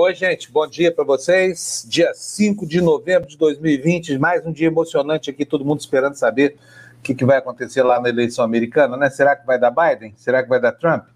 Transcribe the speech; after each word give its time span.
Oi, 0.00 0.14
gente, 0.14 0.52
bom 0.52 0.64
dia 0.64 0.92
para 0.92 1.02
vocês. 1.02 1.84
Dia 1.88 2.14
5 2.14 2.64
de 2.64 2.80
novembro 2.80 3.28
de 3.28 3.36
2020, 3.36 4.16
mais 4.16 4.46
um 4.46 4.52
dia 4.52 4.68
emocionante 4.68 5.28
aqui, 5.28 5.44
todo 5.44 5.64
mundo 5.64 5.80
esperando 5.80 6.14
saber 6.14 6.56
o 7.00 7.02
que, 7.02 7.16
que 7.16 7.24
vai 7.24 7.38
acontecer 7.38 7.82
lá 7.82 8.00
na 8.00 8.08
eleição 8.08 8.44
americana, 8.44 8.96
né? 8.96 9.10
Será 9.10 9.34
que 9.34 9.44
vai 9.44 9.58
dar 9.58 9.72
Biden? 9.72 10.14
Será 10.16 10.40
que 10.40 10.48
vai 10.48 10.60
dar 10.60 10.70
Trump? 10.70 11.06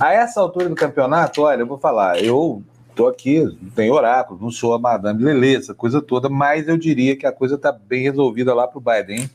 A 0.00 0.14
essa 0.14 0.40
altura 0.40 0.70
do 0.70 0.74
campeonato, 0.74 1.42
olha, 1.42 1.60
eu 1.60 1.66
vou 1.66 1.76
falar, 1.76 2.18
eu 2.24 2.62
tô 2.96 3.08
aqui, 3.08 3.40
não 3.40 3.70
tenho 3.76 3.92
oráculo, 3.92 4.40
não 4.40 4.50
sou 4.50 4.72
a 4.72 4.78
Madame 4.78 5.22
Lelê, 5.22 5.56
essa 5.56 5.74
coisa 5.74 6.00
toda, 6.00 6.30
mas 6.30 6.66
eu 6.66 6.78
diria 6.78 7.14
que 7.18 7.26
a 7.26 7.32
coisa 7.32 7.58
tá 7.58 7.70
bem 7.72 8.04
resolvida 8.04 8.54
lá 8.54 8.66
pro 8.66 8.80
Biden, 8.80 9.20
hein? 9.20 9.30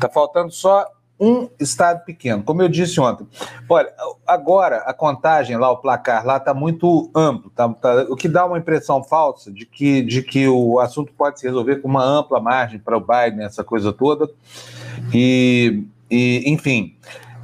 Tá 0.00 0.08
faltando 0.08 0.50
só 0.50 0.90
um 1.20 1.48
estado 1.58 2.04
pequeno, 2.04 2.42
como 2.42 2.62
eu 2.62 2.68
disse 2.68 3.00
ontem. 3.00 3.26
Olha, 3.68 3.92
agora 4.26 4.78
a 4.78 4.94
contagem 4.94 5.56
lá, 5.56 5.70
o 5.70 5.78
placar 5.78 6.24
lá 6.24 6.36
está 6.36 6.54
muito 6.54 7.10
amplo, 7.14 7.50
tá, 7.50 7.68
tá, 7.68 8.06
o 8.08 8.14
que 8.14 8.28
dá 8.28 8.46
uma 8.46 8.58
impressão 8.58 9.02
falsa 9.02 9.50
de 9.50 9.66
que, 9.66 10.02
de 10.02 10.22
que 10.22 10.46
o 10.46 10.78
assunto 10.78 11.12
pode 11.12 11.40
se 11.40 11.46
resolver 11.46 11.76
com 11.76 11.88
uma 11.88 12.04
ampla 12.04 12.40
margem 12.40 12.78
para 12.78 12.96
o 12.96 13.00
Biden, 13.00 13.44
essa 13.44 13.64
coisa 13.64 13.92
toda. 13.92 14.30
E, 15.12 15.82
e 16.08 16.44
enfim, 16.46 16.96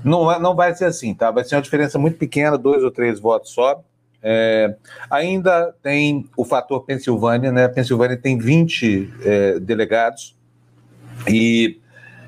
não, 0.04 0.30
é, 0.30 0.38
não 0.38 0.54
vai 0.54 0.74
ser 0.74 0.84
assim, 0.84 1.12
tá? 1.12 1.30
Vai 1.30 1.44
ser 1.44 1.56
uma 1.56 1.62
diferença 1.62 1.98
muito 1.98 2.16
pequena, 2.16 2.56
dois 2.56 2.84
ou 2.84 2.90
três 2.90 3.18
votos 3.18 3.50
só. 3.50 3.82
É, 4.22 4.76
ainda 5.10 5.74
tem 5.82 6.28
o 6.36 6.44
fator 6.44 6.84
Pensilvânia, 6.84 7.50
né? 7.50 7.64
A 7.64 7.68
Pensilvânia 7.68 8.16
tem 8.16 8.38
20 8.38 9.12
é, 9.22 9.58
delegados 9.58 10.36
e 11.28 11.78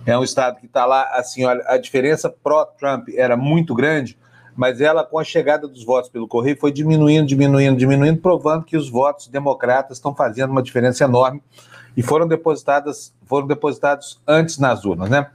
é 0.06 0.16
um 0.16 0.22
estado 0.22 0.60
que 0.60 0.66
está 0.66 0.86
lá, 0.86 1.02
assim, 1.14 1.44
olha, 1.44 1.62
a 1.66 1.76
diferença 1.76 2.30
pró-Trump 2.30 3.08
era 3.16 3.36
muito 3.36 3.74
grande, 3.74 4.16
mas 4.54 4.80
ela, 4.80 5.04
com 5.04 5.18
a 5.18 5.24
chegada 5.24 5.66
dos 5.66 5.84
votos 5.84 6.08
pelo 6.08 6.28
correio, 6.28 6.56
foi 6.58 6.70
diminuindo, 6.70 7.26
diminuindo, 7.26 7.76
diminuindo, 7.76 8.20
provando 8.20 8.64
que 8.64 8.76
os 8.76 8.88
votos 8.88 9.26
democratas 9.26 9.98
estão 9.98 10.14
fazendo 10.14 10.50
uma 10.50 10.62
diferença 10.62 11.04
enorme 11.04 11.42
e 11.96 12.02
foram 12.02 12.26
depositadas, 12.26 13.12
foram 13.26 13.48
depositados 13.48 14.20
antes 14.26 14.58
nas 14.58 14.84
urnas, 14.84 15.10
né? 15.10 15.28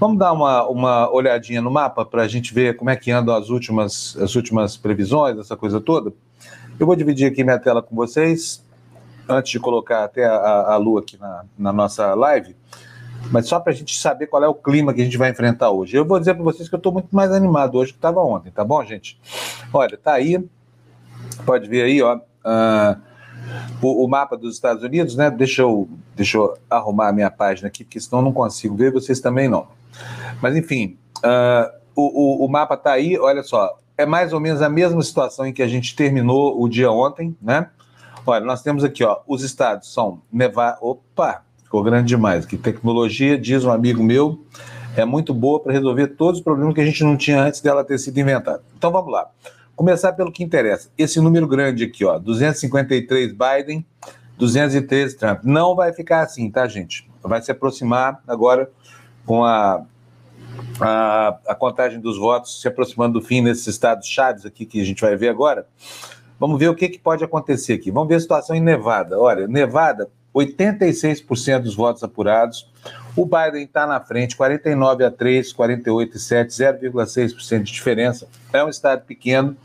Vamos 0.00 0.18
dar 0.18 0.32
uma, 0.32 0.66
uma 0.68 1.12
olhadinha 1.12 1.60
no 1.60 1.70
mapa 1.70 2.04
para 2.04 2.22
a 2.22 2.28
gente 2.28 2.52
ver 2.52 2.76
como 2.76 2.90
é 2.90 2.96
que 2.96 3.12
andam 3.12 3.34
as 3.34 3.48
últimas, 3.48 4.16
as 4.20 4.34
últimas 4.34 4.76
previsões, 4.76 5.38
essa 5.38 5.56
coisa 5.56 5.80
toda. 5.80 6.12
Eu 6.80 6.86
vou 6.86 6.96
dividir 6.96 7.30
aqui 7.30 7.44
minha 7.44 7.58
tela 7.58 7.80
com 7.80 7.94
vocês, 7.94 8.64
antes 9.28 9.52
de 9.52 9.60
colocar 9.60 10.02
até 10.02 10.24
a, 10.24 10.72
a 10.72 10.76
lua 10.76 11.00
aqui 11.00 11.16
na, 11.16 11.44
na 11.56 11.72
nossa 11.72 12.12
live 12.14 12.56
mas 13.30 13.46
só 13.46 13.58
para 13.60 13.72
a 13.72 13.74
gente 13.74 13.98
saber 13.98 14.26
qual 14.26 14.42
é 14.42 14.48
o 14.48 14.54
clima 14.54 14.92
que 14.92 15.00
a 15.00 15.04
gente 15.04 15.16
vai 15.16 15.30
enfrentar 15.30 15.70
hoje. 15.70 15.96
Eu 15.96 16.04
vou 16.04 16.18
dizer 16.18 16.34
para 16.34 16.42
vocês 16.42 16.68
que 16.68 16.74
eu 16.74 16.78
estou 16.78 16.92
muito 16.92 17.14
mais 17.14 17.32
animado 17.32 17.76
hoje 17.76 17.92
que 17.92 17.98
estava 17.98 18.20
ontem, 18.20 18.50
tá 18.50 18.64
bom, 18.64 18.82
gente? 18.84 19.18
Olha, 19.72 19.96
tá 19.96 20.14
aí, 20.14 20.42
pode 21.44 21.68
ver 21.68 21.82
aí, 21.82 22.02
ó, 22.02 22.16
uh, 22.16 23.00
o, 23.82 24.04
o, 24.04 24.08
mapa 24.08 24.36
dos 24.36 24.54
Estados 24.54 24.82
Unidos, 24.82 25.16
né? 25.16 25.30
Deixa 25.30 25.62
eu, 25.62 25.88
deixa 26.14 26.38
eu 26.38 26.56
arrumar 26.68 27.08
a 27.08 27.12
minha 27.12 27.30
página 27.30 27.68
aqui, 27.68 27.84
porque 27.84 28.00
senão 28.00 28.20
eu 28.20 28.24
não 28.24 28.32
consigo 28.32 28.74
ver, 28.74 28.92
vocês 28.92 29.20
também 29.20 29.48
não. 29.48 29.66
Mas 30.40 30.56
enfim, 30.56 30.96
uh, 31.18 31.70
o, 31.94 32.42
o, 32.42 32.46
o 32.46 32.48
mapa 32.48 32.76
tá 32.76 32.92
aí, 32.92 33.18
olha 33.18 33.42
só, 33.42 33.78
é 33.96 34.04
mais 34.04 34.32
ou 34.32 34.40
menos 34.40 34.60
a 34.60 34.68
mesma 34.68 35.02
situação 35.02 35.46
em 35.46 35.52
que 35.52 35.62
a 35.62 35.68
gente 35.68 35.94
terminou 35.94 36.60
o 36.60 36.68
dia 36.68 36.90
ontem, 36.90 37.36
né? 37.40 37.68
Olha, 38.26 38.44
nós 38.44 38.62
temos 38.62 38.82
aqui, 38.82 39.04
ó, 39.04 39.20
os 39.26 39.42
estados 39.42 39.92
são 39.92 40.22
Nevada, 40.32 40.78
opa, 40.80 41.42
ficou 41.74 41.82
grande 41.82 42.06
demais. 42.06 42.46
Que 42.46 42.56
tecnologia, 42.56 43.36
diz 43.36 43.64
um 43.64 43.70
amigo 43.72 44.00
meu, 44.00 44.40
é 44.96 45.04
muito 45.04 45.34
boa 45.34 45.58
para 45.58 45.72
resolver 45.72 46.06
todos 46.08 46.38
os 46.38 46.44
problemas 46.44 46.72
que 46.72 46.80
a 46.80 46.84
gente 46.84 47.02
não 47.02 47.16
tinha 47.16 47.42
antes 47.42 47.60
dela 47.60 47.82
ter 47.82 47.98
sido 47.98 48.16
inventada. 48.16 48.62
Então 48.78 48.92
vamos 48.92 49.12
lá. 49.12 49.28
Começar 49.74 50.12
pelo 50.12 50.30
que 50.30 50.44
interessa. 50.44 50.88
Esse 50.96 51.20
número 51.20 51.48
grande 51.48 51.82
aqui, 51.82 52.04
ó, 52.04 52.16
253 52.16 53.32
Biden, 53.32 53.84
213 54.38 55.16
Trump. 55.16 55.40
Não 55.42 55.74
vai 55.74 55.92
ficar 55.92 56.20
assim, 56.20 56.48
tá, 56.48 56.64
gente? 56.68 57.10
Vai 57.20 57.42
se 57.42 57.50
aproximar 57.50 58.22
agora 58.28 58.70
com 59.26 59.44
a, 59.44 59.84
a, 60.80 61.38
a 61.48 61.54
contagem 61.56 61.98
dos 61.98 62.16
votos 62.16 62.60
se 62.60 62.68
aproximando 62.68 63.18
do 63.18 63.26
fim 63.26 63.40
nesses 63.40 63.66
estados 63.66 64.06
chaves 64.06 64.46
aqui 64.46 64.64
que 64.64 64.80
a 64.80 64.84
gente 64.84 65.00
vai 65.00 65.16
ver 65.16 65.28
agora. 65.28 65.66
Vamos 66.38 66.56
ver 66.56 66.68
o 66.68 66.74
que, 66.76 66.88
que 66.88 67.00
pode 67.00 67.24
acontecer 67.24 67.72
aqui. 67.72 67.90
Vamos 67.90 68.08
ver 68.08 68.14
a 68.14 68.20
situação 68.20 68.54
em 68.54 68.60
Nevada. 68.60 69.18
Olha, 69.18 69.48
Nevada 69.48 70.08
86% 70.34 71.60
dos 71.60 71.74
votos 71.74 72.02
apurados. 72.02 72.68
O 73.16 73.24
Biden 73.24 73.62
está 73.62 73.86
na 73.86 74.00
frente, 74.00 74.36
49 74.36 75.04
a 75.04 75.10
3, 75.10 75.52
48 75.52 76.16
e 76.16 76.20
7, 76.20 76.50
0,6% 76.50 77.62
de 77.62 77.72
diferença. 77.72 78.26
É 78.52 78.64
um 78.64 78.68
estado 78.68 79.02
pequeno, 79.04 79.56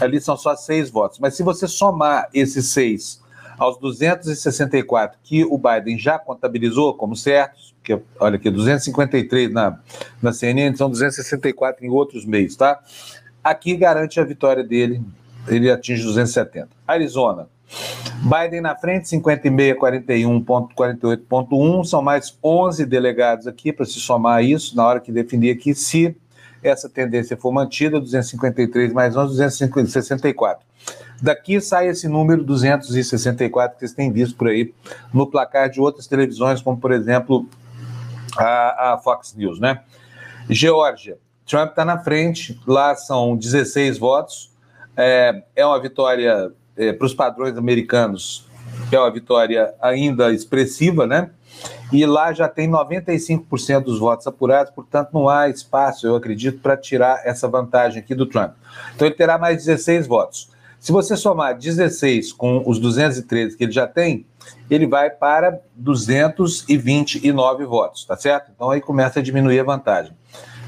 ali 0.00 0.20
são 0.20 0.36
só 0.36 0.54
seis 0.54 0.90
votos. 0.90 1.18
Mas 1.18 1.34
se 1.34 1.42
você 1.42 1.66
somar 1.66 2.28
esses 2.34 2.68
seis 2.68 3.22
aos 3.58 3.78
264 3.78 5.18
que 5.22 5.44
o 5.44 5.56
Biden 5.56 5.98
já 5.98 6.18
contabilizou 6.18 6.94
como 6.94 7.16
certos, 7.16 7.74
que 7.82 7.98
olha 8.20 8.36
aqui, 8.36 8.50
253 8.50 9.52
na, 9.52 9.78
na 10.20 10.32
CNN, 10.32 10.76
são 10.76 10.90
264 10.90 11.84
em 11.84 11.88
outros 11.88 12.24
meios, 12.24 12.56
tá? 12.56 12.80
Aqui 13.42 13.76
garante 13.76 14.20
a 14.20 14.24
vitória 14.24 14.62
dele, 14.62 15.02
ele 15.48 15.70
atinge 15.70 16.02
270. 16.02 16.68
Arizona, 16.86 17.48
Biden 18.22 18.60
na 18.60 18.76
frente, 18.76 19.08
56, 19.08 19.76
41,48,1. 19.76 21.84
São 21.84 22.02
mais 22.02 22.36
11 22.42 22.86
delegados 22.86 23.46
aqui 23.46 23.72
para 23.72 23.84
se 23.84 23.98
somar 23.98 24.44
isso 24.44 24.76
na 24.76 24.86
hora 24.86 25.00
que 25.00 25.10
definir 25.10 25.56
aqui 25.56 25.74
se 25.74 26.16
essa 26.62 26.88
tendência 26.88 27.36
for 27.36 27.52
mantida, 27.52 27.98
253 27.98 28.92
mais 28.92 29.16
11, 29.16 29.30
264. 29.30 30.64
Daqui 31.20 31.60
sai 31.60 31.88
esse 31.88 32.08
número 32.08 32.44
264 32.44 33.74
que 33.74 33.80
vocês 33.80 33.92
têm 33.92 34.12
visto 34.12 34.36
por 34.36 34.48
aí 34.48 34.72
no 35.12 35.26
placar 35.26 35.68
de 35.68 35.80
outras 35.80 36.06
televisões, 36.06 36.62
como 36.62 36.78
por 36.78 36.92
exemplo 36.92 37.48
a, 38.36 38.92
a 38.92 38.98
Fox 38.98 39.34
News, 39.34 39.58
né? 39.58 39.80
Geórgia, 40.48 41.18
Trump 41.46 41.70
está 41.70 41.84
na 41.84 41.98
frente, 41.98 42.60
lá 42.66 42.94
são 42.94 43.36
16 43.36 43.98
votos, 43.98 44.51
é, 44.96 45.42
é 45.54 45.66
uma 45.66 45.80
vitória 45.80 46.52
é, 46.76 46.92
para 46.92 47.06
os 47.06 47.14
padrões 47.14 47.56
americanos, 47.56 48.46
é 48.90 48.98
uma 48.98 49.10
vitória 49.10 49.74
ainda 49.80 50.32
expressiva, 50.32 51.06
né? 51.06 51.30
E 51.92 52.06
lá 52.06 52.32
já 52.32 52.48
tem 52.48 52.70
95% 52.70 53.84
dos 53.84 53.98
votos 53.98 54.26
apurados, 54.26 54.72
portanto 54.72 55.10
não 55.12 55.28
há 55.28 55.48
espaço, 55.48 56.06
eu 56.06 56.16
acredito, 56.16 56.60
para 56.60 56.76
tirar 56.76 57.20
essa 57.24 57.46
vantagem 57.46 58.00
aqui 58.00 58.14
do 58.14 58.26
Trump. 58.26 58.54
Então 58.94 59.06
ele 59.06 59.14
terá 59.14 59.36
mais 59.36 59.58
16 59.64 60.06
votos. 60.06 60.50
Se 60.80 60.90
você 60.90 61.16
somar 61.16 61.56
16 61.56 62.32
com 62.32 62.62
os 62.66 62.78
213 62.78 63.56
que 63.56 63.64
ele 63.64 63.72
já 63.72 63.86
tem, 63.86 64.26
ele 64.70 64.86
vai 64.86 65.10
para 65.10 65.60
229 65.76 67.64
votos, 67.66 68.04
tá 68.04 68.16
certo? 68.16 68.50
Então 68.54 68.70
aí 68.70 68.80
começa 68.80 69.20
a 69.20 69.22
diminuir 69.22 69.60
a 69.60 69.64
vantagem. 69.64 70.12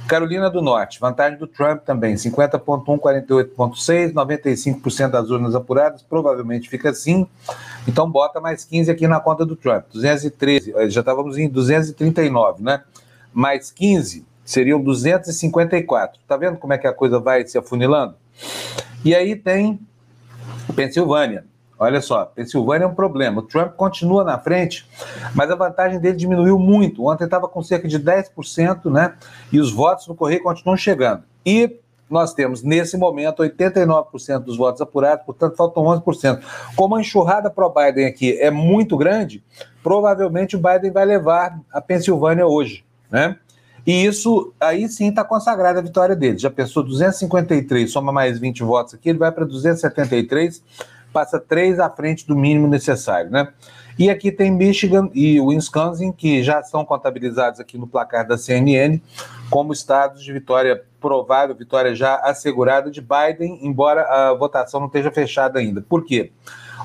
Carolina 0.07 0.51
do 0.51 0.61
Norte, 0.61 1.01
vantagem 1.01 1.39
do 1.39 1.47
Trump 1.47 1.83
também, 1.83 2.15
50,1, 2.15 2.99
48,6, 2.99 4.13
95% 4.13 5.11
das 5.11 5.31
urnas 5.31 5.55
apuradas, 5.55 6.03
provavelmente 6.03 6.69
fica 6.69 6.91
assim. 6.91 7.27
Então 7.89 8.11
bota 8.11 8.41
mais 8.41 8.65
15 8.65 8.91
aqui 8.91 9.09
na 9.09 9.19
conta 9.21 9.47
do 9.47 9.57
Trump, 9.57 9.85
213, 9.93 10.75
eh, 10.77 10.91
já 10.91 11.01
estávamos 11.01 11.39
em 11.39 11.49
239, 11.49 12.63
né? 12.63 12.83
Mais 13.33 13.71
15 13.71 14.27
seriam 14.45 14.81
254. 14.81 16.21
Tá 16.29 16.37
vendo 16.37 16.59
como 16.59 16.73
é 16.73 16.79
que 16.79 16.87
a 16.87 16.93
coisa 16.93 17.19
vai 17.19 17.47
se 17.47 17.57
afunilando? 17.57 18.15
E 19.05 19.15
aí 19.15 19.35
tem 19.35 19.81
Pensilvânia, 20.75 21.45
Olha 21.85 22.01
só, 22.01 22.25
Pensilvânia 22.25 22.85
é 22.85 22.89
um 22.89 22.95
problema. 22.95 23.41
O 23.41 23.43
Trump 23.43 23.75
continua 23.75 24.25
na 24.25 24.39
frente, 24.39 24.87
mas 25.35 25.51
a 25.51 25.55
vantagem 25.55 26.01
dele 26.01 26.17
diminuiu 26.17 26.59
muito. 26.59 27.05
Ontem 27.05 27.25
estava 27.25 27.47
com 27.47 27.63
cerca 27.63 27.87
de 27.87 27.99
10%, 27.99 28.91
né? 28.91 29.15
E 29.53 29.61
os 29.61 29.73
votos 29.73 30.09
no 30.09 30.15
Correio 30.15 30.43
continuam 30.43 30.77
chegando. 30.77 31.23
E 31.45 31.79
nós 32.09 32.33
temos, 32.33 32.63
nesse 32.63 32.97
momento, 32.97 33.43
89% 33.43 34.41
dos 34.41 34.57
votos 34.57 34.81
apurados, 34.81 35.25
portanto, 35.25 35.57
faltam 35.57 35.85
11%. 35.85 36.41
Como 36.77 36.97
a 36.97 37.01
enxurrada 37.01 37.51
pro 37.51 37.69
Biden 37.69 38.07
aqui 38.07 38.39
é 38.41 38.51
muito 38.51 38.97
grande, 38.97 39.43
provavelmente 39.83 40.57
o 40.57 40.61
Biden 40.61 40.91
vai 40.91 41.05
levar 41.05 41.59
a 41.73 41.81
Pensilvânia 41.81 42.47
hoje, 42.47 42.85
né? 43.11 43.37
E 43.87 44.07
isso, 44.07 44.55
aí 44.59 44.89
sim 44.89 45.11
está 45.11 45.23
consagrada 45.23 45.79
a 45.79 45.83
vitória 45.83 46.17
dele. 46.17 46.39
Já 46.39 46.51
pensou 46.51 46.83
253, 46.83 47.91
soma 47.91 48.11
mais 48.11 48.39
20 48.39 48.63
votos 48.63 48.95
aqui, 48.95 49.11
ele 49.11 49.19
vai 49.19 49.31
para 49.31 49.45
273 49.45 50.63
passa 51.15 51.39
três 51.39 51.79
à 51.79 51.89
frente 51.89 52.27
do 52.27 52.35
mínimo 52.35 52.67
necessário, 52.67 53.31
né? 53.31 53.49
E 53.97 54.11
aqui 54.11 54.33
tem 54.33 54.51
Michigan 54.51 55.09
e 55.15 55.41
Wisconsin, 55.41 56.11
que 56.11 56.43
já 56.43 56.61
são 56.65 56.85
contabilizados 56.85 57.61
aqui 57.61 57.79
no 57.79 57.87
placar 57.87 58.27
da 58.27 58.37
CNN 58.37 59.01
como 59.49 59.73
estados 59.73 60.25
de 60.25 60.33
vitória 60.33 60.83
provável, 61.01 61.55
vitória 61.55 61.95
já 61.95 62.17
assegurada 62.17 62.91
de 62.91 63.01
Biden, 63.01 63.61
embora 63.63 64.03
a 64.03 64.35
votação 64.35 64.81
não 64.81 64.89
esteja 64.89 65.13
fechada 65.13 65.61
ainda. 65.61 65.81
Por 65.81 66.05
quê? 66.05 66.33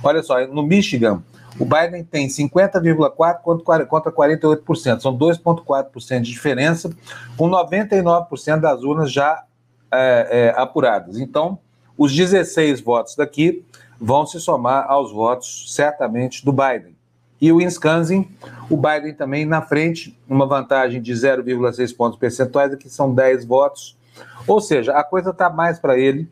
Olha 0.03 0.21
só, 0.21 0.45
no 0.45 0.61
Michigan, 0.61 1.23
o 1.59 1.65
Biden 1.65 2.03
tem 2.03 2.27
50,4% 2.27 3.87
contra 3.87 4.11
48%, 4.11 4.99
são 4.99 5.17
2,4% 5.17 6.21
de 6.21 6.31
diferença, 6.31 6.91
com 7.35 7.49
99% 7.49 8.59
das 8.59 8.83
urnas 8.83 9.11
já 9.11 9.43
é, 9.91 10.53
é, 10.55 10.61
apuradas. 10.61 11.17
Então, 11.17 11.57
os 11.97 12.15
16 12.15 12.81
votos 12.81 13.15
daqui 13.15 13.65
vão 13.99 14.25
se 14.25 14.39
somar 14.39 14.85
aos 14.89 15.11
votos, 15.11 15.73
certamente, 15.73 16.45
do 16.45 16.51
Biden. 16.51 16.95
E 17.41 17.51
o 17.51 17.57
Wisconsin, 17.57 18.29
o 18.69 18.75
Biden 18.75 19.13
também 19.13 19.45
na 19.45 19.61
frente, 19.61 20.17
uma 20.27 20.45
vantagem 20.45 21.01
de 21.01 21.13
0,6 21.13 21.95
pontos 21.95 22.19
percentuais, 22.19 22.73
aqui 22.73 22.89
são 22.89 23.13
10 23.13 23.45
votos. 23.45 23.97
Ou 24.45 24.59
seja, 24.59 24.93
a 24.93 25.03
coisa 25.03 25.29
está 25.29 25.49
mais 25.49 25.79
para 25.79 25.97
ele. 25.97 26.27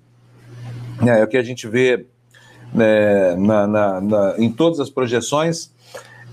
É, 1.05 1.19
é, 1.19 1.23
o 1.23 1.27
que 1.27 1.37
a 1.37 1.43
gente 1.43 1.67
vê 1.67 2.05
é, 2.77 3.35
na, 3.35 3.67
na, 3.67 4.01
na, 4.01 4.35
em 4.37 4.51
todas 4.51 4.79
as 4.79 4.89
projeções. 4.89 5.71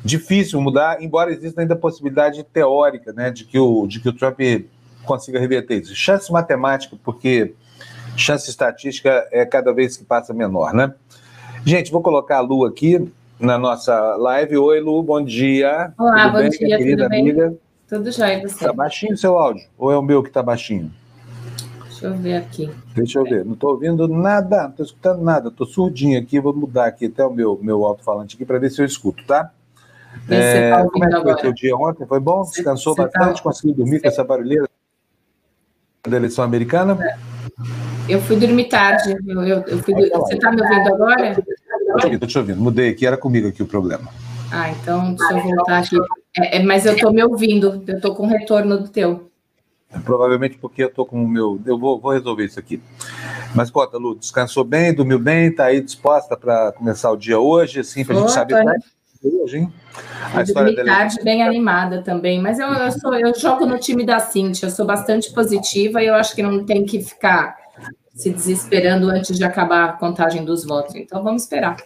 Difícil 0.05 0.61
mudar, 0.61 1.03
embora 1.03 1.33
exista 1.33 1.61
ainda 1.61 1.75
a 1.75 1.79
possibilidade 1.79 2.43
teórica 2.43 3.13
né, 3.13 3.31
de, 3.31 3.45
que 3.45 3.59
o, 3.59 3.87
de 3.87 4.01
que 4.01 4.09
o 4.09 4.13
Trump 4.13 4.39
consiga 5.05 5.39
reverter 5.39 5.81
isso. 5.81 5.95
Chance 5.95 6.31
matemática, 6.33 6.97
porque 7.03 7.55
chance 8.17 8.51
estatística 8.51 9.27
é 9.31 9.47
cada 9.47 9.73
vez 9.73 9.97
que 9.97 10.05
passa 10.05 10.35
menor, 10.35 10.75
né? 10.75 10.93
Gente, 11.67 11.91
vou 11.91 12.03
colocar 12.03 12.37
a 12.37 12.41
Lu 12.41 12.67
aqui 12.67 13.11
na 13.41 13.57
nossa 13.57 14.17
live. 14.17 14.59
Oi, 14.59 14.81
Lu, 14.81 15.03
bom 15.03 15.25
dia. 15.25 15.95
Olá, 15.97 16.25
tudo 16.25 16.33
bom 16.33 16.39
bem, 16.41 16.51
dia, 16.51 16.77
querida 16.77 17.05
tudo 17.05 17.15
amiga? 17.15 17.49
Bem? 17.49 17.59
Tudo 17.89 18.13
jóia, 18.13 18.47
você? 18.47 18.67
Tá 18.67 18.73
baixinho 18.73 19.15
o 19.15 19.17
seu 19.17 19.39
áudio? 19.39 19.67
Ou 19.79 19.91
é 19.91 19.97
o 19.97 20.03
meu 20.03 20.23
que 20.23 20.31
tá 20.31 20.43
baixinho? 20.43 20.93
Deixa 21.85 22.07
eu 22.07 22.15
ver 22.17 22.37
aqui. 22.37 22.71
Deixa 22.95 23.19
eu 23.19 23.25
ver. 23.25 23.47
Não 23.47 23.55
estou 23.55 23.71
ouvindo 23.71 24.07
nada, 24.07 24.65
não 24.65 24.71
estou 24.71 24.85
escutando 24.85 25.23
nada. 25.23 25.49
Estou 25.49 25.67
surdinho 25.67 26.21
aqui. 26.21 26.39
Vou 26.39 26.55
mudar 26.55 26.85
aqui 26.85 27.07
até 27.07 27.25
o 27.25 27.33
meu, 27.33 27.59
meu 27.63 27.83
alto-falante 27.87 28.37
aqui 28.37 28.45
para 28.45 28.59
ver 28.59 28.71
se 28.71 28.83
eu 28.83 28.85
escuto, 28.85 29.25
tá? 29.25 29.51
É, 30.29 30.71
tá 30.71 30.85
como 30.85 31.05
é 31.05 31.09
que 31.09 31.41
foi 31.41 31.51
o 31.51 31.55
dia 31.55 31.75
ontem? 31.75 32.07
Foi 32.07 32.21
bom? 32.21 32.43
Descansou 32.43 32.95
você 32.95 33.09
tá 33.09 33.19
bastante? 33.19 33.37
Tá... 33.39 33.43
Conseguiu 33.43 33.75
dormir 33.75 33.97
você... 33.97 34.03
com 34.03 34.09
essa 34.09 34.23
barulheira 34.23 34.69
da 36.07 36.17
eleição 36.19 36.45
americana? 36.45 36.99
Eu 38.07 38.21
fui 38.21 38.37
dormir 38.37 38.69
tarde. 38.69 39.17
Eu, 39.27 39.43
eu, 39.43 39.61
eu 39.67 39.79
fui... 39.79 39.95
Você 39.95 40.35
está 40.35 40.53
me 40.53 40.61
ouvindo 40.61 40.95
agora? 40.95 41.43
Estou 41.97 42.29
te 42.29 42.39
ouvindo. 42.39 42.61
Mudei 42.61 42.91
aqui, 42.91 43.07
era 43.07 43.17
comigo 43.17 43.49
aqui 43.49 43.63
o 43.63 43.67
problema. 43.67 44.09
Ah, 44.51 44.71
então 44.71 45.15
deixa 45.15 45.33
eu 45.35 45.43
voltar 45.43 45.79
aqui. 45.79 45.97
É, 46.37 46.59
é, 46.59 46.63
mas 46.63 46.87
eu 46.87 46.95
estou 46.95 47.13
me 47.13 47.23
ouvindo. 47.23 47.83
Eu 47.87 47.97
estou 47.97 48.15
com 48.15 48.27
retorno 48.27 48.79
do 48.79 48.89
teu. 48.89 49.31
Provavelmente 50.05 50.59
porque 50.59 50.83
eu 50.83 50.89
estou 50.89 51.07
com 51.07 51.23
o 51.23 51.29
meu. 51.29 51.61
Eu 51.65 51.79
vou, 51.79 52.01
vou 52.01 52.13
resolver 52.13 52.45
isso 52.45 52.59
aqui. 52.59 52.81
Mas 53.55 53.71
conta, 53.71 53.97
Lu, 53.97 54.17
descansou 54.17 54.65
bem, 54.65 54.93
dormiu 54.93 55.19
bem, 55.19 55.49
está 55.49 55.67
aí 55.67 55.81
disposta 55.81 56.37
para 56.37 56.73
começar 56.73 57.11
o 57.13 57.17
dia 57.17 57.39
hoje, 57.39 57.81
assim, 57.81 58.05
para 58.05 58.17
a 58.17 58.21
gente 58.21 58.33
saber 58.33 58.65
hoje, 59.23 59.59
hein? 59.59 59.73
A 60.35 60.43
história 60.43 60.75
dela. 60.75 60.89
tarde 60.89 61.23
bem 61.23 61.43
animada 61.43 62.03
também, 62.03 62.43
mas 62.43 62.59
eu, 62.59 62.67
eu, 62.67 62.91
sou, 62.93 63.15
eu 63.15 63.35
jogo 63.35 63.65
no 63.65 63.79
time 63.79 64.05
da 64.05 64.19
Cintia, 64.19 64.67
eu 64.67 64.71
sou 64.71 64.85
bastante 64.85 65.33
positiva 65.33 66.03
e 66.03 66.07
eu 66.07 66.15
acho 66.15 66.35
que 66.35 66.43
não 66.43 66.65
tem 66.65 66.85
que 66.85 67.01
ficar 67.01 67.57
se 68.15 68.31
desesperando 68.31 69.09
antes 69.11 69.37
de 69.37 69.45
acabar 69.45 69.85
a 69.85 69.93
contagem 69.93 70.45
dos 70.45 70.65
votos. 70.65 70.95
Então 70.95 71.23
vamos 71.23 71.43
esperar. 71.43 71.77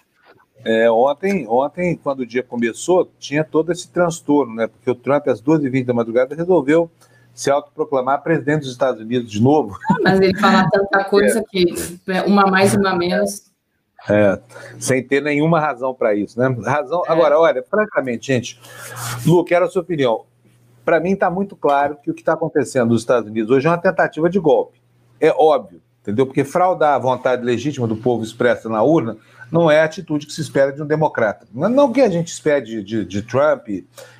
É, 0.64 0.90
ontem, 0.90 1.46
ontem, 1.48 1.96
quando 1.96 2.20
o 2.20 2.26
dia 2.26 2.42
começou, 2.42 3.10
tinha 3.18 3.44
todo 3.44 3.72
esse 3.72 3.88
transtorno, 3.88 4.54
né? 4.54 4.66
Porque 4.66 4.90
o 4.90 4.94
Trump, 4.94 5.26
às 5.28 5.40
2h20 5.40 5.86
da 5.86 5.94
madrugada, 5.94 6.34
resolveu 6.34 6.90
se 7.32 7.50
autoproclamar 7.50 8.22
presidente 8.22 8.62
dos 8.62 8.72
Estados 8.72 9.00
Unidos 9.00 9.30
de 9.30 9.40
novo. 9.40 9.78
Ah, 9.90 9.94
mas 10.02 10.20
ele 10.20 10.36
fala 10.38 10.68
tanta 10.70 11.04
coisa 11.04 11.38
é. 11.40 11.42
que 11.48 12.00
uma 12.26 12.46
mais, 12.46 12.74
uma 12.74 12.96
menos. 12.96 13.48
É, 14.08 14.40
sem 14.78 15.02
ter 15.02 15.22
nenhuma 15.22 15.60
razão 15.60 15.94
para 15.94 16.14
isso, 16.14 16.38
né? 16.38 16.48
Razão. 16.64 17.02
É. 17.06 17.12
Agora, 17.12 17.38
olha, 17.38 17.62
francamente, 17.62 18.26
gente, 18.26 18.60
Lu, 19.24 19.44
quero 19.44 19.64
a 19.64 19.68
sua 19.68 19.82
opinião. 19.82 20.24
Para 20.84 20.98
mim 20.98 21.12
está 21.12 21.30
muito 21.30 21.54
claro 21.54 21.96
que 22.02 22.10
o 22.10 22.14
que 22.14 22.22
está 22.22 22.32
acontecendo 22.32 22.88
nos 22.90 23.02
Estados 23.02 23.28
Unidos 23.30 23.50
hoje 23.50 23.66
é 23.66 23.70
uma 23.70 23.78
tentativa 23.78 24.28
de 24.28 24.40
golpe. 24.40 24.80
É 25.20 25.30
óbvio, 25.30 25.80
entendeu? 26.08 26.24
Porque 26.24 26.42
fraudar 26.42 26.94
a 26.94 26.98
vontade 26.98 27.44
legítima 27.44 27.86
do 27.86 27.96
povo 27.96 28.24
expressa 28.24 28.66
na 28.66 28.82
urna 28.82 29.18
não 29.52 29.70
é 29.70 29.80
a 29.80 29.84
atitude 29.84 30.26
que 30.26 30.32
se 30.32 30.40
espera 30.40 30.72
de 30.72 30.82
um 30.82 30.86
democrata. 30.86 31.46
Não 31.52 31.92
que 31.92 32.00
a 32.00 32.08
gente 32.08 32.28
espere 32.28 32.64
de, 32.64 32.82
de, 32.82 33.04
de 33.04 33.22
Trump 33.22 33.68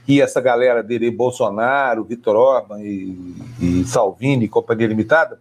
e 0.07 0.21
essa 0.21 0.41
galera 0.41 0.83
dele, 0.83 1.11
Bolsonaro, 1.11 2.05
Vitor 2.05 2.37
Orban 2.37 2.81
e, 2.81 3.35
e 3.61 3.85
Salvini 3.85 4.45
e 4.45 4.49
Companhia 4.49 4.87
Limitada, 4.87 5.39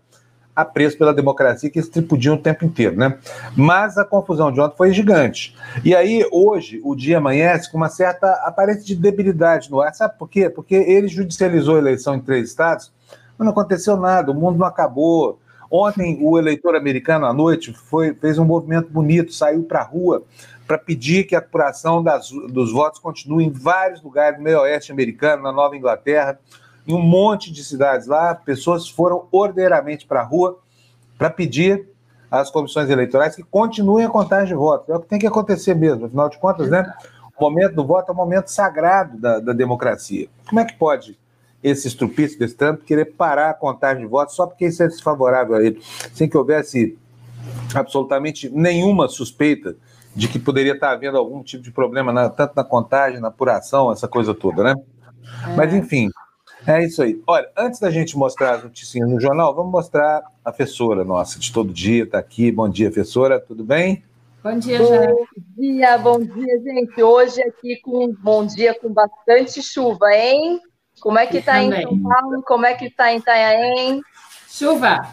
a 0.55 0.65
preço 0.65 0.97
pela 0.97 1.13
democracia 1.13 1.69
que 1.69 1.79
eles 1.79 1.89
tripudiam 1.89 2.35
o 2.35 2.41
tempo 2.41 2.65
inteiro, 2.65 2.95
né? 2.95 3.19
Mas 3.55 3.97
a 3.97 4.03
confusão 4.03 4.51
de 4.51 4.59
ontem 4.59 4.75
foi 4.75 4.91
gigante. 4.91 5.55
E 5.85 5.95
aí, 5.95 6.27
hoje, 6.31 6.81
o 6.83 6.95
dia 6.95 7.19
amanhece 7.19 7.71
com 7.71 7.77
uma 7.77 7.89
certa 7.89 8.31
aparência 8.43 8.83
de 8.83 8.95
debilidade 8.95 9.69
no 9.69 9.81
ar. 9.81 9.93
Sabe 9.93 10.17
por 10.17 10.27
quê? 10.27 10.49
Porque 10.49 10.73
ele 10.73 11.07
judicializou 11.07 11.75
a 11.75 11.79
eleição 11.79 12.15
em 12.15 12.21
três 12.21 12.49
estados, 12.49 12.91
mas 13.37 13.45
não 13.45 13.51
aconteceu 13.51 13.97
nada, 13.97 14.31
o 14.31 14.35
mundo 14.35 14.57
não 14.57 14.65
acabou. 14.65 15.39
Ontem, 15.69 16.17
o 16.21 16.37
eleitor 16.37 16.75
americano, 16.75 17.25
à 17.25 17.33
noite, 17.33 17.73
foi, 17.73 18.13
fez 18.13 18.39
um 18.39 18.45
movimento 18.45 18.89
bonito, 18.89 19.33
saiu 19.33 19.63
para 19.63 19.79
a 19.79 19.83
rua 19.83 20.23
para 20.65 20.77
pedir 20.77 21.23
que 21.23 21.35
a 21.35 21.39
apuração 21.39 22.03
das, 22.03 22.29
dos 22.29 22.71
votos 22.71 22.99
continue 22.99 23.45
em 23.45 23.49
vários 23.49 24.01
lugares 24.03 24.37
do 24.37 24.43
meio 24.43 24.59
oeste 24.61 24.91
americano, 24.91 25.41
na 25.43 25.51
Nova 25.51 25.77
Inglaterra, 25.77 26.37
em 26.85 26.93
um 26.93 27.01
monte 27.01 27.51
de 27.51 27.63
cidades 27.63 28.05
lá. 28.05 28.35
Pessoas 28.35 28.87
foram 28.89 29.27
ordeiramente 29.31 30.05
para 30.05 30.19
a 30.19 30.23
rua 30.23 30.59
para 31.17 31.29
pedir 31.29 31.87
às 32.29 32.49
comissões 32.49 32.89
eleitorais 32.89 33.35
que 33.35 33.43
continuem 33.43 34.05
a 34.05 34.09
contagem 34.09 34.47
de 34.47 34.55
votos. 34.55 34.89
É 34.89 34.95
o 34.95 34.99
que 34.99 35.07
tem 35.07 35.19
que 35.19 35.27
acontecer 35.27 35.73
mesmo, 35.73 36.05
afinal 36.05 36.29
de 36.29 36.37
contas, 36.37 36.69
né? 36.69 36.93
O 37.39 37.43
momento 37.43 37.75
do 37.75 37.85
voto 37.85 38.09
é 38.09 38.13
um 38.13 38.17
momento 38.17 38.47
sagrado 38.47 39.17
da, 39.17 39.39
da 39.39 39.53
democracia. 39.53 40.27
Como 40.47 40.59
é 40.59 40.65
que 40.65 40.75
pode 40.75 41.17
esse 41.63 41.87
estrupício 41.87 42.37
desse 42.37 42.55
Trump 42.55 42.81
querer 42.83 43.05
parar 43.05 43.49
a 43.49 43.53
contagem 43.53 44.03
de 44.03 44.09
votos 44.09 44.35
só 44.35 44.45
porque 44.45 44.67
isso 44.67 44.83
é 44.83 44.87
desfavorável 44.87 45.55
a 45.55 45.63
ele, 45.63 45.81
sem 46.13 46.29
que 46.29 46.37
houvesse 46.37 46.97
absolutamente 47.73 48.49
nenhuma 48.49 49.07
suspeita 49.07 49.75
de 50.15 50.27
que 50.27 50.39
poderia 50.39 50.73
estar 50.73 50.91
havendo 50.91 51.17
algum 51.17 51.43
tipo 51.43 51.63
de 51.63 51.71
problema, 51.71 52.11
na, 52.11 52.29
tanto 52.29 52.53
na 52.55 52.63
contagem, 52.63 53.19
na 53.19 53.27
apuração, 53.27 53.91
essa 53.91 54.07
coisa 54.07 54.33
toda, 54.33 54.63
né? 54.63 54.75
É. 55.47 55.55
Mas, 55.55 55.73
enfim, 55.73 56.09
é 56.65 56.83
isso 56.83 57.03
aí. 57.03 57.21
Olha, 57.27 57.47
antes 57.55 57.79
da 57.79 57.91
gente 57.91 58.17
mostrar 58.17 58.55
as 58.55 58.63
notícias 58.63 59.07
no 59.07 59.21
jornal, 59.21 59.53
vamos 59.53 59.71
mostrar 59.71 60.23
a 60.43 60.51
professora 60.51 61.03
nossa 61.03 61.39
de 61.39 61.51
todo 61.53 61.71
dia, 61.71 62.03
está 62.03 62.17
aqui. 62.17 62.51
Bom 62.51 62.67
dia, 62.67 62.89
professora, 62.89 63.39
tudo 63.39 63.63
bem? 63.63 64.03
Bom 64.43 64.57
dia, 64.57 64.83
Jana. 64.83 65.13
Bom 65.13 65.25
dia, 65.57 65.97
bom 65.97 66.19
dia, 66.19 66.61
gente. 66.63 67.03
Hoje 67.03 67.41
aqui 67.43 67.79
com 67.81 68.05
um 68.05 68.13
bom 68.13 68.45
dia 68.45 68.73
com 68.79 68.91
bastante 68.91 69.61
chuva, 69.61 70.11
hein? 70.13 70.59
Como 70.99 71.19
é 71.19 71.27
que 71.27 71.37
está 71.37 71.61
em 71.61 71.81
São 71.81 72.01
Paulo? 72.01 72.41
Como 72.43 72.65
é 72.65 72.73
que 72.73 72.85
está 72.85 73.11
em 73.11 73.17
Itanhaém? 73.17 74.01
Chuva. 74.47 75.07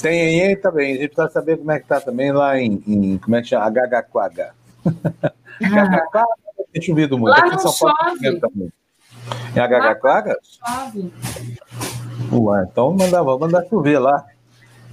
Tem 0.00 0.42
aí 0.48 0.56
também. 0.56 0.94
A 0.94 0.96
gente 0.98 1.14
precisa 1.14 1.32
saber 1.32 1.56
como 1.56 1.72
é 1.72 1.78
que 1.78 1.84
está 1.84 2.00
também 2.00 2.32
lá 2.32 2.58
em, 2.58 2.82
em, 2.86 3.18
como 3.18 3.36
é 3.36 3.42
que 3.42 3.48
chama? 3.48 3.66
Agagaquaga. 3.66 4.54
Ah. 4.86 5.32
Agagaquaga 5.64 6.26
tem 6.72 6.82
chovido 6.82 7.18
muito. 7.18 7.32
Lá 7.32 7.38
Aqui 7.38 7.50
não 7.50 7.58
São 7.58 7.74
Paulo 7.74 7.96
chove. 8.10 8.40
também. 8.40 8.72
Em 9.56 9.60
Agagaquaga? 9.60 10.36
Chove. 10.42 11.12
Ué, 12.32 12.66
então 12.70 12.92
manda, 12.92 13.22
vamos 13.22 13.40
mandar 13.40 13.66
chover 13.68 13.98
lá. 13.98 14.24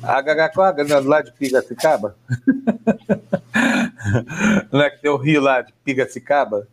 Agagaquaga, 0.01 0.83
né, 0.83 0.99
lá 0.99 1.21
de 1.21 1.31
Pigacicaba? 1.33 2.15
não 4.71 4.81
é 4.81 4.89
que 4.89 5.01
tem 5.01 5.11
o 5.11 5.17
rio 5.17 5.41
lá 5.41 5.61
de 5.61 5.73
Pigacicaba? 5.83 6.67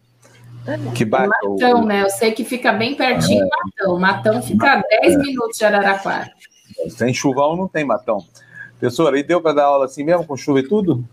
Que 0.95 1.04
bate 1.04 1.28
Matão, 1.28 1.83
o... 1.83 1.87
né? 1.87 2.02
Eu 2.02 2.11
sei 2.11 2.33
que 2.33 2.45
fica 2.45 2.73
bem 2.73 2.95
pertinho 2.95 3.45
é. 3.45 3.49
Matão. 3.49 3.99
Matão 3.99 4.42
fica 4.42 4.73
a 4.75 4.83
10 5.02 5.14
é. 5.14 5.19
minutos 5.19 5.59
de 5.59 5.64
Araraquara. 5.64 6.31
Sem 6.88 7.12
chuvão 7.12 7.57
não 7.57 7.69
tem 7.69 7.85
Matão. 7.85 8.25
Professora, 8.78 9.19
e 9.19 9.23
deu 9.23 9.40
para 9.40 9.54
dar 9.54 9.64
aula 9.64 9.85
assim 9.85 10.02
mesmo, 10.02 10.26
com 10.26 10.37
chuva 10.37 10.61
e 10.61 10.69
tudo? 10.69 11.04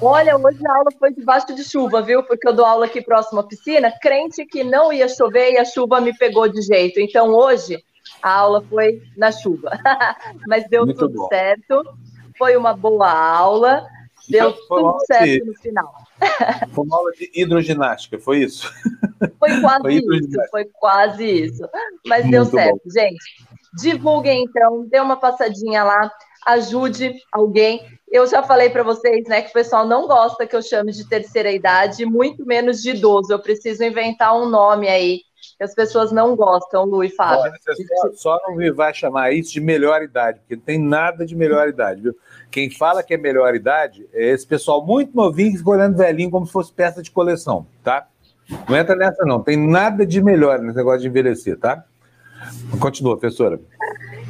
Olha, 0.00 0.36
hoje 0.36 0.58
a 0.66 0.76
aula 0.76 0.90
foi 0.98 1.12
debaixo 1.12 1.54
de 1.54 1.64
chuva, 1.64 2.02
viu? 2.02 2.22
Porque 2.22 2.46
eu 2.46 2.52
dou 2.52 2.64
aula 2.64 2.86
aqui 2.86 3.00
próximo 3.00 3.40
à 3.40 3.44
piscina, 3.44 3.92
crente 4.00 4.44
que 4.44 4.62
não 4.62 4.92
ia 4.92 5.08
chover 5.08 5.52
e 5.52 5.58
a 5.58 5.64
chuva 5.64 6.00
me 6.00 6.16
pegou 6.16 6.48
de 6.48 6.60
jeito. 6.62 7.00
Então 7.00 7.32
hoje 7.32 7.82
a 8.22 8.32
aula 8.32 8.62
foi 8.68 9.02
na 9.16 9.32
chuva. 9.32 9.70
Mas 10.46 10.68
deu 10.68 10.84
Muito 10.84 10.98
tudo 10.98 11.18
bom. 11.18 11.28
certo. 11.28 11.82
Foi 12.36 12.56
uma 12.56 12.74
boa 12.74 13.10
aula. 13.10 13.86
Deu 14.28 14.52
tudo 14.52 14.98
certo 15.06 15.46
no 15.46 15.54
final. 15.54 15.94
Foi 16.72 16.84
uma 16.84 16.96
aula 16.96 17.12
de 17.12 17.30
hidroginástica, 17.34 18.18
foi 18.18 18.38
isso? 18.38 18.72
Foi 19.38 19.48
quase 19.60 19.82
foi 19.82 19.94
isso, 19.94 20.50
foi 20.50 20.64
quase 20.74 21.24
isso. 21.24 21.68
Mas 22.06 22.22
Muito 22.22 22.32
deu 22.32 22.44
certo, 22.44 22.80
bom. 22.84 22.90
gente. 22.90 23.24
Divulguem 23.78 24.44
então, 24.44 24.86
dê 24.88 24.98
uma 25.00 25.16
passadinha 25.16 25.84
lá, 25.84 26.10
ajude 26.46 27.14
alguém. 27.30 27.82
Eu 28.08 28.26
já 28.26 28.42
falei 28.42 28.70
para 28.70 28.82
vocês, 28.82 29.24
né, 29.28 29.42
que 29.42 29.50
o 29.50 29.52
pessoal 29.52 29.86
não 29.86 30.06
gosta 30.06 30.46
que 30.46 30.56
eu 30.56 30.62
chame 30.62 30.92
de 30.92 31.08
terceira 31.08 31.50
idade, 31.50 32.06
muito 32.06 32.46
menos 32.46 32.80
de 32.80 32.90
idoso. 32.90 33.32
Eu 33.32 33.38
preciso 33.38 33.84
inventar 33.84 34.34
um 34.34 34.48
nome 34.48 34.88
aí 34.88 35.20
que 35.56 35.64
as 35.64 35.74
pessoas 35.74 36.12
não 36.12 36.36
gostam, 36.36 36.84
Lu 36.84 37.02
e 37.02 37.08
Fábio. 37.08 37.40
Olha, 37.40 37.54
só, 38.12 38.12
só 38.14 38.40
não 38.46 38.56
me 38.56 38.70
vai 38.70 38.92
chamar 38.92 39.32
isso 39.32 39.52
de 39.52 39.60
melhor 39.60 40.02
idade, 40.02 40.40
porque 40.40 40.56
não 40.56 40.62
tem 40.62 40.78
nada 40.78 41.24
de 41.24 41.34
melhor 41.34 41.68
idade, 41.68 42.02
viu? 42.02 42.14
Quem 42.50 42.70
fala 42.70 43.02
que 43.02 43.14
é 43.14 43.16
melhor 43.16 43.54
idade 43.54 44.06
é 44.12 44.30
esse 44.30 44.46
pessoal 44.46 44.84
muito 44.84 45.16
novinho 45.16 45.52
que 45.52 45.58
fica 45.58 45.70
olhando 45.70 45.96
velhinho 45.96 46.30
como 46.30 46.46
se 46.46 46.52
fosse 46.52 46.72
peça 46.72 47.02
de 47.02 47.10
coleção, 47.10 47.66
tá? 47.82 48.06
Não 48.68 48.76
entra 48.76 48.94
nessa, 48.94 49.24
não. 49.24 49.42
Tem 49.42 49.56
nada 49.56 50.06
de 50.06 50.22
melhor 50.22 50.60
nesse 50.60 50.76
negócio 50.76 51.00
de 51.00 51.08
envelhecer, 51.08 51.58
tá? 51.58 51.84
Continua, 52.78 53.18
professora. 53.18 53.58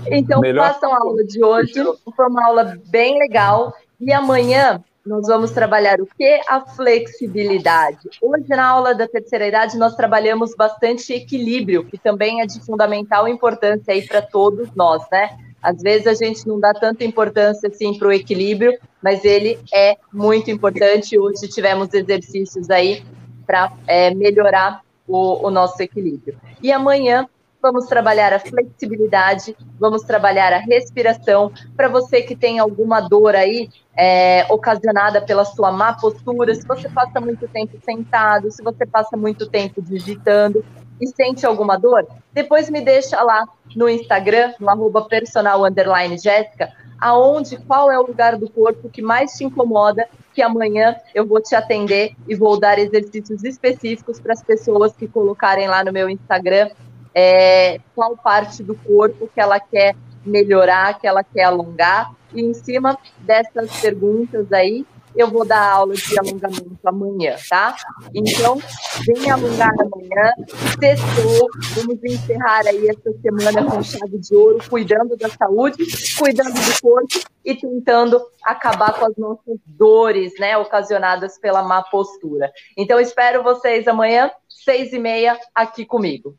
Então, 0.06 0.40
melhor... 0.40 0.72
façam 0.72 0.94
a 0.94 0.98
aula 0.98 1.24
de 1.24 1.44
hoje. 1.44 1.74
Foi 2.14 2.26
uma 2.26 2.46
aula 2.46 2.78
bem 2.88 3.18
legal. 3.18 3.74
E 4.00 4.12
amanhã 4.12 4.82
nós 5.06 5.26
vamos 5.26 5.52
trabalhar 5.52 6.00
o 6.00 6.06
que? 6.06 6.40
A 6.48 6.60
flexibilidade. 6.60 8.08
Hoje, 8.20 8.48
na 8.48 8.66
aula 8.66 8.94
da 8.94 9.06
terceira 9.06 9.46
idade, 9.46 9.78
nós 9.78 9.94
trabalhamos 9.94 10.54
bastante 10.56 11.12
equilíbrio, 11.12 11.84
que 11.84 11.96
também 11.96 12.40
é 12.40 12.46
de 12.46 12.60
fundamental 12.64 13.28
importância 13.28 13.94
aí 13.94 14.06
para 14.06 14.20
todos 14.20 14.68
nós, 14.74 15.02
né? 15.10 15.38
Às 15.62 15.80
vezes 15.80 16.06
a 16.06 16.14
gente 16.14 16.46
não 16.46 16.60
dá 16.60 16.74
tanta 16.74 17.04
importância 17.04 17.68
assim 17.68 17.96
para 17.98 18.08
o 18.08 18.12
equilíbrio, 18.12 18.76
mas 19.02 19.24
ele 19.24 19.58
é 19.72 19.96
muito 20.12 20.50
importante. 20.50 21.18
Hoje 21.18 21.48
tivemos 21.48 21.92
exercícios 21.94 22.68
aí 22.68 23.02
para 23.46 23.72
é, 23.86 24.12
melhorar 24.14 24.80
o, 25.06 25.46
o 25.46 25.50
nosso 25.50 25.80
equilíbrio. 25.82 26.38
E 26.62 26.72
amanhã 26.72 27.28
vamos 27.66 27.86
trabalhar 27.86 28.32
a 28.32 28.38
flexibilidade, 28.38 29.56
vamos 29.76 30.02
trabalhar 30.02 30.52
a 30.52 30.58
respiração. 30.58 31.50
Para 31.76 31.88
você 31.88 32.22
que 32.22 32.36
tem 32.36 32.60
alguma 32.60 33.00
dor 33.00 33.34
aí 33.34 33.68
é, 33.96 34.46
ocasionada 34.48 35.20
pela 35.20 35.44
sua 35.44 35.72
má 35.72 35.92
postura, 35.92 36.54
se 36.54 36.64
você 36.64 36.88
passa 36.88 37.20
muito 37.20 37.48
tempo 37.48 37.76
sentado, 37.84 38.52
se 38.52 38.62
você 38.62 38.86
passa 38.86 39.16
muito 39.16 39.48
tempo 39.48 39.82
digitando 39.82 40.64
e 41.00 41.08
sente 41.08 41.44
alguma 41.44 41.76
dor, 41.76 42.06
depois 42.32 42.70
me 42.70 42.80
deixa 42.80 43.20
lá 43.20 43.44
no 43.74 43.88
Instagram, 43.88 44.54
no 44.60 44.70
arroba 44.70 45.02
personal 45.06 45.64
underline 45.64 46.16
Jéssica, 46.16 46.72
aonde, 47.00 47.56
qual 47.56 47.90
é 47.90 47.98
o 47.98 48.06
lugar 48.06 48.36
do 48.36 48.48
corpo 48.48 48.88
que 48.88 49.02
mais 49.02 49.32
te 49.32 49.42
incomoda, 49.42 50.08
que 50.32 50.40
amanhã 50.40 50.94
eu 51.12 51.26
vou 51.26 51.42
te 51.42 51.56
atender 51.56 52.12
e 52.28 52.36
vou 52.36 52.60
dar 52.60 52.78
exercícios 52.78 53.42
específicos 53.42 54.20
para 54.20 54.34
as 54.34 54.42
pessoas 54.42 54.94
que 54.94 55.08
colocarem 55.08 55.66
lá 55.66 55.82
no 55.82 55.92
meu 55.92 56.08
Instagram 56.08 56.70
é, 57.18 57.80
qual 57.94 58.14
parte 58.14 58.62
do 58.62 58.74
corpo 58.74 59.26
que 59.32 59.40
ela 59.40 59.58
quer 59.58 59.96
melhorar, 60.22 60.98
que 60.98 61.06
ela 61.06 61.24
quer 61.24 61.44
alongar. 61.44 62.12
E 62.34 62.42
em 62.42 62.52
cima 62.52 62.98
dessas 63.20 63.80
perguntas 63.80 64.52
aí, 64.52 64.84
eu 65.16 65.30
vou 65.30 65.46
dar 65.46 65.66
aula 65.66 65.94
de 65.94 66.18
alongamento 66.18 66.78
amanhã, 66.84 67.36
tá? 67.48 67.74
Então, 68.14 68.60
vem 69.06 69.30
alongar 69.30 69.72
amanhã, 69.80 70.30
sextou, 70.78 71.48
vamos 71.74 72.04
encerrar 72.04 72.66
aí 72.66 72.86
essa 72.86 73.18
semana 73.22 73.64
com 73.64 73.82
chave 73.82 74.18
de 74.18 74.36
ouro, 74.36 74.58
cuidando 74.68 75.16
da 75.16 75.30
saúde, 75.30 75.86
cuidando 76.18 76.52
do 76.52 76.82
corpo 76.82 77.18
e 77.42 77.54
tentando 77.54 78.20
acabar 78.44 78.92
com 78.92 79.06
as 79.06 79.16
nossas 79.16 79.58
dores, 79.64 80.34
né, 80.38 80.58
ocasionadas 80.58 81.38
pela 81.38 81.62
má 81.62 81.82
postura. 81.82 82.52
Então, 82.76 83.00
espero 83.00 83.42
vocês 83.42 83.88
amanhã, 83.88 84.30
seis 84.50 84.92
e 84.92 84.98
meia, 84.98 85.38
aqui 85.54 85.86
comigo. 85.86 86.36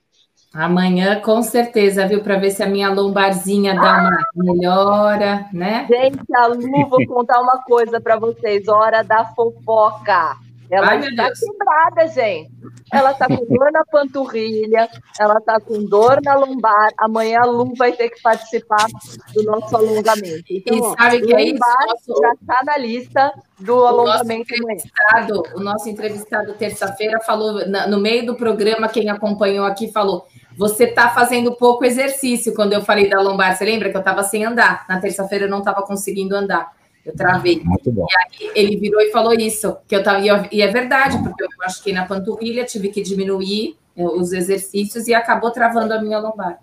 Amanhã, 0.57 1.21
com 1.21 1.43
certeza, 1.43 2.07
viu? 2.07 2.23
Para 2.23 2.39
ver 2.39 2.49
se 2.49 2.63
a 2.63 2.67
minha 2.67 2.89
lombarzinha 2.89 3.75
dá 3.75 4.09
uma 4.35 4.43
melhora, 4.43 5.45
né? 5.53 5.85
Gente, 5.87 6.19
a 6.35 6.47
Lu, 6.47 6.89
vou 6.89 7.05
contar 7.05 7.39
uma 7.39 7.61
coisa 7.61 8.01
para 8.01 8.17
vocês. 8.17 8.67
Hora 8.67 9.03
da 9.03 9.23
fofoca. 9.23 10.35
Ela 10.69 10.87
Ai, 10.89 10.99
está 10.99 11.29
quebrada, 11.31 12.07
gente. 12.07 12.51
Ela 12.91 13.11
está 13.11 13.27
com 13.27 13.45
dor 13.45 13.71
na 13.71 13.85
panturrilha, 13.85 14.89
ela 15.19 15.37
está 15.37 15.59
com 15.59 15.85
dor 15.85 16.19
na 16.23 16.33
lombar. 16.35 16.89
Amanhã 16.97 17.41
a 17.41 17.45
Lu 17.45 17.73
vai 17.77 17.91
ter 17.91 18.09
que 18.09 18.21
participar 18.21 18.87
do 19.35 19.43
nosso 19.43 19.75
alongamento. 19.75 20.43
Então, 20.49 20.75
e 20.75 20.97
sabe 20.97 21.21
que 21.21 21.35
é 21.35 21.43
isso? 21.43 21.59
Nosso... 21.59 22.21
já 22.21 22.33
está 22.33 22.61
na 22.65 22.77
lista 22.77 23.31
do 23.59 23.77
o 23.77 23.85
alongamento 23.85 24.53
amanhã. 24.55 25.27
O 25.55 25.59
nosso 25.59 25.87
entrevistado 25.87 26.53
terça-feira 26.53 27.19
falou, 27.19 27.65
no 27.87 27.99
meio 27.99 28.25
do 28.25 28.35
programa, 28.35 28.89
quem 28.89 29.09
acompanhou 29.09 29.65
aqui 29.65 29.91
falou 29.91 30.25
você 30.57 30.85
está 30.85 31.09
fazendo 31.09 31.53
pouco 31.53 31.85
exercício 31.85 32.53
quando 32.55 32.73
eu 32.73 32.81
falei 32.81 33.07
da 33.07 33.21
lombar. 33.21 33.55
Você 33.55 33.63
lembra 33.63 33.91
que 33.91 33.95
eu 33.95 33.99
estava 33.99 34.23
sem 34.23 34.43
andar? 34.43 34.85
Na 34.89 34.99
terça-feira 34.99 35.45
eu 35.45 35.49
não 35.49 35.59
estava 35.59 35.83
conseguindo 35.83 36.35
andar. 36.35 36.75
Eu 37.05 37.15
travei. 37.15 37.61
Muito 37.63 37.91
bom. 37.91 38.05
E 38.09 38.43
aí 38.43 38.51
ele 38.55 38.75
virou 38.75 38.99
e 38.99 39.11
falou 39.11 39.33
isso, 39.33 39.77
que 39.87 39.95
eu 39.95 40.03
tava, 40.03 40.19
e 40.51 40.61
é 40.61 40.67
verdade, 40.67 41.17
porque 41.23 41.43
eu 41.43 41.47
machuquei 41.59 41.93
na 41.93 42.05
panturrilha, 42.05 42.65
tive 42.65 42.89
que 42.89 43.01
diminuir 43.01 43.77
eh, 43.95 44.03
os 44.03 44.33
exercícios 44.33 45.07
e 45.07 45.13
acabou 45.13 45.51
travando 45.51 45.93
a 45.93 46.01
minha 46.01 46.19
lombar. 46.19 46.55
Tá 46.55 46.59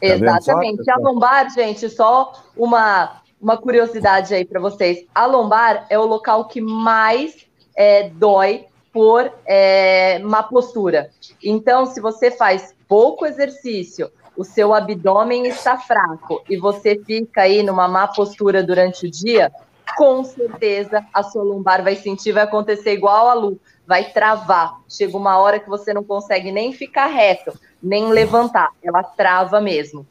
Exatamente. 0.00 0.88
A 0.88 0.96
lombar, 0.96 1.50
gente, 1.52 1.90
só 1.90 2.32
uma, 2.56 3.20
uma 3.40 3.56
curiosidade 3.58 4.32
aí 4.32 4.44
para 4.44 4.60
vocês. 4.60 5.04
A 5.12 5.26
lombar 5.26 5.86
é 5.90 5.98
o 5.98 6.06
local 6.06 6.46
que 6.46 6.60
mais 6.60 7.34
é, 7.76 8.08
dói 8.08 8.64
por 8.92 9.30
é, 9.44 10.20
má 10.20 10.42
postura. 10.42 11.10
Então, 11.42 11.84
se 11.84 12.00
você 12.00 12.30
faz 12.30 12.74
pouco 12.88 13.26
exercício, 13.26 14.10
o 14.36 14.44
seu 14.44 14.72
abdômen 14.72 15.46
está 15.46 15.76
fraco 15.76 16.42
e 16.48 16.56
você 16.56 16.98
fica 17.04 17.42
aí 17.42 17.62
numa 17.62 17.86
má 17.86 18.08
postura 18.08 18.62
durante 18.62 19.06
o 19.06 19.10
dia, 19.10 19.52
com 19.96 20.22
certeza 20.24 21.04
a 21.12 21.22
sua 21.22 21.42
lombar 21.42 21.82
vai 21.82 21.96
sentir, 21.96 22.32
vai 22.32 22.44
acontecer 22.44 22.92
igual 22.92 23.28
a 23.28 23.34
Lu, 23.34 23.60
vai 23.86 24.12
travar. 24.12 24.80
Chega 24.88 25.16
uma 25.16 25.38
hora 25.38 25.58
que 25.58 25.68
você 25.68 25.92
não 25.92 26.04
consegue 26.04 26.52
nem 26.52 26.72
ficar 26.72 27.06
reto, 27.06 27.52
nem 27.82 28.08
levantar, 28.10 28.70
ela 28.82 29.02
trava 29.02 29.60
mesmo. 29.60 30.06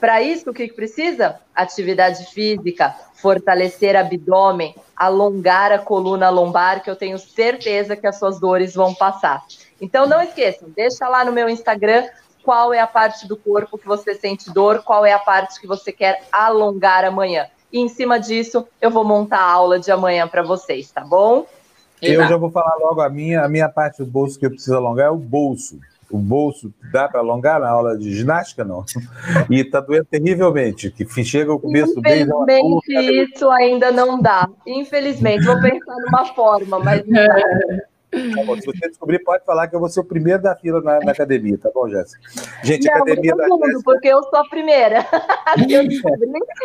Para 0.00 0.20
isso, 0.20 0.50
o 0.50 0.52
que 0.52 0.70
precisa? 0.70 1.40
Atividade 1.54 2.26
física, 2.26 2.94
fortalecer 3.14 3.96
abdômen, 3.96 4.74
alongar 4.94 5.72
a 5.72 5.78
coluna 5.78 6.28
lombar, 6.28 6.82
que 6.82 6.90
eu 6.90 6.96
tenho 6.96 7.18
certeza 7.18 7.96
que 7.96 8.06
as 8.06 8.18
suas 8.18 8.38
dores 8.38 8.74
vão 8.74 8.94
passar. 8.94 9.42
Então 9.80 10.06
não 10.06 10.22
esqueçam, 10.22 10.68
deixa 10.74 11.08
lá 11.08 11.24
no 11.24 11.32
meu 11.32 11.48
Instagram 11.48 12.04
qual 12.44 12.74
é 12.74 12.80
a 12.80 12.86
parte 12.86 13.26
do 13.26 13.36
corpo 13.36 13.78
que 13.78 13.86
você 13.86 14.14
sente 14.14 14.52
dor, 14.52 14.82
qual 14.82 15.04
é 15.04 15.12
a 15.12 15.18
parte 15.18 15.60
que 15.60 15.66
você 15.66 15.90
quer 15.90 16.22
alongar 16.30 17.04
amanhã. 17.04 17.46
E 17.72 17.80
em 17.80 17.88
cima 17.88 18.20
disso, 18.20 18.66
eu 18.80 18.90
vou 18.90 19.04
montar 19.04 19.38
a 19.38 19.50
aula 19.50 19.80
de 19.80 19.90
amanhã 19.90 20.28
para 20.28 20.42
vocês, 20.42 20.92
tá 20.92 21.00
bom? 21.00 21.46
Eu 22.00 22.26
já 22.28 22.36
vou 22.36 22.50
falar 22.50 22.76
logo 22.76 23.00
a 23.00 23.08
minha, 23.08 23.42
a 23.42 23.48
minha 23.48 23.68
parte 23.68 23.98
do 23.98 24.06
bolso 24.06 24.38
que 24.38 24.44
eu 24.44 24.50
preciso 24.50 24.76
alongar 24.76 25.06
é 25.06 25.10
o 25.10 25.16
bolso. 25.16 25.80
O 26.10 26.18
bolso 26.18 26.72
dá 26.92 27.08
para 27.08 27.20
alongar 27.20 27.58
na 27.58 27.68
aula 27.68 27.96
de 27.96 28.14
ginástica, 28.14 28.62
não? 28.62 28.84
E 29.50 29.60
está 29.60 29.80
doendo 29.80 30.04
terrivelmente, 30.04 30.90
que 30.90 31.24
chega 31.24 31.52
o 31.52 31.58
começo 31.58 31.94
do 31.94 32.02
mês... 32.02 32.28
Infelizmente, 32.28 33.32
isso 33.32 33.50
ainda 33.50 33.90
não 33.90 34.20
dá. 34.20 34.48
Infelizmente, 34.66 35.44
vou 35.44 35.60
pensar 35.60 35.96
numa 36.06 36.26
forma, 36.26 36.78
mas 36.78 37.04
não 37.06 37.26
dá. 37.26 37.84
Tá 38.34 38.44
bom, 38.44 38.56
se 38.56 38.66
você 38.66 38.88
descobrir, 38.88 39.18
pode 39.20 39.44
falar 39.44 39.68
que 39.68 39.74
eu 39.74 39.80
vou 39.80 39.88
ser 39.88 40.00
o 40.00 40.04
primeiro 40.04 40.42
da 40.42 40.54
fila 40.54 40.80
na, 40.80 41.00
na 41.00 41.12
academia, 41.12 41.58
tá 41.58 41.70
bom, 41.74 41.88
Jéssica? 41.88 42.20
Gente, 42.62 42.86
Não, 42.86 42.94
academia 42.94 43.34
da 43.34 43.48
mundo, 43.48 43.66
Jéssica... 43.66 43.82
porque 43.84 44.08
eu 44.08 44.22
sou 44.22 44.38
a 44.38 44.48
primeira. 44.48 45.04
eu, 45.68 45.82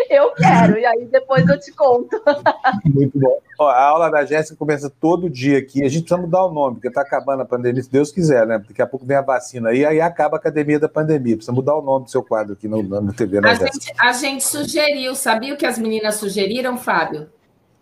eu 0.09 0.31
quero, 0.31 0.77
e 0.77 0.85
aí 0.85 1.05
depois 1.05 1.47
eu 1.47 1.59
te 1.59 1.71
conto. 1.71 2.21
Muito 2.85 3.19
bom. 3.19 3.39
Ó, 3.57 3.67
a 3.67 3.83
aula 3.83 4.09
da 4.09 4.25
Jéssica 4.25 4.55
começa 4.55 4.89
todo 4.89 5.29
dia 5.29 5.57
aqui. 5.57 5.83
A 5.83 5.89
gente 5.89 6.03
precisa 6.03 6.21
mudar 6.21 6.45
o 6.45 6.53
nome, 6.53 6.75
porque 6.75 6.91
tá 6.91 7.01
acabando 7.01 7.41
a 7.41 7.45
pandemia, 7.45 7.81
se 7.81 7.91
Deus 7.91 8.11
quiser, 8.11 8.45
né? 8.45 8.61
Daqui 8.65 8.81
a 8.81 8.87
pouco 8.87 9.05
vem 9.05 9.17
a 9.17 9.21
vacina 9.21 9.69
aí, 9.69 9.85
aí 9.85 9.99
acaba 9.99 10.37
a 10.37 10.39
academia 10.39 10.79
da 10.79 10.87
pandemia. 10.87 11.35
Precisa 11.35 11.51
mudar 11.51 11.75
o 11.75 11.81
nome 11.81 12.05
do 12.05 12.11
seu 12.11 12.23
quadro 12.23 12.53
aqui 12.53 12.67
no, 12.67 12.81
no 12.83 13.13
TV, 13.13 13.41
né, 13.41 13.49
a 13.49 13.53
gente, 13.55 13.93
a 13.99 14.13
gente 14.13 14.43
sugeriu, 14.43 15.15
sabia 15.15 15.53
o 15.53 15.57
que 15.57 15.65
as 15.65 15.77
meninas 15.77 16.15
sugeriram, 16.15 16.77
Fábio? 16.77 17.27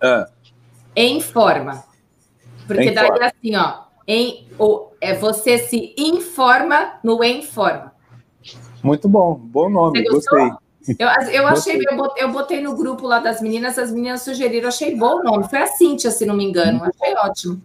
Ah. 0.02 0.28
Em 0.96 1.20
forma. 1.22 1.84
Porque 2.68 2.92
daí 2.92 3.10
é 3.10 3.26
assim, 3.26 3.56
ó, 3.56 3.86
em, 4.08 4.48
o, 4.60 4.90
é, 5.02 5.14
você 5.14 5.58
se 5.58 5.96
informa 5.98 7.00
no 7.04 7.24
em 7.24 7.42
forma. 7.42 7.94
Muito 8.84 9.08
bom, 9.10 9.36
bom 9.36 9.70
nome, 9.70 10.04
gostei. 10.04 10.52
Eu, 11.00 11.08
eu 11.32 11.48
achei, 11.48 11.76
eu 11.76 11.98
botei, 11.98 12.24
eu 12.24 12.32
botei, 12.32 12.62
no 12.62 12.76
grupo 12.76 13.06
lá 13.06 13.20
das 13.20 13.42
meninas, 13.42 13.78
as 13.78 13.92
meninas 13.92 14.22
sugeriram, 14.22 14.70
achei 14.70 14.96
bom 14.96 15.20
o 15.20 15.24
nome. 15.24 15.50
Foi 15.50 15.60
a 15.60 15.68
Cíntia, 15.68 16.12
se 16.12 16.26
não 16.26 16.36
me 16.36 16.46
engano, 16.46 16.82
achei 16.84 17.14
ótimo. 17.16 17.62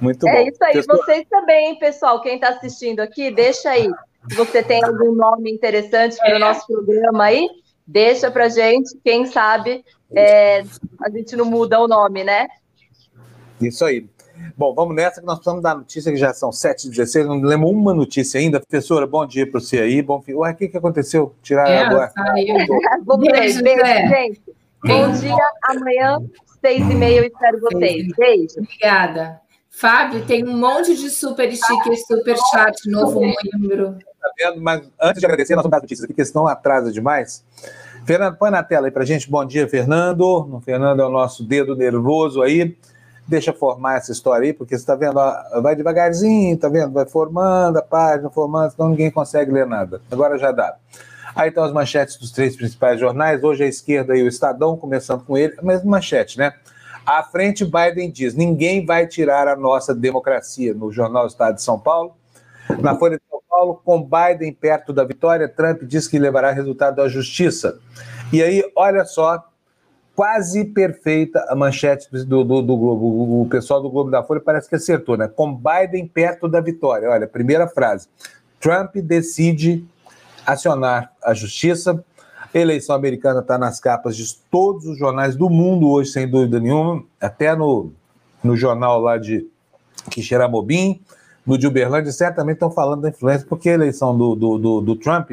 Muito 0.00 0.26
é 0.26 0.30
bom. 0.30 0.38
É 0.38 0.48
isso 0.48 0.64
aí, 0.64 0.74
pessoal... 0.74 0.98
vocês 0.98 1.26
também, 1.28 1.78
pessoal, 1.78 2.20
quem 2.20 2.34
está 2.36 2.50
assistindo 2.50 3.00
aqui, 3.00 3.30
deixa 3.30 3.70
aí. 3.70 3.90
Se 4.28 4.36
você 4.36 4.62
tem 4.62 4.84
algum 4.84 5.12
nome 5.14 5.50
interessante 5.50 6.16
para 6.16 6.34
o 6.34 6.36
é. 6.36 6.38
nosso 6.38 6.66
programa 6.66 7.24
aí, 7.24 7.48
deixa 7.86 8.30
para 8.30 8.48
gente. 8.48 8.96
Quem 9.02 9.26
sabe 9.26 9.84
é, 10.14 10.62
a 11.02 11.10
gente 11.10 11.34
não 11.34 11.44
muda 11.44 11.80
o 11.80 11.88
nome, 11.88 12.22
né? 12.22 12.46
Isso 13.60 13.84
aí. 13.84 14.08
Bom, 14.56 14.74
vamos 14.74 14.94
nessa 14.94 15.20
que 15.20 15.26
nós 15.26 15.36
precisamos 15.36 15.62
dar 15.62 15.74
notícia, 15.74 16.12
que 16.12 16.18
já 16.18 16.32
são 16.32 16.50
7h16, 16.50 17.24
não 17.24 17.40
lembro 17.40 17.68
uma 17.68 17.94
notícia 17.94 18.40
ainda. 18.40 18.60
Professora, 18.60 19.06
bom 19.06 19.26
dia 19.26 19.48
para 19.48 19.60
você 19.60 19.80
aí. 19.80 20.02
Bom, 20.02 20.22
ué, 20.28 20.52
o 20.52 20.56
que, 20.56 20.68
que 20.68 20.76
aconteceu? 20.76 21.34
Tirar 21.42 21.68
é, 21.68 21.82
agora. 21.82 22.12
Bom 23.04 23.18
beijo, 23.18 23.62
beijo, 23.62 23.84
gente. 23.84 24.42
Bom 24.84 25.10
dia, 25.12 25.36
amanhã, 25.64 26.18
seis 26.60 26.80
e 26.80 26.94
meia, 26.94 27.18
eu 27.18 27.24
espero 27.24 27.60
vocês. 27.60 28.06
Beijo. 28.16 28.54
Obrigada. 28.58 29.40
Fábio, 29.70 30.24
tem 30.24 30.44
um 30.44 30.56
monte 30.56 30.96
de 30.96 31.08
super 31.10 31.54
sticker, 31.54 31.96
super 32.06 32.36
chat, 32.50 32.88
novo 32.88 33.20
membro. 33.20 33.96
Tá 34.20 34.30
vendo? 34.36 34.60
Mas 34.60 34.88
antes 35.00 35.20
de 35.20 35.26
agradecer, 35.26 35.54
nós 35.54 35.62
vamos 35.62 35.76
dar 35.76 35.80
notícias 35.80 36.04
aqui, 36.04 36.12
porque 36.12 36.24
senão 36.24 36.48
atrasa 36.48 36.90
demais. 36.90 37.44
Fernando, 38.04 38.36
põe 38.36 38.50
na 38.50 38.62
tela 38.62 38.86
aí 38.86 38.90
para 38.90 39.04
gente. 39.04 39.30
Bom 39.30 39.44
dia, 39.44 39.68
Fernando. 39.68 40.22
O 40.22 40.60
Fernando 40.60 41.00
é 41.00 41.04
o 41.04 41.10
nosso 41.10 41.44
dedo 41.44 41.76
nervoso 41.76 42.42
aí 42.42 42.76
deixa 43.28 43.52
formar 43.52 43.98
essa 43.98 44.10
história 44.10 44.46
aí, 44.46 44.52
porque 44.52 44.74
você 44.74 44.82
está 44.82 44.96
vendo, 44.96 45.18
ó, 45.18 45.60
vai 45.60 45.76
devagarzinho, 45.76 46.56
tá 46.56 46.68
vendo? 46.68 46.92
Vai 46.92 47.06
formando 47.06 47.76
a 47.76 47.82
página, 47.82 48.30
formando, 48.30 48.72
senão 48.72 48.88
ninguém 48.88 49.10
consegue 49.10 49.52
ler 49.52 49.66
nada. 49.66 50.00
Agora 50.10 50.38
já 50.38 50.50
dá. 50.50 50.76
Aí 51.36 51.50
estão 51.50 51.62
as 51.62 51.72
manchetes 51.72 52.16
dos 52.16 52.32
três 52.32 52.56
principais 52.56 52.98
jornais. 52.98 53.44
Hoje 53.44 53.62
a 53.62 53.66
esquerda 53.66 54.16
e 54.16 54.22
o 54.22 54.26
Estadão, 54.28 54.76
começando 54.76 55.24
com 55.24 55.36
ele, 55.36 55.54
mesma 55.62 55.90
manchete, 55.90 56.38
né? 56.38 56.54
À 57.04 57.22
frente, 57.22 57.64
Biden 57.64 58.10
diz: 58.10 58.34
ninguém 58.34 58.84
vai 58.84 59.06
tirar 59.06 59.46
a 59.46 59.54
nossa 59.54 59.94
democracia. 59.94 60.74
No 60.74 60.90
jornal 60.90 61.26
Estado 61.26 61.56
de 61.56 61.62
São 61.62 61.78
Paulo. 61.78 62.14
Na 62.80 62.94
Folha 62.96 63.16
de 63.16 63.22
São 63.30 63.40
Paulo, 63.48 63.80
com 63.82 64.02
Biden 64.02 64.52
perto 64.52 64.92
da 64.92 65.04
vitória, 65.04 65.48
Trump 65.48 65.82
diz 65.84 66.06
que 66.06 66.18
levará 66.18 66.50
resultado 66.50 66.96
da 66.96 67.08
justiça. 67.08 67.78
E 68.30 68.42
aí, 68.42 68.62
olha 68.76 69.06
só, 69.06 69.42
quase 70.18 70.64
perfeita 70.64 71.46
a 71.48 71.54
manchete 71.54 72.08
do, 72.10 72.42
do, 72.42 72.60
do, 72.60 72.76
Globo. 72.76 73.40
O 73.40 73.46
pessoal 73.48 73.80
do 73.80 73.88
Globo 73.88 74.10
da 74.10 74.20
Folha 74.20 74.40
parece 74.40 74.68
que 74.68 74.74
acertou, 74.74 75.16
né? 75.16 75.28
Com 75.28 75.54
Biden 75.54 76.08
perto 76.08 76.48
da 76.48 76.60
vitória. 76.60 77.08
Olha, 77.08 77.24
primeira 77.24 77.68
frase. 77.68 78.08
Trump 78.58 78.96
decide 78.96 79.86
acionar 80.44 81.12
a 81.22 81.32
justiça 81.32 82.04
eleição 82.52 82.96
americana 82.96 83.38
está 83.38 83.56
nas 83.56 83.78
capas 83.78 84.16
de 84.16 84.24
todos 84.50 84.86
os 84.86 84.98
jornais 84.98 85.36
do 85.36 85.48
mundo 85.48 85.88
hoje, 85.88 86.10
sem 86.10 86.28
dúvida 86.28 86.58
nenhuma, 86.58 87.04
até 87.20 87.54
no, 87.54 87.92
no 88.42 88.56
jornal 88.56 89.00
lá 89.00 89.18
de 89.18 89.46
Quixeramobim, 90.10 91.00
no 91.46 91.56
de 91.56 91.68
Uberlândia, 91.68 92.10
certamente 92.10 92.54
estão 92.54 92.72
falando 92.72 93.02
da 93.02 93.10
influência, 93.10 93.46
porque 93.48 93.68
a 93.68 93.74
eleição 93.74 94.18
do, 94.18 94.34
do, 94.34 94.58
do, 94.58 94.80
do 94.80 94.96
Trump, 94.96 95.30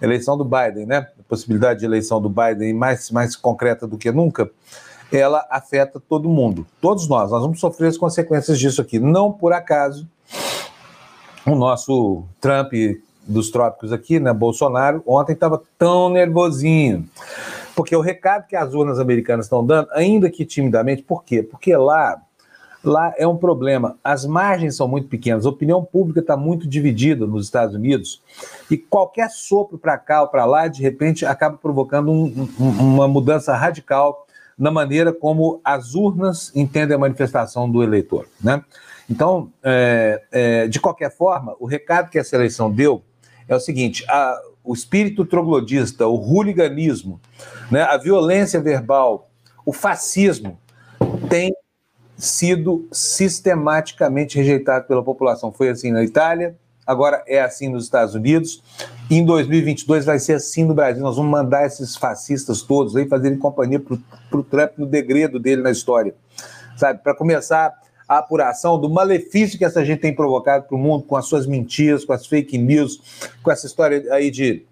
eleição 0.00 0.38
do 0.38 0.44
Biden, 0.44 0.86
né? 0.86 1.08
Possibilidade 1.30 1.80
de 1.80 1.86
eleição 1.86 2.20
do 2.20 2.28
Biden 2.28 2.74
mais, 2.74 3.10
mais 3.10 3.36
concreta 3.36 3.86
do 3.86 3.96
que 3.96 4.10
nunca, 4.10 4.50
ela 5.12 5.46
afeta 5.48 6.00
todo 6.00 6.28
mundo, 6.28 6.66
todos 6.80 7.08
nós. 7.08 7.30
Nós 7.30 7.40
vamos 7.40 7.60
sofrer 7.60 7.88
as 7.88 7.96
consequências 7.96 8.58
disso 8.58 8.80
aqui. 8.82 8.98
Não 8.98 9.32
por 9.32 9.52
acaso 9.52 10.08
o 11.46 11.54
nosso 11.54 12.24
Trump 12.40 12.72
dos 13.26 13.50
trópicos 13.50 13.92
aqui, 13.92 14.18
né, 14.18 14.32
Bolsonaro, 14.32 15.02
ontem 15.06 15.32
estava 15.32 15.62
tão 15.78 16.08
nervosinho. 16.08 17.08
Porque 17.76 17.94
o 17.94 18.00
recado 18.00 18.46
que 18.46 18.56
as 18.56 18.74
urnas 18.74 18.98
americanas 18.98 19.46
estão 19.46 19.64
dando, 19.64 19.88
ainda 19.92 20.28
que 20.28 20.44
timidamente, 20.44 21.02
por 21.02 21.24
quê? 21.24 21.42
Porque 21.42 21.74
lá, 21.76 22.20
lá 22.82 23.12
é 23.16 23.26
um 23.26 23.36
problema. 23.36 23.98
As 24.02 24.24
margens 24.24 24.76
são 24.76 24.88
muito 24.88 25.08
pequenas, 25.08 25.46
a 25.46 25.50
opinião 25.50 25.84
pública 25.84 26.20
está 26.20 26.36
muito 26.36 26.66
dividida 26.66 27.26
nos 27.26 27.46
Estados 27.46 27.74
Unidos, 27.74 28.22
e 28.70 28.76
qualquer 28.76 29.30
sopro 29.30 29.78
para 29.78 29.98
cá 29.98 30.22
ou 30.22 30.28
para 30.28 30.44
lá, 30.44 30.68
de 30.68 30.82
repente, 30.82 31.24
acaba 31.26 31.56
provocando 31.56 32.10
um, 32.10 32.48
um, 32.58 32.68
uma 32.94 33.08
mudança 33.08 33.54
radical 33.54 34.26
na 34.58 34.70
maneira 34.70 35.12
como 35.12 35.60
as 35.64 35.94
urnas 35.94 36.52
entendem 36.54 36.94
a 36.94 36.98
manifestação 36.98 37.70
do 37.70 37.82
eleitor. 37.82 38.26
Né? 38.42 38.62
Então, 39.08 39.50
é, 39.62 40.22
é, 40.30 40.68
de 40.68 40.78
qualquer 40.78 41.10
forma, 41.16 41.56
o 41.58 41.66
recado 41.66 42.10
que 42.10 42.18
essa 42.18 42.36
eleição 42.36 42.70
deu 42.70 43.02
é 43.48 43.56
o 43.56 43.60
seguinte: 43.60 44.04
a, 44.08 44.38
o 44.62 44.74
espírito 44.74 45.24
troglodista, 45.24 46.06
o 46.06 46.14
hooliganismo, 46.14 47.20
né, 47.70 47.82
a 47.82 47.96
violência 47.96 48.60
verbal, 48.60 49.30
o 49.64 49.72
fascismo 49.72 50.58
tem 51.28 51.52
sido 52.20 52.86
sistematicamente 52.92 54.36
rejeitado 54.36 54.86
pela 54.86 55.02
população. 55.02 55.50
Foi 55.50 55.70
assim 55.70 55.90
na 55.90 56.04
Itália, 56.04 56.54
agora 56.86 57.24
é 57.26 57.40
assim 57.40 57.68
nos 57.68 57.84
Estados 57.84 58.14
Unidos. 58.14 58.62
Em 59.10 59.24
2022 59.24 60.04
vai 60.04 60.18
ser 60.18 60.34
assim 60.34 60.64
no 60.64 60.74
Brasil. 60.74 61.02
Nós 61.02 61.16
vamos 61.16 61.30
mandar 61.30 61.66
esses 61.66 61.96
fascistas 61.96 62.62
todos 62.62 62.94
aí 62.94 63.08
fazerem 63.08 63.38
companhia 63.38 63.80
para 63.80 64.38
o 64.38 64.44
Trump 64.44 64.72
no 64.76 64.86
degredo 64.86 65.40
dele 65.40 65.62
na 65.62 65.70
história, 65.70 66.14
sabe? 66.76 67.02
Para 67.02 67.14
começar 67.14 67.72
a 68.06 68.18
apuração 68.18 68.78
do 68.78 68.90
malefício 68.90 69.56
que 69.56 69.64
essa 69.64 69.84
gente 69.84 70.00
tem 70.00 70.14
provocado 70.14 70.64
para 70.64 70.76
o 70.76 70.78
mundo 70.78 71.04
com 71.04 71.16
as 71.16 71.26
suas 71.26 71.46
mentiras, 71.46 72.04
com 72.04 72.12
as 72.12 72.26
fake 72.26 72.58
news, 72.58 73.28
com 73.42 73.50
essa 73.50 73.66
história 73.66 74.12
aí 74.12 74.30
de 74.30 74.66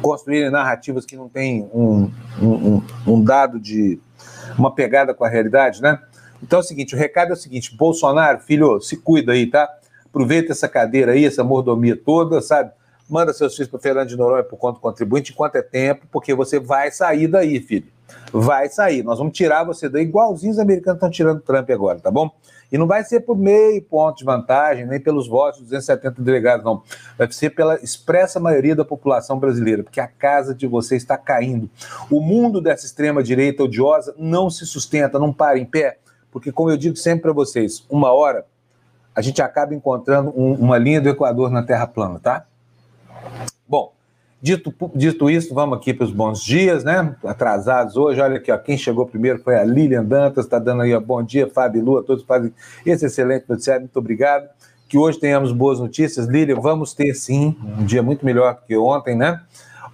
construir 0.00 0.50
narrativas 0.50 1.04
que 1.04 1.16
não 1.16 1.28
têm 1.28 1.68
um, 1.74 2.10
um, 2.40 2.82
um 3.06 3.24
dado 3.24 3.58
de 3.58 3.98
uma 4.56 4.74
pegada 4.74 5.14
com 5.14 5.24
a 5.24 5.28
realidade, 5.28 5.80
né? 5.80 5.98
Então 6.42 6.58
é 6.58 6.62
o 6.62 6.64
seguinte, 6.64 6.94
o 6.94 6.98
recado 6.98 7.30
é 7.30 7.32
o 7.32 7.36
seguinte, 7.36 7.76
Bolsonaro, 7.76 8.40
filho, 8.40 8.80
se 8.80 8.96
cuida 8.96 9.32
aí, 9.32 9.46
tá? 9.46 9.68
Aproveita 10.06 10.52
essa 10.52 10.68
cadeira 10.68 11.12
aí, 11.12 11.24
essa 11.24 11.44
mordomia 11.44 11.96
toda, 11.96 12.40
sabe? 12.40 12.72
Manda 13.08 13.32
seus 13.32 13.54
filhos 13.54 13.70
para 13.70 13.80
Fernando 13.80 14.08
de 14.08 14.16
Noronha 14.16 14.44
por 14.44 14.56
conta 14.56 14.78
contribuinte 14.80 15.32
enquanto 15.32 15.56
é 15.56 15.62
tempo, 15.62 16.06
porque 16.10 16.34
você 16.34 16.60
vai 16.60 16.90
sair 16.90 17.26
daí, 17.26 17.58
filho. 17.60 17.86
Vai 18.32 18.68
sair. 18.68 19.02
Nós 19.02 19.18
vamos 19.18 19.36
tirar 19.36 19.64
você 19.64 19.88
daí, 19.88 20.02
igualzinho 20.02 20.52
os 20.52 20.58
americanos 20.58 20.96
estão 20.96 21.10
tirando 21.10 21.40
Trump 21.40 21.68
agora, 21.70 21.98
tá 22.00 22.10
bom? 22.10 22.30
E 22.70 22.76
não 22.76 22.86
vai 22.86 23.02
ser 23.02 23.20
por 23.20 23.36
meio 23.36 23.80
ponto 23.82 24.18
de 24.18 24.24
vantagem, 24.24 24.86
nem 24.86 25.00
pelos 25.00 25.26
votos 25.26 25.60
dos 25.60 25.70
270 25.70 26.20
delegados, 26.20 26.64
não. 26.64 26.82
Vai 27.16 27.30
ser 27.32 27.50
pela 27.50 27.76
expressa 27.76 28.38
maioria 28.38 28.76
da 28.76 28.84
população 28.84 29.38
brasileira, 29.38 29.82
porque 29.82 30.00
a 30.00 30.06
casa 30.06 30.54
de 30.54 30.66
vocês 30.66 31.02
está 31.02 31.16
caindo. 31.16 31.70
O 32.10 32.20
mundo 32.20 32.60
dessa 32.60 32.84
extrema-direita 32.84 33.64
odiosa 33.64 34.14
não 34.18 34.50
se 34.50 34.66
sustenta, 34.66 35.18
não 35.18 35.32
para 35.32 35.58
em 35.58 35.64
pé, 35.64 35.98
porque, 36.30 36.52
como 36.52 36.70
eu 36.70 36.76
digo 36.76 36.96
sempre 36.96 37.22
para 37.22 37.32
vocês, 37.32 37.84
uma 37.88 38.12
hora 38.12 38.44
a 39.14 39.20
gente 39.20 39.42
acaba 39.42 39.74
encontrando 39.74 40.32
um, 40.36 40.54
uma 40.54 40.78
linha 40.78 41.00
do 41.00 41.08
Equador 41.08 41.50
na 41.50 41.62
Terra 41.62 41.86
plana, 41.86 42.20
tá? 42.20 42.44
Bom, 43.66 43.92
Dito, 44.40 44.72
dito 44.94 45.28
isso, 45.28 45.52
vamos 45.52 45.76
aqui 45.76 45.92
para 45.92 46.04
os 46.04 46.12
bons 46.12 46.40
dias, 46.40 46.84
né? 46.84 47.16
Atrasados 47.24 47.96
hoje. 47.96 48.20
Olha 48.20 48.36
aqui, 48.36 48.52
ó, 48.52 48.56
quem 48.56 48.78
chegou 48.78 49.04
primeiro 49.04 49.40
foi 49.40 49.56
a 49.56 49.64
Lilian 49.64 50.04
Dantas, 50.04 50.44
está 50.44 50.60
dando 50.60 50.82
aí, 50.82 50.94
ó, 50.94 51.00
bom 51.00 51.20
dia, 51.24 51.50
Fábio 51.50 51.84
Lua, 51.84 52.04
todos 52.04 52.22
fazem 52.22 52.54
esse 52.86 53.04
excelente 53.04 53.46
noticiário, 53.48 53.82
muito 53.82 53.98
obrigado. 53.98 54.48
Que 54.88 54.96
hoje 54.96 55.18
tenhamos 55.18 55.50
boas 55.50 55.80
notícias. 55.80 56.28
Lilian, 56.28 56.60
vamos 56.60 56.94
ter 56.94 57.14
sim, 57.14 57.56
um 57.78 57.84
dia 57.84 58.00
muito 58.00 58.24
melhor 58.24 58.62
que 58.64 58.76
ontem, 58.76 59.16
né? 59.16 59.40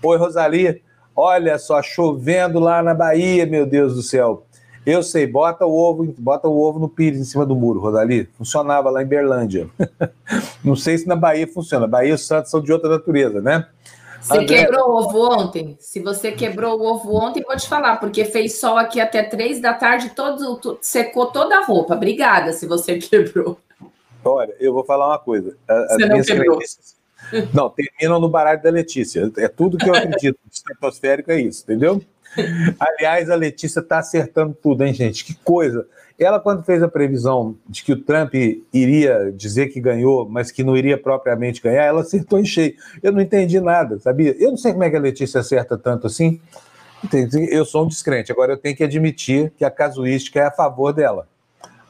Oi, 0.02 0.18
Rosalia, 0.18 0.78
olha 1.16 1.58
só, 1.58 1.82
chovendo 1.82 2.60
lá 2.60 2.82
na 2.82 2.92
Bahia, 2.92 3.46
meu 3.46 3.64
Deus 3.64 3.94
do 3.94 4.02
céu. 4.02 4.44
Eu 4.86 5.02
sei, 5.02 5.26
bota 5.26 5.64
o 5.64 5.74
ovo, 5.74 6.14
bota 6.18 6.46
o 6.46 6.60
ovo 6.60 6.78
no 6.78 6.88
pires 6.88 7.18
em 7.18 7.24
cima 7.24 7.46
do 7.46 7.56
muro, 7.56 7.80
Rodali. 7.80 8.28
Funcionava 8.36 8.90
lá 8.90 9.02
em 9.02 9.06
Berlândia. 9.06 9.68
Não 10.62 10.76
sei 10.76 10.98
se 10.98 11.08
na 11.08 11.16
Bahia 11.16 11.46
funciona. 11.46 11.86
Bahia 11.86 12.10
e 12.10 12.12
o 12.12 12.18
Santos 12.18 12.50
são 12.50 12.60
de 12.60 12.70
outra 12.72 12.90
natureza, 12.90 13.40
né? 13.40 13.66
Você 14.20 14.38
André... 14.38 14.64
quebrou 14.64 14.90
o 14.90 14.96
ovo 14.96 15.18
ontem? 15.38 15.76
Se 15.80 16.00
você 16.00 16.32
quebrou 16.32 16.78
o 16.78 16.86
ovo 16.86 17.14
ontem, 17.14 17.42
vou 17.42 17.56
te 17.56 17.68
falar, 17.68 17.96
porque 17.96 18.24
fez 18.24 18.58
sol 18.58 18.76
aqui 18.76 19.00
até 19.00 19.22
três 19.22 19.60
da 19.60 19.74
tarde, 19.74 20.10
todo, 20.10 20.78
secou 20.80 21.26
toda 21.26 21.58
a 21.58 21.64
roupa. 21.64 21.94
Obrigada 21.94 22.52
se 22.52 22.66
você 22.66 22.96
quebrou. 22.98 23.58
Olha, 24.22 24.54
eu 24.58 24.72
vou 24.72 24.84
falar 24.84 25.08
uma 25.08 25.18
coisa. 25.18 25.56
As 25.68 25.94
você 25.94 26.06
não 26.06 26.22
quebrou. 26.22 26.58
Não, 27.52 27.70
terminam 27.70 28.20
no 28.20 28.28
baralho 28.28 28.62
da 28.62 28.70
Letícia. 28.70 29.30
É 29.38 29.48
tudo 29.48 29.78
que 29.78 29.88
eu 29.88 29.94
acredito. 29.94 30.38
estratosférico 30.50 31.30
é 31.30 31.40
isso, 31.40 31.62
entendeu? 31.62 32.02
Aliás, 32.78 33.30
a 33.30 33.34
Letícia 33.34 33.80
está 33.80 33.98
acertando 33.98 34.56
tudo, 34.60 34.84
hein, 34.84 34.92
gente? 34.92 35.24
Que 35.24 35.34
coisa. 35.34 35.86
Ela, 36.18 36.38
quando 36.38 36.62
fez 36.62 36.82
a 36.82 36.88
previsão 36.88 37.56
de 37.68 37.82
que 37.82 37.92
o 37.92 38.00
Trump 38.00 38.34
iria 38.72 39.32
dizer 39.34 39.68
que 39.68 39.80
ganhou, 39.80 40.28
mas 40.28 40.52
que 40.52 40.62
não 40.62 40.76
iria 40.76 40.96
propriamente 40.96 41.60
ganhar, 41.60 41.84
ela 41.84 42.02
acertou 42.02 42.38
em 42.38 42.44
cheio. 42.44 42.74
Eu 43.02 43.12
não 43.12 43.20
entendi 43.20 43.60
nada, 43.60 43.98
sabia? 43.98 44.34
Eu 44.38 44.50
não 44.50 44.56
sei 44.56 44.72
como 44.72 44.84
é 44.84 44.90
que 44.90 44.96
a 44.96 45.00
Letícia 45.00 45.40
acerta 45.40 45.76
tanto 45.76 46.06
assim. 46.06 46.40
Eu 47.50 47.64
sou 47.64 47.84
um 47.84 47.88
descrente. 47.88 48.30
Agora 48.30 48.52
eu 48.52 48.56
tenho 48.56 48.76
que 48.76 48.84
admitir 48.84 49.52
que 49.58 49.64
a 49.64 49.70
casuística 49.70 50.38
é 50.38 50.44
a 50.44 50.50
favor 50.50 50.92
dela, 50.92 51.26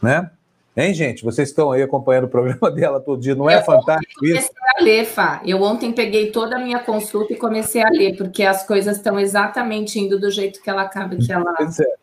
né? 0.02 0.30
Hein, 0.76 0.92
gente? 0.92 1.22
Vocês 1.22 1.50
estão 1.50 1.70
aí 1.70 1.82
acompanhando 1.82 2.24
o 2.24 2.28
programa 2.28 2.70
dela 2.74 2.98
todo 3.00 3.20
dia, 3.20 3.34
não 3.34 3.48
é 3.48 3.58
eu 3.58 3.64
fantástico 3.64 4.26
isso? 4.26 4.50
A 4.76 4.82
ler, 4.82 5.04
Fá. 5.04 5.40
Eu 5.44 5.62
ontem 5.62 5.92
peguei 5.92 6.30
toda 6.30 6.56
a 6.56 6.58
minha 6.58 6.80
consulta 6.80 7.32
e 7.32 7.36
comecei 7.36 7.82
a 7.82 7.88
ler, 7.88 8.16
porque 8.16 8.42
as 8.42 8.66
coisas 8.66 8.96
estão 8.96 9.18
exatamente 9.18 9.98
indo 10.00 10.18
do 10.18 10.30
jeito 10.30 10.60
que 10.60 10.68
ela 10.68 10.82
acaba 10.82 11.16
que 11.16 11.32
ela. 11.32 11.54
Pois 11.54 11.78
é. 11.78 11.94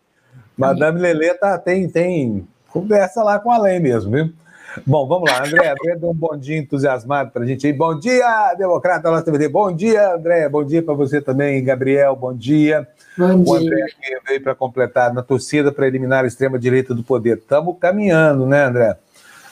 Madame 0.57 0.99
Lelê 0.99 1.33
tá, 1.33 1.57
tem, 1.57 1.89
tem 1.89 2.47
conversa 2.69 3.23
lá 3.23 3.39
com 3.39 3.51
a 3.51 3.57
lei 3.57 3.79
mesmo, 3.79 4.11
viu? 4.11 4.33
Bom, 4.85 5.05
vamos 5.05 5.29
lá, 5.29 5.39
André. 5.39 5.69
André 5.69 5.95
deu 5.97 6.09
um 6.09 6.13
bom 6.13 6.37
dia 6.37 6.57
entusiasmado 6.57 7.31
para 7.31 7.43
a 7.43 7.45
gente 7.45 7.67
aí. 7.67 7.73
Bom 7.73 7.97
dia, 7.99 8.53
Democrata 8.57 9.11
Nossa 9.11 9.25
TVT. 9.25 9.49
Bom 9.49 9.75
dia, 9.75 10.13
André. 10.13 10.47
Bom 10.47 10.63
dia 10.63 10.81
para 10.81 10.93
você 10.93 11.19
também, 11.19 11.61
Gabriel. 11.63 12.15
Bom 12.15 12.33
dia. 12.33 12.87
Bom 13.17 13.43
o 13.45 13.53
André 13.53 13.85
dia. 14.01 14.21
veio 14.25 14.41
para 14.41 14.55
completar 14.55 15.13
na 15.13 15.21
torcida 15.21 15.71
para 15.71 15.87
eliminar 15.87 16.23
a 16.23 16.27
extrema-direita 16.27 16.93
do 16.93 17.03
poder. 17.03 17.37
Estamos 17.37 17.75
caminhando, 17.79 18.45
né, 18.45 18.63
André? 18.63 18.95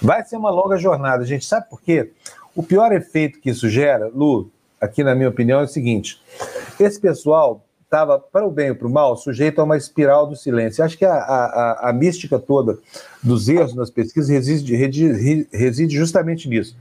Vai 0.02 0.24
ser 0.24 0.38
uma 0.38 0.50
longa 0.50 0.78
jornada, 0.78 1.26
gente. 1.26 1.46
Sabe 1.46 1.70
por 1.70 1.82
quê? 1.82 2.12
O 2.60 2.64
pior 2.64 2.92
efeito 2.92 3.40
que 3.40 3.50
isso 3.50 3.70
gera, 3.70 4.12
Lu, 4.14 4.52
aqui 4.82 5.02
na 5.02 5.16
minha 5.16 5.30
opinião, 5.30 5.62
é 5.62 5.64
o 5.64 5.68
seguinte: 5.68 6.22
esse 6.78 7.00
pessoal 7.00 7.66
estava, 7.86 8.20
para 8.20 8.46
o 8.46 8.52
bem 8.52 8.72
ou 8.72 8.76
para 8.76 8.86
o 8.86 8.92
mal, 8.92 9.16
sujeito 9.16 9.62
a 9.62 9.64
uma 9.64 9.78
espiral 9.78 10.28
do 10.28 10.36
silêncio. 10.36 10.84
Acho 10.84 10.98
que 10.98 11.06
a, 11.06 11.14
a, 11.14 11.90
a 11.90 11.94
mística 11.94 12.38
toda 12.38 12.78
dos 13.24 13.48
erros 13.48 13.74
nas 13.74 13.90
pesquisas 13.90 14.30
reside, 14.30 14.76
reside 15.54 15.96
justamente 15.96 16.50
nisso. 16.50 16.76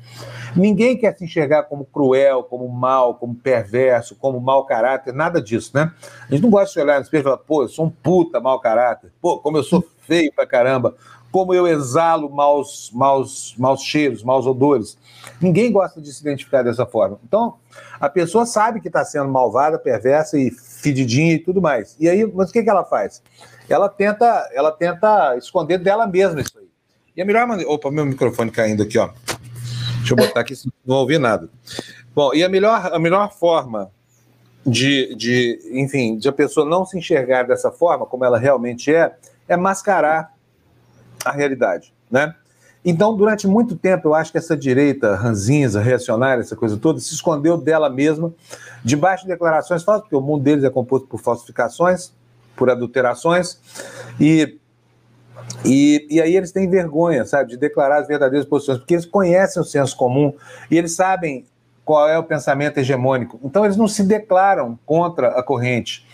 Ninguém 0.57 0.97
quer 0.97 1.17
se 1.17 1.25
enxergar 1.25 1.62
como 1.62 1.85
cruel, 1.85 2.43
como 2.43 2.69
mal, 2.69 3.14
como 3.14 3.37
perverso, 3.37 4.17
como 4.17 4.41
mau 4.41 4.67
caráter, 4.67 5.14
nada 5.14 5.41
disso, 5.41 5.71
né? 5.75 5.93
A 6.29 6.33
gente 6.33 6.43
não 6.43 6.51
gosta 6.51 6.75
de 6.75 6.81
olhar 6.81 6.97
no 6.97 7.03
espelho 7.03 7.21
e 7.21 7.25
falar, 7.25 7.38
pô, 7.38 7.62
eu 7.62 7.69
sou 7.69 7.87
um 7.87 7.91
puta 7.91 8.41
mau 8.41 8.59
caráter, 8.59 9.12
pô, 9.21 9.38
como 9.38 9.59
eu 9.59 9.62
sou 9.62 9.87
feio 10.09 10.33
pra 10.35 10.45
caramba, 10.45 10.97
como 11.31 11.53
eu 11.53 11.67
exalo 11.67 12.31
maus, 12.31 12.91
maus, 12.93 13.55
maus 13.59 13.83
cheiros, 13.83 14.23
maus 14.23 14.47
odores. 14.47 14.97
Ninguém 15.41 15.71
gosta 15.71 16.01
de 16.01 16.12
se 16.12 16.21
identificar 16.23 16.62
dessa 16.62 16.87
forma. 16.87 17.19
Então, 17.27 17.55
a 18.01 18.09
pessoa 18.09 18.47
sabe 18.47 18.81
que 18.81 18.88
está 18.88 19.05
sendo 19.05 19.29
malvada, 19.29 19.79
perversa 19.79 20.38
e 20.38 20.51
fedidinha 20.51 21.35
e 21.35 21.38
tudo 21.38 21.61
mais. 21.61 21.97
E 22.01 22.09
aí, 22.09 22.27
mas 22.35 22.51
o 22.51 22.53
que, 22.53 22.62
que 22.62 22.71
ela 22.71 22.85
faz? 22.85 23.23
Ela 23.69 23.88
tenta, 23.88 24.49
ela 24.53 24.73
tenta 24.73 25.37
esconder 25.37 25.79
dela 25.79 26.07
mesma 26.07 26.41
isso 26.41 26.59
aí. 26.59 26.69
E 27.17 27.23
a 27.23 27.25
melhor 27.25 27.47
maneira. 27.47 27.71
Opa, 27.71 27.91
meu 27.91 28.07
microfone 28.07 28.51
caindo 28.51 28.83
aqui, 28.83 28.99
ó. 28.99 29.11
Deixa 29.99 30.12
eu 30.12 30.17
botar 30.17 30.41
aqui, 30.41 30.55
não 30.87 30.97
ouvi 30.97 31.19
nada. 31.19 31.51
Bom, 32.14 32.33
e 32.33 32.43
a 32.43 32.49
melhor, 32.49 32.91
a 32.93 32.99
melhor 32.99 33.33
forma 33.33 33.91
de, 34.64 35.14
de, 35.14 35.59
enfim, 35.73 36.17
de 36.17 36.29
a 36.29 36.33
pessoa 36.33 36.69
não 36.69 36.87
se 36.87 36.97
enxergar 36.97 37.43
dessa 37.43 37.71
forma, 37.71 38.07
como 38.07 38.25
ela 38.25 38.38
realmente 38.38 38.95
é, 38.95 39.14
é 39.47 39.57
mascarar 39.57 40.33
a 41.25 41.33
realidade, 41.33 41.93
né? 42.11 42.35
Então, 42.85 43.15
durante 43.15 43.47
muito 43.47 43.77
tempo, 43.77 44.09
eu 44.09 44.15
acho 44.15 44.31
que 44.31 44.39
essa 44.39 44.57
direita 44.57 45.15
ranzinza, 45.15 45.81
reacionária, 45.81 46.41
essa 46.41 46.57
coisa 46.57 46.77
toda, 46.77 47.01
se 47.01 47.13
escondeu 47.13 47.57
dela 47.57 47.91
mesma, 47.91 48.33
debaixo 48.85 49.25
de 49.25 49.31
declarações 49.31 49.83
falsas, 49.83 50.05
porque 50.05 50.17
o 50.17 50.21
mundo 50.21 50.45
deles 50.45 50.65
é 50.65 50.71
composto 50.71 51.07
por 51.07 51.21
falsificações, 51.21 52.13
por 52.57 52.71
adulterações, 52.71 53.61
e, 54.19 54.59
e, 55.65 56.07
e 56.09 56.21
aí 56.21 56.37
eles 56.37 56.53
têm 56.53 56.71
vergonha, 56.71 57.25
sabe, 57.25 57.51
de 57.51 57.57
declarar 57.57 57.99
as 57.99 58.09
verdadeiras 58.09 58.49
posições, 58.49 58.79
porque 58.79 58.95
eles 58.95 59.07
conhecem 59.07 59.61
o 59.61 59.65
senso 59.65 59.97
comum 59.97 60.33
e 60.71 60.79
eles 60.79 60.95
sabem 60.95 61.45
qual 61.85 62.07
é 62.09 62.19
o 62.19 62.23
pensamento 62.23 62.79
hegemônico. 62.79 63.41
Então, 63.43 63.65
eles 63.65 63.77
não 63.77 63.89
se 63.89 64.03
declaram 64.03 64.79
contra 64.85 65.29
a 65.29 65.43
corrente. 65.43 66.07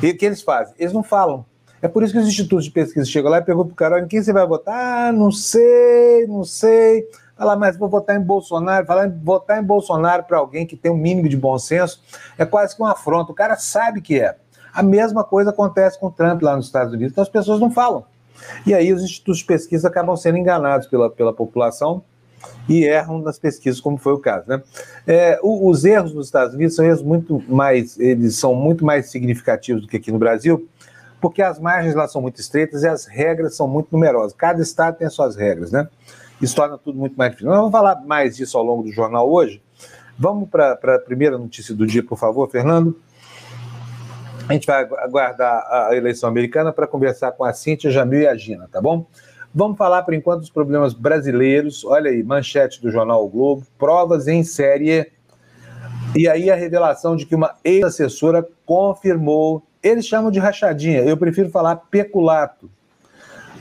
E 0.00 0.10
o 0.10 0.16
que 0.16 0.24
eles 0.24 0.42
fazem? 0.42 0.74
Eles 0.78 0.92
não 0.92 1.02
falam. 1.02 1.44
É 1.80 1.88
por 1.88 2.02
isso 2.02 2.12
que 2.12 2.18
os 2.18 2.26
institutos 2.26 2.64
de 2.64 2.70
pesquisa 2.70 3.06
chegam 3.06 3.30
lá 3.30 3.38
e 3.38 3.42
perguntam 3.42 3.68
para 3.68 3.72
o 3.74 3.76
cara, 3.76 4.00
em 4.04 4.08
quem 4.08 4.22
você 4.22 4.32
vai 4.32 4.46
votar? 4.46 5.08
Ah, 5.08 5.12
não 5.12 5.30
sei, 5.30 6.26
não 6.26 6.44
sei. 6.44 7.06
Fala, 7.36 7.54
mas 7.54 7.76
vou 7.76 7.88
votar 7.88 8.16
em 8.16 8.20
Bolsonaro. 8.20 8.84
Falar 8.84 9.08
votar 9.22 9.62
em 9.62 9.64
Bolsonaro 9.64 10.24
para 10.24 10.38
alguém 10.38 10.66
que 10.66 10.76
tem 10.76 10.90
um 10.90 10.96
mínimo 10.96 11.28
de 11.28 11.36
bom 11.36 11.56
senso 11.58 12.02
é 12.36 12.44
quase 12.44 12.74
que 12.74 12.82
uma 12.82 12.92
afronta. 12.92 13.30
O 13.30 13.34
cara 13.34 13.56
sabe 13.56 14.00
que 14.00 14.20
é. 14.20 14.36
A 14.72 14.82
mesma 14.82 15.22
coisa 15.22 15.50
acontece 15.50 15.98
com 15.98 16.06
o 16.06 16.10
Trump 16.10 16.42
lá 16.42 16.56
nos 16.56 16.66
Estados 16.66 16.92
Unidos, 16.92 17.12
então 17.12 17.22
as 17.22 17.28
pessoas 17.28 17.60
não 17.60 17.70
falam. 17.70 18.04
E 18.66 18.74
aí 18.74 18.92
os 18.92 19.02
institutos 19.02 19.38
de 19.38 19.44
pesquisa 19.44 19.88
acabam 19.88 20.16
sendo 20.16 20.38
enganados 20.38 20.86
pela, 20.86 21.10
pela 21.10 21.32
população 21.32 22.02
e 22.68 22.84
erram 22.84 23.18
nas 23.18 23.38
pesquisas, 23.38 23.80
como 23.80 23.96
foi 23.96 24.12
o 24.12 24.18
caso. 24.18 24.44
Né? 24.48 24.62
É, 25.06 25.38
o, 25.42 25.68
os 25.68 25.84
erros 25.84 26.12
nos 26.14 26.26
Estados 26.26 26.54
Unidos 26.54 26.76
são 26.76 26.84
erros 26.84 27.02
muito 27.02 27.42
mais, 27.48 27.98
eles 27.98 28.36
são 28.36 28.54
muito 28.54 28.84
mais 28.84 29.10
significativos 29.10 29.82
do 29.82 29.88
que 29.88 29.96
aqui 29.96 30.12
no 30.12 30.18
Brasil, 30.18 30.68
porque 31.20 31.42
as 31.42 31.58
margens 31.58 31.94
lá 31.94 32.06
são 32.06 32.22
muito 32.22 32.40
estreitas 32.40 32.82
e 32.82 32.88
as 32.88 33.06
regras 33.06 33.56
são 33.56 33.66
muito 33.66 33.88
numerosas. 33.92 34.32
Cada 34.32 34.62
estado 34.62 34.98
tem 34.98 35.06
as 35.06 35.14
suas 35.14 35.36
regras, 35.36 35.72
né? 35.72 35.88
Isso 36.40 36.54
torna 36.54 36.78
tudo 36.78 36.98
muito 36.98 37.16
mais 37.16 37.32
difícil. 37.32 37.50
Nós 37.50 37.58
vamos 37.58 37.72
falar 37.72 38.00
mais 38.06 38.36
disso 38.36 38.56
ao 38.56 38.64
longo 38.64 38.84
do 38.84 38.92
jornal 38.92 39.30
hoje. 39.30 39.60
Vamos 40.18 40.48
para 40.48 40.72
a 40.72 40.98
primeira 40.98 41.36
notícia 41.36 41.74
do 41.74 41.86
dia, 41.86 42.02
por 42.02 42.18
favor, 42.18 42.48
Fernando. 42.50 42.98
A 44.48 44.52
gente 44.52 44.66
vai 44.66 44.82
aguardar 44.82 45.62
a 45.70 45.94
eleição 45.94 46.28
americana 46.28 46.72
para 46.72 46.86
conversar 46.86 47.32
com 47.32 47.44
a 47.44 47.52
Cíntia, 47.52 47.90
Jamil 47.90 48.20
e 48.20 48.26
a 48.26 48.34
Gina, 48.34 48.68
tá 48.72 48.80
bom? 48.80 49.06
Vamos 49.54 49.76
falar, 49.76 50.02
por 50.02 50.14
enquanto, 50.14 50.40
dos 50.40 50.50
problemas 50.50 50.94
brasileiros. 50.94 51.84
Olha 51.84 52.10
aí, 52.10 52.22
manchete 52.22 52.80
do 52.80 52.90
jornal 52.90 53.24
o 53.24 53.28
Globo, 53.28 53.66
provas 53.78 54.26
em 54.26 54.42
série. 54.42 55.10
E 56.16 56.28
aí 56.28 56.50
a 56.50 56.54
revelação 56.54 57.14
de 57.14 57.26
que 57.26 57.34
uma 57.34 57.56
ex-assessora 57.62 58.46
confirmou 58.64 59.62
eles 59.82 60.06
chamam 60.06 60.30
de 60.30 60.38
rachadinha, 60.38 61.00
eu 61.00 61.16
prefiro 61.16 61.50
falar 61.50 61.76
peculato 61.76 62.70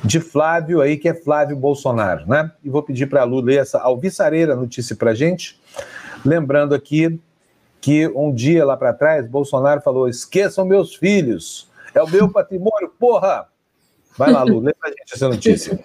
de 0.04 0.20
Flávio 0.20 0.82
aí, 0.82 0.98
que 0.98 1.10
é 1.10 1.14
Flávio 1.14 1.56
Bolsonaro, 1.56 2.28
né? 2.28 2.52
E 2.64 2.70
vou 2.70 2.84
pedir 2.84 3.08
para 3.08 3.22
a 3.22 3.24
Lu 3.24 3.42
ler 3.42 3.60
essa 3.60 3.80
alviçareira 3.80 4.56
notícia 4.56 4.96
para 4.96 5.14
gente. 5.14 5.60
Lembrando 6.26 6.74
aqui 6.76 7.20
que 7.82 8.08
um 8.08 8.34
dia 8.34 8.66
lá 8.66 8.76
para 8.78 8.94
trás, 8.94 9.28
Bolsonaro 9.28 9.82
falou: 9.82 10.08
esqueçam 10.08 10.66
meus 10.66 10.96
filhos, 10.96 11.70
é 11.94 12.02
o 12.02 12.10
meu 12.10 12.30
patrimônio, 12.32 12.92
porra! 13.00 13.48
Vai 14.18 14.32
lá, 14.32 14.44
Lu, 14.44 14.60
lê 14.60 14.74
para 14.74 14.90
gente 14.90 15.14
essa 15.14 15.30
notícia. 15.30 15.80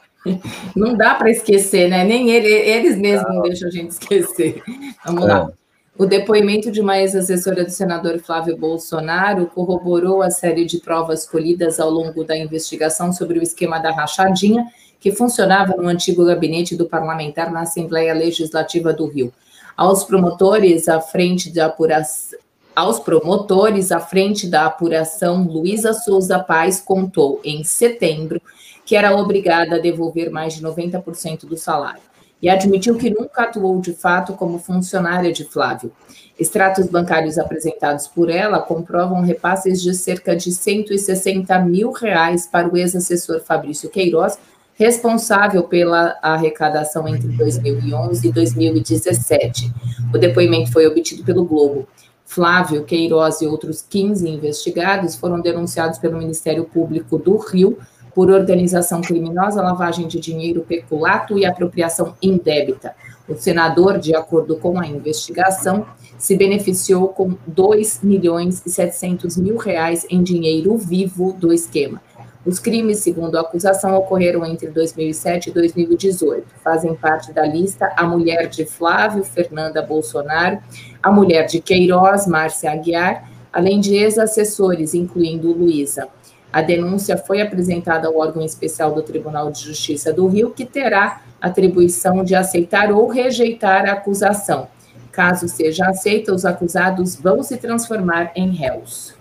Não 0.74 0.96
dá 0.96 1.16
para 1.16 1.30
esquecer, 1.30 1.90
né? 1.90 2.04
Nem 2.04 2.30
ele, 2.30 2.48
eles 2.48 2.96
mesmos 2.96 3.28
não. 3.28 3.36
não 3.36 3.42
deixam 3.42 3.68
a 3.68 3.70
gente 3.70 3.90
esquecer. 3.90 4.62
Vamos 5.04 5.24
é. 5.24 5.26
lá. 5.26 5.52
O 5.98 6.06
depoimento 6.06 6.70
de 6.72 6.80
uma 6.80 6.98
ex-assessora 6.98 7.64
do 7.64 7.70
senador 7.70 8.18
Flávio 8.18 8.56
Bolsonaro 8.56 9.46
corroborou 9.46 10.22
a 10.22 10.30
série 10.30 10.64
de 10.64 10.78
provas 10.78 11.26
colhidas 11.26 11.78
ao 11.78 11.90
longo 11.90 12.24
da 12.24 12.36
investigação 12.36 13.12
sobre 13.12 13.38
o 13.38 13.42
esquema 13.42 13.78
da 13.78 13.92
rachadinha, 13.92 14.66
que 14.98 15.12
funcionava 15.12 15.76
no 15.76 15.86
antigo 15.86 16.24
gabinete 16.24 16.74
do 16.74 16.88
parlamentar 16.88 17.52
na 17.52 17.60
Assembleia 17.60 18.14
Legislativa 18.14 18.90
do 18.90 19.06
Rio. 19.06 19.34
Aos 19.76 20.02
promotores 20.02 20.88
à 20.88 20.98
frente 20.98 21.52
da 21.52 21.66
apuração, 21.66 22.38
aos 22.74 22.98
promotores 22.98 23.92
à 23.92 24.00
frente 24.00 24.46
da 24.46 24.64
apuração, 24.64 25.42
Luísa 25.44 25.92
Souza 25.92 26.38
Paz 26.38 26.80
contou 26.80 27.38
em 27.44 27.62
setembro 27.64 28.40
que 28.86 28.96
era 28.96 29.14
obrigada 29.14 29.76
a 29.76 29.78
devolver 29.78 30.30
mais 30.30 30.54
de 30.54 30.62
90% 30.62 31.44
do 31.44 31.56
salário 31.56 32.11
e 32.42 32.48
admitiu 32.48 32.96
que 32.96 33.08
nunca 33.08 33.44
atuou 33.44 33.80
de 33.80 33.92
fato 33.92 34.32
como 34.32 34.58
funcionária 34.58 35.32
de 35.32 35.44
Flávio. 35.44 35.92
Extratos 36.38 36.88
bancários 36.88 37.38
apresentados 37.38 38.08
por 38.08 38.28
ela 38.28 38.58
comprovam 38.58 39.22
repasses 39.22 39.80
de 39.80 39.94
cerca 39.94 40.34
de 40.34 40.50
160 40.50 41.56
mil 41.60 41.92
reais 41.92 42.48
para 42.48 42.68
o 42.68 42.76
ex-assessor 42.76 43.40
Fabrício 43.40 43.88
Queiroz, 43.88 44.36
responsável 44.74 45.62
pela 45.64 46.18
arrecadação 46.20 47.06
entre 47.06 47.28
2011 47.28 48.26
e 48.26 48.32
2017. 48.32 49.72
O 50.12 50.18
depoimento 50.18 50.72
foi 50.72 50.86
obtido 50.86 51.22
pelo 51.22 51.44
Globo. 51.44 51.86
Flávio 52.24 52.84
Queiroz 52.84 53.42
e 53.42 53.46
outros 53.46 53.82
15 53.82 54.28
investigados 54.28 55.14
foram 55.14 55.40
denunciados 55.40 55.98
pelo 55.98 56.18
Ministério 56.18 56.64
Público 56.64 57.18
do 57.18 57.36
Rio 57.36 57.78
por 58.14 58.30
organização 58.30 59.00
criminosa, 59.00 59.62
lavagem 59.62 60.06
de 60.06 60.20
dinheiro, 60.20 60.64
peculato 60.66 61.38
e 61.38 61.44
apropriação 61.44 62.14
indébita. 62.20 62.94
O 63.28 63.34
senador, 63.34 63.98
de 63.98 64.14
acordo 64.14 64.56
com 64.56 64.78
a 64.78 64.86
investigação, 64.86 65.86
se 66.18 66.36
beneficiou 66.36 67.08
com 67.08 67.34
2 67.46 68.00
milhões 68.02 68.62
e 68.66 68.70
700 68.70 69.36
mil 69.36 69.56
reais 69.56 70.06
em 70.10 70.22
dinheiro 70.22 70.76
vivo 70.76 71.32
do 71.32 71.52
esquema. 71.52 72.00
Os 72.44 72.58
crimes, 72.58 72.98
segundo 72.98 73.36
a 73.36 73.40
acusação, 73.40 73.96
ocorreram 73.96 74.44
entre 74.44 74.68
2007 74.68 75.50
e 75.50 75.52
2018. 75.52 76.44
Fazem 76.62 76.94
parte 76.94 77.32
da 77.32 77.46
lista 77.46 77.92
a 77.96 78.04
mulher 78.04 78.48
de 78.48 78.66
Flávio, 78.66 79.22
Fernanda 79.22 79.80
Bolsonaro, 79.80 80.58
a 81.00 81.10
mulher 81.12 81.46
de 81.46 81.60
Queiroz, 81.60 82.26
Márcia 82.26 82.72
Aguiar, 82.72 83.30
além 83.52 83.80
de 83.80 83.94
ex-assessores, 83.94 84.92
incluindo 84.92 85.52
Luísa. 85.52 86.08
A 86.52 86.60
denúncia 86.60 87.16
foi 87.16 87.40
apresentada 87.40 88.08
ao 88.08 88.16
órgão 88.18 88.44
especial 88.44 88.92
do 88.92 89.02
Tribunal 89.02 89.50
de 89.50 89.60
Justiça 89.60 90.12
do 90.12 90.26
Rio, 90.26 90.50
que 90.50 90.66
terá 90.66 91.22
atribuição 91.40 92.22
de 92.22 92.34
aceitar 92.34 92.92
ou 92.92 93.08
rejeitar 93.08 93.88
a 93.88 93.92
acusação. 93.92 94.68
Caso 95.10 95.48
seja 95.48 95.86
aceita, 95.86 96.32
os 96.32 96.44
acusados 96.44 97.16
vão 97.16 97.42
se 97.42 97.56
transformar 97.56 98.32
em 98.36 98.50
réus. 98.50 99.14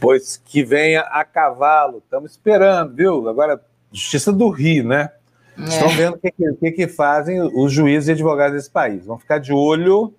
Pois 0.00 0.36
que 0.36 0.62
venha 0.62 1.00
a 1.00 1.24
cavalo. 1.24 1.98
Estamos 1.98 2.32
esperando, 2.32 2.94
viu? 2.94 3.28
Agora, 3.28 3.60
Justiça 3.92 4.32
do 4.32 4.48
Rio, 4.50 4.84
né? 4.86 5.10
É. 5.58 5.64
Estão 5.64 5.88
vendo 5.88 6.14
o 6.14 6.18
que, 6.18 6.30
que, 6.30 6.72
que, 6.72 6.88
fazem 6.88 7.40
os 7.40 7.72
juízes 7.72 8.08
e 8.08 8.12
advogados 8.12 8.54
desse 8.54 8.70
país. 8.70 9.04
Vão 9.06 9.18
ficar 9.18 9.38
de 9.38 9.52
olho, 9.52 10.14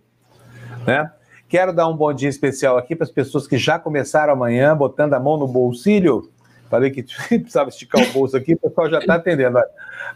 né? 0.85 1.09
Quero 1.49 1.73
dar 1.73 1.87
um 1.87 1.97
bom 1.97 2.13
dia 2.13 2.29
especial 2.29 2.77
aqui 2.77 2.95
para 2.95 3.05
as 3.05 3.11
pessoas 3.11 3.47
que 3.47 3.57
já 3.57 3.79
começaram 3.79 4.31
amanhã, 4.31 4.77
botando 4.77 5.15
a 5.15 5.19
mão 5.19 5.35
no 5.35 5.47
bolsilho. 5.47 6.29
Falei 6.69 6.91
que 6.91 7.01
precisava 7.27 7.69
esticar 7.69 8.07
o 8.07 8.13
bolso 8.13 8.37
aqui, 8.37 8.53
o 8.53 8.57
pessoal 8.57 8.87
já 8.87 8.99
está 8.99 9.15
atendendo. 9.15 9.57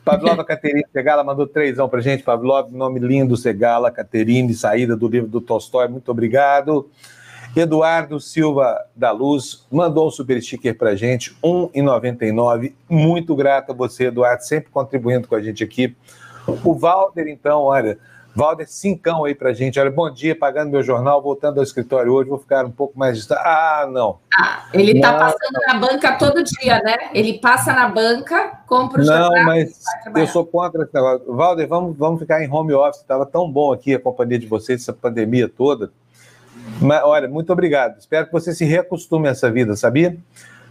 Pavlova 0.05 0.45
Caterine 0.45 0.85
Segala 0.93 1.23
mandou 1.23 1.47
trêsão 1.47 1.89
para 1.89 2.01
gente. 2.01 2.21
Pavlov, 2.21 2.71
nome 2.71 2.99
lindo, 2.99 3.35
Segala, 3.35 3.89
Caterine, 3.89 4.53
saída 4.53 4.95
do 4.95 5.07
livro 5.07 5.27
do 5.27 5.41
Tolstói, 5.41 5.87
muito 5.87 6.11
obrigado. 6.11 6.87
Eduardo 7.55 8.19
Silva 8.19 8.77
da 8.95 9.09
Luz 9.09 9.65
mandou 9.71 10.07
um 10.07 10.11
super 10.11 10.39
sticker 10.39 10.77
para 10.77 10.95
gente, 10.95 11.31
R$ 11.43 11.69
1,99. 11.73 12.73
Muito 12.87 13.35
grato 13.35 13.71
a 13.71 13.75
você, 13.75 14.05
Eduardo, 14.05 14.43
sempre 14.43 14.69
contribuindo 14.69 15.27
com 15.27 15.33
a 15.33 15.41
gente 15.41 15.63
aqui. 15.63 15.95
O 16.63 16.75
Valder, 16.75 17.27
então, 17.27 17.61
olha, 17.61 17.97
Valder, 18.35 18.67
cincão 18.67 19.25
aí 19.25 19.35
pra 19.35 19.53
gente. 19.53 19.79
Olha, 19.79 19.91
bom 19.91 20.11
dia, 20.11 20.35
pagando 20.35 20.71
meu 20.71 20.81
jornal, 20.81 21.21
voltando 21.21 21.59
ao 21.59 21.63
escritório 21.63 22.11
hoje, 22.11 22.29
vou 22.29 22.39
ficar 22.39 22.65
um 22.65 22.71
pouco 22.71 22.97
mais 22.97 23.15
distante. 23.15 23.41
Ah, 23.43 23.87
não. 23.91 24.17
Ah, 24.35 24.65
ele 24.73 24.99
tá 24.99 25.11
não, 25.11 25.19
tá 25.19 25.25
passando 25.25 25.53
não. 25.53 25.73
na 25.73 25.79
banca 25.79 26.11
todo 26.17 26.43
dia, 26.43 26.81
né? 26.81 26.95
Ele 27.13 27.39
passa 27.39 27.73
na 27.73 27.87
banca, 27.87 28.59
compra 28.65 29.01
o 29.01 29.05
jornal. 29.05 29.31
Não, 29.31 29.43
mas 29.43 29.83
eu 30.15 30.27
sou 30.27 30.43
contra 30.43 30.83
esse 30.83 30.93
negócio. 30.93 31.31
Valder, 31.31 31.67
vamos, 31.67 31.95
vamos 31.95 32.19
ficar 32.19 32.43
em 32.43 32.51
home 32.51 32.73
office. 32.73 33.01
Estava 33.01 33.23
tão 33.23 33.51
bom 33.51 33.71
aqui 33.71 33.93
a 33.93 33.99
companhia 33.99 34.39
de 34.39 34.47
vocês, 34.47 34.81
essa 34.81 34.93
pandemia 34.93 35.47
toda. 35.47 35.91
Mas, 36.81 37.03
olha, 37.03 37.27
muito 37.27 37.53
obrigado. 37.53 37.99
Espero 37.99 38.25
que 38.25 38.31
você 38.31 38.51
se 38.51 38.65
reacostume 38.65 39.27
a 39.27 39.31
essa 39.31 39.51
vida, 39.51 39.75
sabia? 39.75 40.17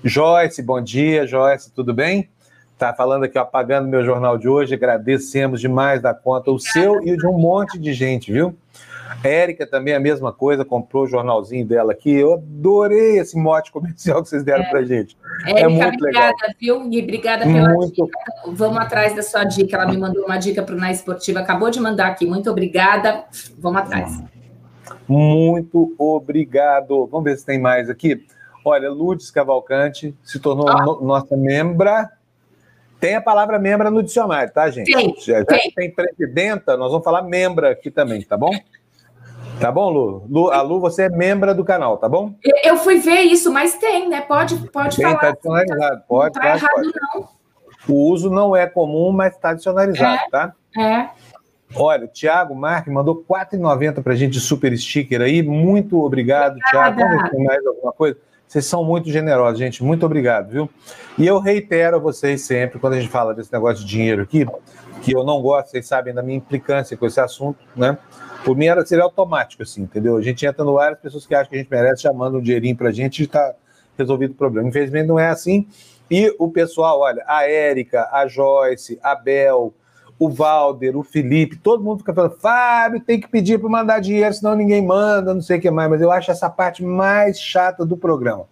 Joyce, 0.02 0.60
bom 0.62 0.80
dia. 0.80 1.28
Joyce, 1.28 1.70
tudo 1.70 1.94
bem? 1.94 2.28
Tá 2.78 2.92
falando 2.92 3.24
aqui, 3.24 3.38
ó, 3.38 3.42
apagando 3.42 3.88
meu 3.88 4.04
jornal 4.04 4.36
de 4.36 4.48
hoje, 4.48 4.74
agradecemos 4.74 5.60
demais 5.60 6.02
da 6.02 6.12
conta, 6.12 6.50
o 6.50 6.58
seu 6.58 7.00
e 7.06 7.12
o 7.12 7.16
de 7.16 7.26
um 7.26 7.38
monte 7.38 7.78
de 7.78 7.92
gente, 7.92 8.32
viu? 8.32 8.56
Érica 9.22 9.66
também 9.66 9.94
a 9.94 10.00
mesma 10.00 10.32
coisa, 10.32 10.64
comprou 10.64 11.04
o 11.04 11.06
jornalzinho 11.06 11.66
dela 11.66 11.92
aqui. 11.92 12.12
Eu 12.12 12.34
adorei 12.34 13.18
esse 13.18 13.36
mote 13.36 13.70
comercial 13.70 14.22
que 14.22 14.28
vocês 14.28 14.42
deram 14.42 14.64
é. 14.64 14.70
pra 14.70 14.82
gente. 14.82 15.16
Érica, 15.46 15.60
é 15.60 15.68
muito 15.68 15.94
obrigada, 15.94 16.34
legal. 16.42 16.56
viu? 16.60 16.92
E 16.92 17.02
obrigada 17.02 17.44
pela 17.44 17.68
muito... 17.68 18.04
dica. 18.04 18.18
Vamos 18.46 18.78
atrás 18.78 19.14
da 19.14 19.22
sua 19.22 19.44
dica. 19.44 19.76
Ela 19.76 19.86
me 19.86 19.96
mandou 19.96 20.24
uma 20.24 20.38
dica 20.38 20.62
para 20.62 20.74
o 20.74 20.78
Na 20.78 20.90
Esportiva, 20.90 21.40
acabou 21.40 21.70
de 21.70 21.80
mandar 21.80 22.08
aqui. 22.08 22.26
Muito 22.26 22.50
obrigada. 22.50 23.24
Vamos 23.58 23.82
atrás. 23.82 24.22
Muito 25.06 25.94
obrigado. 25.98 27.06
Vamos 27.06 27.24
ver 27.24 27.36
se 27.36 27.44
tem 27.44 27.60
mais 27.60 27.90
aqui. 27.90 28.24
Olha, 28.64 28.90
Lourdes 28.90 29.30
Cavalcante 29.30 30.16
se 30.22 30.38
tornou 30.38 30.66
no, 30.66 31.00
nossa 31.02 31.36
membra 31.36 32.10
tem 33.02 33.16
a 33.16 33.20
palavra 33.20 33.58
membra 33.58 33.90
no 33.90 34.00
dicionário, 34.00 34.52
tá, 34.52 34.70
gente? 34.70 34.92
Tem, 34.92 35.12
já, 35.18 35.40
já 35.40 35.44
tem. 35.44 35.72
tem 35.74 35.90
presidenta, 35.90 36.76
nós 36.76 36.92
vamos 36.92 37.04
falar 37.04 37.22
membra 37.22 37.72
aqui 37.72 37.90
também, 37.90 38.22
tá 38.22 38.36
bom? 38.36 38.52
Tá 39.58 39.72
bom, 39.72 39.90
Lu? 39.90 40.24
Lu? 40.30 40.50
A 40.52 40.62
Lu, 40.62 40.78
você 40.78 41.02
é 41.02 41.08
membra 41.08 41.52
do 41.52 41.64
canal, 41.64 41.96
tá 41.96 42.08
bom? 42.08 42.32
Eu 42.62 42.76
fui 42.76 42.98
ver 42.98 43.22
isso, 43.22 43.52
mas 43.52 43.74
tem, 43.74 44.08
né? 44.08 44.20
Pode, 44.20 44.54
pode 44.70 44.96
tem, 44.96 45.04
falar. 45.04 45.18
Tá 45.18 45.28
adicionalizado, 45.30 46.02
pode. 46.06 46.36
Não 46.36 46.42
tá 46.42 46.56
errado, 46.56 46.70
pode. 46.72 46.92
não. 47.12 47.28
O 47.88 48.12
uso 48.12 48.30
não 48.30 48.54
é 48.54 48.68
comum, 48.68 49.10
mas 49.10 49.34
está 49.34 49.50
adicionalizado, 49.50 50.22
é, 50.24 50.30
tá? 50.30 50.52
É. 50.78 51.08
Olha, 51.74 52.04
o 52.04 52.08
Thiago 52.08 52.54
Marques 52.54 52.92
mandou 52.92 53.24
R$ 53.28 53.34
4,90 53.58 54.00
para 54.00 54.12
a 54.12 54.16
gente 54.16 54.34
de 54.34 54.40
super 54.40 54.76
sticker 54.78 55.20
aí. 55.20 55.42
Muito 55.42 56.00
obrigado, 56.00 56.52
Obrigada. 56.52 56.94
Thiago. 56.94 57.16
Vamos 57.16 57.30
tem 57.30 57.44
mais 57.44 57.66
alguma 57.66 57.92
coisa. 57.92 58.16
Vocês 58.52 58.66
são 58.66 58.84
muito 58.84 59.08
generosos, 59.08 59.58
gente. 59.58 59.82
Muito 59.82 60.04
obrigado, 60.04 60.50
viu? 60.50 60.68
E 61.16 61.26
eu 61.26 61.38
reitero 61.38 61.96
a 61.96 61.98
vocês 61.98 62.42
sempre, 62.42 62.78
quando 62.78 62.92
a 62.92 63.00
gente 63.00 63.08
fala 63.08 63.34
desse 63.34 63.50
negócio 63.50 63.82
de 63.82 63.90
dinheiro 63.90 64.20
aqui, 64.20 64.44
que 65.00 65.16
eu 65.16 65.24
não 65.24 65.40
gosto, 65.40 65.70
vocês 65.70 65.86
sabem 65.86 66.12
da 66.12 66.22
minha 66.22 66.36
implicância 66.36 66.94
com 66.94 67.06
esse 67.06 67.18
assunto, 67.18 67.58
né? 67.74 67.96
Por 68.44 68.54
mim 68.54 68.66
era, 68.66 68.84
seria 68.84 69.04
automático, 69.04 69.62
assim, 69.62 69.84
entendeu? 69.84 70.18
A 70.18 70.20
gente 70.20 70.44
entra 70.44 70.62
no 70.66 70.78
ar, 70.78 70.92
as 70.92 71.00
pessoas 71.00 71.26
que 71.26 71.34
acham 71.34 71.48
que 71.48 71.56
a 71.56 71.58
gente 71.60 71.70
merece 71.70 72.02
já 72.02 72.12
mandam 72.12 72.40
um 72.40 72.42
dinheirinho 72.42 72.76
pra 72.76 72.92
gente 72.92 73.20
e 73.20 73.24
está 73.24 73.54
resolvido 73.96 74.32
o 74.32 74.34
problema. 74.34 74.68
Infelizmente 74.68 75.06
não 75.06 75.18
é 75.18 75.30
assim. 75.30 75.66
E 76.10 76.36
o 76.38 76.46
pessoal, 76.50 77.00
olha, 77.00 77.24
a 77.26 77.48
Érica, 77.48 78.06
a 78.12 78.28
Joyce, 78.28 78.98
a 79.02 79.14
Bel, 79.14 79.72
o 80.24 80.30
Valder, 80.30 80.96
o 80.96 81.02
Felipe, 81.02 81.56
todo 81.56 81.82
mundo 81.82 81.98
fica 81.98 82.14
falando, 82.14 82.36
Fábio, 82.38 83.00
tem 83.00 83.18
que 83.18 83.28
pedir 83.28 83.58
para 83.58 83.68
mandar 83.68 83.98
dinheiro, 83.98 84.32
senão 84.32 84.54
ninguém 84.54 84.80
manda, 84.80 85.34
não 85.34 85.42
sei 85.42 85.58
o 85.58 85.60
que 85.60 85.70
mais, 85.70 85.90
mas 85.90 86.00
eu 86.00 86.12
acho 86.12 86.30
essa 86.30 86.48
parte 86.48 86.84
mais 86.84 87.40
chata 87.40 87.84
do 87.84 87.96
programa. 87.96 88.44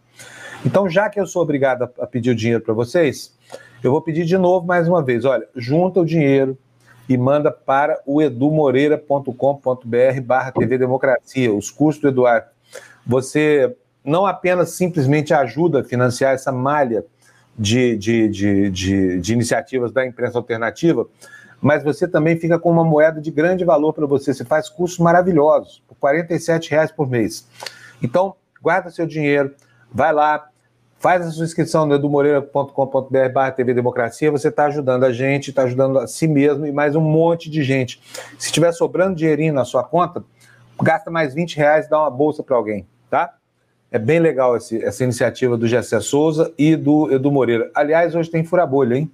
Então, 0.66 0.88
já 0.88 1.08
que 1.08 1.20
eu 1.20 1.26
sou 1.26 1.42
obrigado 1.42 1.88
a 2.00 2.06
pedir 2.08 2.30
o 2.30 2.34
dinheiro 2.34 2.62
para 2.62 2.74
vocês, 2.74 3.32
eu 3.84 3.92
vou 3.92 4.02
pedir 4.02 4.24
de 4.24 4.36
novo 4.36 4.66
mais 4.66 4.88
uma 4.88 5.00
vez. 5.00 5.24
Olha, 5.24 5.46
junta 5.54 6.00
o 6.00 6.04
dinheiro 6.04 6.58
e 7.08 7.16
manda 7.16 7.52
para 7.52 8.00
o 8.04 8.20
edumoreira.com.br 8.20 10.20
barra 10.24 10.50
TV 10.50 10.76
Democracia, 10.76 11.54
os 11.54 11.70
custos 11.70 12.02
do 12.02 12.08
Eduardo. 12.08 12.48
Você 13.06 13.76
não 14.04 14.26
apenas 14.26 14.70
simplesmente 14.70 15.32
ajuda 15.32 15.80
a 15.80 15.84
financiar 15.84 16.34
essa 16.34 16.50
malha 16.50 17.04
de, 17.58 17.96
de, 17.96 18.28
de, 18.28 18.70
de, 18.70 19.20
de 19.20 19.32
iniciativas 19.32 19.92
da 19.92 20.06
imprensa 20.06 20.38
alternativa, 20.38 21.06
mas 21.60 21.82
você 21.82 22.08
também 22.08 22.38
fica 22.38 22.58
com 22.58 22.70
uma 22.70 22.84
moeda 22.84 23.20
de 23.20 23.30
grande 23.30 23.64
valor 23.64 23.92
para 23.92 24.06
você. 24.06 24.32
Você 24.32 24.44
faz 24.44 24.68
cursos 24.68 24.98
maravilhosos, 24.98 25.82
por 25.86 26.10
R$ 26.10 26.26
reais 26.70 26.90
por 26.90 27.08
mês. 27.08 27.46
Então, 28.02 28.34
guarda 28.62 28.90
seu 28.90 29.06
dinheiro, 29.06 29.54
vai 29.92 30.12
lá, 30.12 30.48
faz 30.98 31.26
a 31.26 31.30
sua 31.30 31.44
inscrição 31.44 31.86
no 31.86 31.94
edumoreira.com.br 31.94 33.28
barra 33.32 33.50
TV 33.50 33.74
Democracia, 33.74 34.30
você 34.30 34.48
está 34.48 34.66
ajudando 34.66 35.04
a 35.04 35.12
gente, 35.12 35.48
está 35.48 35.62
ajudando 35.62 35.98
a 35.98 36.06
si 36.06 36.28
mesmo 36.28 36.66
e 36.66 36.72
mais 36.72 36.94
um 36.94 37.00
monte 37.00 37.50
de 37.50 37.62
gente. 37.62 38.00
Se 38.38 38.46
estiver 38.46 38.72
sobrando 38.72 39.16
dinheirinho 39.16 39.54
na 39.54 39.64
sua 39.64 39.82
conta, 39.82 40.22
gasta 40.82 41.10
mais 41.10 41.34
20 41.34 41.56
reais 41.56 41.86
e 41.86 41.90
dá 41.90 42.00
uma 42.00 42.10
bolsa 42.10 42.42
para 42.42 42.56
alguém, 42.56 42.86
tá? 43.08 43.34
É 43.90 43.98
bem 43.98 44.20
legal 44.20 44.56
esse, 44.56 44.82
essa 44.84 45.02
iniciativa 45.02 45.56
do 45.56 45.66
Gessé 45.66 46.00
Souza 46.00 46.52
e 46.56 46.76
do 46.76 47.10
Edu 47.10 47.32
Moreira. 47.32 47.70
Aliás, 47.74 48.14
hoje 48.14 48.30
tem 48.30 48.44
fura-bolha, 48.44 48.96
hein? 48.96 49.10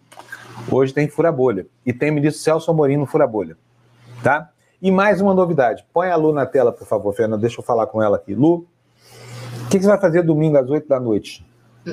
Hoje 0.71 0.93
tem 0.93 1.09
fura-bolha. 1.09 1.67
E 1.85 1.93
tem 1.93 2.11
o 2.11 2.15
ministro 2.15 2.43
Celso 2.43 2.71
Amorim 2.71 2.97
no 2.97 3.07
fura-bolha. 3.07 3.57
Tá? 4.23 4.51
E 4.81 4.91
mais 4.91 5.21
uma 5.21 5.35
novidade. 5.35 5.85
Põe 5.93 6.11
a 6.11 6.17
Lu 6.17 6.33
na 6.33 6.47
tela, 6.47 6.73
por 6.73 6.87
favor, 6.87 7.15
Fernanda. 7.15 7.41
Deixa 7.41 7.61
eu 7.61 7.65
falar 7.65 7.87
com 7.87 8.03
ela 8.03 8.17
aqui. 8.17 8.35
Lu, 8.35 8.67
o 9.65 9.69
que, 9.69 9.79
você 9.79 9.87
vai 9.87 10.01
fazer 10.01 10.23
domingo 10.23 10.57
às 10.57 10.69
8 10.69 10.89
da 10.89 11.01
noite? 11.01 11.45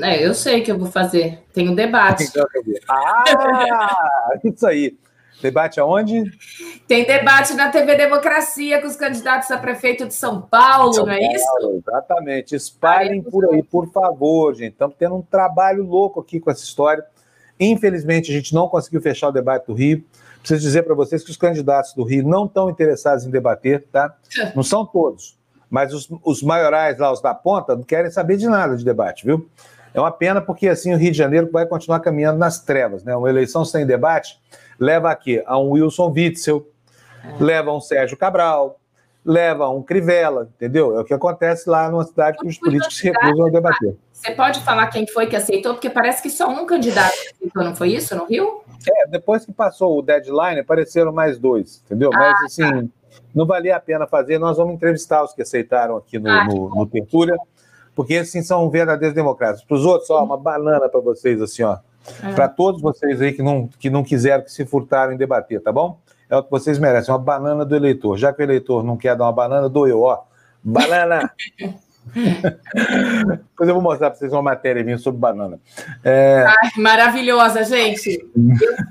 É, 0.01 0.25
eu 0.25 0.33
sei 0.33 0.61
que 0.61 0.71
eu 0.71 0.77
vou 0.77 0.89
fazer. 0.89 1.43
Tem 1.53 1.69
um 1.69 1.75
debate. 1.75 2.25
ah, 2.89 4.33
isso 4.43 4.65
aí. 4.65 4.97
Debate 5.41 5.79
aonde? 5.79 6.23
Tem 6.87 7.05
debate 7.05 7.53
na 7.53 7.69
TV 7.69 7.95
Democracia 7.95 8.79
com 8.79 8.87
os 8.87 8.95
candidatos 8.95 9.51
a 9.51 9.57
prefeito 9.57 10.05
de 10.05 10.13
São 10.13 10.41
Paulo, 10.41 10.93
São 10.93 11.05
não 11.05 11.13
é 11.13 11.19
Paulo, 11.19 11.35
isso? 11.35 11.83
Exatamente. 11.85 12.55
Espalhem 12.55 13.21
por 13.21 13.51
aí, 13.51 13.61
por 13.61 13.91
favor, 13.91 14.53
gente. 14.53 14.73
Estamos 14.73 14.95
tendo 14.97 15.15
um 15.15 15.21
trabalho 15.21 15.83
louco 15.83 16.19
aqui 16.19 16.39
com 16.39 16.49
essa 16.49 16.63
história. 16.63 17.03
Infelizmente, 17.59 18.31
a 18.31 18.33
gente 18.33 18.53
não 18.53 18.67
conseguiu 18.67 19.01
fechar 19.01 19.29
o 19.29 19.31
debate 19.31 19.67
do 19.67 19.73
Rio. 19.73 20.03
Preciso 20.39 20.61
dizer 20.61 20.83
para 20.83 20.93
vocês 20.93 21.23
que 21.23 21.31
os 21.31 21.37
candidatos 21.37 21.93
do 21.93 22.03
Rio 22.03 22.27
não 22.27 22.45
estão 22.45 22.69
interessados 22.69 23.25
em 23.25 23.29
debater, 23.29 23.85
tá? 23.91 24.13
Não 24.55 24.63
são 24.63 24.85
todos, 24.85 25.37
mas 25.69 25.93
os, 25.93 26.09
os 26.23 26.43
maiorais 26.43 26.97
lá, 26.97 27.11
os 27.11 27.21
da 27.21 27.33
ponta, 27.33 27.75
não 27.75 27.83
querem 27.83 28.11
saber 28.11 28.37
de 28.37 28.47
nada 28.47 28.75
de 28.75 28.83
debate, 28.83 29.25
viu? 29.25 29.47
É 29.93 29.99
uma 29.99 30.11
pena 30.11 30.41
porque 30.41 30.67
assim 30.67 30.93
o 30.93 30.97
Rio 30.97 31.11
de 31.11 31.17
Janeiro 31.17 31.49
vai 31.51 31.65
continuar 31.65 31.99
caminhando 31.99 32.39
nas 32.39 32.59
trevas, 32.59 33.03
né? 33.03 33.15
Uma 33.15 33.29
eleição 33.29 33.63
sem 33.63 33.85
debate 33.85 34.37
leva 34.79 35.09
aqui 35.09 35.41
a 35.45 35.57
um 35.57 35.71
Wilson 35.71 36.11
Witzel, 36.11 36.67
é. 37.23 37.43
leva 37.43 37.71
a 37.71 37.77
um 37.77 37.81
Sérgio 37.81 38.17
Cabral, 38.17 38.79
leva 39.25 39.69
um 39.69 39.81
Crivella, 39.81 40.49
entendeu? 40.55 40.97
É 40.97 41.01
o 41.01 41.05
que 41.05 41.13
acontece 41.13 41.69
lá 41.69 41.89
numa 41.89 42.03
cidade 42.03 42.37
que 42.37 42.47
os 42.47 42.57
políticos 42.57 42.97
se 42.97 43.09
recusam 43.09 43.47
a 43.47 43.49
debater. 43.49 43.95
Você 44.11 44.31
pode 44.31 44.59
falar 44.61 44.87
quem 44.87 45.07
foi 45.07 45.27
que 45.27 45.35
aceitou? 45.35 45.73
Porque 45.73 45.89
parece 45.89 46.21
que 46.21 46.29
só 46.29 46.49
um 46.49 46.65
candidato 46.65 47.13
aceitou, 47.13 47.63
não 47.63 47.75
foi 47.75 47.93
isso, 47.93 48.15
no 48.15 48.25
Rio? 48.25 48.61
É, 48.89 49.07
depois 49.07 49.45
que 49.45 49.53
passou 49.53 49.97
o 49.97 50.01
deadline, 50.01 50.59
apareceram 50.59 51.11
mais 51.11 51.37
dois, 51.39 51.81
entendeu? 51.85 52.09
Ah, 52.13 52.17
Mas, 52.17 52.43
assim, 52.43 52.61
tá. 52.61 52.83
não 53.33 53.45
valia 53.45 53.75
a 53.75 53.79
pena 53.79 54.05
fazer. 54.05 54.37
Nós 54.37 54.57
vamos 54.57 54.73
entrevistar 54.73 55.23
os 55.23 55.33
que 55.33 55.41
aceitaram 55.41 55.97
aqui 55.97 56.19
no, 56.19 56.29
ah, 56.29 56.45
no, 56.45 56.69
no 56.69 56.85
Tertúlia, 56.85 57.35
porque, 57.95 58.17
assim, 58.17 58.41
são 58.41 58.69
verdadeiros 58.69 59.15
democratas. 59.15 59.63
Para 59.63 59.75
os 59.75 59.85
outros, 59.85 60.09
ó, 60.09 60.23
uma 60.23 60.37
banana 60.37 60.89
para 60.89 60.99
vocês, 60.99 61.41
assim, 61.41 61.63
ó. 61.63 61.77
É. 62.21 62.33
Para 62.33 62.49
todos 62.49 62.81
vocês 62.81 63.21
aí 63.21 63.31
que 63.31 63.41
não, 63.41 63.67
que 63.79 63.89
não 63.89 64.03
quiseram, 64.03 64.43
que 64.43 64.51
se 64.51 64.65
furtaram 64.65 65.13
em 65.13 65.17
debater, 65.17 65.61
tá 65.61 65.71
bom? 65.71 65.97
É 66.33 66.37
o 66.37 66.41
que 66.41 66.49
vocês 66.49 66.79
merecem, 66.79 67.13
uma 67.13 67.19
banana 67.19 67.63
do 67.63 67.75
eleitor. 67.75 68.17
Já 68.17 68.33
que 68.33 68.41
o 68.41 68.43
eleitor 68.43 68.83
não 68.83 68.97
quer 68.97 69.15
dar 69.15 69.25
uma 69.25 69.31
banana, 69.31 69.69
dou 69.69 69.87
eu, 69.87 70.01
ó. 70.01 70.23
Banana! 70.63 71.31
Depois 72.09 73.69
eu 73.69 73.75
vou 73.75 73.83
mostrar 73.83 74.09
para 74.09 74.17
vocês 74.17 74.33
uma 74.33 74.41
matéria 74.41 74.83
minha 74.83 74.97
sobre 74.97 75.19
banana. 75.19 75.59
É... 76.03 76.43
Ai, 76.47 76.71
maravilhosa, 76.77 77.63
gente. 77.63 78.27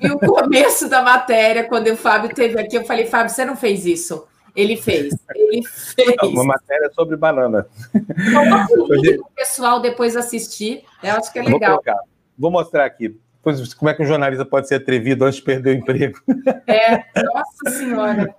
Eu 0.00 0.20
vi 0.20 0.26
o 0.26 0.34
começo 0.34 0.88
da 0.88 1.02
matéria, 1.02 1.64
quando 1.64 1.88
o 1.88 1.96
Fábio 1.96 2.32
teve 2.32 2.60
aqui, 2.60 2.76
eu 2.76 2.84
falei, 2.84 3.06
Fábio, 3.06 3.34
você 3.34 3.44
não 3.44 3.56
fez 3.56 3.86
isso. 3.86 4.24
Ele 4.54 4.76
fez, 4.76 5.12
ele 5.34 5.62
fez. 5.66 6.16
Uma 6.22 6.44
matéria 6.44 6.92
sobre 6.94 7.16
banana. 7.16 7.66
Então, 7.92 9.20
o 9.20 9.34
pessoal 9.34 9.80
depois 9.80 10.16
assistir, 10.16 10.84
eu 11.02 11.14
acho 11.14 11.32
que 11.32 11.40
é 11.40 11.42
legal. 11.42 11.82
Vou, 11.84 11.94
vou 12.38 12.50
mostrar 12.52 12.84
aqui. 12.84 13.18
Como 13.42 13.90
é 13.90 13.94
que 13.94 14.02
um 14.02 14.06
jornalista 14.06 14.44
pode 14.44 14.68
ser 14.68 14.76
atrevido 14.76 15.24
antes 15.24 15.36
de 15.36 15.42
perder 15.42 15.76
o 15.76 15.78
emprego? 15.78 16.18
É, 16.66 17.04
nossa 17.22 17.78
senhora. 17.78 18.34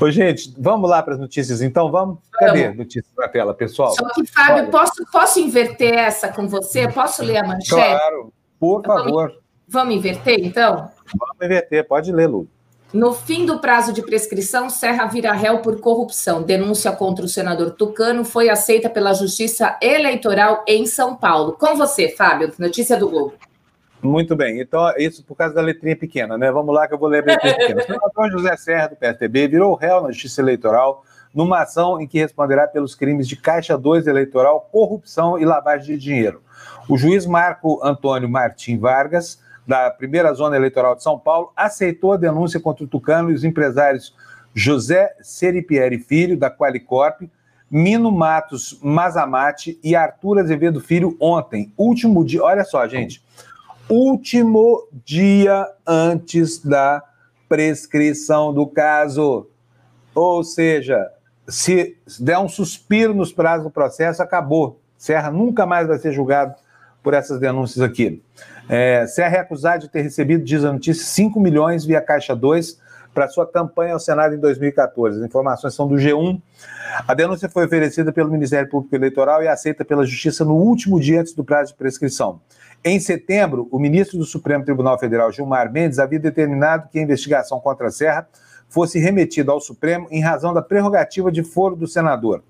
Ô, 0.00 0.10
gente, 0.10 0.54
vamos 0.58 0.88
lá 0.88 1.02
para 1.02 1.14
as 1.14 1.20
notícias, 1.20 1.62
então? 1.62 1.90
Vamos? 1.90 2.18
Cadê 2.32 2.66
a 2.66 2.74
notícia 2.74 3.10
na 3.16 3.28
tela, 3.28 3.54
pessoal? 3.54 3.94
Só 3.94 4.08
que, 4.14 4.26
Fábio, 4.26 4.70
posso, 4.70 5.04
posso 5.12 5.38
inverter 5.38 5.94
essa 5.94 6.28
com 6.28 6.48
você? 6.48 6.88
Posso 6.88 7.22
ler 7.22 7.38
a 7.38 7.46
manchete? 7.46 7.70
Claro, 7.70 8.32
por 8.58 8.82
favor. 8.84 9.28
Vamos, 9.28 9.42
vamos 9.68 9.94
inverter, 9.94 10.40
então? 10.40 10.90
Vamos 11.16 11.36
inverter, 11.40 11.86
pode 11.86 12.10
ler, 12.10 12.26
Lu. 12.26 12.48
No 12.92 13.14
fim 13.14 13.46
do 13.46 13.58
prazo 13.58 13.92
de 13.92 14.02
prescrição, 14.02 14.68
Serra 14.68 15.06
vira 15.06 15.32
réu 15.32 15.60
por 15.60 15.80
corrupção. 15.80 16.42
Denúncia 16.42 16.92
contra 16.92 17.24
o 17.24 17.28
senador 17.28 17.70
Tucano 17.70 18.24
foi 18.24 18.50
aceita 18.50 18.90
pela 18.90 19.14
Justiça 19.14 19.78
Eleitoral 19.80 20.62
em 20.66 20.84
São 20.84 21.16
Paulo. 21.16 21.52
Com 21.52 21.74
você, 21.74 22.08
Fábio, 22.10 22.52
notícia 22.58 22.96
do 22.96 23.08
Globo. 23.08 23.34
Muito 24.02 24.34
bem, 24.34 24.60
então 24.60 24.92
isso 24.96 25.24
por 25.24 25.36
causa 25.36 25.54
da 25.54 25.60
letrinha 25.60 25.96
pequena, 25.96 26.36
né? 26.36 26.50
Vamos 26.50 26.74
lá 26.74 26.88
que 26.88 26.94
eu 26.94 26.98
vou 26.98 27.08
ler 27.08 27.22
a 27.22 27.26
letrinha 27.26 27.56
pequena. 27.56 27.80
O 27.80 27.84
senador 27.86 28.30
José 28.32 28.56
Serra, 28.56 28.88
do 28.88 28.96
PSDB, 28.96 29.46
virou 29.46 29.74
réu 29.74 30.02
na 30.02 30.10
Justiça 30.10 30.40
Eleitoral 30.40 31.04
numa 31.34 31.62
ação 31.62 32.00
em 32.00 32.06
que 32.06 32.18
responderá 32.18 32.66
pelos 32.66 32.94
crimes 32.94 33.26
de 33.26 33.36
Caixa 33.36 33.76
2 33.76 34.06
eleitoral, 34.06 34.68
corrupção 34.70 35.38
e 35.38 35.44
lavagem 35.44 35.96
de 35.96 36.02
dinheiro. 36.02 36.42
O 36.88 36.98
juiz 36.98 37.24
Marco 37.26 37.80
Antônio 37.82 38.28
Martim 38.28 38.78
Vargas, 38.78 39.40
da 39.66 39.90
primeira 39.90 40.32
zona 40.34 40.56
eleitoral 40.56 40.94
de 40.94 41.02
São 41.02 41.18
Paulo, 41.18 41.52
aceitou 41.56 42.12
a 42.12 42.16
denúncia 42.16 42.60
contra 42.60 42.84
o 42.84 42.88
Tucano 42.88 43.30
e 43.30 43.34
os 43.34 43.44
empresários 43.44 44.14
José 44.54 45.14
Seripieri 45.22 45.98
Filho, 45.98 46.36
da 46.36 46.50
Qualicorp, 46.50 47.22
Mino 47.70 48.12
Matos 48.12 48.78
Mazamate 48.82 49.80
e 49.82 49.96
Arthur 49.96 50.40
Azevedo 50.40 50.78
Filho 50.80 51.16
ontem, 51.18 51.72
último 51.78 52.22
dia. 52.22 52.42
Olha 52.42 52.64
só, 52.64 52.86
gente. 52.86 53.22
Último 53.88 54.88
dia 55.04 55.66
antes 55.86 56.58
da 56.58 57.02
prescrição 57.48 58.52
do 58.52 58.66
caso. 58.66 59.46
Ou 60.14 60.42
seja, 60.42 61.10
se 61.48 61.96
der 62.20 62.38
um 62.38 62.48
suspiro 62.48 63.14
nos 63.14 63.32
prazos 63.32 63.64
do 63.64 63.70
processo, 63.70 64.22
acabou. 64.22 64.80
Serra 64.96 65.30
nunca 65.30 65.66
mais 65.66 65.88
vai 65.88 65.98
ser 65.98 66.12
julgado 66.12 66.54
por 67.02 67.14
essas 67.14 67.40
denúncias 67.40 67.82
aqui. 67.82 68.22
É, 68.68 69.06
Serra 69.06 69.36
é 69.36 69.40
acusado 69.40 69.82
de 69.82 69.88
ter 69.88 70.02
recebido, 70.02 70.44
diz 70.44 70.64
a 70.64 70.72
notícia, 70.72 71.04
5 71.04 71.40
milhões 71.40 71.84
via 71.84 72.00
Caixa 72.00 72.34
2 72.36 72.80
para 73.12 73.28
sua 73.28 73.46
campanha 73.46 73.94
ao 73.94 74.00
Senado 74.00 74.34
em 74.34 74.38
2014. 74.38 75.18
As 75.18 75.26
informações 75.26 75.74
são 75.74 75.86
do 75.86 75.96
G1. 75.96 76.40
A 77.06 77.14
denúncia 77.14 77.48
foi 77.48 77.66
oferecida 77.66 78.12
pelo 78.12 78.30
Ministério 78.30 78.68
Público 78.68 78.94
Eleitoral 78.94 79.42
e 79.42 79.48
aceita 79.48 79.84
pela 79.84 80.06
Justiça 80.06 80.44
no 80.44 80.54
último 80.54 81.00
dia 81.00 81.20
antes 81.20 81.34
do 81.34 81.44
prazo 81.44 81.72
de 81.72 81.78
prescrição. 81.78 82.40
Em 82.84 82.98
setembro, 82.98 83.68
o 83.70 83.78
ministro 83.78 84.18
do 84.18 84.24
Supremo 84.24 84.64
Tribunal 84.64 84.98
Federal, 84.98 85.30
Gilmar 85.30 85.70
Mendes, 85.70 86.00
havia 86.00 86.18
determinado 86.18 86.88
que 86.88 86.98
a 86.98 87.02
investigação 87.02 87.60
contra 87.60 87.86
a 87.86 87.90
Serra 87.92 88.26
fosse 88.68 88.98
remetida 88.98 89.52
ao 89.52 89.60
Supremo 89.60 90.08
em 90.10 90.20
razão 90.20 90.52
da 90.52 90.60
prerrogativa 90.60 91.30
de 91.30 91.44
foro 91.44 91.76
do 91.76 91.86
senador. 91.86 92.42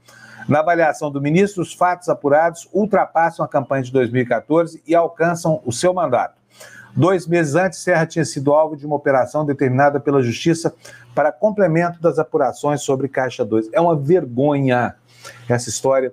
Na 0.49 0.61
avaliação 0.61 1.11
do 1.11 1.21
ministro, 1.21 1.63
os 1.63 1.75
fatos 1.75 2.09
apurados 2.09 2.67
ultrapassam 2.73 3.45
a 3.45 3.49
campanha 3.49 3.83
de 3.83 3.93
2014 3.93 4.83
e 4.87 4.95
alcançam 4.95 5.61
o 5.67 5.73
seu 5.73 5.93
mandato. 5.93 6.41
Dois 6.97 7.27
meses 7.27 7.55
antes, 7.55 7.81
Serra 7.81 8.07
tinha 8.07 8.25
sido 8.25 8.55
alvo 8.55 8.75
de 8.75 8.87
uma 8.87 8.97
operação 8.97 9.45
determinada 9.45 10.01
pela 10.01 10.23
Justiça 10.23 10.75
para 11.15 11.31
complemento 11.31 12.01
das 12.01 12.19
apurações 12.19 12.81
sobre 12.81 13.07
Caixa 13.07 13.45
2. 13.45 13.69
É 13.71 13.81
uma 13.81 13.95
vergonha 13.95 14.95
essa 15.47 15.69
história 15.69 16.13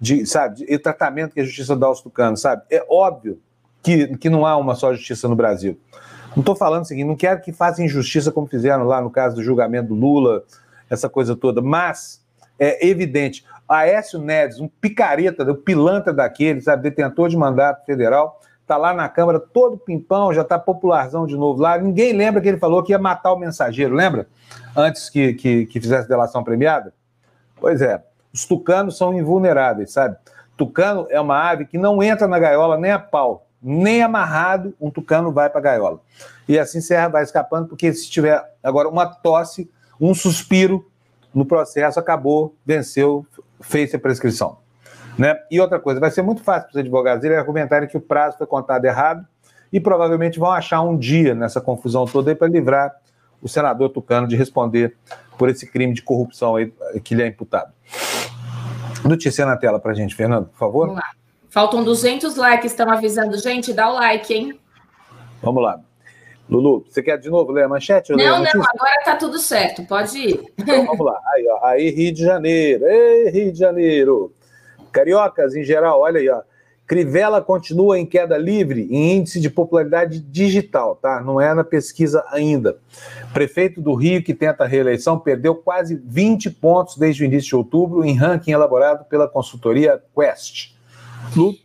de, 0.00 0.24
sabe, 0.24 0.64
de, 0.64 0.78
tratamento 0.78 1.34
que 1.34 1.40
a 1.40 1.44
Justiça 1.44 1.76
dá 1.76 1.86
aos 1.86 2.00
tucanos, 2.00 2.40
sabe? 2.40 2.62
É 2.70 2.84
óbvio 2.88 3.38
que, 3.82 4.16
que 4.16 4.30
não 4.30 4.46
há 4.46 4.56
uma 4.56 4.74
só 4.74 4.92
justiça 4.92 5.28
no 5.28 5.36
Brasil. 5.36 5.78
Não 6.34 6.40
estou 6.40 6.54
falando 6.54 6.82
o 6.82 6.86
seguinte, 6.86 7.06
não 7.06 7.16
quero 7.16 7.40
que 7.40 7.52
façam 7.52 7.84
injustiça 7.84 8.30
como 8.30 8.46
fizeram 8.46 8.84
lá 8.84 9.00
no 9.00 9.10
caso 9.10 9.36
do 9.36 9.42
julgamento 9.42 9.88
do 9.88 9.94
Lula, 9.94 10.44
essa 10.88 11.08
coisa 11.08 11.34
toda, 11.34 11.60
mas 11.60 12.24
é 12.58 12.86
evidente. 12.86 13.44
Aécio 13.68 14.18
Neves, 14.18 14.60
um 14.60 14.68
picareta, 14.68 15.44
um 15.44 15.54
pilantra 15.54 16.12
daquele, 16.12 16.60
sabe, 16.60 16.82
detentor 16.82 17.28
de 17.28 17.36
mandato 17.36 17.84
federal, 17.84 18.40
está 18.60 18.76
lá 18.76 18.92
na 18.92 19.08
Câmara 19.08 19.40
todo 19.40 19.78
pimpão, 19.78 20.32
já 20.32 20.42
está 20.42 20.58
popularzão 20.58 21.26
de 21.26 21.36
novo 21.36 21.60
lá. 21.60 21.78
Ninguém 21.78 22.12
lembra 22.12 22.40
que 22.40 22.48
ele 22.48 22.58
falou 22.58 22.82
que 22.82 22.92
ia 22.92 22.98
matar 22.98 23.32
o 23.32 23.38
mensageiro, 23.38 23.94
lembra? 23.94 24.28
Antes 24.76 25.08
que, 25.08 25.34
que, 25.34 25.66
que 25.66 25.80
fizesse 25.80 26.08
delação 26.08 26.44
premiada? 26.44 26.92
Pois 27.56 27.82
é, 27.82 28.02
os 28.32 28.44
tucanos 28.44 28.96
são 28.96 29.12
invulneráveis, 29.12 29.92
sabe? 29.92 30.16
Tucano 30.56 31.06
é 31.10 31.20
uma 31.20 31.36
ave 31.50 31.64
que 31.64 31.78
não 31.78 32.02
entra 32.02 32.28
na 32.28 32.38
gaiola 32.38 32.76
nem 32.76 32.92
a 32.92 32.98
pau, 32.98 33.46
nem 33.62 34.02
amarrado, 34.02 34.74
um 34.80 34.90
tucano 34.90 35.32
vai 35.32 35.50
para 35.50 35.60
a 35.60 35.62
gaiola. 35.62 36.00
E 36.48 36.58
assim 36.58 36.80
Serra 36.80 37.08
vai 37.08 37.22
escapando, 37.22 37.68
porque 37.68 37.92
se 37.92 38.10
tiver 38.10 38.42
agora 38.62 38.88
uma 38.88 39.06
tosse, 39.06 39.70
um 40.00 40.14
suspiro 40.14 40.86
no 41.34 41.44
processo, 41.44 42.00
acabou, 42.00 42.54
venceu, 42.64 43.26
fez 43.60 43.94
a 43.94 43.98
prescrição. 43.98 44.58
Né? 45.18 45.36
E 45.50 45.60
outra 45.60 45.78
coisa, 45.78 46.00
vai 46.00 46.10
ser 46.10 46.22
muito 46.22 46.42
fácil 46.42 46.68
para 46.70 46.76
os 46.76 46.80
advogados 46.80 47.24
eles 47.24 47.36
argumentarem 47.36 47.88
que 47.88 47.96
o 47.96 48.00
prazo 48.00 48.38
foi 48.38 48.46
contado 48.46 48.84
errado 48.84 49.26
e 49.72 49.78
provavelmente 49.78 50.38
vão 50.38 50.50
achar 50.50 50.80
um 50.80 50.96
dia 50.96 51.34
nessa 51.34 51.60
confusão 51.60 52.06
toda 52.06 52.34
para 52.34 52.48
livrar 52.48 52.94
o 53.42 53.48
senador 53.48 53.90
Tucano 53.90 54.26
de 54.26 54.36
responder 54.36 54.96
por 55.38 55.48
esse 55.48 55.66
crime 55.66 55.94
de 55.94 56.02
corrupção 56.02 56.56
aí 56.56 56.72
que 57.02 57.14
lhe 57.14 57.22
é 57.22 57.26
imputado. 57.26 57.72
Notícia 59.04 59.46
na 59.46 59.56
tela 59.56 59.78
para 59.78 59.92
a 59.92 59.94
gente, 59.94 60.14
Fernando, 60.14 60.46
por 60.46 60.58
favor. 60.58 60.86
Vamos 60.88 61.02
lá. 61.02 61.19
Faltam 61.50 61.82
200 61.82 62.36
likes, 62.36 62.70
estão 62.70 62.88
avisando. 62.88 63.36
Gente, 63.36 63.72
dá 63.72 63.90
o 63.90 63.94
like, 63.94 64.32
hein? 64.32 64.58
Vamos 65.42 65.62
lá. 65.62 65.80
Lulu, 66.48 66.84
você 66.88 67.02
quer 67.02 67.16
de 67.18 67.28
novo 67.28 67.52
ler 67.52 67.64
a 67.64 67.68
manchete? 67.68 68.12
Não, 68.12 68.18
não, 68.18 68.46
agora 68.46 69.02
tá 69.04 69.16
tudo 69.16 69.38
certo, 69.38 69.84
pode 69.84 70.18
ir. 70.18 70.40
Então 70.58 70.86
vamos 70.86 71.06
lá. 71.06 71.20
Aí, 71.32 71.46
ó, 71.48 71.66
aí 71.66 71.90
Rio 71.90 72.12
de 72.12 72.24
Janeiro. 72.24 72.84
Ei, 72.86 73.30
Rio 73.30 73.52
de 73.52 73.58
Janeiro. 73.58 74.32
Cariocas, 74.92 75.54
em 75.54 75.62
geral, 75.62 76.00
olha 76.00 76.20
aí, 76.20 76.28
ó. 76.28 76.42
Crivella 76.86 77.40
continua 77.40 78.00
em 78.00 78.04
queda 78.04 78.36
livre 78.36 78.88
em 78.90 79.18
índice 79.18 79.40
de 79.40 79.48
popularidade 79.48 80.18
digital, 80.18 80.96
tá? 80.96 81.20
Não 81.20 81.40
é 81.40 81.54
na 81.54 81.62
pesquisa 81.62 82.24
ainda. 82.32 82.78
Prefeito 83.32 83.80
do 83.80 83.94
Rio, 83.94 84.24
que 84.24 84.34
tenta 84.34 84.64
a 84.64 84.66
reeleição, 84.66 85.16
perdeu 85.16 85.54
quase 85.54 85.94
20 86.04 86.50
pontos 86.50 86.96
desde 86.96 87.22
o 87.22 87.26
início 87.26 87.50
de 87.50 87.56
outubro 87.56 88.04
em 88.04 88.16
ranking 88.16 88.50
elaborado 88.50 89.04
pela 89.04 89.28
consultoria 89.28 90.02
Quest. 90.12 90.79
Lu? 91.36 91.56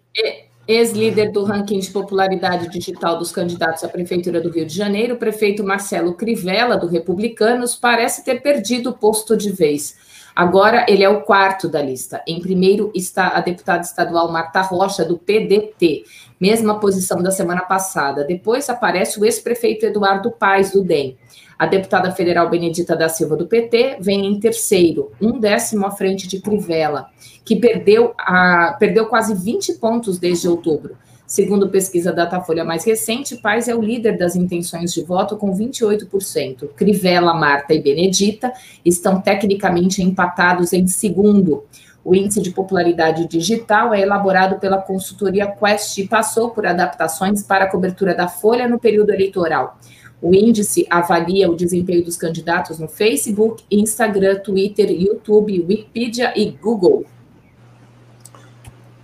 Ex-líder 0.67 1.31
do 1.31 1.43
ranking 1.43 1.79
de 1.79 1.91
popularidade 1.91 2.69
digital 2.69 3.19
dos 3.19 3.31
candidatos 3.31 3.83
à 3.83 3.87
Prefeitura 3.87 4.41
do 4.41 4.49
Rio 4.49 4.65
de 4.65 4.75
Janeiro, 4.75 5.13
o 5.13 5.17
prefeito 5.17 5.63
Marcelo 5.63 6.15
Crivella, 6.15 6.75
do 6.75 6.87
Republicanos, 6.87 7.75
parece 7.75 8.23
ter 8.23 8.41
perdido 8.41 8.89
o 8.89 8.93
posto 8.93 9.37
de 9.37 9.51
vez. 9.51 9.95
Agora 10.35 10.85
ele 10.89 11.03
é 11.03 11.07
o 11.07 11.21
quarto 11.21 11.69
da 11.69 11.81
lista. 11.81 12.21
Em 12.27 12.41
primeiro 12.41 12.91
está 12.93 13.29
a 13.29 13.41
deputada 13.41 13.81
estadual 13.81 14.31
Marta 14.31 14.61
Rocha, 14.61 15.05
do 15.05 15.17
PDT, 15.17 16.03
mesma 16.39 16.79
posição 16.79 17.21
da 17.21 17.31
semana 17.31 17.61
passada. 17.61 18.25
Depois 18.25 18.69
aparece 18.69 19.19
o 19.19 19.23
ex-prefeito 19.23 19.85
Eduardo 19.85 20.31
Paes, 20.31 20.71
do 20.71 20.83
DEM. 20.83 21.15
A 21.57 21.65
deputada 21.65 22.11
federal 22.11 22.49
Benedita 22.49 22.95
da 22.95 23.07
Silva, 23.07 23.37
do 23.37 23.47
PT, 23.47 23.97
vem 24.01 24.25
em 24.25 24.39
terceiro, 24.39 25.11
um 25.21 25.39
décimo 25.39 25.85
à 25.85 25.91
frente 25.91 26.27
de 26.27 26.41
Crivella, 26.41 27.07
que 27.45 27.55
perdeu, 27.55 28.13
a, 28.17 28.75
perdeu 28.77 29.05
quase 29.05 29.33
20 29.33 29.75
pontos 29.75 30.19
desde 30.19 30.49
outubro. 30.49 30.97
Segundo 31.25 31.69
pesquisa 31.69 32.13
Datafolha 32.13 32.63
mais 32.63 32.83
recente, 32.83 33.37
Paz 33.37 33.67
é 33.67 33.73
o 33.73 33.81
líder 33.81 34.17
das 34.17 34.35
intenções 34.35 34.93
de 34.93 35.01
voto 35.01 35.37
com 35.37 35.55
28%. 35.57 36.69
Crivella, 36.75 37.33
Marta 37.33 37.73
e 37.73 37.81
Benedita 37.81 38.53
estão 38.83 39.19
tecnicamente 39.19 40.03
empatados 40.03 40.71
em 40.71 40.85
segundo. 40.85 41.63
O 42.03 42.13
índice 42.13 42.39
de 42.39 42.51
popularidade 42.51 43.27
digital 43.27 43.91
é 43.91 44.01
elaborado 44.01 44.59
pela 44.59 44.77
consultoria 44.77 45.47
Quest 45.47 45.97
e 45.97 46.07
passou 46.07 46.51
por 46.51 46.67
adaptações 46.67 47.41
para 47.41 47.65
a 47.65 47.71
cobertura 47.71 48.13
da 48.13 48.27
Folha 48.27 48.67
no 48.67 48.77
período 48.77 49.11
eleitoral. 49.11 49.79
O 50.25 50.33
índice 50.33 50.87
avalia 50.89 51.47
o 51.51 51.55
desempenho 51.55 52.03
dos 52.03 52.17
candidatos 52.17 52.79
no 52.79 52.87
Facebook, 52.87 53.63
Instagram, 53.69 54.39
Twitter, 54.39 54.89
YouTube, 54.89 55.63
Wikipedia 55.69 56.33
e 56.35 56.49
Google. 56.49 57.05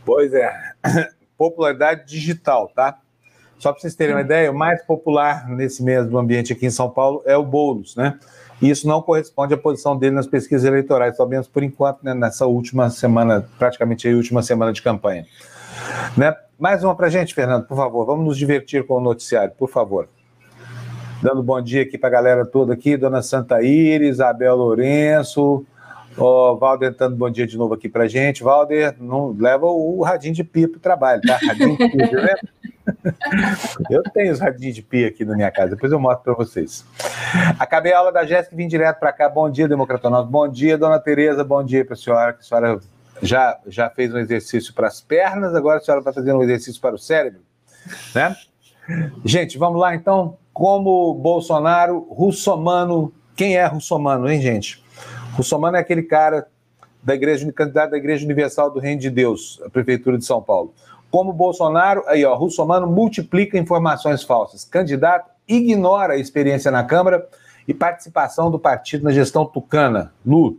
Pois 0.04 0.34
é 0.34 0.52
popularidade 1.38 2.10
digital, 2.10 2.72
tá? 2.76 2.98
Só 3.60 3.72
para 3.72 3.80
vocês 3.80 3.94
terem 3.94 4.16
uma 4.16 4.22
ideia, 4.22 4.52
o 4.52 4.58
mais 4.58 4.84
popular 4.84 5.48
nesse 5.48 5.84
mesmo 5.84 6.18
ambiente 6.18 6.54
aqui 6.54 6.66
em 6.66 6.72
São 6.72 6.90
Paulo 6.90 7.22
é 7.24 7.38
o 7.38 7.44
Boulos, 7.44 7.96
né? 7.96 8.18
E 8.60 8.72
isso 8.72 8.88
não 8.88 9.00
corresponde 9.00 9.54
à 9.54 9.58
posição 9.58 9.96
dele 9.96 10.16
nas 10.16 10.26
pesquisas 10.26 10.66
eleitorais, 10.66 11.16
pelo 11.16 11.30
menos 11.30 11.48
por 11.48 11.62
enquanto, 11.62 12.02
né, 12.02 12.16
nessa 12.16 12.48
última 12.48 12.90
semana, 12.90 13.48
praticamente 13.60 14.10
a 14.10 14.16
última 14.16 14.42
semana 14.42 14.74
de 14.74 14.82
campanha. 14.82 15.28
Né? 16.18 16.36
Mais 16.58 16.84
uma 16.84 16.96
para 16.96 17.10
gente, 17.10 17.36
Fernando, 17.36 17.68
por 17.68 17.78
favor. 17.78 18.08
Vamos 18.08 18.26
nos 18.26 18.38
divertir 18.40 18.88
com 18.88 18.96
o 18.96 19.00
noticiário, 19.00 19.54
por 19.56 19.70
favor. 19.70 20.10
Dando 21.22 21.44
bom 21.44 21.62
dia 21.62 21.84
aqui 21.84 22.00
para 22.00 22.10
a 22.10 22.12
galera 22.12 22.46
toda 22.46 22.74
aqui, 22.74 22.98
Dona 22.98 23.22
Santa 23.22 23.62
Iris, 23.62 24.20
Abel 24.20 24.56
Lourenço, 24.56 25.64
oh, 26.18 26.58
Valder 26.58 26.96
dando 26.96 27.16
bom 27.16 27.30
dia 27.30 27.46
de 27.46 27.56
novo 27.58 27.76
aqui 27.76 27.88
pra 27.88 28.08
gente. 28.08 28.42
Valder, 28.42 28.96
não 29.00 29.36
leva 29.38 29.68
o 29.68 30.02
radinho 30.02 30.34
de 30.34 30.44
pia 30.44 30.68
pro 30.68 30.80
trabalho, 30.80 31.22
tá? 31.22 31.38
Radinho 31.38 31.78
de 31.78 31.90
pia, 31.90 32.12
né? 32.12 32.36
Eu 33.90 34.02
tenho 34.04 34.34
os 34.34 34.40
radinhos 34.40 34.76
de 34.76 34.82
pia 34.82 35.10
aqui 35.10 35.24
na 35.24 35.36
minha 35.36 35.52
casa, 35.52 35.76
depois 35.76 35.92
eu 35.92 36.00
mostro 36.00 36.24
para 36.24 36.34
vocês. 36.34 36.84
Acabei 37.60 37.94
a 37.94 38.00
aula 38.00 38.12
da 38.12 38.26
Jéssica 38.26 38.56
e 38.56 38.58
vim 38.58 38.68
direto 38.68 39.00
para 39.00 39.14
cá. 39.14 39.30
Bom 39.30 39.50
dia, 39.50 39.68
Democratonautas. 39.68 40.30
Bom 40.30 40.48
dia, 40.48 40.78
dona 40.78 41.00
Tereza. 41.00 41.44
Bom 41.44 41.64
dia 41.64 41.86
para 41.86 41.94
a 41.94 41.98
senhora. 41.98 42.38
A 42.38 42.44
senhora 42.44 42.80
já, 43.22 43.60
já 43.68 43.90
fez 43.90 44.14
um 44.14 44.18
exercício 44.18 44.74
para 44.74 44.88
as 44.88 45.00
pernas, 45.00 45.54
agora 45.54 45.78
a 45.78 45.82
senhora 45.82 46.04
vai 46.04 46.12
fazer 46.12 46.34
um 46.34 46.41
exercício 46.41 46.82
para 46.82 46.95
o 46.95 47.00
cérebro, 47.00 47.41
né? 48.16 48.36
Gente, 49.24 49.58
vamos 49.58 49.80
lá 49.80 49.95
então. 49.95 50.38
Como 50.54 51.14
Bolsonaro, 51.14 52.08
russomano. 52.10 53.14
Quem 53.36 53.56
é 53.56 53.66
russomano, 53.66 54.30
hein, 54.30 54.41
gente? 54.41 54.84
Russomano 55.34 55.78
é 55.78 55.80
aquele 55.80 56.04
cara 56.04 56.47
da 57.02 57.16
igreja, 57.16 57.52
candidato 57.52 57.91
da 57.91 57.97
Igreja 57.97 58.26
Universal 58.26 58.70
do 58.70 58.80
Reino 58.80 59.02
de 59.02 59.10
Deus, 59.10 59.60
a 59.66 59.70
Prefeitura 59.70 60.18
de 60.18 60.26
São 60.26 60.41
Paulo. 60.41 60.74
Como 61.10 61.34
Bolsonaro, 61.34 62.04
aí 62.08 62.24
ó, 62.24 62.36
Russomano 62.36 62.88
multiplica 62.88 63.58
informações 63.58 64.24
falsas. 64.24 64.64
Candidato 64.64 65.30
ignora 65.47 66.14
a 66.14 66.18
experiência 66.18 66.72
na 66.72 66.84
Câmara 66.84 67.28
e 67.68 67.74
participação 67.74 68.49
do 68.49 68.60
partido 68.60 69.04
na 69.04 69.12
gestão 69.12 69.45
tucana. 69.45 70.14
Lu. 70.26 70.58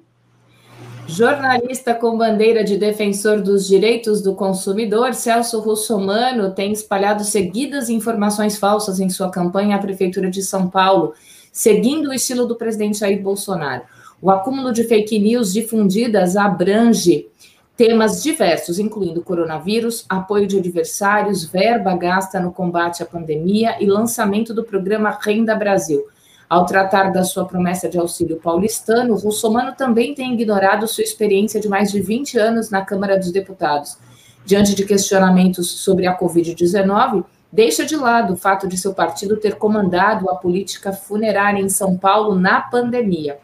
Jornalista 1.06 1.94
com 1.94 2.16
bandeira 2.16 2.62
de 2.64 2.76
defensor 2.76 3.42
dos 3.42 3.66
direitos 3.66 4.22
do 4.22 4.34
consumidor, 4.34 5.14
Celso 5.14 5.60
Russomano 5.60 6.52
tem 6.52 6.72
espalhado 6.72 7.24
seguidas 7.24 7.90
informações 7.90 8.56
falsas 8.56 9.00
em 9.00 9.10
sua 9.10 9.30
campanha 9.30 9.76
à 9.76 9.78
Prefeitura 9.78 10.30
de 10.30 10.42
São 10.42 10.70
Paulo, 10.70 11.12
seguindo 11.52 12.10
o 12.10 12.14
estilo 12.14 12.46
do 12.46 12.56
presidente 12.56 12.98
Jair 12.98 13.20
Bolsonaro. 13.20 13.82
O 14.22 14.30
acúmulo 14.30 14.72
de 14.72 14.84
fake 14.84 15.18
news 15.18 15.52
difundidas 15.52 16.36
abrange 16.36 17.28
temas 17.76 18.22
diversos, 18.22 18.78
incluindo 18.78 19.22
coronavírus, 19.22 20.06
apoio 20.08 20.46
de 20.46 20.58
adversários, 20.58 21.44
verba 21.44 21.96
gasta 21.96 22.38
no 22.38 22.52
combate 22.52 23.02
à 23.02 23.06
pandemia 23.06 23.76
e 23.80 23.86
lançamento 23.86 24.54
do 24.54 24.62
programa 24.62 25.18
Renda 25.20 25.54
Brasil. 25.56 26.06
Ao 26.52 26.66
tratar 26.66 27.10
da 27.12 27.24
sua 27.24 27.46
promessa 27.46 27.88
de 27.88 27.98
auxílio 27.98 28.36
paulistano, 28.36 29.14
Russomano 29.14 29.72
também 29.74 30.14
tem 30.14 30.34
ignorado 30.34 30.86
sua 30.86 31.02
experiência 31.02 31.58
de 31.58 31.66
mais 31.66 31.90
de 31.90 31.98
20 32.02 32.38
anos 32.38 32.68
na 32.68 32.84
Câmara 32.84 33.18
dos 33.18 33.32
Deputados. 33.32 33.96
Diante 34.44 34.74
de 34.74 34.84
questionamentos 34.84 35.70
sobre 35.70 36.06
a 36.06 36.14
Covid-19, 36.14 37.24
deixa 37.50 37.86
de 37.86 37.96
lado 37.96 38.34
o 38.34 38.36
fato 38.36 38.68
de 38.68 38.76
seu 38.76 38.92
partido 38.92 39.38
ter 39.38 39.54
comandado 39.54 40.28
a 40.28 40.34
política 40.34 40.92
funerária 40.92 41.58
em 41.58 41.70
São 41.70 41.96
Paulo 41.96 42.34
na 42.34 42.60
pandemia. 42.60 43.38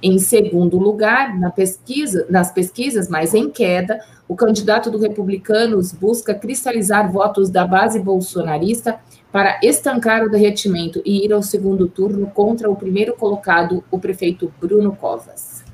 Em 0.00 0.16
segundo 0.20 0.78
lugar, 0.78 1.36
na 1.36 1.50
pesquisa, 1.50 2.24
nas 2.30 2.52
pesquisas, 2.52 3.08
mas 3.08 3.34
em 3.34 3.50
queda, 3.50 3.98
o 4.28 4.36
candidato 4.36 4.92
do 4.92 4.98
Republicanos 4.98 5.90
busca 5.90 6.32
cristalizar 6.32 7.10
votos 7.10 7.50
da 7.50 7.66
base 7.66 7.98
bolsonarista 7.98 9.00
para 9.34 9.58
estancar 9.64 10.22
o 10.22 10.30
derretimento 10.30 11.02
e 11.04 11.24
ir 11.24 11.32
ao 11.32 11.42
segundo 11.42 11.88
turno 11.88 12.28
contra 12.28 12.70
o 12.70 12.76
primeiro 12.76 13.16
colocado, 13.16 13.82
o 13.90 13.98
prefeito 13.98 14.54
Bruno 14.60 14.94
Covas. 14.94 15.64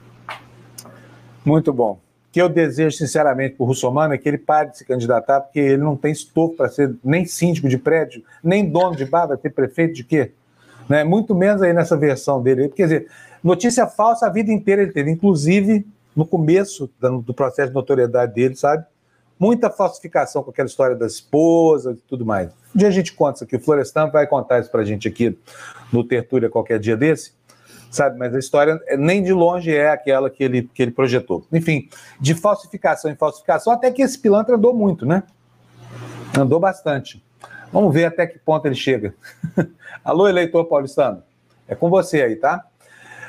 Muito 1.45 1.71
bom. 1.71 1.93
O 1.93 2.33
que 2.33 2.41
eu 2.41 2.49
desejo 2.49 2.97
sinceramente 2.97 3.57
para 3.57 3.65
o 3.65 3.67
Russomano 3.67 4.15
é 4.15 4.17
que 4.17 4.27
ele 4.27 4.39
pare 4.39 4.71
de 4.71 4.79
se 4.79 4.87
candidatar, 4.87 5.43
porque 5.43 5.61
ele 5.61 5.83
não 5.83 5.95
tem 5.95 6.11
estofo 6.11 6.57
para 6.57 6.71
ser 6.71 6.97
nem 7.05 7.27
síndico 7.27 7.69
de 7.69 7.77
prédio, 7.77 8.25
nem 8.43 8.67
dono 8.67 8.97
de 8.97 9.05
bar, 9.05 9.27
vai 9.27 9.37
ter 9.37 9.51
prefeito 9.51 9.93
de 9.93 10.05
quê? 10.05 10.33
Né? 10.89 11.05
Muito 11.05 11.35
menos 11.35 11.61
aí 11.61 11.75
nessa 11.75 11.99
versão 11.99 12.43
dele. 12.43 12.71
Quer 12.71 12.85
dizer, 12.85 13.09
Notícia 13.45 13.87
falsa 13.87 14.27
a 14.27 14.31
vida 14.31 14.51
inteira 14.51 14.81
ele 14.81 14.93
teve, 14.93 15.11
inclusive 15.11 15.87
no 16.17 16.25
começo 16.25 16.91
do 16.99 17.35
processo 17.35 17.69
de 17.69 17.75
notoriedade 17.75 18.33
dele, 18.33 18.57
sabe? 18.57 18.87
Muita 19.41 19.71
falsificação 19.71 20.43
com 20.43 20.51
aquela 20.51 20.69
história 20.69 20.95
da 20.95 21.07
esposa 21.07 21.93
e 21.93 21.97
tudo 22.07 22.27
mais. 22.27 22.51
Um 22.75 22.79
dia 22.79 22.89
a 22.89 22.91
gente 22.91 23.15
conta 23.15 23.37
isso 23.37 23.45
aqui, 23.45 23.57
o 23.57 23.61
Florestan 23.61 24.11
vai 24.11 24.27
contar 24.27 24.61
isso 24.61 24.71
pra 24.71 24.85
gente 24.85 25.09
aqui 25.09 25.39
no 25.91 26.05
Tertúlia 26.05 26.51
qualquer 26.51 26.79
dia 26.79 26.95
desse, 26.95 27.33
sabe? 27.91 28.19
Mas 28.19 28.35
a 28.35 28.39
história 28.39 28.79
nem 28.99 29.23
de 29.23 29.33
longe 29.33 29.75
é 29.75 29.89
aquela 29.89 30.29
que 30.29 30.45
ele, 30.45 30.71
que 30.75 30.83
ele 30.83 30.91
projetou. 30.91 31.47
Enfim, 31.51 31.89
de 32.21 32.35
falsificação 32.35 33.11
em 33.11 33.17
falsificação, 33.17 33.73
até 33.73 33.91
que 33.91 34.03
esse 34.03 34.19
pilantra 34.19 34.57
andou 34.57 34.75
muito, 34.75 35.07
né? 35.07 35.23
Andou 36.39 36.61
bastante. 36.61 37.25
Vamos 37.73 37.95
ver 37.95 38.05
até 38.05 38.27
que 38.27 38.39
ponto 38.39 38.67
ele 38.67 38.75
chega. 38.75 39.15
Alô, 40.05 40.29
eleitor 40.29 40.67
paulistano. 40.67 41.23
É 41.67 41.75
com 41.75 41.89
você 41.89 42.21
aí, 42.21 42.37
tá? 42.37 42.67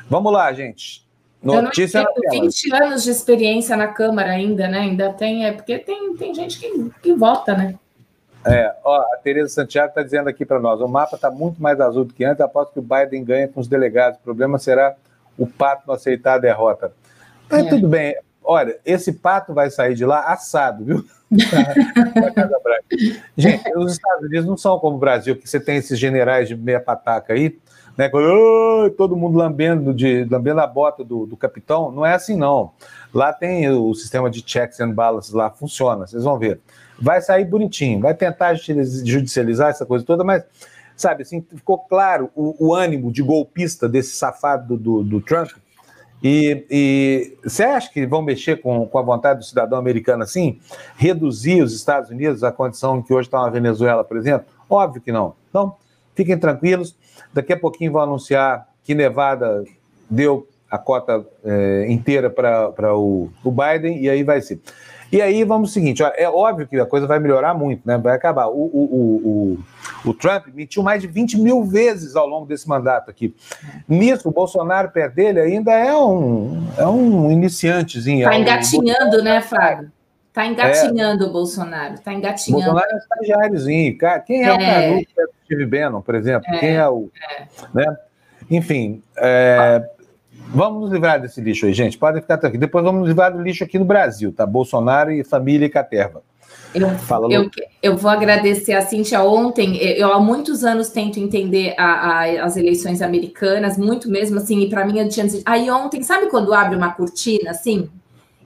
Vamos 0.10 0.34
lá, 0.34 0.52
gente. 0.52 1.08
Notícia 1.44 2.00
eu 2.00 2.04
não 2.04 2.14
tenho 2.14 2.44
20 2.44 2.74
anos 2.76 3.04
de 3.04 3.10
experiência 3.10 3.76
na 3.76 3.88
Câmara 3.88 4.32
ainda, 4.32 4.68
né? 4.68 4.80
Ainda 4.80 5.12
tem, 5.12 5.46
é 5.46 5.52
porque 5.52 5.80
tem, 5.80 6.16
tem 6.16 6.34
gente 6.36 6.60
que, 6.60 6.92
que 7.02 7.14
vota, 7.14 7.56
né? 7.56 7.76
É, 8.46 8.74
ó, 8.84 9.02
a 9.02 9.18
Tereza 9.24 9.50
Santiago 9.50 9.90
está 9.90 10.04
dizendo 10.04 10.28
aqui 10.28 10.46
para 10.46 10.60
nós: 10.60 10.80
o 10.82 10.88
mapa 10.88 11.16
está 11.16 11.32
muito 11.32 11.62
mais 11.62 11.80
azul 11.80 12.06
do 12.06 12.14
que 12.14 12.24
antes. 12.24 12.42
Aposto 12.42 12.74
que 12.74 12.80
o 12.80 12.84
Biden 12.84 13.24
ganha 13.24 13.48
com 13.48 13.60
os 13.60 13.68
delegados. 13.68 14.20
O 14.20 14.24
problema 14.24 14.60
será 14.60 14.96
o 15.38 15.48
pato 15.48 15.84
não 15.88 15.96
aceitar 15.96 16.36
a 16.36 16.40
derrota. 16.40 16.92
Mas 17.50 17.66
é. 17.66 17.70
tudo 17.70 17.88
bem. 17.88 18.16
Olha, 18.44 18.78
esse 18.86 19.14
pato 19.14 19.54
vai 19.54 19.70
sair 19.70 19.94
de 19.94 20.06
lá 20.06 20.22
assado, 20.32 20.84
viu? 20.84 21.06
Gente, 23.38 23.78
os 23.78 23.94
Estados 23.94 24.26
Unidos 24.26 24.46
não 24.46 24.58
são 24.58 24.80
como 24.80 24.98
o 24.98 25.00
Brasil, 25.00 25.36
que 25.36 25.48
você 25.48 25.60
tem 25.60 25.78
esses 25.78 25.98
generais 25.98 26.48
de 26.48 26.56
meia 26.56 26.80
pataca 26.80 27.34
aí 27.34 27.58
né? 28.02 28.90
todo 28.98 29.16
mundo 29.16 29.38
lambendo, 29.38 29.94
de, 29.94 30.26
lambendo 30.30 30.62
a 30.62 30.68
bota 30.68 31.04
do, 31.04 31.26
do 31.26 31.38
capitão. 31.38 31.92
Não 31.92 32.06
é 32.06 32.14
assim, 32.14 32.36
não. 32.36 32.72
Lá 33.14 33.32
tem 33.32 33.70
o 33.70 33.94
sistema 33.94 34.30
de 34.30 34.44
checks 34.46 34.80
and 34.80 34.92
balances, 34.92 35.34
lá 35.34 35.50
funciona, 35.50 36.08
vocês 36.08 36.24
vão 36.24 36.40
ver. 36.40 36.60
Vai 37.00 37.22
sair 37.22 37.46
bonitinho, 37.46 38.00
vai 38.00 38.14
tentar 38.14 38.54
judicializar 38.56 39.70
essa 39.70 39.86
coisa 39.86 40.06
toda, 40.06 40.24
mas, 40.24 40.44
sabe, 40.96 41.24
assim, 41.24 41.46
ficou 41.56 41.80
claro 41.80 42.30
o, 42.36 42.68
o 42.68 42.74
ânimo 42.74 43.12
de 43.12 43.22
golpista 43.22 43.90
desse 43.90 44.16
safado 44.16 44.78
do, 44.78 45.04
do 45.04 45.22
Trump. 45.22 45.50
E, 46.24 47.36
você 47.44 47.64
acha 47.64 47.92
que 47.92 48.06
vão 48.06 48.22
mexer 48.22 48.62
com, 48.62 48.86
com 48.86 48.98
a 49.00 49.02
vontade 49.02 49.40
do 49.40 49.46
cidadão 49.46 49.80
americano 49.80 50.22
assim? 50.22 50.60
Reduzir 50.96 51.64
os 51.64 51.74
Estados 51.74 52.12
Unidos 52.12 52.44
à 52.44 52.52
condição 52.52 53.02
que 53.02 53.12
hoje 53.12 53.28
está 53.28 53.44
a 53.44 53.50
Venezuela, 53.50 54.04
por 54.04 54.18
exemplo? 54.18 54.46
Óbvio 54.70 55.02
que 55.02 55.12
não. 55.12 55.34
Então, 55.50 55.76
fiquem 56.14 56.38
tranquilos. 56.38 56.96
Daqui 57.34 57.54
a 57.54 57.58
pouquinho 57.58 57.92
vão 57.92 58.02
anunciar 58.02 58.68
que 58.84 58.94
Nevada 58.94 59.64
deu 60.10 60.48
a 60.70 60.78
cota 60.78 61.26
é, 61.44 61.86
inteira 61.90 62.30
para 62.30 62.96
o, 62.96 63.30
o, 63.44 63.52
Biden 63.52 64.02
e 64.02 64.10
aí 64.10 64.24
vai 64.24 64.42
ser. 64.42 64.62
E 65.12 65.22
aí 65.22 65.44
vamos 65.44 65.70
o 65.70 65.74
seguinte: 65.74 66.02
ó, 66.02 66.10
é 66.16 66.30
óbvio 66.30 66.66
que 66.66 66.80
a 66.80 66.86
coisa 66.86 67.06
vai 67.06 67.20
melhorar 67.20 67.54
muito, 67.54 67.82
né? 67.86 67.98
Vai 67.98 68.16
acabar. 68.16 68.48
O, 68.48 68.54
o, 68.54 69.60
o, 70.06 70.10
o, 70.10 70.14
Trump 70.14 70.48
mentiu 70.54 70.82
mais 70.82 71.02
de 71.02 71.08
20 71.08 71.38
mil 71.40 71.66
vezes 71.66 72.16
ao 72.16 72.26
longo 72.26 72.46
desse 72.46 72.68
mandato 72.70 73.12
aqui. 73.12 73.36
Nisso, 73.88 74.30
o 74.30 74.32
Bolsonaro 74.32 74.90
perto 74.90 75.16
dele 75.16 75.42
ainda 75.42 75.74
é 75.74 75.94
um, 75.94 76.66
é 76.78 76.88
um 76.88 77.30
iniciantezinho. 77.30 78.24
Está 78.24 78.36
é 78.36 78.40
engatinhando, 78.40 79.22
né, 79.22 79.42
Fábio? 79.42 79.92
Está 80.30 80.46
engatinhando 80.46 81.26
é. 81.26 81.28
o 81.28 81.34
Bolsonaro, 81.34 81.96
está 81.96 82.14
engatinhando. 82.14 82.64
Bolsonaro 82.64 82.90
é 82.90 82.96
um 82.96 82.98
estagiáriozinho. 82.98 83.98
Quem 84.26 84.46
é, 84.46 84.48
é. 84.48 84.54
o 84.54 84.58
Canuto 84.58 85.12
o 85.18 85.41
Steve 85.52 85.66
Bannon, 85.66 86.02
por 86.02 86.16
exemplo? 86.16 86.48
É. 86.54 86.58
Quem 86.60 86.76
é 86.76 86.88
o. 86.88 87.10
É. 87.30 87.46
Né? 87.74 87.98
Enfim, 88.50 89.02
é, 89.18 89.84
vamos 90.48 90.82
nos 90.82 90.92
livrar 90.92 91.22
desse 91.22 91.42
lixo 91.42 91.66
aí, 91.66 91.74
gente. 91.74 91.98
Podem 91.98 92.22
ficar 92.22 92.38
tranquilos. 92.38 92.62
Depois 92.62 92.84
vamos 92.84 93.02
nos 93.02 93.10
livrar 93.10 93.32
do 93.32 93.42
lixo 93.42 93.64
aqui 93.64 93.78
no 93.78 93.86
Brasil, 93.86 94.32
tá? 94.32 94.46
Bolsonaro 94.46 95.12
e 95.12 95.24
família 95.24 95.66
e 95.66 95.70
Caterva. 95.70 96.24
Eu, 96.74 96.90
eu, 97.30 97.50
eu, 97.84 97.98
vou 97.98 98.10
agradecer 98.10 98.74
a 98.74 98.82
Cintia 98.82 99.22
ontem. 99.22 99.78
Eu 99.78 100.14
há 100.14 100.20
muitos 100.22 100.64
anos 100.64 100.88
tento 100.88 101.20
entender 101.20 101.76
a, 101.78 101.84
a, 101.84 102.46
as 102.46 102.56
eleições 102.56 103.02
americanas, 103.02 103.78
muito 103.78 104.10
mesmo 104.10 104.38
assim, 104.38 104.62
e 104.62 104.70
para 104.70 104.86
mim 104.86 104.98
eu 105.00 105.10
tinha 105.10 105.26
Aí 105.46 105.70
ontem, 105.70 106.02
sabe 106.02 106.28
quando 106.28 106.54
abre 106.54 106.78
uma 106.78 106.94
cortina 106.94 107.52
assim? 107.52 107.90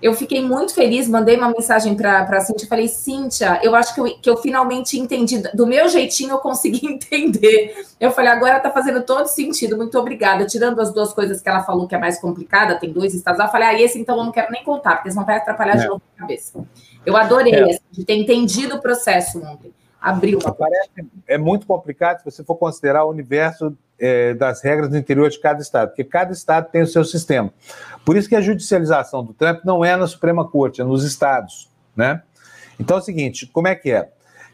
Eu 0.02 0.14
fiquei 0.14 0.42
muito 0.42 0.74
feliz, 0.74 1.08
mandei 1.08 1.38
uma 1.38 1.50
mensagem 1.50 1.96
para 1.96 2.22
a 2.22 2.42
Cintia, 2.42 2.68
falei, 2.68 2.88
Cíntia, 2.88 3.60
eu 3.64 3.74
acho 3.76 3.94
que 3.94 4.02
eu, 4.02 4.06
que 4.20 4.30
eu 4.30 4.38
finalmente 4.38 5.00
entendi, 5.00 5.42
do 5.54 5.66
meu 5.66 5.88
jeitinho 5.88 6.32
eu 6.32 6.40
consegui 6.40 6.86
entender. 6.88 7.76
Eu 8.00 8.12
falei, 8.12 8.32
agora 8.32 8.58
está 8.58 8.70
fazendo 8.70 9.02
todo 9.04 9.28
sentido, 9.28 9.78
muito 9.78 9.98
obrigada. 9.98 10.46
Tirando 10.46 10.80
as 10.80 10.94
duas 10.94 11.14
coisas 11.14 11.42
que 11.42 11.50
ela 11.50 11.64
falou 11.64 11.88
que 11.88 11.96
é 11.96 11.98
mais 11.98 12.20
complicada, 12.20 12.80
tem 12.80 12.92
dois 12.92 13.14
estados 13.14 13.40
eu 13.40 13.48
falei, 13.48 13.68
ah, 13.68 13.82
esse 13.82 14.00
então 14.00 14.18
eu 14.18 14.24
não 14.24 14.32
quero 14.32 14.52
nem 14.52 14.64
contar, 14.64 14.98
porque 14.98 15.12
senão 15.12 15.26
vai 15.26 15.38
atrapalhar 15.38 15.76
é. 15.76 15.80
de 15.80 15.88
novo 15.88 16.02
a 16.16 16.20
cabeça. 16.20 16.66
Eu 17.06 17.16
adorei 17.16 17.54
é. 17.54 17.64
assim, 17.64 17.80
de 17.92 18.06
ter 18.06 18.16
entendido 18.16 18.76
o 18.76 18.82
processo 18.82 19.40
ontem. 19.40 19.74
Abriu 20.00 20.38
Parece, 20.38 20.92
É 21.26 21.38
muito 21.38 21.66
complicado 21.66 22.20
se 22.20 22.26
você 22.26 22.44
for 22.44 22.56
considerar 22.56 23.06
o 23.06 23.10
universo 23.10 23.76
é, 24.00 24.34
das 24.34 24.62
regras 24.62 24.90
do 24.90 24.98
interior 24.98 25.30
de 25.30 25.40
cada 25.40 25.62
estado, 25.62 25.90
porque 25.90 26.04
cada 26.04 26.32
estado 26.32 26.70
tem 26.72 26.82
o 26.82 26.88
seu 26.88 27.04
sistema. 27.04 27.54
Por 28.06 28.18
isso 28.18 28.30
que 28.30 28.36
a 28.36 28.42
judicialização 28.42 29.24
do 29.24 29.34
Trump 29.34 29.64
não 29.64 29.84
é 29.84 29.96
na 29.96 30.08
Suprema 30.08 30.48
Corte, 30.48 30.82
é 30.82 30.84
nos 30.84 31.04
estados, 31.04 31.70
né? 31.96 32.22
Então 32.80 32.98
é 32.98 33.00
o 33.00 33.04
seguinte, 33.04 33.48
como 33.48 33.68
é 33.68 33.76
que 33.76 33.92
é? 33.92 34.10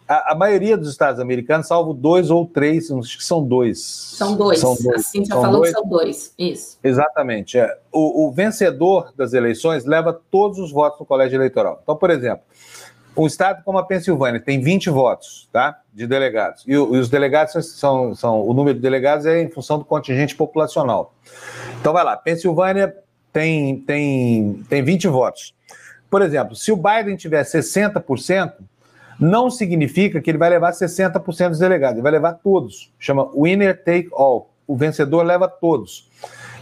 A, 0.08 0.34
a 0.34 0.36
maioria 0.36 0.78
dos 0.78 0.90
estados 0.90 1.20
americanos, 1.20 1.68
salvo 1.68 1.94
dois 1.94 2.30
ou 2.30 2.46
três, 2.46 2.92
acho 2.92 3.18
que 3.18 3.24
são 3.24 3.42
dois. 3.44 3.82
São 3.82 4.36
dois, 4.36 4.60
são 4.60 4.76
dois. 4.76 5.08
assim 5.08 5.24
já 5.24 5.36
falou 5.36 5.62
dois. 5.62 5.70
que 5.70 5.80
são 5.80 5.90
dois, 5.90 6.34
isso. 6.38 6.78
Exatamente. 6.84 7.58
É. 7.58 7.78
O, 7.92 8.28
o 8.28 8.32
vencedor 8.32 9.14
das 9.16 9.34
eleições 9.34 9.86
leva 9.86 10.12
todos 10.30 10.60
os 10.60 10.72
votos 10.72 11.00
no 11.00 11.06
colégio 11.06 11.38
eleitoral. 11.38 11.80
Então, 11.82 11.96
por 11.96 12.10
exemplo, 12.10 12.44
um 13.16 13.28
estado 13.28 13.64
como 13.64 13.78
a 13.78 13.84
Pensilvânia 13.84 14.40
tem 14.40 14.62
20 14.62 14.90
votos, 14.90 15.50
tá? 15.52 15.80
De 15.94 16.08
delegados. 16.08 16.64
E, 16.66 16.72
e, 16.72 16.78
os 16.78 17.10
delegados 17.10 17.54
são, 17.78 18.16
são. 18.16 18.42
O 18.42 18.54
número 18.54 18.76
de 18.76 18.82
delegados 18.82 19.26
é 19.26 19.42
em 19.42 19.50
função 19.50 19.78
do 19.78 19.86
contingente 19.86 20.36
populacional. 20.36 21.14
Então 21.80 21.94
vai 21.94 22.04
lá, 22.04 22.16
Pensilvânia 22.16 22.96
tem, 23.34 23.82
tem, 23.82 24.64
tem 24.70 24.84
20 24.84 25.08
votos. 25.08 25.54
Por 26.10 26.22
exemplo, 26.22 26.56
se 26.56 26.72
o 26.72 26.76
Biden 26.76 27.16
tiver 27.16 27.44
60%, 27.44 28.54
não 29.20 29.50
significa 29.50 30.20
que 30.20 30.30
ele 30.30 30.38
vai 30.38 30.50
levar 30.50 30.72
60% 30.72 31.50
dos 31.50 31.60
delegados, 31.60 31.96
ele 31.96 32.04
vai 32.04 32.12
levar 32.12 32.34
todos. 32.34 32.92
Chama 33.00 33.30
winner 33.36 33.78
take 33.84 34.10
all. 34.14 34.52
O 34.68 34.76
vencedor 34.76 35.24
leva 35.24 35.48
todos. 35.48 36.10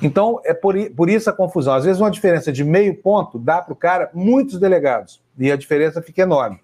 Então, 0.01 0.39
é 0.45 0.53
por, 0.53 0.75
por 0.91 1.09
isso 1.09 1.29
a 1.29 1.33
confusão. 1.33 1.73
Às 1.73 1.83
vezes, 1.83 1.99
uma 1.99 2.11
diferença 2.11 2.51
de 2.51 2.63
meio 2.63 2.95
ponto 2.95 3.37
dá 3.37 3.61
para 3.61 3.73
o 3.73 3.75
cara 3.75 4.09
muitos 4.13 4.59
delegados 4.59 5.21
e 5.37 5.51
a 5.51 5.57
diferença 5.57 6.01
fica 6.01 6.21
enorme. 6.21 6.59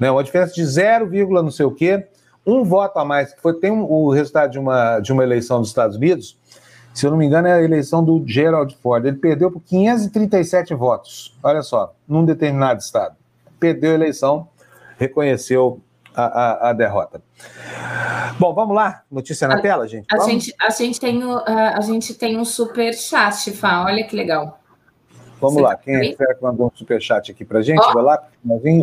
Né? 0.00 0.10
Uma 0.10 0.24
diferença 0.24 0.52
de 0.52 0.64
0, 0.64 1.08
não 1.42 1.50
sei 1.50 1.64
o 1.66 1.70
quê, 1.70 2.06
um 2.44 2.64
voto 2.64 2.98
a 2.98 3.04
mais, 3.04 3.32
que 3.32 3.40
foi, 3.40 3.54
tem 3.54 3.70
um, 3.70 3.84
o 3.84 4.10
resultado 4.10 4.50
de 4.50 4.58
uma, 4.58 4.98
de 4.98 5.12
uma 5.12 5.22
eleição 5.22 5.60
dos 5.60 5.68
Estados 5.68 5.96
Unidos, 5.96 6.36
se 6.92 7.06
eu 7.06 7.10
não 7.10 7.16
me 7.16 7.24
engano, 7.24 7.48
é 7.48 7.54
a 7.54 7.62
eleição 7.62 8.04
do 8.04 8.22
Gerald 8.26 8.76
Ford. 8.82 9.06
Ele 9.06 9.16
perdeu 9.16 9.50
por 9.50 9.62
537 9.62 10.74
votos, 10.74 11.38
olha 11.42 11.62
só, 11.62 11.94
num 12.06 12.24
determinado 12.24 12.80
estado. 12.80 13.16
Perdeu 13.58 13.92
a 13.92 13.94
eleição, 13.94 14.48
reconheceu 14.98 15.80
a, 16.14 16.24
a, 16.24 16.70
a 16.70 16.72
derrota. 16.72 17.22
Bom, 18.38 18.54
vamos 18.54 18.74
lá. 18.74 19.02
Notícia 19.10 19.46
na 19.48 19.56
a, 19.56 19.60
tela, 19.60 19.86
gente. 19.86 20.06
A 20.12 20.18
gente, 20.24 20.54
a, 20.60 20.70
gente 20.70 21.00
tem 21.00 21.24
o, 21.24 21.38
a, 21.46 21.80
gente 21.80 22.14
tem 22.14 22.38
um 22.38 22.44
super 22.44 22.94
chat, 22.94 23.50
Fá. 23.52 23.84
Olha 23.84 24.04
que 24.04 24.16
legal. 24.16 24.58
Vamos 25.40 25.56
Você 25.56 25.62
lá, 25.62 25.76
quem 25.76 25.96
é 25.96 26.14
que 26.14 26.42
mandou 26.42 26.68
um 26.68 26.76
superchat 26.76 27.32
aqui 27.32 27.44
pra 27.44 27.62
gente? 27.62 27.84
Oh. 27.84 27.92
Vai 27.92 28.02
lá, 28.02 28.22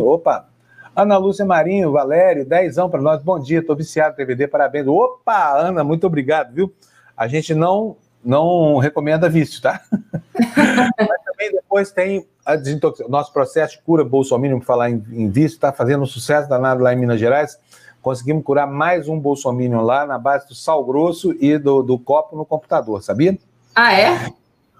Opa! 0.04 0.46
Ana 0.94 1.16
Lúcia 1.16 1.44
Marinho, 1.44 1.92
Valério, 1.92 2.44
dezão 2.44 2.90
para 2.90 3.00
nós. 3.00 3.22
Bom 3.22 3.38
dia, 3.38 3.60
estou 3.60 3.74
viciado 3.76 4.10
no 4.10 4.16
TVD, 4.16 4.48
parabéns. 4.48 4.86
Opa, 4.86 5.56
Ana, 5.56 5.82
muito 5.82 6.06
obrigado, 6.06 6.52
viu? 6.52 6.72
A 7.16 7.26
gente 7.28 7.54
não 7.54 7.96
não 8.24 8.78
recomenda 8.78 9.28
vício, 9.28 9.60
tá? 9.62 9.80
Mas 9.92 11.22
também 11.24 11.52
depois 11.52 11.90
tem 11.90 12.26
a 12.44 12.56
desintoxicação. 12.56 13.10
Nosso 13.10 13.32
processo 13.32 13.76
de 13.76 13.82
cura 13.82 14.04
Bolsonaro, 14.04 14.60
falar 14.60 14.90
em, 14.90 15.04
em 15.12 15.28
vício, 15.28 15.56
está 15.56 15.72
fazendo 15.72 16.02
um 16.02 16.06
sucesso 16.06 16.48
danado 16.48 16.82
lá 16.82 16.92
em 16.92 16.96
Minas 16.96 17.20
Gerais. 17.20 17.58
Conseguimos 18.02 18.44
curar 18.44 18.66
mais 18.66 19.08
um 19.08 19.18
Bolsonaro 19.18 19.82
lá 19.82 20.06
na 20.06 20.18
base 20.18 20.48
do 20.48 20.54
sal 20.54 20.84
grosso 20.84 21.34
e 21.40 21.58
do, 21.58 21.82
do 21.82 21.98
copo 21.98 22.36
no 22.36 22.44
computador, 22.44 23.02
sabia? 23.02 23.38
Ah, 23.74 23.92
é? 23.92 24.32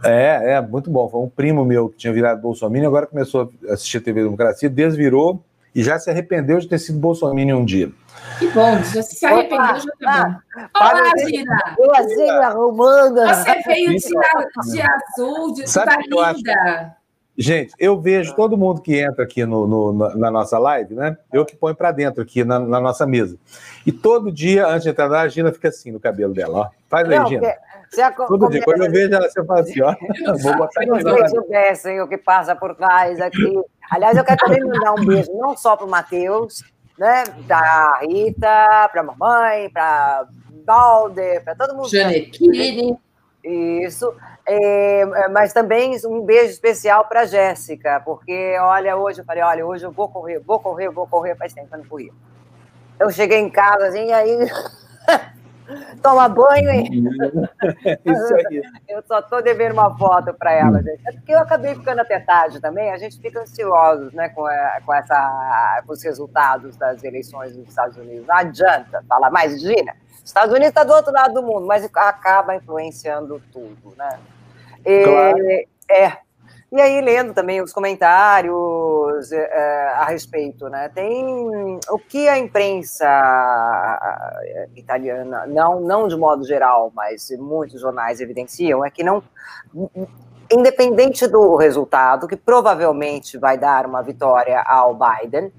É, 0.02 0.52
é, 0.52 0.60
muito 0.60 0.90
bom. 0.90 1.08
Foi 1.08 1.20
um 1.20 1.28
primo 1.28 1.64
meu 1.64 1.90
que 1.90 1.98
tinha 1.98 2.12
virado 2.12 2.40
Bolsonaro, 2.40 2.86
agora 2.86 3.06
começou 3.06 3.52
a 3.68 3.74
assistir 3.74 4.00
TV 4.00 4.22
Democracia, 4.22 4.68
desvirou 4.70 5.42
e 5.74 5.82
já 5.82 5.98
se 5.98 6.10
arrependeu 6.10 6.58
de 6.58 6.68
ter 6.68 6.78
sido 6.78 6.98
Bolsonaro 6.98 7.56
um 7.56 7.64
dia. 7.64 7.90
Que 8.38 8.48
bom, 8.48 8.82
já 8.82 9.02
se 9.02 9.24
arrependeu, 9.24 9.58
Opa, 9.58 9.78
já 9.78 9.90
tá 10.00 10.42
bom. 10.54 10.68
Olá, 10.74 11.12
Gina! 11.26 11.76
Boazinha 11.76 12.32
arrumando. 12.46 13.20
Você 13.20 13.62
veio 13.66 13.90
de, 13.90 14.72
de 14.72 14.82
azul, 14.82 15.54
de 15.54 15.68
Sabe 15.68 16.08
tá 16.08 16.32
linda. 16.32 16.96
Gente, 17.36 17.72
eu 17.78 17.98
vejo 17.98 18.34
todo 18.34 18.56
mundo 18.56 18.82
que 18.82 18.98
entra 18.98 19.24
aqui 19.24 19.46
no, 19.46 19.66
no, 19.66 20.14
na 20.14 20.30
nossa 20.30 20.58
live, 20.58 20.94
né? 20.94 21.16
Eu 21.32 21.46
que 21.46 21.56
ponho 21.56 21.74
para 21.74 21.90
dentro 21.90 22.22
aqui 22.22 22.44
na, 22.44 22.58
na, 22.58 22.80
nossa 22.80 23.06
mesa. 23.06 23.38
E 23.86 23.90
todo 23.90 24.30
dia, 24.30 24.66
antes 24.66 24.82
de 24.82 24.90
entrar 24.90 25.08
na 25.08 25.20
a 25.20 25.28
Gina 25.28 25.50
fica 25.50 25.68
assim 25.68 25.90
no 25.90 25.98
cabelo 25.98 26.34
dela, 26.34 26.58
ó. 26.58 26.68
Faz 26.88 27.08
aí, 27.08 27.18
Não, 27.18 27.26
Gina. 27.26 27.54
Você 27.90 28.08
todo 28.12 28.48
dia, 28.50 28.62
quando 28.62 28.84
eu 28.84 28.90
vejo 28.90 29.14
ela, 29.14 29.28
você 29.28 29.44
fala 29.44 29.60
assim, 29.60 29.82
ó. 29.82 29.94
Vou 30.42 30.56
botar 30.56 30.80
aqui. 30.80 30.96
Se 30.96 31.02
vocês 31.02 31.30
soubessem 31.30 32.00
o 32.00 32.08
que 32.08 32.16
passa 32.16 32.54
por 32.54 32.74
trás 32.76 33.20
aqui. 33.20 33.52
Aliás, 33.90 34.16
eu 34.16 34.24
quero 34.24 34.38
também 34.38 34.60
mandar 34.60 34.92
um 34.92 35.04
beijo, 35.04 35.32
não 35.32 35.56
só 35.56 35.76
para 35.76 35.86
o 35.86 35.90
Matheus, 35.90 36.62
né? 36.96 37.24
Para 37.48 37.98
Rita, 38.02 38.88
para 38.92 39.00
a 39.00 39.02
mamãe, 39.02 39.70
para 39.70 40.28
Balder, 40.64 41.42
para 41.42 41.56
todo 41.56 41.74
mundo. 41.74 41.88
Janequine. 41.88 42.96
Isso. 43.42 44.14
É, 44.46 45.00
é, 45.00 45.28
mas 45.28 45.52
também 45.52 45.96
um 46.06 46.22
beijo 46.22 46.50
especial 46.50 47.06
para 47.08 47.26
Jéssica, 47.26 48.00
porque 48.04 48.56
olha, 48.60 48.96
hoje 48.96 49.20
eu 49.20 49.24
falei, 49.24 49.42
olha, 49.42 49.66
hoje 49.66 49.84
eu 49.84 49.90
vou 49.90 50.08
correr, 50.08 50.38
vou 50.40 50.60
correr, 50.60 50.90
vou 50.90 51.06
correr, 51.06 51.36
faz 51.36 51.52
tempo 51.52 51.68
que 51.68 51.74
eu 51.74 51.78
não 51.78 51.86
corria. 51.86 52.12
Eu 52.98 53.10
cheguei 53.10 53.38
em 53.38 53.50
casa 53.50 53.88
assim, 53.88 54.06
e 54.06 54.12
aí 54.12 54.38
toma 56.02 56.28
banho 56.28 56.70
e 56.70 56.80
Isso 58.04 58.34
aí. 58.34 58.62
eu 58.88 59.02
só 59.06 59.22
tô 59.22 59.40
devendo 59.40 59.72
uma 59.72 59.96
foto 59.96 60.34
para 60.34 60.52
ela, 60.52 60.82
gente. 60.82 61.00
É 61.06 61.12
porque 61.12 61.32
eu 61.32 61.38
acabei 61.38 61.74
ficando 61.74 62.00
até 62.00 62.18
tarde 62.20 62.60
também, 62.60 62.90
a 62.90 62.98
gente 62.98 63.20
fica 63.20 63.40
ansiosos, 63.40 64.12
né, 64.12 64.28
com, 64.30 64.44
com, 64.84 64.94
essa, 64.94 65.82
com 65.86 65.92
os 65.92 66.02
resultados 66.02 66.76
das 66.76 67.02
eleições 67.04 67.56
dos 67.56 67.68
Estados 67.68 67.96
Unidos. 67.96 68.26
Não 68.26 68.36
adianta 68.36 69.04
falar 69.08 69.30
mais, 69.30 69.60
Gina. 69.60 69.94
Estados 70.24 70.50
Unidos 70.50 70.68
está 70.68 70.84
do 70.84 70.92
outro 70.92 71.12
lado 71.12 71.34
do 71.34 71.42
mundo, 71.42 71.66
mas 71.66 71.84
acaba 71.84 72.54
influenciando 72.54 73.42
tudo, 73.52 73.94
né? 73.96 74.18
Claro. 74.84 75.38
É, 75.90 76.18
E 76.72 76.80
aí, 76.80 77.00
lendo 77.00 77.34
também 77.34 77.60
os 77.60 77.72
comentários 77.72 79.32
é, 79.32 79.88
a 79.88 80.04
respeito, 80.04 80.68
né? 80.68 80.88
Tem 80.88 81.80
o 81.88 81.98
que 81.98 82.28
a 82.28 82.38
imprensa 82.38 83.08
italiana, 84.76 85.46
não, 85.48 85.80
não 85.80 86.06
de 86.06 86.16
modo 86.16 86.44
geral, 86.44 86.92
mas 86.94 87.28
muitos 87.36 87.80
jornais 87.80 88.20
evidenciam, 88.20 88.84
é 88.84 88.90
que 88.90 89.02
não. 89.02 89.20
Independente 90.52 91.26
do 91.26 91.56
resultado, 91.56 92.28
que 92.28 92.36
provavelmente 92.36 93.36
vai 93.36 93.58
dar 93.58 93.84
uma 93.84 94.00
vitória 94.00 94.60
ao 94.62 94.96
Biden, 94.96 95.52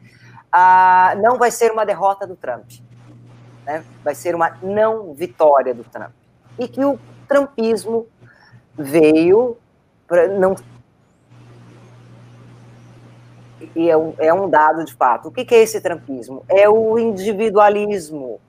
ah, 0.49 1.13
não 1.21 1.37
vai 1.37 1.51
ser 1.51 1.73
uma 1.73 1.85
derrota 1.85 2.25
do 2.25 2.37
Trump. 2.37 2.69
Né? 3.65 3.83
Vai 4.01 4.15
ser 4.15 4.33
uma 4.33 4.57
não 4.61 5.13
vitória 5.13 5.73
do 5.73 5.83
Trump. 5.83 6.11
E 6.57 6.69
que 6.69 6.85
o 6.85 6.97
trumpismo 7.27 8.07
veio 8.77 9.57
para 10.07 10.27
não 10.27 10.55
e 13.75 13.89
é 13.89 13.97
um, 13.97 14.13
é 14.17 14.33
um 14.33 14.49
dado 14.49 14.83
de 14.83 14.93
fato. 14.93 15.27
O 15.27 15.31
que, 15.31 15.45
que 15.45 15.55
é 15.55 15.59
esse 15.59 15.79
trampismo? 15.81 16.43
É 16.47 16.69
o 16.69 16.97
individualismo. 16.97 18.39